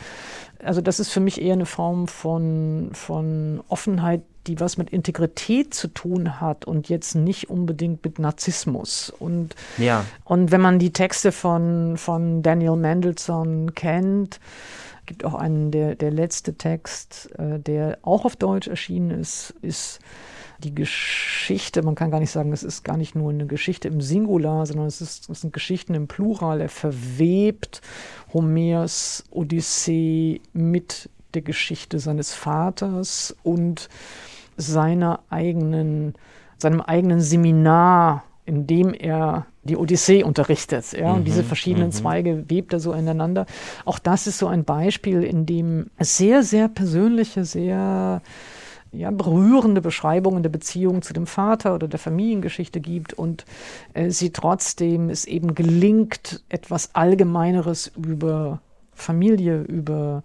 Also 0.63 0.81
das 0.81 1.01
ist 1.01 1.11
für 1.11 1.21
mich 1.21 1.41
eher 1.41 1.53
eine 1.53 1.67
Form 1.67 2.09
von, 2.09 2.91
von 2.93 3.63
Offenheit, 3.69 4.23
die 4.47 4.59
was 4.61 4.77
mit 4.77 4.91
Integrität 4.91 5.75
zu 5.75 5.89
tun 5.89 6.41
hat 6.41 6.65
und 6.65 6.89
jetzt 6.89 7.15
nicht 7.15 7.51
unbedingt 7.51 8.05
mit 8.05 8.19
Narzissmus. 8.19 9.11
Und, 9.11 9.55
ja. 9.77 10.05
und 10.25 10.51
wenn 10.51 10.61
man 10.61 10.79
die 10.79 10.93
Texte 10.93 11.33
von, 11.33 11.97
von 11.97 12.43
Daniel 12.43 12.77
Mendelssohn 12.77 13.75
kennt, 13.75 14.41
gibt 15.07 15.25
auch 15.25 15.35
einen, 15.35 15.71
der, 15.71 15.95
der 15.95 16.11
letzte 16.11 16.55
Text, 16.55 17.31
äh, 17.39 17.59
der 17.59 17.99
auch 18.03 18.25
auf 18.25 18.37
Deutsch 18.37 18.69
erschienen 18.69 19.11
ist, 19.11 19.55
ist 19.63 20.01
die 20.59 20.75
Geschichte, 20.75 21.83
man 21.83 21.95
kann 21.95 22.11
gar 22.11 22.21
nicht 22.21 22.31
sagen, 22.31 22.53
es 22.53 22.63
ist 22.63 22.85
gar 22.85 22.97
nicht 22.97 23.15
nur 23.15 23.31
eine 23.31 23.47
Geschichte 23.47 23.89
im 23.89 24.01
Singular, 24.01 24.67
sondern 24.67 24.87
es, 24.87 25.01
ist, 25.01 25.31
es 25.31 25.41
sind 25.41 25.53
Geschichten 25.53 25.95
im 25.95 26.09
Plural. 26.09 26.61
Er 26.61 26.69
verwebt 26.69 27.81
Homers 28.33 29.25
Odyssee 29.31 30.41
mit 30.53 31.09
der 31.35 31.43
Geschichte 31.43 31.99
seines 31.99 32.35
Vaters 32.35 33.37
und 33.43 33.89
seiner 34.57 35.21
eigenen, 35.31 36.15
seinem 36.59 36.81
eigenen 36.81 37.21
Seminar, 37.21 38.25
in 38.45 38.67
dem 38.67 38.95
er 38.95 39.47
die 39.63 39.77
Odyssee 39.77 40.25
unterrichtet. 40.25 40.93
Ja? 40.93 41.13
Und 41.13 41.25
diese 41.25 41.43
mhm, 41.43 41.47
verschiedenen 41.47 41.89
mhm. 41.89 41.93
Zweige 41.93 42.51
webt 42.51 42.73
er 42.73 42.81
so 42.81 42.93
ineinander. 42.93 43.47
Auch 43.85 43.99
das 43.99 44.27
ist 44.27 44.39
so 44.39 44.49
ein 44.49 44.65
Beispiel, 44.65 45.23
in 45.23 45.47
dem 45.47 45.91
sehr, 46.01 46.43
sehr 46.43 46.69
persönliche, 46.69 47.45
sehr 47.45 48.23
ja, 48.93 49.11
berührende 49.11 49.81
Beschreibungen 49.81 50.43
der 50.43 50.51
Beziehung 50.51 51.03
zu 51.03 51.13
dem 51.13 51.27
Vater 51.27 51.75
oder 51.75 51.89
der 51.89 51.99
Familiengeschichte 51.99 52.81
gibt 52.81 53.13
und 53.13 53.45
äh, 53.95 54.11
sie 54.11 54.31
trotzdem 54.31 55.11
es 55.11 55.25
eben 55.25 55.55
gelingt, 55.55 56.43
etwas 56.49 56.95
Allgemeineres 56.95 57.93
über 57.97 58.61
Familie, 58.95 59.63
über 59.63 60.23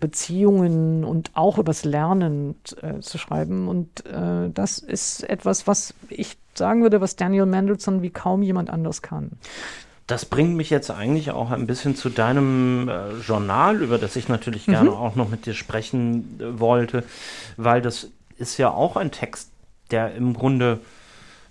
Beziehungen 0.00 1.04
und 1.04 1.30
auch 1.34 1.58
übers 1.58 1.84
Lernen 1.84 2.54
äh, 2.80 3.00
zu 3.00 3.18
schreiben. 3.18 3.68
Und 3.68 4.06
äh, 4.06 4.50
das 4.52 4.78
ist 4.78 5.28
etwas, 5.28 5.66
was 5.66 5.94
ich 6.08 6.38
sagen 6.54 6.82
würde, 6.82 7.00
was 7.00 7.16
Daniel 7.16 7.46
Mendelssohn 7.46 8.02
wie 8.02 8.10
kaum 8.10 8.42
jemand 8.42 8.70
anders 8.70 9.02
kann. 9.02 9.32
Das 10.10 10.24
bringt 10.24 10.56
mich 10.56 10.70
jetzt 10.70 10.90
eigentlich 10.90 11.30
auch 11.30 11.52
ein 11.52 11.68
bisschen 11.68 11.94
zu 11.94 12.08
deinem 12.08 12.88
äh, 12.88 13.12
Journal, 13.24 13.80
über 13.80 13.96
das 13.96 14.16
ich 14.16 14.28
natürlich 14.28 14.66
mhm. 14.66 14.72
gerne 14.72 14.90
auch 14.90 15.14
noch 15.14 15.28
mit 15.28 15.46
dir 15.46 15.54
sprechen 15.54 16.40
äh, 16.40 16.58
wollte, 16.58 17.04
weil 17.56 17.80
das 17.80 18.08
ist 18.36 18.58
ja 18.58 18.70
auch 18.70 18.96
ein 18.96 19.12
Text, 19.12 19.52
der 19.92 20.16
im 20.16 20.34
Grunde 20.34 20.80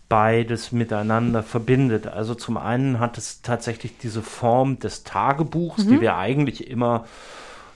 beides 0.10 0.74
miteinander 0.74 1.42
verbindet. 1.42 2.08
Also 2.08 2.36
zum 2.36 2.58
einen 2.58 3.00
hat 3.00 3.18
es 3.18 3.42
tatsächlich 3.42 3.98
diese 3.98 4.22
Form 4.22 4.78
des 4.80 5.06
Tagebuchs, 5.06 5.86
mhm. 5.86 5.92
die 5.92 6.02
wir 6.02 6.18
eigentlich 6.18 6.68
immer 6.68 7.06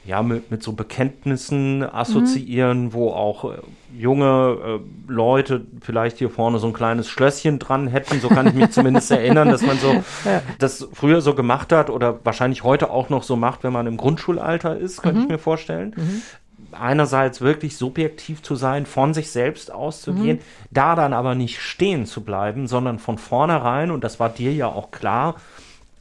ja, 0.05 0.21
mit, 0.21 0.51
mit 0.51 0.61
so 0.61 0.73
Bekenntnissen 0.73 1.81
assoziieren, 1.83 2.85
mhm. 2.85 2.93
wo 2.93 3.11
auch 3.11 3.45
äh, 3.45 3.57
junge 3.97 4.57
äh, 4.81 5.11
Leute 5.11 5.65
vielleicht 5.81 6.17
hier 6.17 6.29
vorne 6.29 6.59
so 6.59 6.67
ein 6.67 6.73
kleines 6.73 7.07
Schlösschen 7.09 7.57
dran 7.57 7.87
hätten. 7.87 8.19
So 8.19 8.27
kann 8.27 8.47
ich 8.47 8.53
mich 8.53 8.71
zumindest 8.71 9.11
erinnern, 9.11 9.49
dass 9.49 9.61
man 9.61 9.77
so 9.77 9.93
ja. 10.25 10.41
das 10.59 10.87
früher 10.91 11.21
so 11.21 11.35
gemacht 11.35 11.71
hat 11.71 11.89
oder 11.89 12.19
wahrscheinlich 12.25 12.63
heute 12.63 12.89
auch 12.89 13.09
noch 13.09 13.23
so 13.23 13.37
macht, 13.37 13.63
wenn 13.63 13.71
man 13.71 13.87
im 13.87 13.95
Grundschulalter 13.95 14.77
ist, 14.77 15.01
könnte 15.01 15.19
mhm. 15.19 15.23
ich 15.23 15.29
mir 15.31 15.39
vorstellen. 15.39 15.93
Mhm. 15.95 16.21
Einerseits 16.73 17.39
wirklich 17.39 17.77
subjektiv 17.77 18.41
zu 18.41 18.55
sein, 18.55 18.85
von 18.85 19.13
sich 19.13 19.31
selbst 19.31 19.71
auszugehen, 19.71 20.37
mhm. 20.37 20.67
da 20.71 20.95
dann 20.95 21.13
aber 21.13 21.33
nicht 21.35 21.61
stehen 21.61 22.05
zu 22.05 22.21
bleiben, 22.21 22.67
sondern 22.67 22.99
von 22.99 23.17
vornherein, 23.17 23.89
und 23.89 24.03
das 24.03 24.19
war 24.19 24.29
dir 24.29 24.53
ja 24.53 24.67
auch 24.67 24.91
klar, 24.91 25.35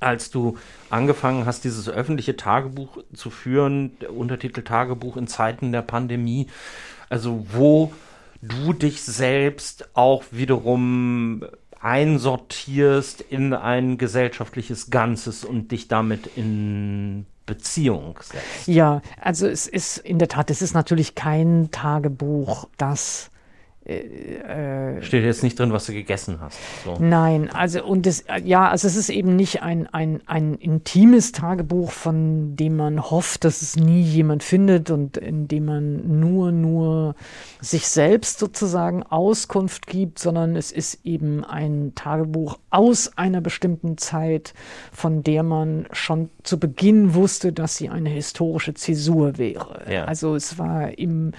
als 0.01 0.31
du 0.31 0.57
angefangen 0.93 1.47
hast, 1.47 1.65
dieses 1.65 1.89
öffentliche 1.89 2.37
Tagebuch 2.37 2.99
zu 3.15 3.31
führen, 3.31 3.93
Untertitel 4.15 4.63
Tagebuch 4.63 5.17
in 5.17 5.27
Zeiten 5.27 5.73
der 5.73 5.83
Pandemie, 5.83 6.49
also 7.09 7.47
wo 7.53 7.93
du 8.43 8.73
dich 8.73 9.03
selbst 9.03 9.89
auch 9.95 10.25
wiederum 10.31 11.45
einsortierst 11.81 13.21
in 13.21 13.55
ein 13.55 13.99
gesellschaftliches 13.99 14.91
Ganzes 14.91 15.45
und 15.45 15.73
dich 15.73 15.89
damit 15.89 16.31
in 16.37 17.27
Beziehung 17.47 18.19
setzt. 18.23 18.69
Ja, 18.69 19.03
also 19.21 19.49
es 19.49 19.67
ist 19.67 19.99
in 19.99 20.19
der 20.19 20.29
Tat, 20.29 20.51
es 20.51 20.63
ist 20.63 20.75
natürlich 20.75 21.15
kein 21.15 21.71
Tagebuch, 21.73 22.69
das 22.77 23.32
äh, 23.85 24.99
äh, 24.99 25.03
Steht 25.03 25.25
jetzt 25.25 25.43
nicht 25.43 25.59
drin, 25.59 25.73
was 25.73 25.87
du 25.87 25.93
gegessen 25.93 26.39
hast. 26.41 26.59
So. 26.85 26.97
Nein, 27.01 27.51
also 27.51 27.85
und 27.85 28.07
das, 28.07 28.25
ja, 28.45 28.69
also 28.69 28.87
es 28.87 28.95
ist 28.95 29.09
eben 29.09 29.35
nicht 29.35 29.63
ein, 29.63 29.89
ein, 29.93 30.21
ein 30.27 30.55
intimes 30.55 31.33
Tagebuch, 31.33 31.91
von 31.91 32.55
dem 32.55 32.77
man 32.77 33.11
hofft, 33.11 33.45
dass 33.45 33.61
es 33.61 33.75
nie 33.77 34.03
jemand 34.03 34.45
findet 34.45 34.91
und 34.91 35.17
in 35.17 35.49
dem 35.49 35.65
man 35.65 36.21
nur, 36.21 36.53
nur 36.53 37.17
sich 37.61 37.89
selbst 37.89 38.39
sozusagen 38.39 39.03
Auskunft 39.03 39.89
gibt, 39.89 40.21
sondern 40.21 40.55
es 40.55 40.71
ist 40.71 41.01
eben 41.05 41.45
ein 41.45 41.93
Tagebuch 41.97 42.59
aus 42.71 43.17
einer 43.17 43.41
bestimmten 43.41 43.99
Zeit, 43.99 44.55
von 44.93 45.25
der 45.25 45.43
man 45.43 45.87
schon 45.93 46.31
zu 46.45 46.61
Beginn 46.61 47.15
wusste, 47.15 47.53
dass 47.53 47.77
sie 47.77 47.89
eine 47.89 48.11
historische 48.11 48.75
Zäsur 48.75 49.39
wäre. 49.39 49.83
Ja. 49.91 50.05
Also 50.05 50.37
es 50.37 50.59
war 50.59 50.97
im, 50.99 51.33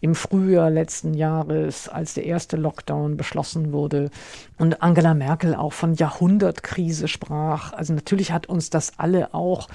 im 0.00 0.14
Frühjahr 0.14 0.70
letzten 0.70 1.14
Jahres, 1.14 1.88
als 1.88 2.14
der 2.14 2.24
erste 2.24 2.56
Lockdown 2.56 3.16
beschlossen 3.16 3.72
wurde 3.72 4.10
und 4.56 4.82
Angela 4.82 5.14
Merkel 5.14 5.54
auch 5.54 5.72
von 5.72 5.94
Jahrhundertkrise 5.94 7.08
sprach. 7.08 7.72
Also 7.72 7.94
natürlich 7.94 8.30
hat 8.30 8.46
uns 8.46 8.70
das 8.70 8.98
alle 8.98 9.34
auch 9.34 9.68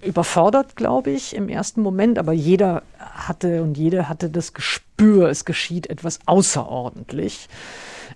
überfordert, 0.00 0.76
glaube 0.76 1.10
ich, 1.10 1.34
im 1.34 1.48
ersten 1.48 1.80
Moment, 1.80 2.18
aber 2.18 2.32
jeder 2.32 2.82
hatte 2.98 3.62
und 3.62 3.76
jede 3.76 4.08
hatte 4.08 4.30
das 4.30 4.52
Gespür, 4.52 5.28
es 5.28 5.44
geschieht 5.44 5.88
etwas 5.88 6.20
außerordentlich. 6.26 7.48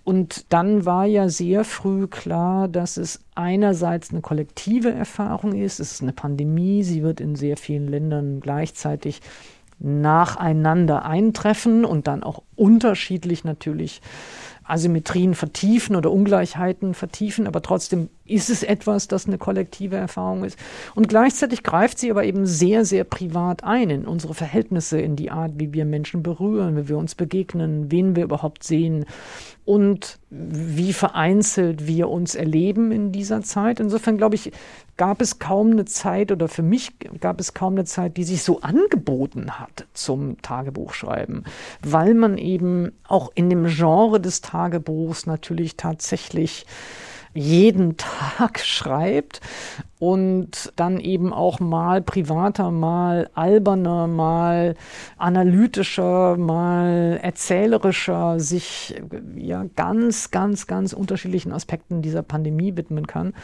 Und 0.05 0.47
dann 0.53 0.87
war 0.87 1.07
ja 1.07 1.29
sehr 1.29 1.65
früh 1.65 2.07
klar, 2.07 2.69
dass 2.69 2.97
es 2.97 3.21
einerseits 3.35 4.11
eine 4.11 4.21
kollektive 4.21 4.91
Erfahrung 4.91 5.53
ist, 5.55 5.81
es 5.81 5.93
ist 5.93 6.03
eine 6.03 6.13
Pandemie, 6.13 6.83
sie 6.83 7.03
wird 7.03 7.21
in 7.21 7.35
sehr 7.37 7.57
vielen 7.57 7.89
Ländern 7.89 8.41
gleichzeitig 8.41 9.21
nacheinander 9.79 11.05
eintreffen 11.05 11.85
und 11.85 12.07
dann 12.07 12.23
auch 12.23 12.43
unterschiedlich 12.57 13.45
natürlich 13.45 14.01
Asymmetrien 14.65 15.35
vertiefen 15.35 15.97
oder 15.97 16.11
Ungleichheiten 16.11 16.95
vertiefen, 16.95 17.47
aber 17.47 17.63
trotzdem 17.63 18.11
ist 18.29 18.51
es 18.51 18.63
etwas, 18.63 19.09
das 19.09 19.27
eine 19.27 19.39
kollektive 19.39 19.97
Erfahrung 19.97 20.45
ist. 20.45 20.59
Und 20.95 21.09
gleichzeitig 21.09 21.63
greift 21.63 21.99
sie 21.99 22.11
aber 22.11 22.25
eben 22.25 22.47
sehr, 22.47 22.85
sehr 22.85 23.05
privat 23.05 23.65
ein 23.65 23.91
in 23.91 24.07
unsere 24.07 24.35
Verhältnisse, 24.35 25.01
in 25.01 25.17
die 25.17 25.31
Art, 25.31 25.53
wie 25.57 25.73
wir 25.73 25.85
Menschen 25.85 26.23
berühren, 26.23 26.77
wie 26.77 26.89
wir 26.89 26.99
uns 26.99 27.15
begegnen, 27.15 27.91
wen 27.91 28.17
wir 28.17 28.25
überhaupt 28.25 28.65
sehen 28.65 29.07
und 29.65 30.19
wie 30.31 30.93
vereinzelt 30.93 31.87
wir 31.87 32.09
uns 32.09 32.35
erleben 32.35 32.91
in 32.91 33.13
dieser 33.13 33.43
Zeit. 33.43 33.81
Insofern 33.81 34.17
glaube 34.17 34.35
ich, 34.35 34.53
gab 34.97 35.21
es 35.21 35.39
kaum 35.39 35.73
eine 35.73 35.85
Zeit 35.85 36.33
oder 36.33 36.49
für 36.49 36.63
mich 36.63 36.93
gab 37.21 37.41
es 37.41 37.55
kaum 37.55 37.75
eine 37.75 37.85
Zeit, 37.85 38.17
die 38.17 38.25
sich 38.25 38.43
so 38.43 38.61
angeboten 38.61 39.59
hat 39.59 39.87
zum 39.95 40.41
Tagebuchschreiben, 40.43 41.45
weil 41.83 42.15
man 42.15 42.37
eben 42.37 42.93
auch 43.07 43.31
in 43.35 43.49
dem 43.49 43.67
Genre 43.67 44.21
des 44.21 44.41
Tagebuchs 44.41 45.27
natürlich 45.27 45.77
tatsächlich 45.77 46.67
jeden 47.39 47.97
Tag 47.97 48.59
schreibt 48.65 49.41
und 49.99 50.73
dann 50.77 51.01
eben 51.01 51.33
auch 51.33 51.59
mal 51.59 52.03
privater, 52.03 52.71
mal 52.71 53.31
alberner, 53.35 54.07
mal 54.07 54.75
analytischer, 55.17 56.37
mal 56.37 57.19
erzählerischer 57.21 58.39
sich 58.39 58.95
ja 59.37 59.65
ganz, 59.75 60.31
ganz, 60.31 60.67
ganz 60.69 60.93
unterschiedlichen 60.93 61.53
Aspekten 61.53 62.01
dieser 62.01 62.23
Pandemie 62.23 62.77
widmen 62.77 63.07
kann. 63.07 63.35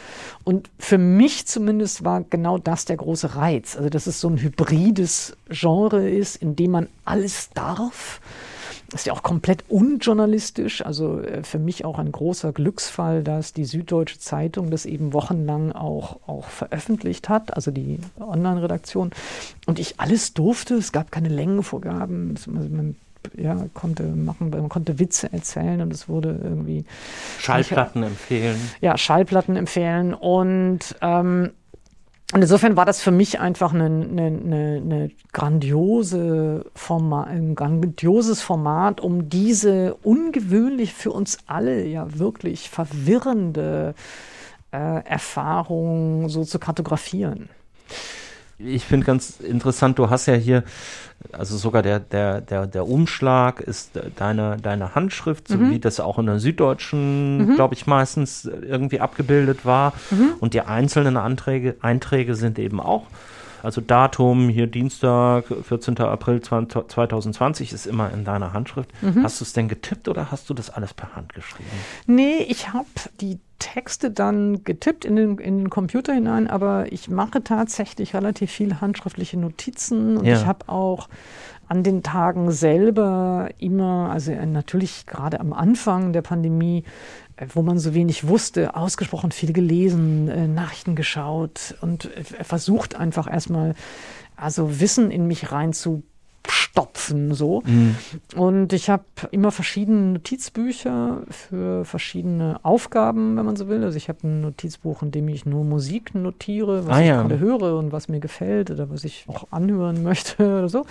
Und 0.43 0.69
für 0.79 0.97
mich 0.97 1.45
zumindest 1.45 2.05
war 2.05 2.21
genau 2.21 2.57
das 2.57 2.85
der 2.85 2.97
große 2.97 3.35
Reiz. 3.35 3.75
Also, 3.75 3.89
dass 3.89 4.07
es 4.07 4.21
so 4.21 4.29
ein 4.29 4.37
hybrides 4.37 5.35
Genre 5.49 6.09
ist, 6.09 6.37
in 6.37 6.55
dem 6.55 6.71
man 6.71 6.87
alles 7.03 7.49
darf 7.53 8.21
ist 8.93 9.05
ja 9.05 9.13
auch 9.13 9.23
komplett 9.23 9.63
unjournalistisch. 9.69 10.85
Also 10.85 11.19
äh, 11.19 11.43
für 11.43 11.59
mich 11.59 11.85
auch 11.85 11.99
ein 11.99 12.11
großer 12.11 12.51
Glücksfall, 12.53 13.23
dass 13.23 13.53
die 13.53 13.65
Süddeutsche 13.65 14.19
Zeitung 14.19 14.69
das 14.71 14.85
eben 14.85 15.13
wochenlang 15.13 15.71
auch, 15.71 16.19
auch 16.27 16.45
veröffentlicht 16.45 17.29
hat, 17.29 17.55
also 17.55 17.71
die 17.71 17.99
Online-Redaktion. 18.19 19.11
Und 19.65 19.79
ich 19.79 19.99
alles 19.99 20.33
durfte. 20.33 20.75
Es 20.75 20.91
gab 20.91 21.11
keine 21.11 21.29
Längenvorgaben. 21.29 22.35
Man 22.47 22.95
ja, 23.35 23.65
konnte 23.73 24.03
machen, 24.03 24.51
man 24.51 24.69
konnte 24.69 24.99
Witze 24.99 25.31
erzählen 25.33 25.81
und 25.81 25.91
es 25.91 26.07
wurde 26.07 26.39
irgendwie. 26.43 26.85
Schallplatten 27.39 28.03
empfehlen. 28.03 28.59
Ja, 28.81 28.97
Schallplatten 28.97 29.55
empfehlen. 29.55 30.13
Und 30.13 30.95
ähm, 31.01 31.51
und 32.33 32.41
insofern 32.41 32.75
war 32.75 32.85
das 32.85 33.01
für 33.01 33.11
mich 33.11 33.39
einfach 33.39 33.73
eine, 33.73 33.85
eine, 33.85 34.25
eine, 34.25 35.11
grandiose 35.31 36.65
Format, 36.73 37.27
ein 37.27 37.53
grandioses 37.53 38.41
Format, 38.41 38.99
um 38.99 39.29
diese 39.29 39.93
ungewöhnlich 40.01 40.93
für 40.93 41.11
uns 41.11 41.37
alle 41.45 41.85
ja 41.85 42.17
wirklich 42.17 42.69
verwirrende 42.69 43.93
äh, 44.71 45.05
Erfahrung 45.05 46.27
so 46.29 46.43
zu 46.43 46.57
kartografieren 46.57 47.49
ich 48.57 48.85
finde 48.85 49.05
ganz 49.05 49.39
interessant, 49.39 49.99
du 49.99 50.09
hast 50.09 50.27
ja 50.27 50.33
hier, 50.33 50.63
also 51.31 51.57
sogar 51.57 51.81
der, 51.81 51.99
der, 51.99 52.41
der, 52.41 52.67
der 52.67 52.87
Umschlag 52.87 53.59
ist 53.59 53.99
deine, 54.15 54.57
deine 54.57 54.95
Handschrift, 54.95 55.47
so 55.47 55.57
mhm. 55.57 55.71
wie 55.71 55.79
das 55.79 55.99
auch 55.99 56.19
in 56.19 56.25
der 56.25 56.39
Süddeutschen, 56.39 57.49
mhm. 57.49 57.55
glaube 57.55 57.73
ich, 57.73 57.85
meistens 57.85 58.45
irgendwie 58.45 58.99
abgebildet 59.01 59.65
war. 59.65 59.93
Mhm. 60.09 60.33
Und 60.39 60.53
die 60.53 60.61
einzelnen 60.61 61.17
Anträge, 61.17 61.75
Einträge 61.81 62.35
sind 62.35 62.57
eben 62.59 62.79
auch 62.79 63.07
also 63.65 63.81
Datum 63.81 64.47
hier 64.47 64.67
Dienstag, 64.67 65.45
14. 65.47 65.97
April 65.97 66.39
2020 66.39 67.73
ist 67.73 67.87
immer 67.87 68.13
in 68.13 68.23
deiner 68.23 68.53
Handschrift. 68.53 68.91
Mhm. 69.01 69.23
Hast 69.23 69.41
du 69.41 69.43
es 69.43 69.53
denn 69.53 69.67
getippt 69.67 70.07
oder 70.07 70.29
hast 70.29 70.51
du 70.51 70.53
das 70.53 70.69
alles 70.69 70.93
per 70.93 71.15
Hand 71.15 71.33
geschrieben? 71.33 71.67
Nee, 72.05 72.45
ich 72.47 72.71
habe 72.73 72.85
die 73.21 73.39
Texte 73.59 74.11
dann 74.11 74.63
getippt 74.63 75.05
in 75.05 75.15
den, 75.15 75.37
in 75.37 75.57
den 75.59 75.69
Computer 75.69 76.13
hinein, 76.13 76.47
aber 76.47 76.91
ich 76.91 77.09
mache 77.09 77.43
tatsächlich 77.43 78.13
relativ 78.13 78.51
viele 78.51 78.81
handschriftliche 78.81 79.37
Notizen 79.37 80.17
und 80.17 80.25
ja. 80.25 80.35
ich 80.35 80.45
habe 80.45 80.67
auch 80.69 81.07
an 81.67 81.83
den 81.83 82.03
Tagen 82.03 82.51
selber 82.51 83.49
immer, 83.57 84.09
also 84.11 84.31
natürlich 84.31 85.05
gerade 85.05 85.39
am 85.39 85.51
Anfang 85.53 86.13
der 86.13 86.21
Pandemie, 86.21 86.83
äh, 87.37 87.47
wo 87.53 87.61
man 87.61 87.79
so 87.79 87.93
wenig 87.93 88.27
wusste, 88.27 88.75
ausgesprochen 88.75 89.31
viel 89.31 89.53
gelesen, 89.53 90.27
äh, 90.27 90.47
Nachrichten 90.47 90.95
geschaut 90.95 91.75
und 91.81 92.05
äh, 92.15 92.23
versucht 92.23 92.95
einfach 92.95 93.31
erstmal 93.31 93.73
also 94.35 94.79
Wissen 94.79 95.11
in 95.11 95.27
mich 95.27 95.51
reinzubringen 95.51 96.14
stopfen 96.51 97.33
so. 97.33 97.61
Mhm. 97.65 97.95
Und 98.35 98.73
ich 98.73 98.89
habe 98.89 99.03
immer 99.31 99.51
verschiedene 99.51 100.13
Notizbücher 100.13 101.23
für 101.29 101.85
verschiedene 101.85 102.59
Aufgaben, 102.63 103.37
wenn 103.37 103.45
man 103.45 103.55
so 103.55 103.67
will. 103.67 103.83
Also 103.83 103.97
ich 103.97 104.09
habe 104.09 104.27
ein 104.27 104.41
Notizbuch, 104.41 105.01
in 105.01 105.11
dem 105.11 105.27
ich 105.29 105.45
nur 105.45 105.63
Musik 105.63 106.15
notiere, 106.15 106.85
was 106.85 106.97
ah, 106.97 107.01
ich 107.01 107.07
ja. 107.07 107.21
gerade 107.21 107.39
höre 107.39 107.77
und 107.77 107.91
was 107.91 108.09
mir 108.09 108.19
gefällt 108.19 108.71
oder 108.71 108.89
was 108.89 109.03
ich 109.03 109.25
auch 109.27 109.47
anhören 109.51 110.03
möchte 110.03 110.43
oder 110.43 110.69
so. 110.69 110.85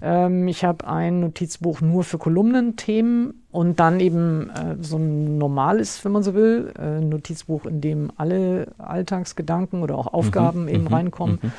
Ähm, 0.00 0.46
ich 0.46 0.64
habe 0.64 0.86
ein 0.86 1.20
Notizbuch 1.20 1.80
nur 1.80 2.04
für 2.04 2.18
Kolumnenthemen 2.18 3.42
und 3.50 3.80
dann 3.80 3.98
eben 3.98 4.50
äh, 4.50 4.76
so 4.80 4.98
ein 4.98 5.38
normales, 5.38 6.04
wenn 6.04 6.12
man 6.12 6.22
so 6.22 6.34
will, 6.34 6.72
äh, 6.78 7.00
Notizbuch, 7.00 7.64
in 7.64 7.80
dem 7.80 8.12
alle 8.16 8.68
Alltagsgedanken 8.76 9.82
oder 9.82 9.96
auch 9.96 10.12
Aufgaben 10.12 10.62
mhm, 10.62 10.68
eben 10.68 10.84
mhm, 10.84 10.88
reinkommen. 10.88 11.38
Mhm. 11.40 11.52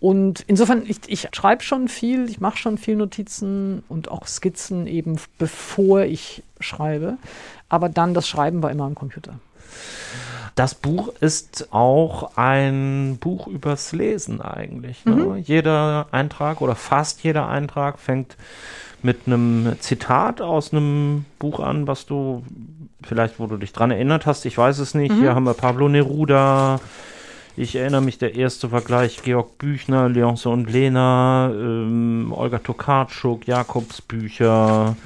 Und 0.00 0.44
insofern, 0.46 0.82
ich, 0.86 1.00
ich 1.06 1.28
schreibe 1.32 1.62
schon 1.62 1.88
viel, 1.88 2.28
ich 2.28 2.40
mache 2.40 2.58
schon 2.58 2.76
viel 2.76 2.96
Notizen 2.96 3.82
und 3.88 4.10
auch 4.10 4.26
Skizzen 4.26 4.86
eben, 4.86 5.18
bevor 5.38 6.02
ich 6.02 6.42
schreibe. 6.60 7.16
Aber 7.70 7.88
dann 7.88 8.12
das 8.12 8.28
Schreiben 8.28 8.62
war 8.62 8.70
immer 8.70 8.84
am 8.84 8.94
Computer. 8.94 9.34
Das 10.56 10.74
Buch 10.74 11.08
ist 11.20 11.68
auch 11.72 12.36
ein 12.36 13.16
Buch 13.18 13.46
übers 13.46 13.92
Lesen 13.92 14.42
eigentlich. 14.42 15.06
Ne? 15.06 15.14
Mhm. 15.14 15.36
Jeder 15.38 16.08
Eintrag 16.10 16.60
oder 16.60 16.74
fast 16.74 17.22
jeder 17.22 17.48
Eintrag 17.48 17.98
fängt 17.98 18.36
mit 19.02 19.26
einem 19.26 19.76
Zitat 19.80 20.40
aus 20.40 20.72
einem 20.72 21.24
Buch 21.38 21.60
an, 21.60 21.86
was 21.86 22.06
du 22.06 22.44
vielleicht, 23.02 23.38
wo 23.38 23.46
du 23.46 23.56
dich 23.56 23.72
dran 23.72 23.90
erinnert 23.90 24.26
hast, 24.26 24.44
ich 24.44 24.56
weiß 24.56 24.78
es 24.78 24.94
nicht. 24.94 25.12
Mhm. 25.12 25.20
Hier 25.20 25.34
haben 25.34 25.44
wir 25.44 25.54
Pablo 25.54 25.88
Neruda. 25.88 26.80
Ich 27.56 27.76
erinnere 27.76 28.00
mich, 28.00 28.18
der 28.18 28.34
erste 28.36 28.68
Vergleich, 28.68 29.22
Georg 29.22 29.58
Büchner, 29.58 30.08
Leonce 30.08 30.46
und 30.46 30.70
Lena, 30.70 31.50
ähm, 31.52 32.32
Olga 32.34 32.58
Tokarczuk, 32.58 33.46
Jakobs 33.46 34.00
Bücher, 34.00 34.96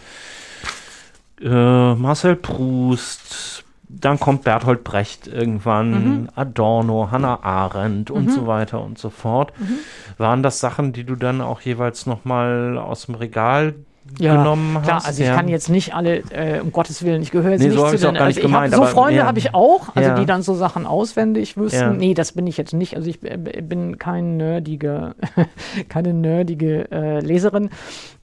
äh, 1.41 1.95
Marcel 1.95 2.37
Proust, 2.37 3.64
dann 3.89 4.19
kommt 4.19 4.45
Bertolt 4.45 4.85
Brecht 4.85 5.27
irgendwann, 5.27 5.91
mhm. 5.91 6.29
Adorno, 6.35 7.09
Hannah 7.11 7.43
Arendt 7.43 8.11
und 8.11 8.27
mhm. 8.27 8.31
so 8.31 8.47
weiter 8.47 8.83
und 8.83 8.99
so 8.99 9.11
fort. 9.11 9.53
Mhm. 9.59 9.79
Waren 10.19 10.43
das 10.43 10.61
Sachen, 10.61 10.93
die 10.93 11.05
du 11.05 11.17
dann 11.17 11.41
auch 11.41 11.61
jeweils 11.61 12.07
nochmal 12.07 12.79
aus 12.79 13.07
dem 13.07 13.15
Regal 13.15 13.75
ja, 14.19 14.37
genommen 14.37 14.83
klar, 14.83 14.97
hast. 14.97 15.07
Also 15.07 15.23
ich 15.23 15.29
ja. 15.29 15.35
kann 15.35 15.49
jetzt 15.49 15.69
nicht 15.69 15.95
alle, 15.95 16.19
äh, 16.31 16.61
um 16.61 16.73
Gottes 16.73 17.03
Willen, 17.03 17.23
ich 17.23 17.31
gehöre 17.31 17.53
jetzt 17.53 17.61
nee, 17.61 17.69
nicht 17.69 17.79
so 17.79 17.89
zu 17.89 17.97
den, 17.97 18.17
also 18.17 18.41
gemeint, 18.41 18.75
hab, 18.75 18.81
so 18.81 18.87
Freunde 18.87 19.21
ja. 19.21 19.27
habe 19.27 19.39
ich 19.39 19.55
auch, 19.55 19.95
also 19.95 20.15
die 20.17 20.27
dann 20.27 20.43
so 20.43 20.55
Sachen 20.55 20.87
auswendig 20.87 21.57
wüssten. 21.57 21.97
Nee, 21.97 22.15
das 22.15 22.33
bin 22.33 22.47
ich 22.47 22.57
jetzt 22.57 22.75
nicht. 22.75 22.97
Also 22.97 23.09
ich 23.09 23.21
bin 23.21 23.99
kein 23.99 24.37
nerdige, 24.37 25.15
keine 25.89 26.13
nerdige 26.13 26.91
äh, 26.91 27.21
Leserin, 27.21 27.71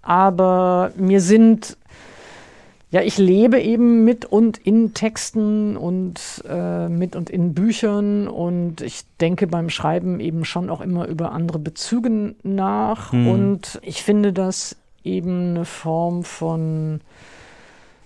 aber 0.02 0.92
mir 0.96 1.20
sind 1.20 1.78
ja, 2.92 3.02
ich 3.02 3.18
lebe 3.18 3.60
eben 3.62 4.04
mit 4.04 4.26
und 4.26 4.58
in 4.58 4.94
Texten 4.94 5.78
und 5.78 6.44
äh, 6.48 6.90
mit 6.90 7.16
und 7.16 7.30
in 7.30 7.54
Büchern 7.54 8.28
und 8.28 8.82
ich 8.82 9.04
denke 9.22 9.48
beim 9.48 9.70
Schreiben 9.70 10.20
eben 10.20 10.44
schon 10.44 10.70
auch 10.70 10.82
immer 10.82 11.08
über 11.08 11.32
andere 11.32 11.58
Bezüge 11.58 12.36
nach 12.44 13.14
hm. 13.14 13.28
und 13.28 13.80
ich 13.82 14.04
finde 14.04 14.34
das 14.34 14.76
eben 15.06 15.52
eine 15.52 15.64
Form 15.64 16.26
von, 16.26 17.00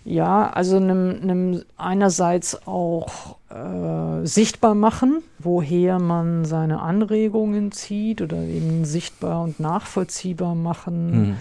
ja, 0.04 0.52
also 0.52 0.78
einem, 0.78 1.20
einem 1.20 1.64
einerseits 1.78 2.68
auch 2.68 3.38
äh, 3.50 4.24
sichtbar 4.24 4.76
machen, 4.76 5.24
woher 5.40 5.98
man 5.98 6.46
seine 6.46 6.80
Anregungen 6.80 7.72
zieht 7.72 8.22
oder 8.22 8.38
eben 8.38 8.86
sichtbar 8.86 9.42
und 9.42 9.60
nachvollziehbar 9.60 10.54
machen. 10.54 11.30
Mhm 11.30 11.38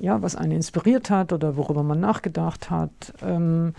ja, 0.00 0.22
was 0.22 0.34
einen 0.34 0.52
inspiriert 0.52 1.10
hat 1.10 1.32
oder 1.32 1.56
worüber 1.56 1.82
man 1.82 2.00
nachgedacht 2.00 2.70
hat. 2.70 2.90
Ähm, 3.22 3.74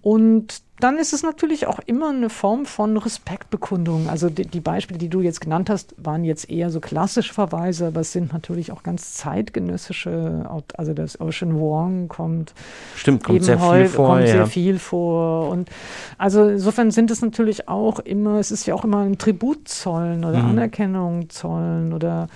und 0.00 0.62
dann 0.78 0.98
ist 0.98 1.12
es 1.14 1.22
natürlich 1.22 1.66
auch 1.66 1.80
immer 1.86 2.10
eine 2.10 2.28
Form 2.28 2.66
von 2.66 2.96
Respektbekundung. 2.98 4.08
Also 4.08 4.28
die, 4.28 4.46
die, 4.46 4.60
Beispiele, 4.60 4.98
die 4.98 5.08
du 5.08 5.22
jetzt 5.22 5.40
genannt 5.40 5.70
hast, 5.70 5.94
waren 5.96 6.22
jetzt 6.22 6.50
eher 6.50 6.70
so 6.70 6.80
klassische 6.80 7.32
Verweise, 7.32 7.88
aber 7.88 8.00
es 8.02 8.12
sind 8.12 8.32
natürlich 8.32 8.72
auch 8.72 8.82
ganz 8.82 9.14
zeitgenössische, 9.14 10.48
also 10.76 10.92
das 10.92 11.18
Ocean 11.18 11.58
Wong 11.58 12.08
kommt. 12.08 12.52
Stimmt, 12.94 13.24
kommt 13.24 13.42
sehr 13.42 13.58
viel 13.58 13.86
vor. 13.88 14.08
Kommt 14.08 14.20
ja. 14.26 14.32
sehr 14.32 14.46
viel 14.46 14.78
vor. 14.78 15.48
Und 15.48 15.70
also 16.18 16.46
insofern 16.46 16.90
sind 16.90 17.10
es 17.10 17.22
natürlich 17.22 17.68
auch 17.68 17.98
immer, 17.98 18.38
es 18.38 18.50
ist 18.50 18.66
ja 18.66 18.74
auch 18.74 18.84
immer 18.84 19.00
ein 19.00 19.18
Tribut 19.18 19.68
zollen 19.68 20.24
oder 20.24 20.42
mhm. 20.42 20.50
Anerkennung 20.50 21.30
zollen 21.30 21.94
oder 21.94 22.28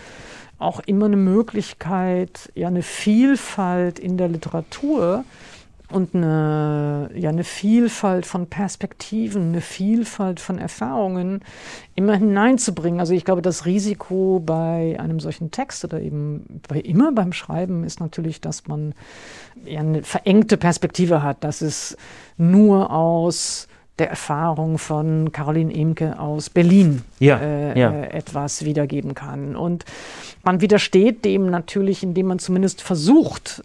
auch 0.60 0.80
immer 0.80 1.06
eine 1.06 1.16
Möglichkeit, 1.16 2.52
ja, 2.54 2.68
eine 2.68 2.82
Vielfalt 2.82 3.98
in 3.98 4.16
der 4.16 4.28
Literatur 4.28 5.24
und 5.90 6.14
eine, 6.14 7.10
ja, 7.14 7.30
eine 7.30 7.44
Vielfalt 7.44 8.26
von 8.26 8.46
Perspektiven, 8.46 9.48
eine 9.48 9.60
Vielfalt 9.60 10.38
von 10.38 10.58
Erfahrungen 10.58 11.40
immer 11.94 12.14
hineinzubringen. 12.14 13.00
Also 13.00 13.14
ich 13.14 13.24
glaube, 13.24 13.42
das 13.42 13.66
Risiko 13.66 14.40
bei 14.44 14.96
einem 15.00 15.18
solchen 15.18 15.50
Text 15.50 15.84
oder 15.84 16.00
eben 16.00 16.60
bei, 16.68 16.78
immer 16.78 17.10
beim 17.12 17.32
Schreiben 17.32 17.82
ist 17.82 17.98
natürlich, 17.98 18.40
dass 18.40 18.68
man 18.68 18.94
ja 19.64 19.80
eine 19.80 20.02
verengte 20.02 20.56
Perspektive 20.56 21.22
hat, 21.22 21.42
dass 21.42 21.62
es 21.62 21.96
nur 22.36 22.90
aus 22.90 23.66
der 24.00 24.10
Erfahrung 24.10 24.78
von 24.78 25.30
Caroline 25.30 25.72
Emke 25.72 26.18
aus 26.18 26.50
Berlin 26.50 27.02
ja, 27.18 27.38
äh, 27.38 27.78
ja. 27.78 27.92
Äh, 27.92 28.10
etwas 28.10 28.64
wiedergeben 28.64 29.14
kann. 29.14 29.54
Und 29.54 29.84
man 30.42 30.60
widersteht 30.60 31.24
dem 31.24 31.50
natürlich, 31.50 32.02
indem 32.02 32.26
man 32.26 32.38
zumindest 32.38 32.82
versucht, 32.82 33.62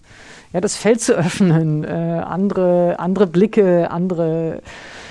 ja, 0.55 0.61
das 0.61 0.77
Feld 0.77 1.01
zu 1.01 1.15
öffnen, 1.15 1.83
äh, 1.83 1.87
andere, 1.89 2.95
andere 2.97 3.27
Blicke, 3.27 3.91
andere, 3.91 4.61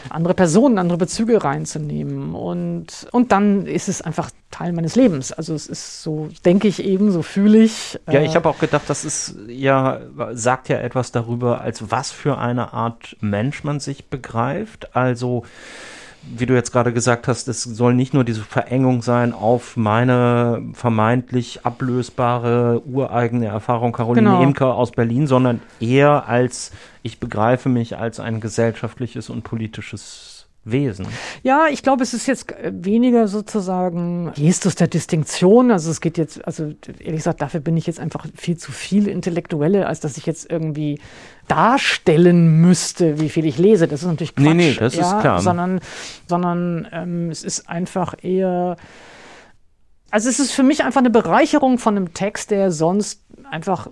andere 0.08 0.32
Personen, 0.32 0.78
andere 0.78 0.96
Bezüge 0.96 1.44
reinzunehmen. 1.44 2.34
Und, 2.34 3.06
und 3.12 3.30
dann 3.30 3.66
ist 3.66 3.90
es 3.90 4.00
einfach 4.00 4.30
Teil 4.50 4.72
meines 4.72 4.96
Lebens. 4.96 5.32
Also 5.32 5.52
es 5.52 5.66
ist 5.66 6.02
so, 6.02 6.30
denke 6.46 6.66
ich 6.66 6.82
eben, 6.82 7.12
so 7.12 7.20
fühle 7.20 7.58
ich. 7.58 8.00
Ja, 8.10 8.22
ich 8.22 8.32
äh, 8.32 8.36
habe 8.36 8.48
auch 8.48 8.58
gedacht, 8.58 8.84
das 8.88 9.04
ist 9.04 9.36
ja, 9.46 10.00
sagt 10.32 10.70
ja 10.70 10.78
etwas 10.78 11.12
darüber, 11.12 11.60
als 11.60 11.90
was 11.90 12.10
für 12.10 12.38
eine 12.38 12.72
Art 12.72 13.14
Mensch 13.20 13.64
man 13.64 13.80
sich 13.80 14.06
begreift. 14.06 14.96
Also 14.96 15.42
wie 16.36 16.46
du 16.46 16.54
jetzt 16.54 16.72
gerade 16.72 16.92
gesagt 16.92 17.28
hast, 17.28 17.48
es 17.48 17.62
soll 17.62 17.94
nicht 17.94 18.14
nur 18.14 18.24
diese 18.24 18.42
Verengung 18.42 19.02
sein 19.02 19.32
auf 19.32 19.76
meine 19.76 20.62
vermeintlich 20.72 21.64
ablösbare 21.64 22.82
ureigene 22.86 23.46
Erfahrung 23.46 23.92
Caroline 23.92 24.28
genau. 24.28 24.42
Emke 24.42 24.66
aus 24.66 24.92
Berlin, 24.92 25.26
sondern 25.26 25.60
eher 25.80 26.28
als 26.28 26.72
ich 27.02 27.20
begreife 27.20 27.68
mich 27.68 27.98
als 27.98 28.18
ein 28.18 28.40
gesellschaftliches 28.40 29.28
und 29.28 29.42
politisches 29.42 30.33
Wesen. 30.64 31.06
Ja, 31.42 31.66
ich 31.70 31.82
glaube, 31.82 32.02
es 32.02 32.14
ist 32.14 32.26
jetzt 32.26 32.50
äh, 32.52 32.72
weniger 32.74 33.28
sozusagen 33.28 34.32
Gestus 34.34 34.74
der 34.74 34.88
Distinktion. 34.88 35.70
Also 35.70 35.90
es 35.90 36.00
geht 36.00 36.16
jetzt, 36.18 36.44
also 36.46 36.72
ehrlich 36.98 37.20
gesagt, 37.20 37.42
dafür 37.42 37.60
bin 37.60 37.76
ich 37.76 37.86
jetzt 37.86 38.00
einfach 38.00 38.26
viel 38.34 38.56
zu 38.56 38.72
viel 38.72 39.08
Intellektuelle, 39.08 39.86
als 39.86 40.00
dass 40.00 40.16
ich 40.16 40.26
jetzt 40.26 40.50
irgendwie 40.50 40.98
darstellen 41.48 42.60
müsste, 42.60 43.20
wie 43.20 43.28
viel 43.28 43.44
ich 43.44 43.58
lese. 43.58 43.88
Das 43.88 44.02
ist 44.02 44.08
natürlich 44.08 44.34
Quatsch. 44.34 44.46
Nee, 44.46 44.54
nee, 44.54 44.74
das 44.74 44.96
ja, 44.96 45.02
ist 45.02 45.20
klar. 45.20 45.40
Sondern, 45.40 45.80
sondern 46.26 46.88
ähm, 46.92 47.30
es 47.30 47.44
ist 47.44 47.68
einfach 47.68 48.14
eher 48.22 48.76
also 50.14 50.28
es 50.28 50.38
ist 50.38 50.52
für 50.52 50.62
mich 50.62 50.84
einfach 50.84 51.00
eine 51.00 51.10
Bereicherung 51.10 51.78
von 51.78 51.96
einem 51.96 52.14
Text, 52.14 52.52
der 52.52 52.70
sonst 52.70 53.24
einfach 53.50 53.88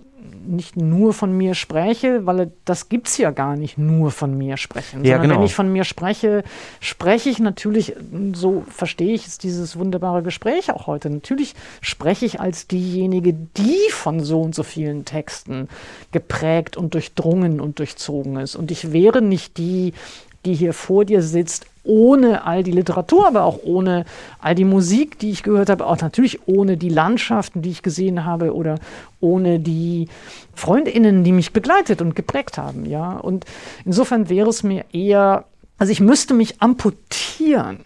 nicht 0.47 0.77
nur 0.77 1.13
von 1.13 1.37
mir 1.37 1.55
spreche, 1.55 2.27
weil 2.27 2.53
das 2.65 2.89
gibt 2.89 3.09
es 3.09 3.19
ja 3.19 3.31
gar 3.31 3.57
nicht 3.57 3.79
nur 3.79 4.11
von 4.11 4.37
mir 4.37 4.57
sprechen. 4.57 5.05
Ja, 5.05 5.19
genau. 5.19 5.35
wenn 5.35 5.43
ich 5.43 5.55
von 5.55 5.73
mir 5.73 5.85
spreche, 5.85 6.45
spreche 6.81 7.31
ich 7.31 7.39
natürlich, 7.39 7.95
so 8.35 8.65
verstehe 8.69 9.15
ich 9.15 9.27
es, 9.27 9.39
dieses 9.39 9.79
wunderbare 9.79 10.23
Gespräch 10.23 10.73
auch 10.73 10.87
heute. 10.87 11.11
Natürlich 11.11 11.55
spreche 11.81 12.27
ich 12.27 12.41
als 12.41 12.67
diejenige, 12.67 13.33
die 13.33 13.91
von 13.91 14.21
so 14.21 14.41
und 14.41 14.55
so 14.55 14.63
vielen 14.63 15.05
Texten 15.05 15.69
geprägt 16.11 16.77
und 16.77 16.95
durchdrungen 16.95 17.61
und 17.61 17.79
durchzogen 17.79 18.37
ist. 18.37 18.57
Und 18.57 18.71
ich 18.71 18.93
wäre 18.93 19.23
nicht 19.23 19.57
die, 19.59 19.93
die 20.45 20.55
hier 20.55 20.73
vor 20.73 21.05
dir 21.05 21.23
sitzt, 21.23 21.67
ohne 21.85 22.45
all 22.45 22.63
die 22.63 22.71
Literatur, 22.71 23.27
aber 23.27 23.45
auch 23.45 23.61
ohne 23.63 24.05
all 24.39 24.55
die 24.55 24.65
Musik, 24.65 25.19
die 25.19 25.31
ich 25.31 25.43
gehört 25.43 25.69
habe, 25.69 25.87
auch 25.87 26.01
natürlich 26.01 26.47
ohne 26.47 26.77
die 26.77 26.89
Landschaften, 26.89 27.63
die 27.63 27.71
ich 27.71 27.83
gesehen 27.83 28.25
habe 28.25 28.55
oder 28.55 28.79
ohne 29.21 29.59
die 29.59 30.09
Freundinnen, 30.55 31.25
die 31.25 31.33
mich 31.33 31.53
begleitet 31.53 32.01
und 32.01 32.15
geprägt 32.15 32.59
haben, 32.59 32.87
ja. 32.87 33.17
Und 33.17 33.45
insofern 33.85 34.29
wäre 34.29 34.49
es 34.49 34.63
mir 34.63 34.85
eher, 34.93 35.45
also 35.79 35.91
ich 35.91 36.01
müsste 36.01 36.35
mich 36.35 36.63
amputieren. 36.63 37.81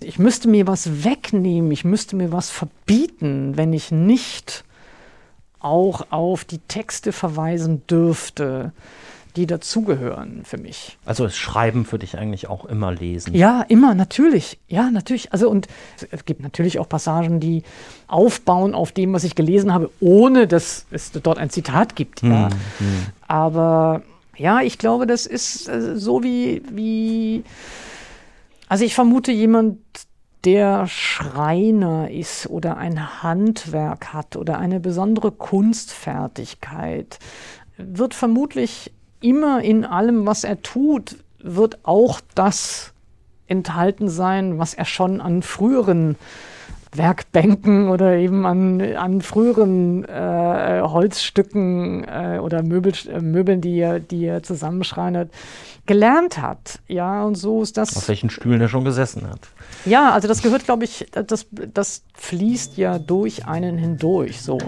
Ich 0.00 0.18
müsste 0.18 0.48
mir 0.48 0.66
was 0.66 1.04
wegnehmen, 1.04 1.70
ich 1.70 1.84
müsste 1.84 2.16
mir 2.16 2.30
was 2.30 2.50
verbieten, 2.50 3.56
wenn 3.56 3.72
ich 3.72 3.90
nicht 3.90 4.64
auch 5.58 6.06
auf 6.10 6.44
die 6.44 6.58
Texte 6.58 7.12
verweisen 7.12 7.86
dürfte, 7.86 8.72
die 9.36 9.46
dazugehören 9.46 10.42
für 10.44 10.58
mich. 10.58 10.96
Also 11.04 11.26
ist 11.26 11.36
Schreiben 11.36 11.84
für 11.84 11.98
dich 11.98 12.18
eigentlich 12.18 12.48
auch 12.48 12.64
immer 12.64 12.92
lesen? 12.92 13.34
Ja, 13.34 13.62
immer, 13.68 13.94
natürlich. 13.94 14.58
Ja, 14.68 14.90
natürlich. 14.90 15.32
Also 15.32 15.50
und 15.50 15.68
es 16.10 16.24
gibt 16.24 16.42
natürlich 16.42 16.78
auch 16.78 16.88
Passagen, 16.88 17.38
die 17.38 17.62
aufbauen 18.06 18.74
auf 18.74 18.92
dem, 18.92 19.12
was 19.12 19.24
ich 19.24 19.34
gelesen 19.34 19.72
habe, 19.72 19.90
ohne 20.00 20.46
dass 20.46 20.86
es 20.90 21.12
dort 21.12 21.38
ein 21.38 21.50
Zitat 21.50 21.96
gibt. 21.96 22.22
Ja. 22.22 22.46
Hm, 22.46 22.50
hm. 22.78 23.06
Aber 23.28 24.02
ja, 24.36 24.60
ich 24.60 24.78
glaube, 24.78 25.06
das 25.06 25.26
ist 25.26 25.68
äh, 25.68 25.96
so 25.96 26.22
wie, 26.22 26.62
wie, 26.70 27.44
also 28.68 28.84
ich 28.84 28.94
vermute 28.94 29.32
jemand, 29.32 29.78
der 30.44 30.86
Schreiner 30.86 32.10
ist 32.10 32.46
oder 32.48 32.76
ein 32.76 33.22
Handwerk 33.22 34.12
hat 34.12 34.36
oder 34.36 34.58
eine 34.58 34.78
besondere 34.78 35.32
Kunstfertigkeit, 35.32 37.18
wird 37.76 38.14
vermutlich 38.14 38.92
immer 39.20 39.62
in 39.62 39.84
allem, 39.84 40.26
was 40.26 40.44
er 40.44 40.62
tut, 40.62 41.16
wird 41.38 41.78
auch 41.84 42.20
das 42.34 42.92
enthalten 43.46 44.08
sein, 44.08 44.58
was 44.58 44.74
er 44.74 44.84
schon 44.84 45.20
an 45.20 45.42
früheren 45.42 46.16
Werkbänken 46.96 47.88
oder 47.88 48.16
eben 48.16 48.46
an, 48.46 48.80
an 48.80 49.20
früheren 49.20 50.04
äh, 50.04 50.80
Holzstücken 50.82 52.04
äh, 52.04 52.38
oder 52.40 52.62
Möbel, 52.62 52.92
äh, 53.08 53.20
Möbeln, 53.20 53.60
die 53.60 53.78
er, 53.78 54.00
die 54.00 54.24
er 54.24 54.42
zusammenschreinert, 54.42 55.30
gelernt 55.86 56.40
hat. 56.40 56.80
Ja, 56.88 57.22
und 57.24 57.34
so 57.36 57.62
ist 57.62 57.76
das. 57.76 57.96
Auf 57.96 58.08
welchen 58.08 58.30
Stühlen 58.30 58.60
er 58.60 58.68
schon 58.68 58.84
gesessen 58.84 59.28
hat. 59.28 59.40
Ja, 59.84 60.12
also 60.12 60.26
das 60.26 60.42
gehört, 60.42 60.64
glaube 60.64 60.84
ich, 60.84 61.06
das, 61.12 61.46
das 61.72 62.02
fließt 62.14 62.76
ja 62.76 62.98
durch 62.98 63.46
einen 63.46 63.78
hindurch 63.78 64.40
so. 64.40 64.58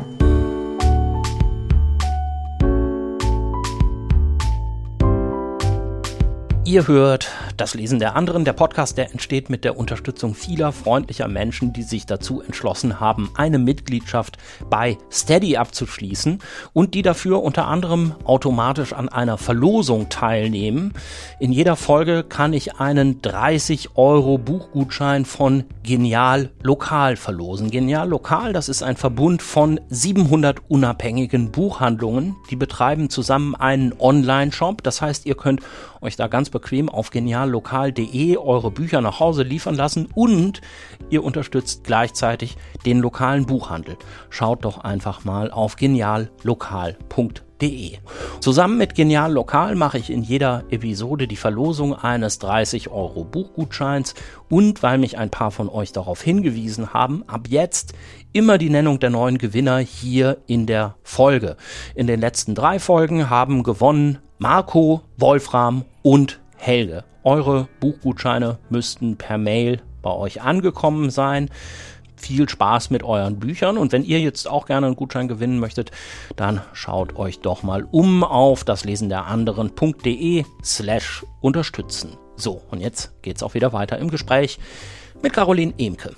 Ihr 6.69 6.87
hört 6.87 7.31
das 7.59 7.75
Lesen 7.75 7.99
der 7.99 8.17
anderen. 8.17 8.45
Der 8.45 8.53
Podcast, 8.53 8.97
der 8.97 9.11
entsteht 9.11 9.51
mit 9.51 9.65
der 9.65 9.77
Unterstützung 9.77 10.35
vieler 10.35 10.73
freundlicher 10.73 11.29
Menschen, 11.29 11.73
die 11.73 11.83
sich 11.83 12.07
dazu 12.07 12.41
entschlossen 12.41 13.01
haben, 13.01 13.31
eine 13.35 13.59
Mitgliedschaft 13.59 14.39
bei 14.71 14.97
Steady 15.13 15.57
abzuschließen 15.57 16.39
und 16.73 16.95
die 16.95 17.03
dafür 17.03 17.43
unter 17.43 17.67
anderem 17.67 18.15
automatisch 18.25 18.93
an 18.93 19.09
einer 19.09 19.39
Verlosung 19.39 20.09
teilnehmen. 20.09 20.95
In 21.41 21.53
jeder 21.53 21.77
Folge 21.77 22.23
kann 22.23 22.53
ich 22.53 22.77
einen 22.77 23.21
30 23.23 23.97
Euro 23.97 24.39
Buchgutschein 24.39 25.25
von 25.25 25.65
Genial 25.83 26.51
Lokal 26.63 27.17
verlosen. 27.17 27.71
Genial 27.71 28.09
Lokal, 28.09 28.53
das 28.53 28.69
ist 28.69 28.83
ein 28.83 28.97
Verbund 28.97 29.43
von 29.43 29.81
700 29.89 30.61
unabhängigen 30.69 31.51
Buchhandlungen. 31.51 32.37
Die 32.51 32.57
betreiben 32.57 33.11
zusammen 33.11 33.57
einen 33.57 33.93
Online-Shop. 33.99 34.83
Das 34.83 35.03
heißt, 35.03 35.27
ihr 35.27 35.35
könnt 35.35 35.61
euch 36.01 36.17
da 36.17 36.29
ganz 36.29 36.51
bequem 36.51 36.89
auf 36.89 37.11
geniallokal.de 37.49 38.37
eure 38.37 38.71
Bücher 38.71 39.01
nach 39.01 39.21
Hause 39.21 39.43
liefern 39.43 39.75
lassen 39.75 40.09
und 40.15 40.61
ihr 41.11 41.25
unterstützt 41.25 41.85
gleichzeitig 41.85 42.57
den 42.85 43.01
lokalen 43.01 43.47
Buchhandel. 43.47 43.97
Schaut 44.31 44.65
doch 44.65 44.79
einfach 44.79 45.25
mal 45.25 45.51
auf 45.51 45.77
geniallokal.de. 45.77 47.99
Zusammen 48.41 48.79
mit 48.79 48.95
Genial 48.95 49.33
Lokal 49.33 49.75
mache 49.75 49.99
ich 49.99 50.11
in 50.11 50.23
jeder 50.23 50.63
Episode 50.71 51.27
die 51.27 51.37
Verlosung 51.37 51.95
eines 51.95 52.39
30 52.39 52.91
Euro 52.91 53.25
Buchgutscheins 53.25 54.15
und 54.49 54.85
weil 54.85 54.99
mich 54.99 55.19
ein 55.19 55.31
paar 55.31 55.51
von 55.51 55.69
euch 55.69 55.91
darauf 55.91 56.23
hingewiesen 56.23 56.95
haben, 56.95 57.25
ab 57.27 57.49
jetzt 57.49 57.95
immer 58.33 58.59
die 58.59 58.71
Nennung 58.71 59.01
der 59.01 59.11
neuen 59.11 59.39
Gewinner 59.39 59.79
hier 59.79 60.39
in 60.47 60.67
der 60.67 60.95
Folge. 61.03 61.57
In 61.97 62.07
den 62.07 62.21
letzten 62.21 62.55
drei 62.55 62.79
Folgen 62.79 63.29
haben 63.29 63.65
gewonnen 63.65 64.19
Marco, 64.39 65.01
Wolfram 65.17 65.85
und 66.03 66.39
Helge. 66.59 67.05
Eure 67.29 67.69
Buchgutscheine 67.81 68.57
müssten 68.71 69.19
per 69.19 69.37
Mail 69.37 69.83
bei 70.01 70.11
euch 70.11 70.41
angekommen 70.41 71.11
sein. 71.11 71.51
Viel 72.17 72.49
Spaß 72.49 72.89
mit 72.89 73.03
euren 73.03 73.39
Büchern 73.39 73.77
und 73.77 73.93
wenn 73.93 74.03
ihr 74.03 74.19
jetzt 74.19 74.49
auch 74.49 74.65
gerne 74.65 74.87
einen 74.87 74.97
Gutschein 74.97 75.29
gewinnen 75.29 75.59
möchtet, 75.59 75.91
dann 76.37 76.63
schaut 76.73 77.17
euch 77.17 77.41
doch 77.41 77.63
mal 77.63 77.87
um 77.91 78.25
auf 78.25 78.65
das 78.65 78.87
Lesen 78.87 79.11
der 79.11 79.27
anderen.de 79.27 80.47
slash 80.65 81.27
unterstützen. 81.43 82.17
So, 82.37 82.63
und 82.71 82.81
jetzt 82.81 83.13
geht's 83.21 83.43
auch 83.43 83.53
wieder 83.53 83.75
weiter 83.75 83.99
im 83.99 84.09
Gespräch 84.09 84.59
mit 85.23 85.35
Caroline 85.35 85.75
Emke. 85.77 86.17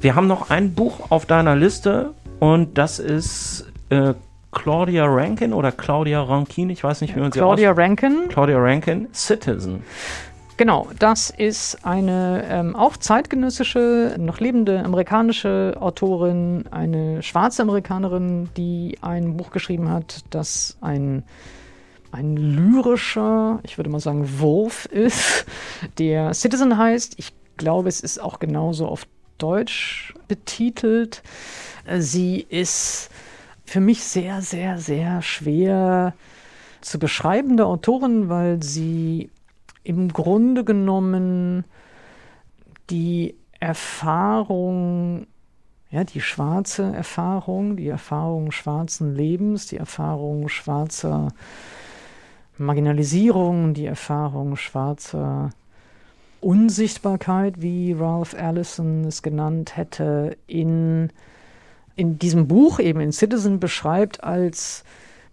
Wir 0.00 0.14
haben 0.14 0.28
noch 0.28 0.50
ein 0.50 0.72
Buch 0.72 1.10
auf 1.10 1.26
deiner 1.26 1.56
Liste 1.56 2.14
und 2.38 2.78
das 2.78 3.00
ist 3.00 3.66
äh, 3.88 4.14
Claudia 4.52 5.04
Rankin 5.06 5.52
oder 5.52 5.72
Claudia 5.72 6.22
Rankin, 6.22 6.70
ich 6.70 6.84
weiß 6.84 7.00
nicht, 7.00 7.16
wie 7.16 7.20
man 7.20 7.32
sie 7.32 7.40
Claudia 7.40 7.72
Rankin. 7.72 8.28
Claudia 8.28 8.58
Rankin, 8.58 9.08
Citizen. 9.12 9.82
Genau, 10.56 10.88
das 11.00 11.30
ist 11.30 11.84
eine 11.84 12.44
ähm, 12.48 12.76
auch 12.76 12.96
zeitgenössische, 12.96 14.14
noch 14.18 14.38
lebende 14.38 14.84
amerikanische 14.84 15.76
Autorin, 15.80 16.66
eine 16.70 17.24
schwarze 17.24 17.62
Amerikanerin, 17.62 18.48
die 18.56 18.96
ein 19.00 19.36
Buch 19.36 19.50
geschrieben 19.50 19.90
hat, 19.90 20.24
das 20.30 20.76
ein, 20.80 21.24
ein 22.12 22.36
lyrischer, 22.36 23.58
ich 23.64 23.78
würde 23.78 23.90
mal 23.90 23.98
sagen, 23.98 24.38
Wurf 24.38 24.86
ist, 24.86 25.44
der 25.98 26.32
Citizen 26.34 26.78
heißt. 26.78 27.14
Ich 27.18 27.32
glaube, 27.56 27.88
es 27.88 28.00
ist 28.00 28.20
auch 28.22 28.38
genauso 28.38 28.86
auf 28.86 29.08
Deutsch 29.38 30.14
betitelt. 30.28 31.24
Sie 31.98 32.46
ist 32.48 33.10
für 33.64 33.80
mich 33.80 34.04
sehr, 34.04 34.40
sehr, 34.40 34.78
sehr 34.78 35.20
schwer 35.20 36.14
zu 36.80 37.00
beschreibende 37.00 37.66
Autorin, 37.66 38.28
weil 38.28 38.62
sie 38.62 39.30
im 39.84 40.12
Grunde 40.12 40.64
genommen 40.64 41.64
die 42.90 43.36
Erfahrung, 43.60 45.26
ja, 45.90 46.04
die 46.04 46.20
schwarze 46.20 46.82
Erfahrung, 46.82 47.76
die 47.76 47.88
Erfahrung 47.88 48.50
schwarzen 48.50 49.14
Lebens, 49.14 49.68
die 49.68 49.76
Erfahrung 49.76 50.48
schwarzer 50.48 51.28
Marginalisierung, 52.58 53.74
die 53.74 53.86
Erfahrung 53.86 54.56
schwarzer 54.56 55.50
Unsichtbarkeit, 56.40 57.62
wie 57.62 57.92
Ralph 57.92 58.34
Allison 58.34 59.04
es 59.04 59.22
genannt 59.22 59.76
hätte, 59.76 60.36
in 60.46 61.10
in 61.96 62.18
diesem 62.18 62.48
Buch 62.48 62.80
eben 62.80 63.00
in 63.00 63.12
Citizen 63.12 63.60
beschreibt 63.60 64.24
als 64.24 64.84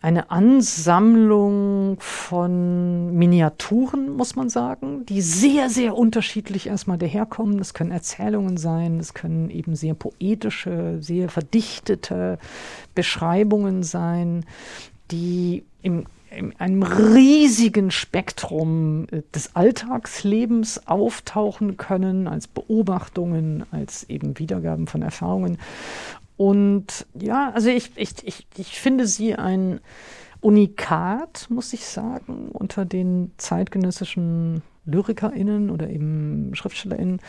eine 0.02 0.32
Ansammlung 0.32 1.98
von 2.00 3.16
Miniaturen, 3.16 4.10
muss 4.16 4.36
man 4.36 4.50
sagen, 4.50 5.06
die 5.06 5.22
sehr, 5.22 5.70
sehr 5.70 5.96
unterschiedlich 5.96 6.68
erstmal 6.68 6.98
daherkommen. 6.98 7.60
Das 7.60 7.76
können 7.76 7.92
Erzählungen 7.92 8.58
sein, 8.58 8.98
das 8.98 9.14
können 9.14 9.52
eben 9.52 9.76
sehr 9.76 9.94
poetische, 9.94 10.98
sehr 11.02 11.30
verdichtete 11.30 12.40
Beschreibungen 12.96 13.84
sein, 13.84 14.46
die 15.12 15.64
im 15.84 16.06
in 16.34 16.56
einem 16.60 16.84
riesigen 16.84 17.92
Spektrum 17.92 19.06
äh, 19.12 19.22
des 19.36 19.56
Alltagslebens 19.56 20.88
auftauchen 20.88 21.76
können, 21.76 22.28
als 22.28 22.48
Beobachtungen, 22.48 23.66
als 23.72 24.06
eben 24.10 24.40
Wiedergaben 24.40 24.88
von 24.88 25.02
Erfahrungen. 25.02 25.58
Und 26.42 27.06
ja, 27.14 27.52
also 27.52 27.70
ich, 27.70 27.92
ich, 27.98 28.26
ich, 28.26 28.48
ich 28.58 28.80
finde 28.80 29.06
sie 29.06 29.36
ein 29.36 29.80
Unikat, 30.40 31.46
muss 31.52 31.72
ich 31.72 31.86
sagen, 31.86 32.50
unter 32.52 32.84
den 32.84 33.32
zeitgenössischen 33.38 34.64
LyrikerInnen 34.86 35.70
oder 35.70 35.88
eben 35.88 36.50
SchriftstellerInnen. 36.56 37.20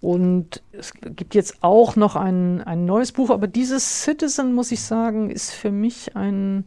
Und 0.00 0.62
es 0.70 0.92
gibt 0.94 1.34
jetzt 1.34 1.64
auch 1.64 1.96
noch 1.96 2.14
ein, 2.14 2.60
ein 2.60 2.84
neues 2.84 3.10
Buch, 3.10 3.30
aber 3.30 3.48
dieses 3.48 4.04
Citizen, 4.04 4.54
muss 4.54 4.70
ich 4.70 4.82
sagen, 4.84 5.30
ist 5.30 5.50
für 5.50 5.72
mich 5.72 6.14
ein 6.14 6.66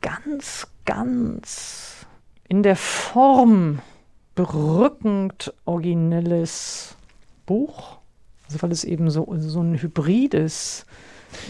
ganz, 0.00 0.66
ganz 0.86 2.04
in 2.48 2.64
der 2.64 2.74
Form 2.74 3.78
berückend 4.34 5.54
originelles 5.66 6.96
Buch. 7.46 7.95
Also 8.48 8.62
weil 8.62 8.72
es 8.72 8.84
eben 8.84 9.10
so, 9.10 9.26
so 9.38 9.60
ein 9.60 9.80
Hybrid 9.80 10.34
ist. 10.34 10.86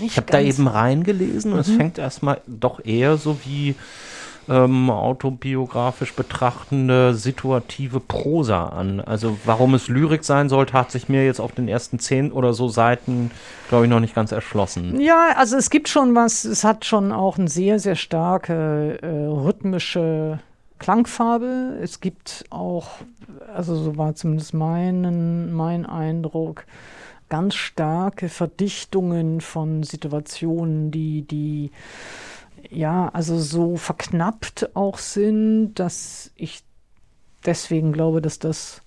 ich 0.01 0.17
habe 0.17 0.31
da 0.31 0.41
eben 0.41 0.67
reingelesen 0.67 1.53
und 1.53 1.59
mhm. 1.59 1.73
es 1.73 1.77
fängt 1.77 1.99
erstmal 1.99 2.41
doch 2.47 2.85
eher 2.85 3.17
so 3.17 3.39
wie 3.45 3.75
ähm, 4.49 4.91
autobiografisch 4.91 6.15
betrachtende 6.15 7.15
situative 7.15 8.01
Prosa 8.01 8.67
an. 8.67 9.01
Also 9.01 9.37
warum 9.45 9.75
es 9.75 9.89
Lyrik 9.89 10.25
sein 10.25 10.49
sollte, 10.49 10.73
hat 10.73 10.91
sich 10.91 11.09
mir 11.09 11.25
jetzt 11.25 11.41
auf 11.41 11.53
den 11.53 11.69
ersten 11.69 11.99
zehn 11.99 12.33
oder 12.33 12.53
so 12.53 12.69
Seiten, 12.69 13.31
glaube 13.69 13.85
ich, 13.85 13.91
noch 13.91 14.01
nicht 14.01 14.15
ganz 14.15 14.33
erschlossen. 14.33 15.01
Ja, 15.01 15.33
also 15.37 15.57
es 15.57 15.71
gibt 15.71 15.89
schon 15.89 16.15
was, 16.15 16.45
es 16.45 16.65
hat 16.65 16.85
schon 16.85 17.13
auch 17.13 17.39
eine 17.39 17.49
sehr, 17.49 17.79
sehr 17.79 17.97
starke 17.97 18.99
äh, 19.03 19.07
rhythmische 19.07 20.39
Klangfarbe. 20.79 21.79
Es 21.83 22.01
gibt 22.01 22.45
auch, 22.51 22.89
also 23.53 23.77
so 23.77 23.97
war 23.97 24.15
zumindest 24.15 24.55
mein, 24.55 25.53
mein 25.53 25.87
Eindruck, 25.87 26.67
ganz 27.29 27.55
starke 27.55 28.29
Verdichtungen 28.29 29.41
von 29.41 29.83
Situationen, 29.83 30.91
die, 30.91 31.23
die 31.23 31.71
ja, 32.71 33.09
also 33.09 33.39
so 33.39 33.77
verknappt 33.77 34.75
auch 34.75 34.99
sind, 34.99 35.75
dass 35.75 36.31
ich 36.37 36.63
deswegen 37.45 37.93
glaube, 37.93 38.21
dass 38.21 38.39
das 38.39 38.83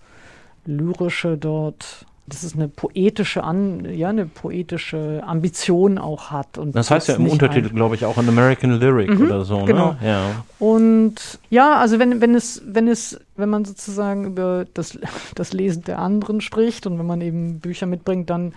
Lyrische 0.65 1.37
dort 1.37 2.05
dass 2.29 2.43
es 2.43 2.53
eine 2.53 2.67
poetische 2.67 3.43
An, 3.43 3.85
ja, 3.93 4.09
eine 4.09 4.25
poetische 4.25 5.21
Ambition 5.25 5.97
auch 5.97 6.31
hat. 6.31 6.57
Und 6.57 6.75
das 6.75 6.91
heißt 6.91 7.07
ja 7.07 7.15
im 7.15 7.27
Untertitel, 7.27 7.69
glaube 7.69 7.95
ich, 7.95 8.05
auch 8.05 8.17
ein 8.17 8.29
American 8.29 8.79
Lyric 8.79 9.09
mhm, 9.09 9.25
oder 9.25 9.43
so. 9.43 9.59
Ne? 9.59 9.65
Genau. 9.65 9.91
Ne? 9.93 9.97
Ja. 10.03 10.45
Und 10.59 11.39
ja, 11.49 11.77
also 11.77 11.99
wenn, 11.99 12.21
wenn 12.21 12.35
es, 12.35 12.61
wenn 12.65 12.87
es, 12.87 13.19
wenn 13.35 13.49
man 13.49 13.65
sozusagen 13.65 14.25
über 14.25 14.65
das, 14.73 14.97
das 15.35 15.53
Lesen 15.53 15.83
der 15.83 15.99
anderen 15.99 16.41
spricht 16.41 16.85
und 16.85 16.99
wenn 16.99 17.07
man 17.07 17.21
eben 17.21 17.59
Bücher 17.59 17.85
mitbringt, 17.85 18.29
dann 18.29 18.53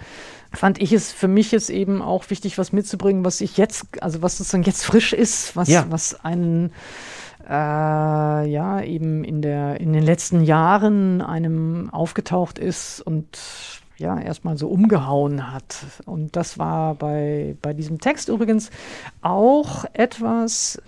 fand 0.53 0.81
ich 0.81 0.93
es 0.93 1.13
für 1.13 1.29
mich 1.29 1.51
jetzt 1.51 1.71
eben 1.71 2.03
auch 2.03 2.29
wichtig, 2.29 2.59
was 2.59 2.73
mitzubringen, 2.73 3.25
was 3.25 3.41
ich 3.41 3.57
jetzt, 3.57 3.87
also 4.03 4.23
was 4.23 4.37
sozusagen 4.37 4.65
jetzt 4.65 4.85
frisch 4.85 5.13
ist, 5.13 5.57
was, 5.57 5.69
ja. 5.69 5.87
was 5.89 6.25
einen 6.25 6.73
äh, 7.49 8.47
ja 8.47 8.83
eben 8.83 9.25
in 9.25 9.43
der 9.43 9.81
in 9.81 9.93
den 9.93 10.03
letzten 10.03 10.43
Jahren 10.43 11.21
einem 11.21 11.91
aufgetaucht 11.91 12.59
ist 12.59 13.01
und 13.01 13.39
ja 13.99 14.19
erstmal 14.19 14.59
so 14.59 14.69
umgehauen 14.69 15.53
hat. 15.53 15.87
Und 16.05 16.37
das 16.37 16.59
war 16.59 16.95
bei, 16.95 17.57
bei 17.63 17.73
diesem 17.73 18.01
Text 18.01 18.29
übrigens 18.29 18.71
auch 19.23 19.85
etwas, 19.95 20.83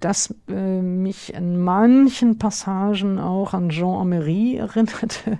das 0.00 0.34
äh, 0.48 0.52
mich 0.52 1.34
in 1.34 1.60
manchen 1.60 2.38
Passagen 2.38 3.18
auch 3.18 3.54
an 3.54 3.70
Jean 3.70 4.00
Amery 4.00 4.56
erinnerte, 4.58 5.38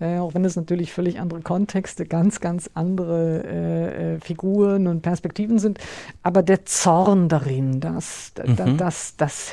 äh, 0.00 0.18
auch 0.18 0.34
wenn 0.34 0.44
es 0.44 0.56
natürlich 0.56 0.92
völlig 0.92 1.20
andere 1.20 1.40
Kontexte, 1.40 2.06
ganz, 2.06 2.40
ganz 2.40 2.70
andere 2.74 3.44
äh, 3.44 4.14
äh 4.14 4.20
Figuren 4.20 4.86
und 4.86 5.02
Perspektiven 5.02 5.58
sind. 5.58 5.78
Aber 6.22 6.42
der 6.42 6.64
Zorn 6.64 7.28
darin, 7.28 7.80
das, 7.80 8.32
mhm. 8.44 8.76
das, 8.76 9.16
das, 9.16 9.52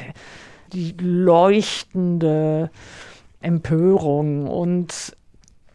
die 0.73 0.95
leuchtende 0.99 2.69
Empörung 3.41 4.47
und 4.47 5.15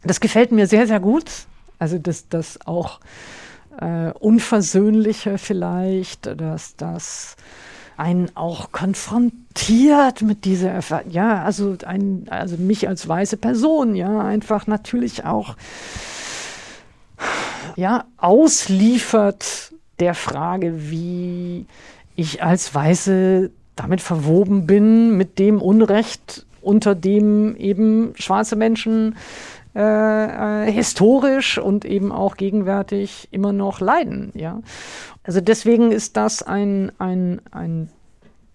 das 0.03 0.21
gefällt 0.21 0.53
mir 0.53 0.67
sehr, 0.67 0.87
sehr 0.87 1.01
gut. 1.01 1.31
Also, 1.79 1.99
dass 1.99 2.29
das 2.29 2.59
auch 2.67 3.01
äh, 3.81 4.11
Unversöhnliche 4.13 5.39
vielleicht, 5.39 6.27
dass 6.41 6.77
das 6.77 7.37
einen 7.97 8.31
auch 8.37 8.73
konfrontiert 8.73 10.23
mit 10.23 10.45
dieser 10.45 10.71
Erfahrung. 10.71 11.11
Ja, 11.11 11.43
also, 11.43 11.77
ein, 11.85 12.27
also 12.31 12.57
mich 12.57 12.89
als 12.89 13.09
weiße 13.09 13.37
Person, 13.37 13.95
ja, 13.95 14.21
einfach 14.21 14.67
natürlich 14.67 15.25
auch 15.25 15.57
ja, 17.77 18.05
ausliefert 18.17 19.73
der 19.99 20.15
Frage, 20.15 20.91
wie 20.91 21.67
ich 22.17 22.43
als 22.43 22.75
Weiße 22.75 23.51
damit 23.77 24.01
verwoben 24.01 24.67
bin, 24.67 25.17
mit 25.17 25.39
dem 25.39 25.61
Unrecht, 25.61 26.47
unter 26.63 26.95
dem 26.95 27.55
eben 27.57 28.13
schwarze 28.17 28.57
Menschen 28.57 29.17
äh, 29.77 30.65
äh, 30.69 30.73
historisch 30.73 31.59
und 31.59 31.85
eben 31.85 32.11
auch 32.11 32.39
gegenwärtig 32.39 33.29
immer 33.31 33.53
noch 33.53 33.81
leiden. 33.81 34.33
Ja? 34.35 34.63
Also 35.23 35.43
deswegen 35.43 35.93
ist 35.93 36.17
das 36.17 36.43
ein, 36.43 36.93
ein, 36.99 37.43
ein 37.51 37.91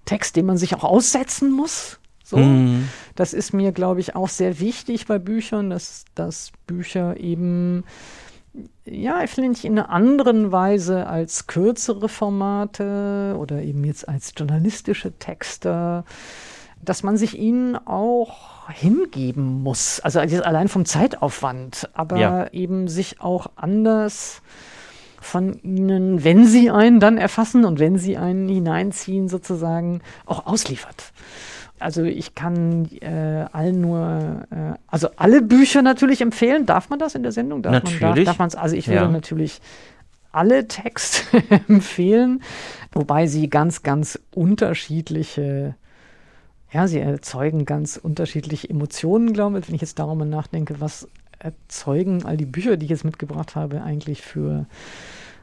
Text, 0.05 0.35
den 0.35 0.47
man 0.47 0.57
sich 0.57 0.73
auch 0.73 0.83
aussetzen 0.83 1.51
muss. 1.51 1.99
So. 2.23 2.37
Mhm. 2.37 2.89
Das 3.15 3.33
ist 3.33 3.53
mir, 3.53 3.71
glaube 3.71 3.99
ich, 3.99 4.15
auch 4.15 4.29
sehr 4.29 4.59
wichtig 4.59 5.05
bei 5.05 5.19
Büchern, 5.19 5.69
dass, 5.69 6.05
dass 6.15 6.53
Bücher 6.65 7.15
eben 7.17 7.83
ja, 8.85 9.25
finde 9.27 9.51
ich 9.51 9.63
in 9.63 9.77
einer 9.77 9.89
anderen 9.91 10.51
Weise 10.51 11.05
als 11.05 11.45
kürzere 11.45 12.09
Formate 12.09 13.35
oder 13.39 13.61
eben 13.61 13.83
jetzt 13.85 14.09
als 14.09 14.33
journalistische 14.35 15.11
Texte, 15.19 16.03
dass 16.83 17.03
man 17.03 17.15
sich 17.15 17.37
ihnen 17.37 17.75
auch 17.75 18.60
hingeben 18.71 19.63
muss. 19.63 19.99
Also 19.99 20.19
allein 20.19 20.67
vom 20.67 20.85
Zeitaufwand, 20.85 21.89
aber 21.93 22.17
ja. 22.17 22.47
eben 22.51 22.87
sich 22.87 23.21
auch 23.21 23.47
anders 23.55 24.41
von 25.19 25.53
ihnen, 25.61 26.23
wenn 26.23 26.45
sie 26.45 26.71
einen 26.71 26.99
dann 26.99 27.17
erfassen 27.17 27.63
und 27.63 27.79
wenn 27.79 27.97
sie 27.97 28.17
einen 28.17 28.49
hineinziehen, 28.49 29.29
sozusagen 29.29 30.01
auch 30.25 30.47
ausliefert. 30.47 31.13
Also 31.79 32.03
ich 32.03 32.35
kann 32.35 32.89
äh, 33.01 33.45
allen 33.51 33.81
nur, 33.81 34.45
äh, 34.51 34.77
also 34.87 35.09
alle 35.15 35.41
Bücher 35.41 35.81
natürlich 35.81 36.21
empfehlen. 36.21 36.65
Darf 36.65 36.89
man 36.89 36.99
das 36.99 37.15
in 37.15 37.23
der 37.23 37.31
Sendung? 37.31 37.61
Darf 37.61 37.73
natürlich. 37.73 38.01
Man, 38.01 38.25
darf, 38.25 38.37
darf 38.37 38.55
also 38.55 38.75
ich 38.75 38.87
würde 38.87 39.03
ja. 39.03 39.07
natürlich 39.07 39.61
alle 40.31 40.67
Texte 40.67 41.43
empfehlen, 41.67 42.41
wobei 42.91 43.27
sie 43.27 43.49
ganz, 43.49 43.83
ganz 43.83 44.19
unterschiedliche 44.33 45.75
ja, 46.71 46.87
sie 46.87 46.99
erzeugen 46.99 47.65
ganz 47.65 47.97
unterschiedliche 47.97 48.69
Emotionen, 48.69 49.33
glaube 49.33 49.59
ich. 49.59 49.67
Wenn 49.67 49.75
ich 49.75 49.81
jetzt 49.81 49.99
darüber 49.99 50.25
nachdenke, 50.25 50.79
was 50.79 51.07
erzeugen 51.39 52.23
all 52.25 52.37
die 52.37 52.45
Bücher, 52.45 52.77
die 52.77 52.85
ich 52.85 52.91
jetzt 52.91 53.03
mitgebracht 53.03 53.55
habe, 53.55 53.81
eigentlich 53.81 54.21
für 54.21 54.67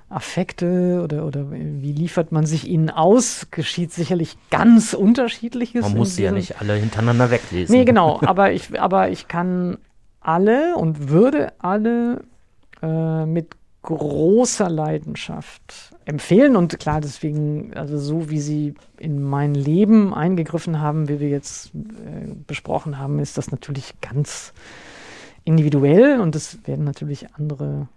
Affekte 0.09 1.03
oder, 1.05 1.27
oder 1.27 1.51
wie 1.51 1.93
liefert 1.93 2.33
man 2.33 2.47
sich 2.47 2.67
ihnen 2.67 2.89
aus? 2.89 3.49
Geschieht 3.51 3.93
sicherlich 3.93 4.39
ganz 4.51 4.95
unterschiedliches. 4.95 5.83
Man 5.83 5.99
muss 5.99 6.17
sie 6.17 6.23
ja 6.23 6.33
nicht 6.33 6.61
alle 6.61 6.75
hintereinander 6.75 7.31
weglesen. 7.31 7.77
Nee, 7.77 7.85
genau. 7.85 8.21
aber, 8.25 8.53
ich, 8.53 8.81
aber 8.81 9.11
ich 9.11 9.29
kann 9.29 9.77
alle 10.21 10.77
und 10.77 11.11
würde 11.11 11.53
alle 11.59 12.23
äh, 12.81 13.27
mit 13.27 13.55
großer 13.97 14.69
Leidenschaft 14.69 15.95
empfehlen 16.05 16.57
und 16.57 16.79
klar, 16.79 17.01
deswegen, 17.01 17.73
also 17.75 17.99
so 17.99 18.29
wie 18.29 18.41
sie 18.41 18.75
in 18.99 19.23
mein 19.23 19.55
Leben 19.55 20.13
eingegriffen 20.13 20.81
haben, 20.81 21.09
wie 21.09 21.21
wir 21.21 21.29
jetzt 21.29 21.75
äh, 21.75 22.35
besprochen 22.47 22.99
haben, 22.99 23.19
ist 23.19 23.39
das 23.39 23.51
natürlich 23.51 23.95
ganz 24.01 24.53
individuell 25.45 26.21
und 26.21 26.37
es 26.37 26.59
werden 26.67 26.85
natürlich 26.85 27.35
andere, 27.35 27.89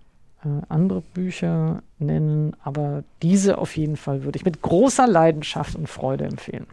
äh, 0.46 0.48
andere 0.70 1.02
Bücher 1.02 1.84
nennen, 2.00 2.56
aber 2.64 3.04
diese 3.22 3.58
auf 3.58 3.76
jeden 3.76 3.98
Fall 3.98 4.24
würde 4.24 4.38
ich 4.38 4.46
mit 4.46 4.62
großer 4.62 5.08
Leidenschaft 5.08 5.76
und 5.76 5.90
Freude 5.90 6.24
empfehlen. 6.26 6.68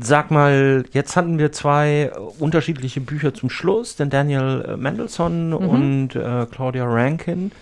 Sag 0.00 0.30
mal, 0.30 0.84
jetzt 0.92 1.16
hatten 1.16 1.38
wir 1.38 1.52
zwei 1.52 2.12
unterschiedliche 2.38 3.00
Bücher 3.00 3.32
zum 3.34 3.50
Schluss, 3.50 3.96
den 3.96 4.10
Daniel 4.10 4.64
äh, 4.68 4.76
Mendelssohn 4.76 5.48
mhm. 5.48 5.54
und 5.54 6.16
äh, 6.16 6.46
Claudia 6.50 6.84
Rankin. 6.84 7.52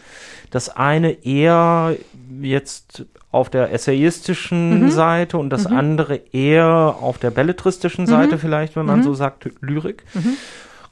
Das 0.52 0.68
eine 0.68 1.24
eher 1.24 1.96
jetzt 2.42 3.06
auf 3.32 3.48
der 3.48 3.72
essayistischen 3.72 4.82
mhm. 4.82 4.90
Seite 4.90 5.38
und 5.38 5.50
das 5.50 5.68
mhm. 5.68 5.76
andere 5.76 6.16
eher 6.32 6.96
auf 7.00 7.18
der 7.18 7.30
belletristischen 7.30 8.06
Seite, 8.06 8.36
mhm. 8.36 8.38
vielleicht, 8.38 8.76
wenn 8.76 8.86
man 8.86 8.98
mhm. 8.98 9.04
so 9.04 9.14
sagt, 9.14 9.50
Lyrik. 9.60 10.04
Mhm. 10.14 10.36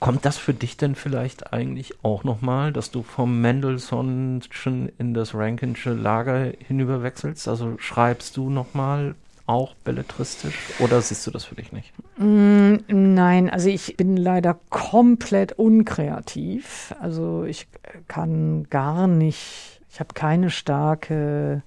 Kommt 0.00 0.24
das 0.24 0.38
für 0.38 0.54
dich 0.54 0.78
denn 0.78 0.94
vielleicht 0.94 1.52
eigentlich 1.52 2.02
auch 2.02 2.24
nochmal, 2.24 2.72
dass 2.72 2.90
du 2.90 3.02
vom 3.02 3.42
Mendelssohnschen 3.42 4.90
in 4.96 5.12
das 5.12 5.34
Rankinsche 5.34 5.92
Lager 5.92 6.52
hinüberwechselst? 6.66 7.46
Also 7.46 7.74
schreibst 7.76 8.38
du 8.38 8.48
nochmal 8.48 9.14
auch 9.50 9.74
belletristisch 9.74 10.54
oder 10.78 11.00
siehst 11.02 11.26
du 11.26 11.30
das 11.32 11.44
für 11.44 11.56
dich 11.56 11.72
nicht? 11.72 11.92
Mm, 12.18 12.76
nein, 12.86 13.50
also 13.50 13.68
ich 13.68 13.96
bin 13.96 14.16
leider 14.16 14.58
komplett 14.70 15.52
unkreativ. 15.52 16.94
Also 17.00 17.44
ich 17.44 17.66
kann 18.06 18.68
gar 18.70 19.08
nicht, 19.08 19.80
ich 19.90 19.98
habe 19.98 20.14
keine 20.14 20.50
starke 20.50 21.62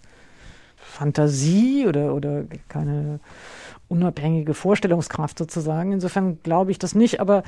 Fantasie 0.78 1.86
oder, 1.88 2.16
oder 2.16 2.46
keine 2.70 3.20
unabhängige 3.90 4.54
Vorstellungskraft 4.54 5.38
sozusagen. 5.38 5.92
Insofern 5.92 6.42
glaube 6.42 6.72
ich 6.72 6.80
das 6.80 6.96
nicht, 6.96 7.20
aber 7.20 7.44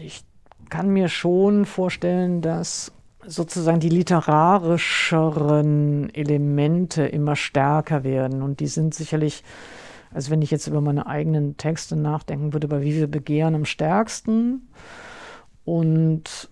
ich 0.00 0.24
kann 0.70 0.88
mir 0.90 1.08
schon 1.08 1.66
vorstellen, 1.66 2.42
dass 2.42 2.92
sozusagen 3.26 3.80
die 3.80 3.88
literarischeren 3.88 6.14
Elemente 6.14 7.06
immer 7.06 7.34
stärker 7.36 8.04
werden. 8.04 8.42
Und 8.42 8.60
die 8.60 8.68
sind 8.68 8.94
sicherlich, 8.94 9.42
also 10.12 10.30
wenn 10.30 10.42
ich 10.42 10.50
jetzt 10.50 10.66
über 10.66 10.80
meine 10.80 11.06
eigenen 11.06 11.56
Texte 11.56 11.96
nachdenken 11.96 12.52
würde, 12.52 12.68
bei 12.68 12.82
Wie 12.82 12.94
wir 12.94 13.08
begehren 13.08 13.54
am 13.54 13.64
stärksten. 13.64 14.68
Und 15.64 16.50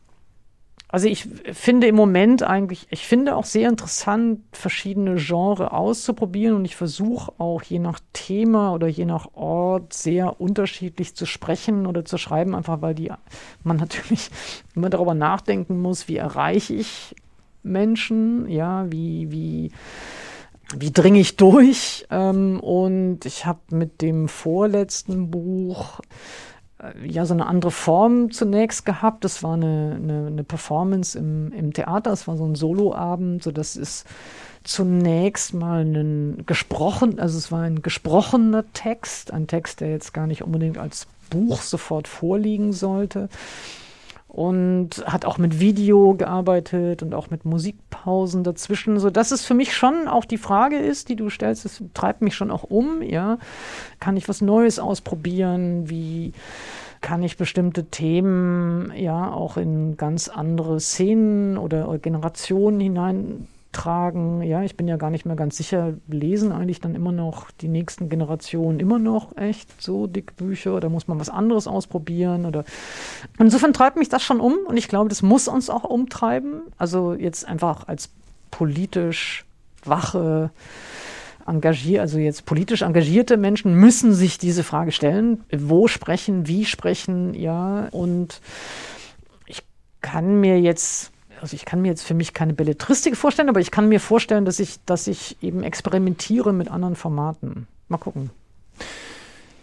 also 0.95 1.09
ich 1.09 1.27
finde 1.55 1.89
im 1.89 1.97
Moment 1.97 2.45
eigentlich, 2.45 2.87
ich 2.89 3.05
finde 3.05 3.35
auch 3.35 3.47
sehr 3.47 3.69
interessant, 3.69 4.43
verschiedene 4.53 5.17
Genres 5.17 5.73
auszuprobieren 5.73 6.55
und 6.55 6.65
ich 6.65 6.77
versuche 6.77 7.33
auch 7.39 7.65
je 7.65 7.81
nach 7.81 7.99
Thema 8.13 8.73
oder 8.73 8.87
je 8.87 9.05
nach 9.05 9.35
Ort 9.35 9.93
sehr 9.93 10.41
unterschiedlich 10.41 11.17
zu 11.17 11.27
sprechen 11.27 11.87
oder 11.87 12.05
zu 12.05 12.17
schreiben, 12.17 12.55
einfach 12.55 12.81
weil 12.81 12.95
die, 12.95 13.11
man 13.65 13.77
natürlich 13.79 14.31
immer 14.77 14.89
darüber 14.89 15.15
nachdenken 15.15 15.83
muss, 15.83 16.07
wie 16.07 16.17
erreiche 16.17 16.75
ich 16.75 17.17
Menschen, 17.65 18.49
ja, 18.49 18.87
wie, 18.93 19.33
wie, 19.33 19.73
wie 20.79 20.93
dringe 20.93 21.19
ich 21.19 21.35
durch? 21.35 22.07
Ähm, 22.09 22.61
und 22.61 23.27
ich 23.27 23.47
habe 23.47 23.59
mit 23.71 24.01
dem 24.01 24.29
vorletzten 24.29 25.33
Buch 25.33 25.99
ja 27.05 27.25
so 27.25 27.35
eine 27.35 27.47
andere 27.47 27.71
Form 27.71 28.31
zunächst 28.31 28.85
gehabt. 28.85 29.25
Das 29.25 29.43
war 29.43 29.55
eine, 29.55 29.97
eine, 29.97 30.27
eine 30.27 30.45
Performance 30.45 31.19
im, 31.19 31.53
im 31.53 31.73
Theater, 31.73 32.13
es 32.13 32.27
war 32.27 32.37
so 32.37 32.45
ein 32.45 32.55
Soloabend, 32.55 33.43
so 33.43 33.53
das 33.53 33.77
ist 33.77 34.07
zunächst 34.65 35.55
mal 35.55 35.85
ein 35.85 36.45
gesprochen, 36.47 37.19
also 37.19 37.37
es 37.37 37.53
war 37.53 37.63
ein 37.63 37.83
gesprochener 37.83 38.65
Text, 38.73 39.33
ein 39.33 39.47
Text, 39.47 39.81
der 39.81 39.91
jetzt 39.91 40.15
gar 40.15 40.27
nicht 40.27 40.43
unbedingt 40.43 40.79
als 40.79 41.07
Buch 41.31 41.61
sofort 41.61 42.09
vorliegen 42.09 42.73
sollte 42.73 43.29
und 44.35 45.05
hat 45.07 45.25
auch 45.25 45.39
mit 45.39 45.61
Video 45.61 46.15
gearbeitet 46.15 47.05
und 47.05 47.15
auch 47.15 47.31
mit 47.31 47.45
Musikpausen 47.45 48.43
dazwischen, 48.43 48.99
so 48.99 49.09
dass 49.09 49.31
es 49.31 49.45
für 49.45 49.55
mich 49.55 49.77
schon 49.77 50.09
auch 50.09 50.25
die 50.25 50.39
Frage 50.39 50.77
ist, 50.77 51.09
die 51.09 51.15
du 51.15 51.31
stellst, 51.31 51.65
es 51.65 51.85
treibt 51.95 52.21
mich 52.21 52.35
schon 52.35 52.51
auch 52.51 52.65
um, 52.65 53.01
ja, 53.01 53.39
kann 54.01 54.17
ich 54.17 54.29
was 54.29 54.41
Neues 54.41 54.81
ausprobieren, 54.81 55.89
wie 55.89 56.33
kann 57.01 57.23
ich 57.23 57.37
bestimmte 57.37 57.85
Themen 57.85 58.93
ja 58.97 59.31
auch 59.31 59.57
in 59.57 59.97
ganz 59.97 60.29
andere 60.29 60.81
Szenen 60.81 61.57
oder 61.57 61.97
Generationen 61.99 62.81
hinein 62.81 63.47
tragen. 63.75 64.43
Ja, 64.43 64.63
ich 64.63 64.77
bin 64.77 64.89
ja 64.89 64.97
gar 64.97 65.11
nicht 65.11 65.27
mehr 65.27 65.37
ganz 65.37 65.57
sicher, 65.57 65.95
lesen 66.09 66.53
eigentlich 66.53 66.81
dann 66.81 66.95
immer 66.95 67.13
noch 67.13 67.51
die 67.51 67.69
nächsten 67.69 68.09
Generationen 68.09 68.81
immer 68.81 68.99
noch 68.99 69.37
echt 69.37 69.83
so 69.83 70.07
dicke 70.07 70.35
Bücher 70.35 70.75
oder 70.75 70.89
muss 70.89 71.09
man 71.09 71.21
was 71.21 71.29
anderes 71.29 71.67
ausprobieren 71.67 72.47
oder 72.47 72.65
insofern 73.39 73.73
treibt 73.73 73.97
mich 73.97 74.09
das 74.09 74.23
schon 74.23 74.41
um 74.41 74.55
und 74.67 74.77
ich 74.77 74.89
glaube, 74.89 75.09
das 75.09 75.23
muss 75.23 75.49
uns 75.49 75.69
auch 75.69 75.85
umtreiben. 75.85 76.63
Also 76.79 77.15
jetzt 77.15 77.47
einfach 77.47 77.89
als 77.89 78.11
politisch 78.51 79.45
wache 79.85 80.51
engagiert, 81.47 82.01
also 82.01 82.19
jetzt 82.19 82.47
politisch 82.47 82.83
engagierte 82.83 83.37
Menschen 83.37 83.75
müssen 83.75 84.15
sich 84.15 84.39
diese 84.39 84.65
Frage 84.65 84.93
stellen, 84.93 85.45
wo 85.53 85.89
sprechen, 85.89 86.47
wie 86.47 86.65
sprechen, 86.65 87.35
ja, 87.35 87.89
und 87.91 88.41
ich 89.47 89.63
kann 90.01 90.41
mir 90.41 90.61
jetzt 90.61 91.11
also 91.45 91.57
ich 91.57 91.67
kann 91.67 91.83
mir 91.83 91.89
jetzt 91.89 92.05
für 92.05 92.15
mich 92.15 92.33
keine 92.33 92.55
Belletristik 92.55 93.19
vorstellen, 93.19 93.51
aber 93.51 93.61
ich 93.61 93.71
kann 93.71 93.87
mir 93.87 94.01
vorstellen, 94.01 94.47
dass 94.47 94.61
ich, 94.61 94.83
dass 94.87 95.07
ich 95.07 95.37
eben 95.43 95.63
experimentiere 95.63 96.55
mit 96.55 96.71
anderen 96.71 96.97
Formaten. 96.97 97.67
Mal 97.89 97.99
gucken. 97.99 98.31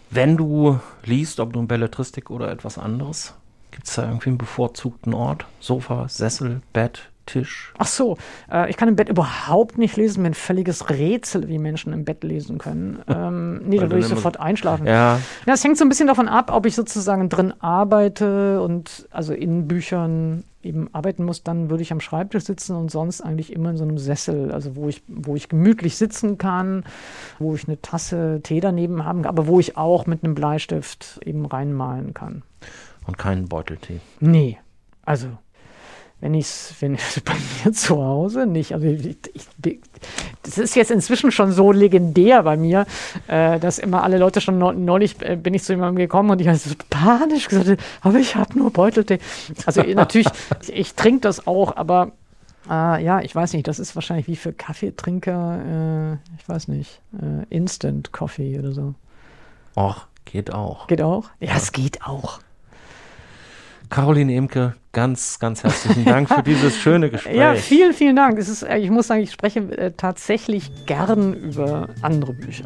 Wenn 0.08 0.36
du 0.36 0.78
liest, 1.04 1.40
ob 1.40 1.56
nun 1.56 1.66
Belletristik 1.66 2.30
oder 2.30 2.52
etwas 2.52 2.78
anderes, 2.78 3.34
gibt 3.72 3.88
es 3.88 3.96
da 3.96 4.04
irgendwie 4.06 4.28
einen 4.28 4.38
bevorzugten 4.38 5.12
Ort? 5.12 5.44
Sofa, 5.58 6.08
Sessel, 6.08 6.62
Bett, 6.72 7.10
Tisch. 7.26 7.74
Ach 7.78 7.88
so, 7.88 8.16
äh, 8.48 8.70
ich 8.70 8.76
kann 8.76 8.88
im 8.88 8.94
Bett 8.94 9.08
überhaupt 9.08 9.76
nicht 9.76 9.96
lesen, 9.96 10.22
mir 10.22 10.28
ein 10.28 10.34
völliges 10.34 10.88
Rätsel, 10.88 11.48
wie 11.48 11.58
Menschen 11.58 11.92
im 11.92 12.04
Bett 12.04 12.22
lesen 12.22 12.58
können. 12.58 13.02
Ähm, 13.08 13.62
nee, 13.64 13.78
da 13.78 13.82
würde 13.82 13.98
ich 13.98 14.06
sofort 14.06 14.38
einschlafen. 14.38 14.86
Ja. 14.86 15.18
ja. 15.46 15.52
Es 15.52 15.64
hängt 15.64 15.76
so 15.76 15.84
ein 15.84 15.88
bisschen 15.88 16.06
davon 16.06 16.28
ab, 16.28 16.52
ob 16.52 16.64
ich 16.64 16.76
sozusagen 16.76 17.28
drin 17.28 17.52
arbeite 17.60 18.62
und 18.62 19.08
also 19.10 19.34
in 19.34 19.66
Büchern 19.66 20.44
eben 20.62 20.88
arbeiten 20.92 21.24
muss, 21.24 21.42
dann 21.42 21.70
würde 21.70 21.82
ich 21.82 21.92
am 21.92 22.00
Schreibtisch 22.00 22.44
sitzen 22.44 22.76
und 22.76 22.90
sonst 22.90 23.20
eigentlich 23.20 23.52
immer 23.52 23.70
in 23.70 23.76
so 23.76 23.84
einem 23.84 23.98
Sessel, 23.98 24.52
also 24.52 24.76
wo 24.76 24.88
ich, 24.88 25.02
wo 25.06 25.34
ich 25.34 25.48
gemütlich 25.48 25.96
sitzen 25.96 26.38
kann, 26.38 26.84
wo 27.38 27.54
ich 27.54 27.66
eine 27.66 27.80
Tasse 27.80 28.40
Tee 28.42 28.60
daneben 28.60 29.04
haben 29.04 29.22
kann, 29.22 29.30
aber 29.30 29.46
wo 29.46 29.60
ich 29.60 29.76
auch 29.76 30.06
mit 30.06 30.24
einem 30.24 30.34
Bleistift 30.34 31.20
eben 31.24 31.46
reinmalen 31.46 32.14
kann. 32.14 32.42
Und 33.06 33.18
keinen 33.18 33.48
Beuteltee. 33.48 34.00
Nee. 34.20 34.58
Also 35.04 35.28
wenn 36.22 36.34
ich 36.34 36.46
es 36.46 36.74
wenn 36.78 36.96
bei 37.24 37.34
mir 37.64 37.72
zu 37.72 38.02
Hause 38.02 38.46
nicht. 38.46 38.72
Also 38.72 38.86
ich, 38.86 39.16
ich, 39.34 39.78
das 40.44 40.56
ist 40.56 40.74
jetzt 40.76 40.90
inzwischen 40.90 41.32
schon 41.32 41.52
so 41.52 41.72
legendär 41.72 42.44
bei 42.44 42.56
mir, 42.56 42.86
äh, 43.26 43.58
dass 43.58 43.78
immer 43.78 44.02
alle 44.04 44.18
Leute 44.18 44.40
schon 44.40 44.58
neulich 44.84 45.20
äh, 45.20 45.36
bin 45.36 45.52
ich 45.52 45.64
zu 45.64 45.72
jemandem 45.72 45.96
gekommen 45.96 46.30
und 46.30 46.40
ich 46.40 46.46
habe 46.46 46.56
so 46.56 46.70
panisch 46.88 47.48
gesagt, 47.48 47.80
aber 48.00 48.18
ich 48.18 48.36
habe 48.36 48.56
nur 48.56 48.70
Beuteltee. 48.70 49.18
Also 49.66 49.82
natürlich, 49.82 50.28
ich, 50.62 50.72
ich 50.72 50.94
trinke 50.94 51.22
das 51.22 51.46
auch, 51.46 51.76
aber 51.76 52.12
äh, 52.70 53.04
ja, 53.04 53.20
ich 53.20 53.34
weiß 53.34 53.52
nicht, 53.54 53.66
das 53.66 53.80
ist 53.80 53.96
wahrscheinlich 53.96 54.28
wie 54.28 54.36
für 54.36 54.52
Kaffeetrinker, 54.52 56.12
äh, 56.12 56.38
ich 56.38 56.48
weiß 56.48 56.68
nicht, 56.68 57.00
äh, 57.20 57.44
Instant 57.54 58.12
Coffee 58.12 58.60
oder 58.60 58.70
so. 58.70 58.94
Och, 59.76 60.06
geht 60.24 60.52
auch. 60.52 60.86
Geht 60.86 61.02
auch? 61.02 61.30
Ja, 61.40 61.54
es 61.56 61.72
geht 61.72 62.02
auch. 62.02 62.38
Caroline 63.92 64.34
Emke, 64.34 64.74
ganz, 64.92 65.38
ganz 65.38 65.62
herzlichen 65.62 66.06
Dank 66.06 66.26
für 66.26 66.42
dieses 66.42 66.78
schöne 66.78 67.10
Gespräch. 67.10 67.36
Ja, 67.36 67.54
vielen, 67.54 67.92
vielen 67.92 68.16
Dank. 68.16 68.38
Es 68.38 68.48
ist, 68.48 68.62
ich 68.62 68.88
muss 68.88 69.08
sagen, 69.08 69.20
ich 69.20 69.30
spreche 69.30 69.60
äh, 69.76 69.92
tatsächlich 69.94 70.70
gern 70.86 71.34
über 71.34 71.90
andere 72.00 72.32
Bücher. 72.32 72.64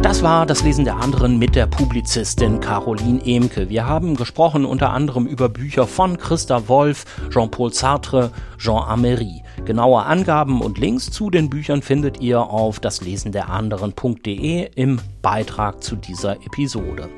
Das 0.00 0.22
war 0.22 0.46
das 0.46 0.62
Lesen 0.64 0.86
der 0.86 0.96
anderen 0.96 1.38
mit 1.38 1.56
der 1.56 1.66
Publizistin 1.66 2.60
Caroline 2.60 3.20
Emke. 3.22 3.68
Wir 3.68 3.84
haben 3.86 4.16
gesprochen 4.16 4.64
unter 4.64 4.94
anderem 4.94 5.26
über 5.26 5.50
Bücher 5.50 5.86
von 5.86 6.16
Christa 6.16 6.68
Wolf, 6.68 7.04
Jean-Paul 7.28 7.74
Sartre, 7.74 8.30
Jean 8.56 8.82
Amery. 8.82 9.42
Genaue 9.66 10.04
Angaben 10.04 10.62
und 10.62 10.78
Links 10.78 11.10
zu 11.10 11.28
den 11.28 11.50
Büchern 11.50 11.82
findet 11.82 12.22
ihr 12.22 12.40
auf 12.40 12.80
daslesenderanderen.de 12.80 14.70
im 14.74 15.00
Beitrag 15.20 15.82
zu 15.82 15.96
dieser 15.96 16.36
Episode. 16.46 17.10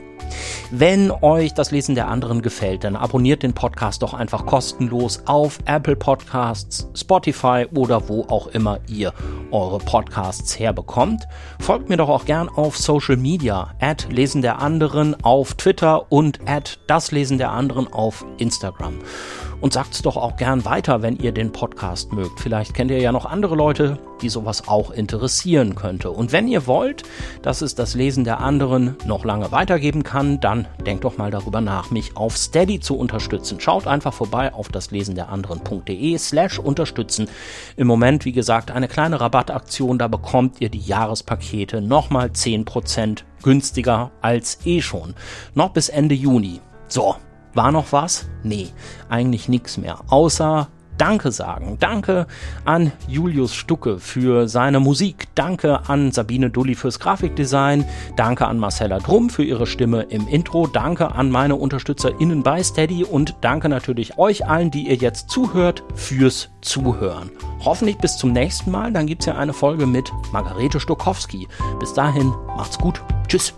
Wenn 0.71 1.11
euch 1.11 1.55
das 1.55 1.71
Lesen 1.71 1.95
der 1.95 2.09
anderen 2.09 2.43
gefällt, 2.43 2.85
dann 2.85 2.97
abonniert 2.97 3.43
den 3.43 3.55
Podcast 3.55 4.03
doch 4.03 4.15
einfach 4.15 4.47
kostenlos 4.47 5.23
auf 5.27 5.59
Apple 5.67 5.97
Podcasts, 5.97 6.89
Spotify 6.95 7.67
oder 7.75 8.09
wo 8.09 8.23
auch 8.29 8.49
immer 8.49 8.79
ihr 8.89 9.13
eure 9.51 9.79
Podcasts 9.79 10.59
herbekommt. 10.59 11.27
Folgt 11.59 11.89
mir 11.89 11.97
doch 11.97 12.09
auch 12.09 12.25
gern 12.25 12.49
auf 12.49 12.77
Social 12.77 13.17
Media, 13.17 13.75
at 13.81 14.09
Lesen 14.11 14.43
der 14.43 14.61
anderen 14.61 15.23
auf 15.25 15.55
Twitter 15.55 16.11
und 16.11 16.41
at 16.47 16.79
das 16.87 17.13
Lesen 17.13 17.39
der 17.39 17.51
anderen 17.53 17.93
auf 17.93 18.25
Instagram 18.39 18.95
und 19.61 19.73
sagt 19.73 19.95
es 19.95 20.03
doch 20.03 20.17
auch 20.17 20.37
gern 20.37 20.65
weiter, 20.65 21.03
wenn 21.03 21.17
ihr 21.17 21.33
den 21.33 21.53
Podcast 21.53 22.13
mögt. 22.13 22.41
Vielleicht 22.41 22.75
kennt 22.75 22.91
ihr 22.91 23.01
ja 23.01 23.13
noch 23.13 23.27
andere 23.27 23.55
Leute, 23.55 23.99
die 24.23 24.29
sowas 24.29 24.69
auch 24.69 24.91
interessieren 24.91 25.75
könnte. 25.75 26.11
Und 26.11 26.33
wenn 26.33 26.49
ihr 26.49 26.67
wollt, 26.67 27.03
dass 27.43 27.63
es 27.63 27.75
das 27.75 27.95
Lesen 27.95 28.25
der 28.25 28.41
anderen 28.41 28.97
noch 29.05 29.25
lange 29.25 29.53
weitergeben 29.53 30.03
kann, 30.03 30.41
dann 30.41 30.67
denkt 30.87 31.05
doch 31.05 31.19
mal 31.19 31.31
darüber 31.31 31.61
nach, 31.61 31.91
mich 31.91 32.17
auf 32.17 32.37
Steady 32.37 32.81
zu 32.81 32.97
unterstützen. 32.97 33.61
Schaut 33.61 33.87
einfach 33.87 34.13
vorbei 34.13 34.53
auf 34.55 34.69
das 34.69 34.91
anderen.de 34.91 36.19
slash 36.19 36.59
unterstützen. 36.59 37.29
Im 37.77 37.87
Moment, 37.87 38.25
wie 38.25 38.33
gesagt, 38.33 38.71
eine 38.71 38.89
kleine 38.89 39.21
Rabattaktion, 39.21 39.99
da 39.99 40.09
bekommt 40.09 40.61
ihr 40.61 40.69
die 40.69 40.79
Jahrespakete 40.79 41.81
nochmal 41.81 42.29
10% 42.29 43.23
günstiger 43.43 44.11
als 44.21 44.59
eh 44.65 44.81
schon. 44.81 45.15
Noch 45.55 45.71
bis 45.71 45.89
Ende 45.89 46.15
Juni. 46.15 46.61
So, 46.89 47.17
war 47.55 47.73
noch 47.73 47.93
was? 47.93 48.27
Nee, 48.43 48.69
eigentlich 49.09 49.49
nichts 49.49 49.77
mehr. 49.77 50.01
Außer 50.09 50.69
Danke 51.01 51.33
sagen. 51.33 51.79
Danke 51.81 52.27
an 52.67 52.93
Julius 53.09 53.55
Stucke 53.55 53.99
für 53.99 54.49
seine 54.49 54.81
Musik. 54.81 55.29
Danke 55.35 55.89
an 55.89 56.13
Sabine 56.13 56.51
Dulli 56.51 56.75
fürs 56.75 57.01
Grafikdesign. 57.01 57.87
Danke 58.17 58.47
an 58.47 58.59
Marcella 58.59 58.99
Drum 58.99 59.31
für 59.31 59.43
ihre 59.43 59.67
Stimme 59.67 60.03
im 60.03 60.29
Intro. 60.29 60.67
Danke 60.67 61.13
an 61.13 61.31
meine 61.31 61.57
UnterstützerInnen 61.57 62.43
bei 62.43 62.63
Steady 62.63 63.03
und 63.03 63.35
danke 63.41 63.71
natürlich 63.71 64.19
euch 64.19 64.47
allen, 64.47 64.71
die 64.71 64.89
ihr 64.89 64.97
jetzt 64.97 65.31
zuhört, 65.31 65.83
fürs 65.95 66.51
Zuhören. 66.61 67.31
Hoffentlich 67.65 67.97
bis 67.97 68.19
zum 68.19 68.33
nächsten 68.33 68.71
Mal. 68.71 68.93
Dann 68.93 69.07
gibt's 69.07 69.25
ja 69.25 69.37
eine 69.37 69.55
Folge 69.55 69.87
mit 69.87 70.13
Margarete 70.33 70.81
Stokowski. 70.81 71.49
Bis 71.79 71.95
dahin, 71.95 72.31
macht's 72.59 72.77
gut. 72.77 73.01
Tschüss. 73.27 73.55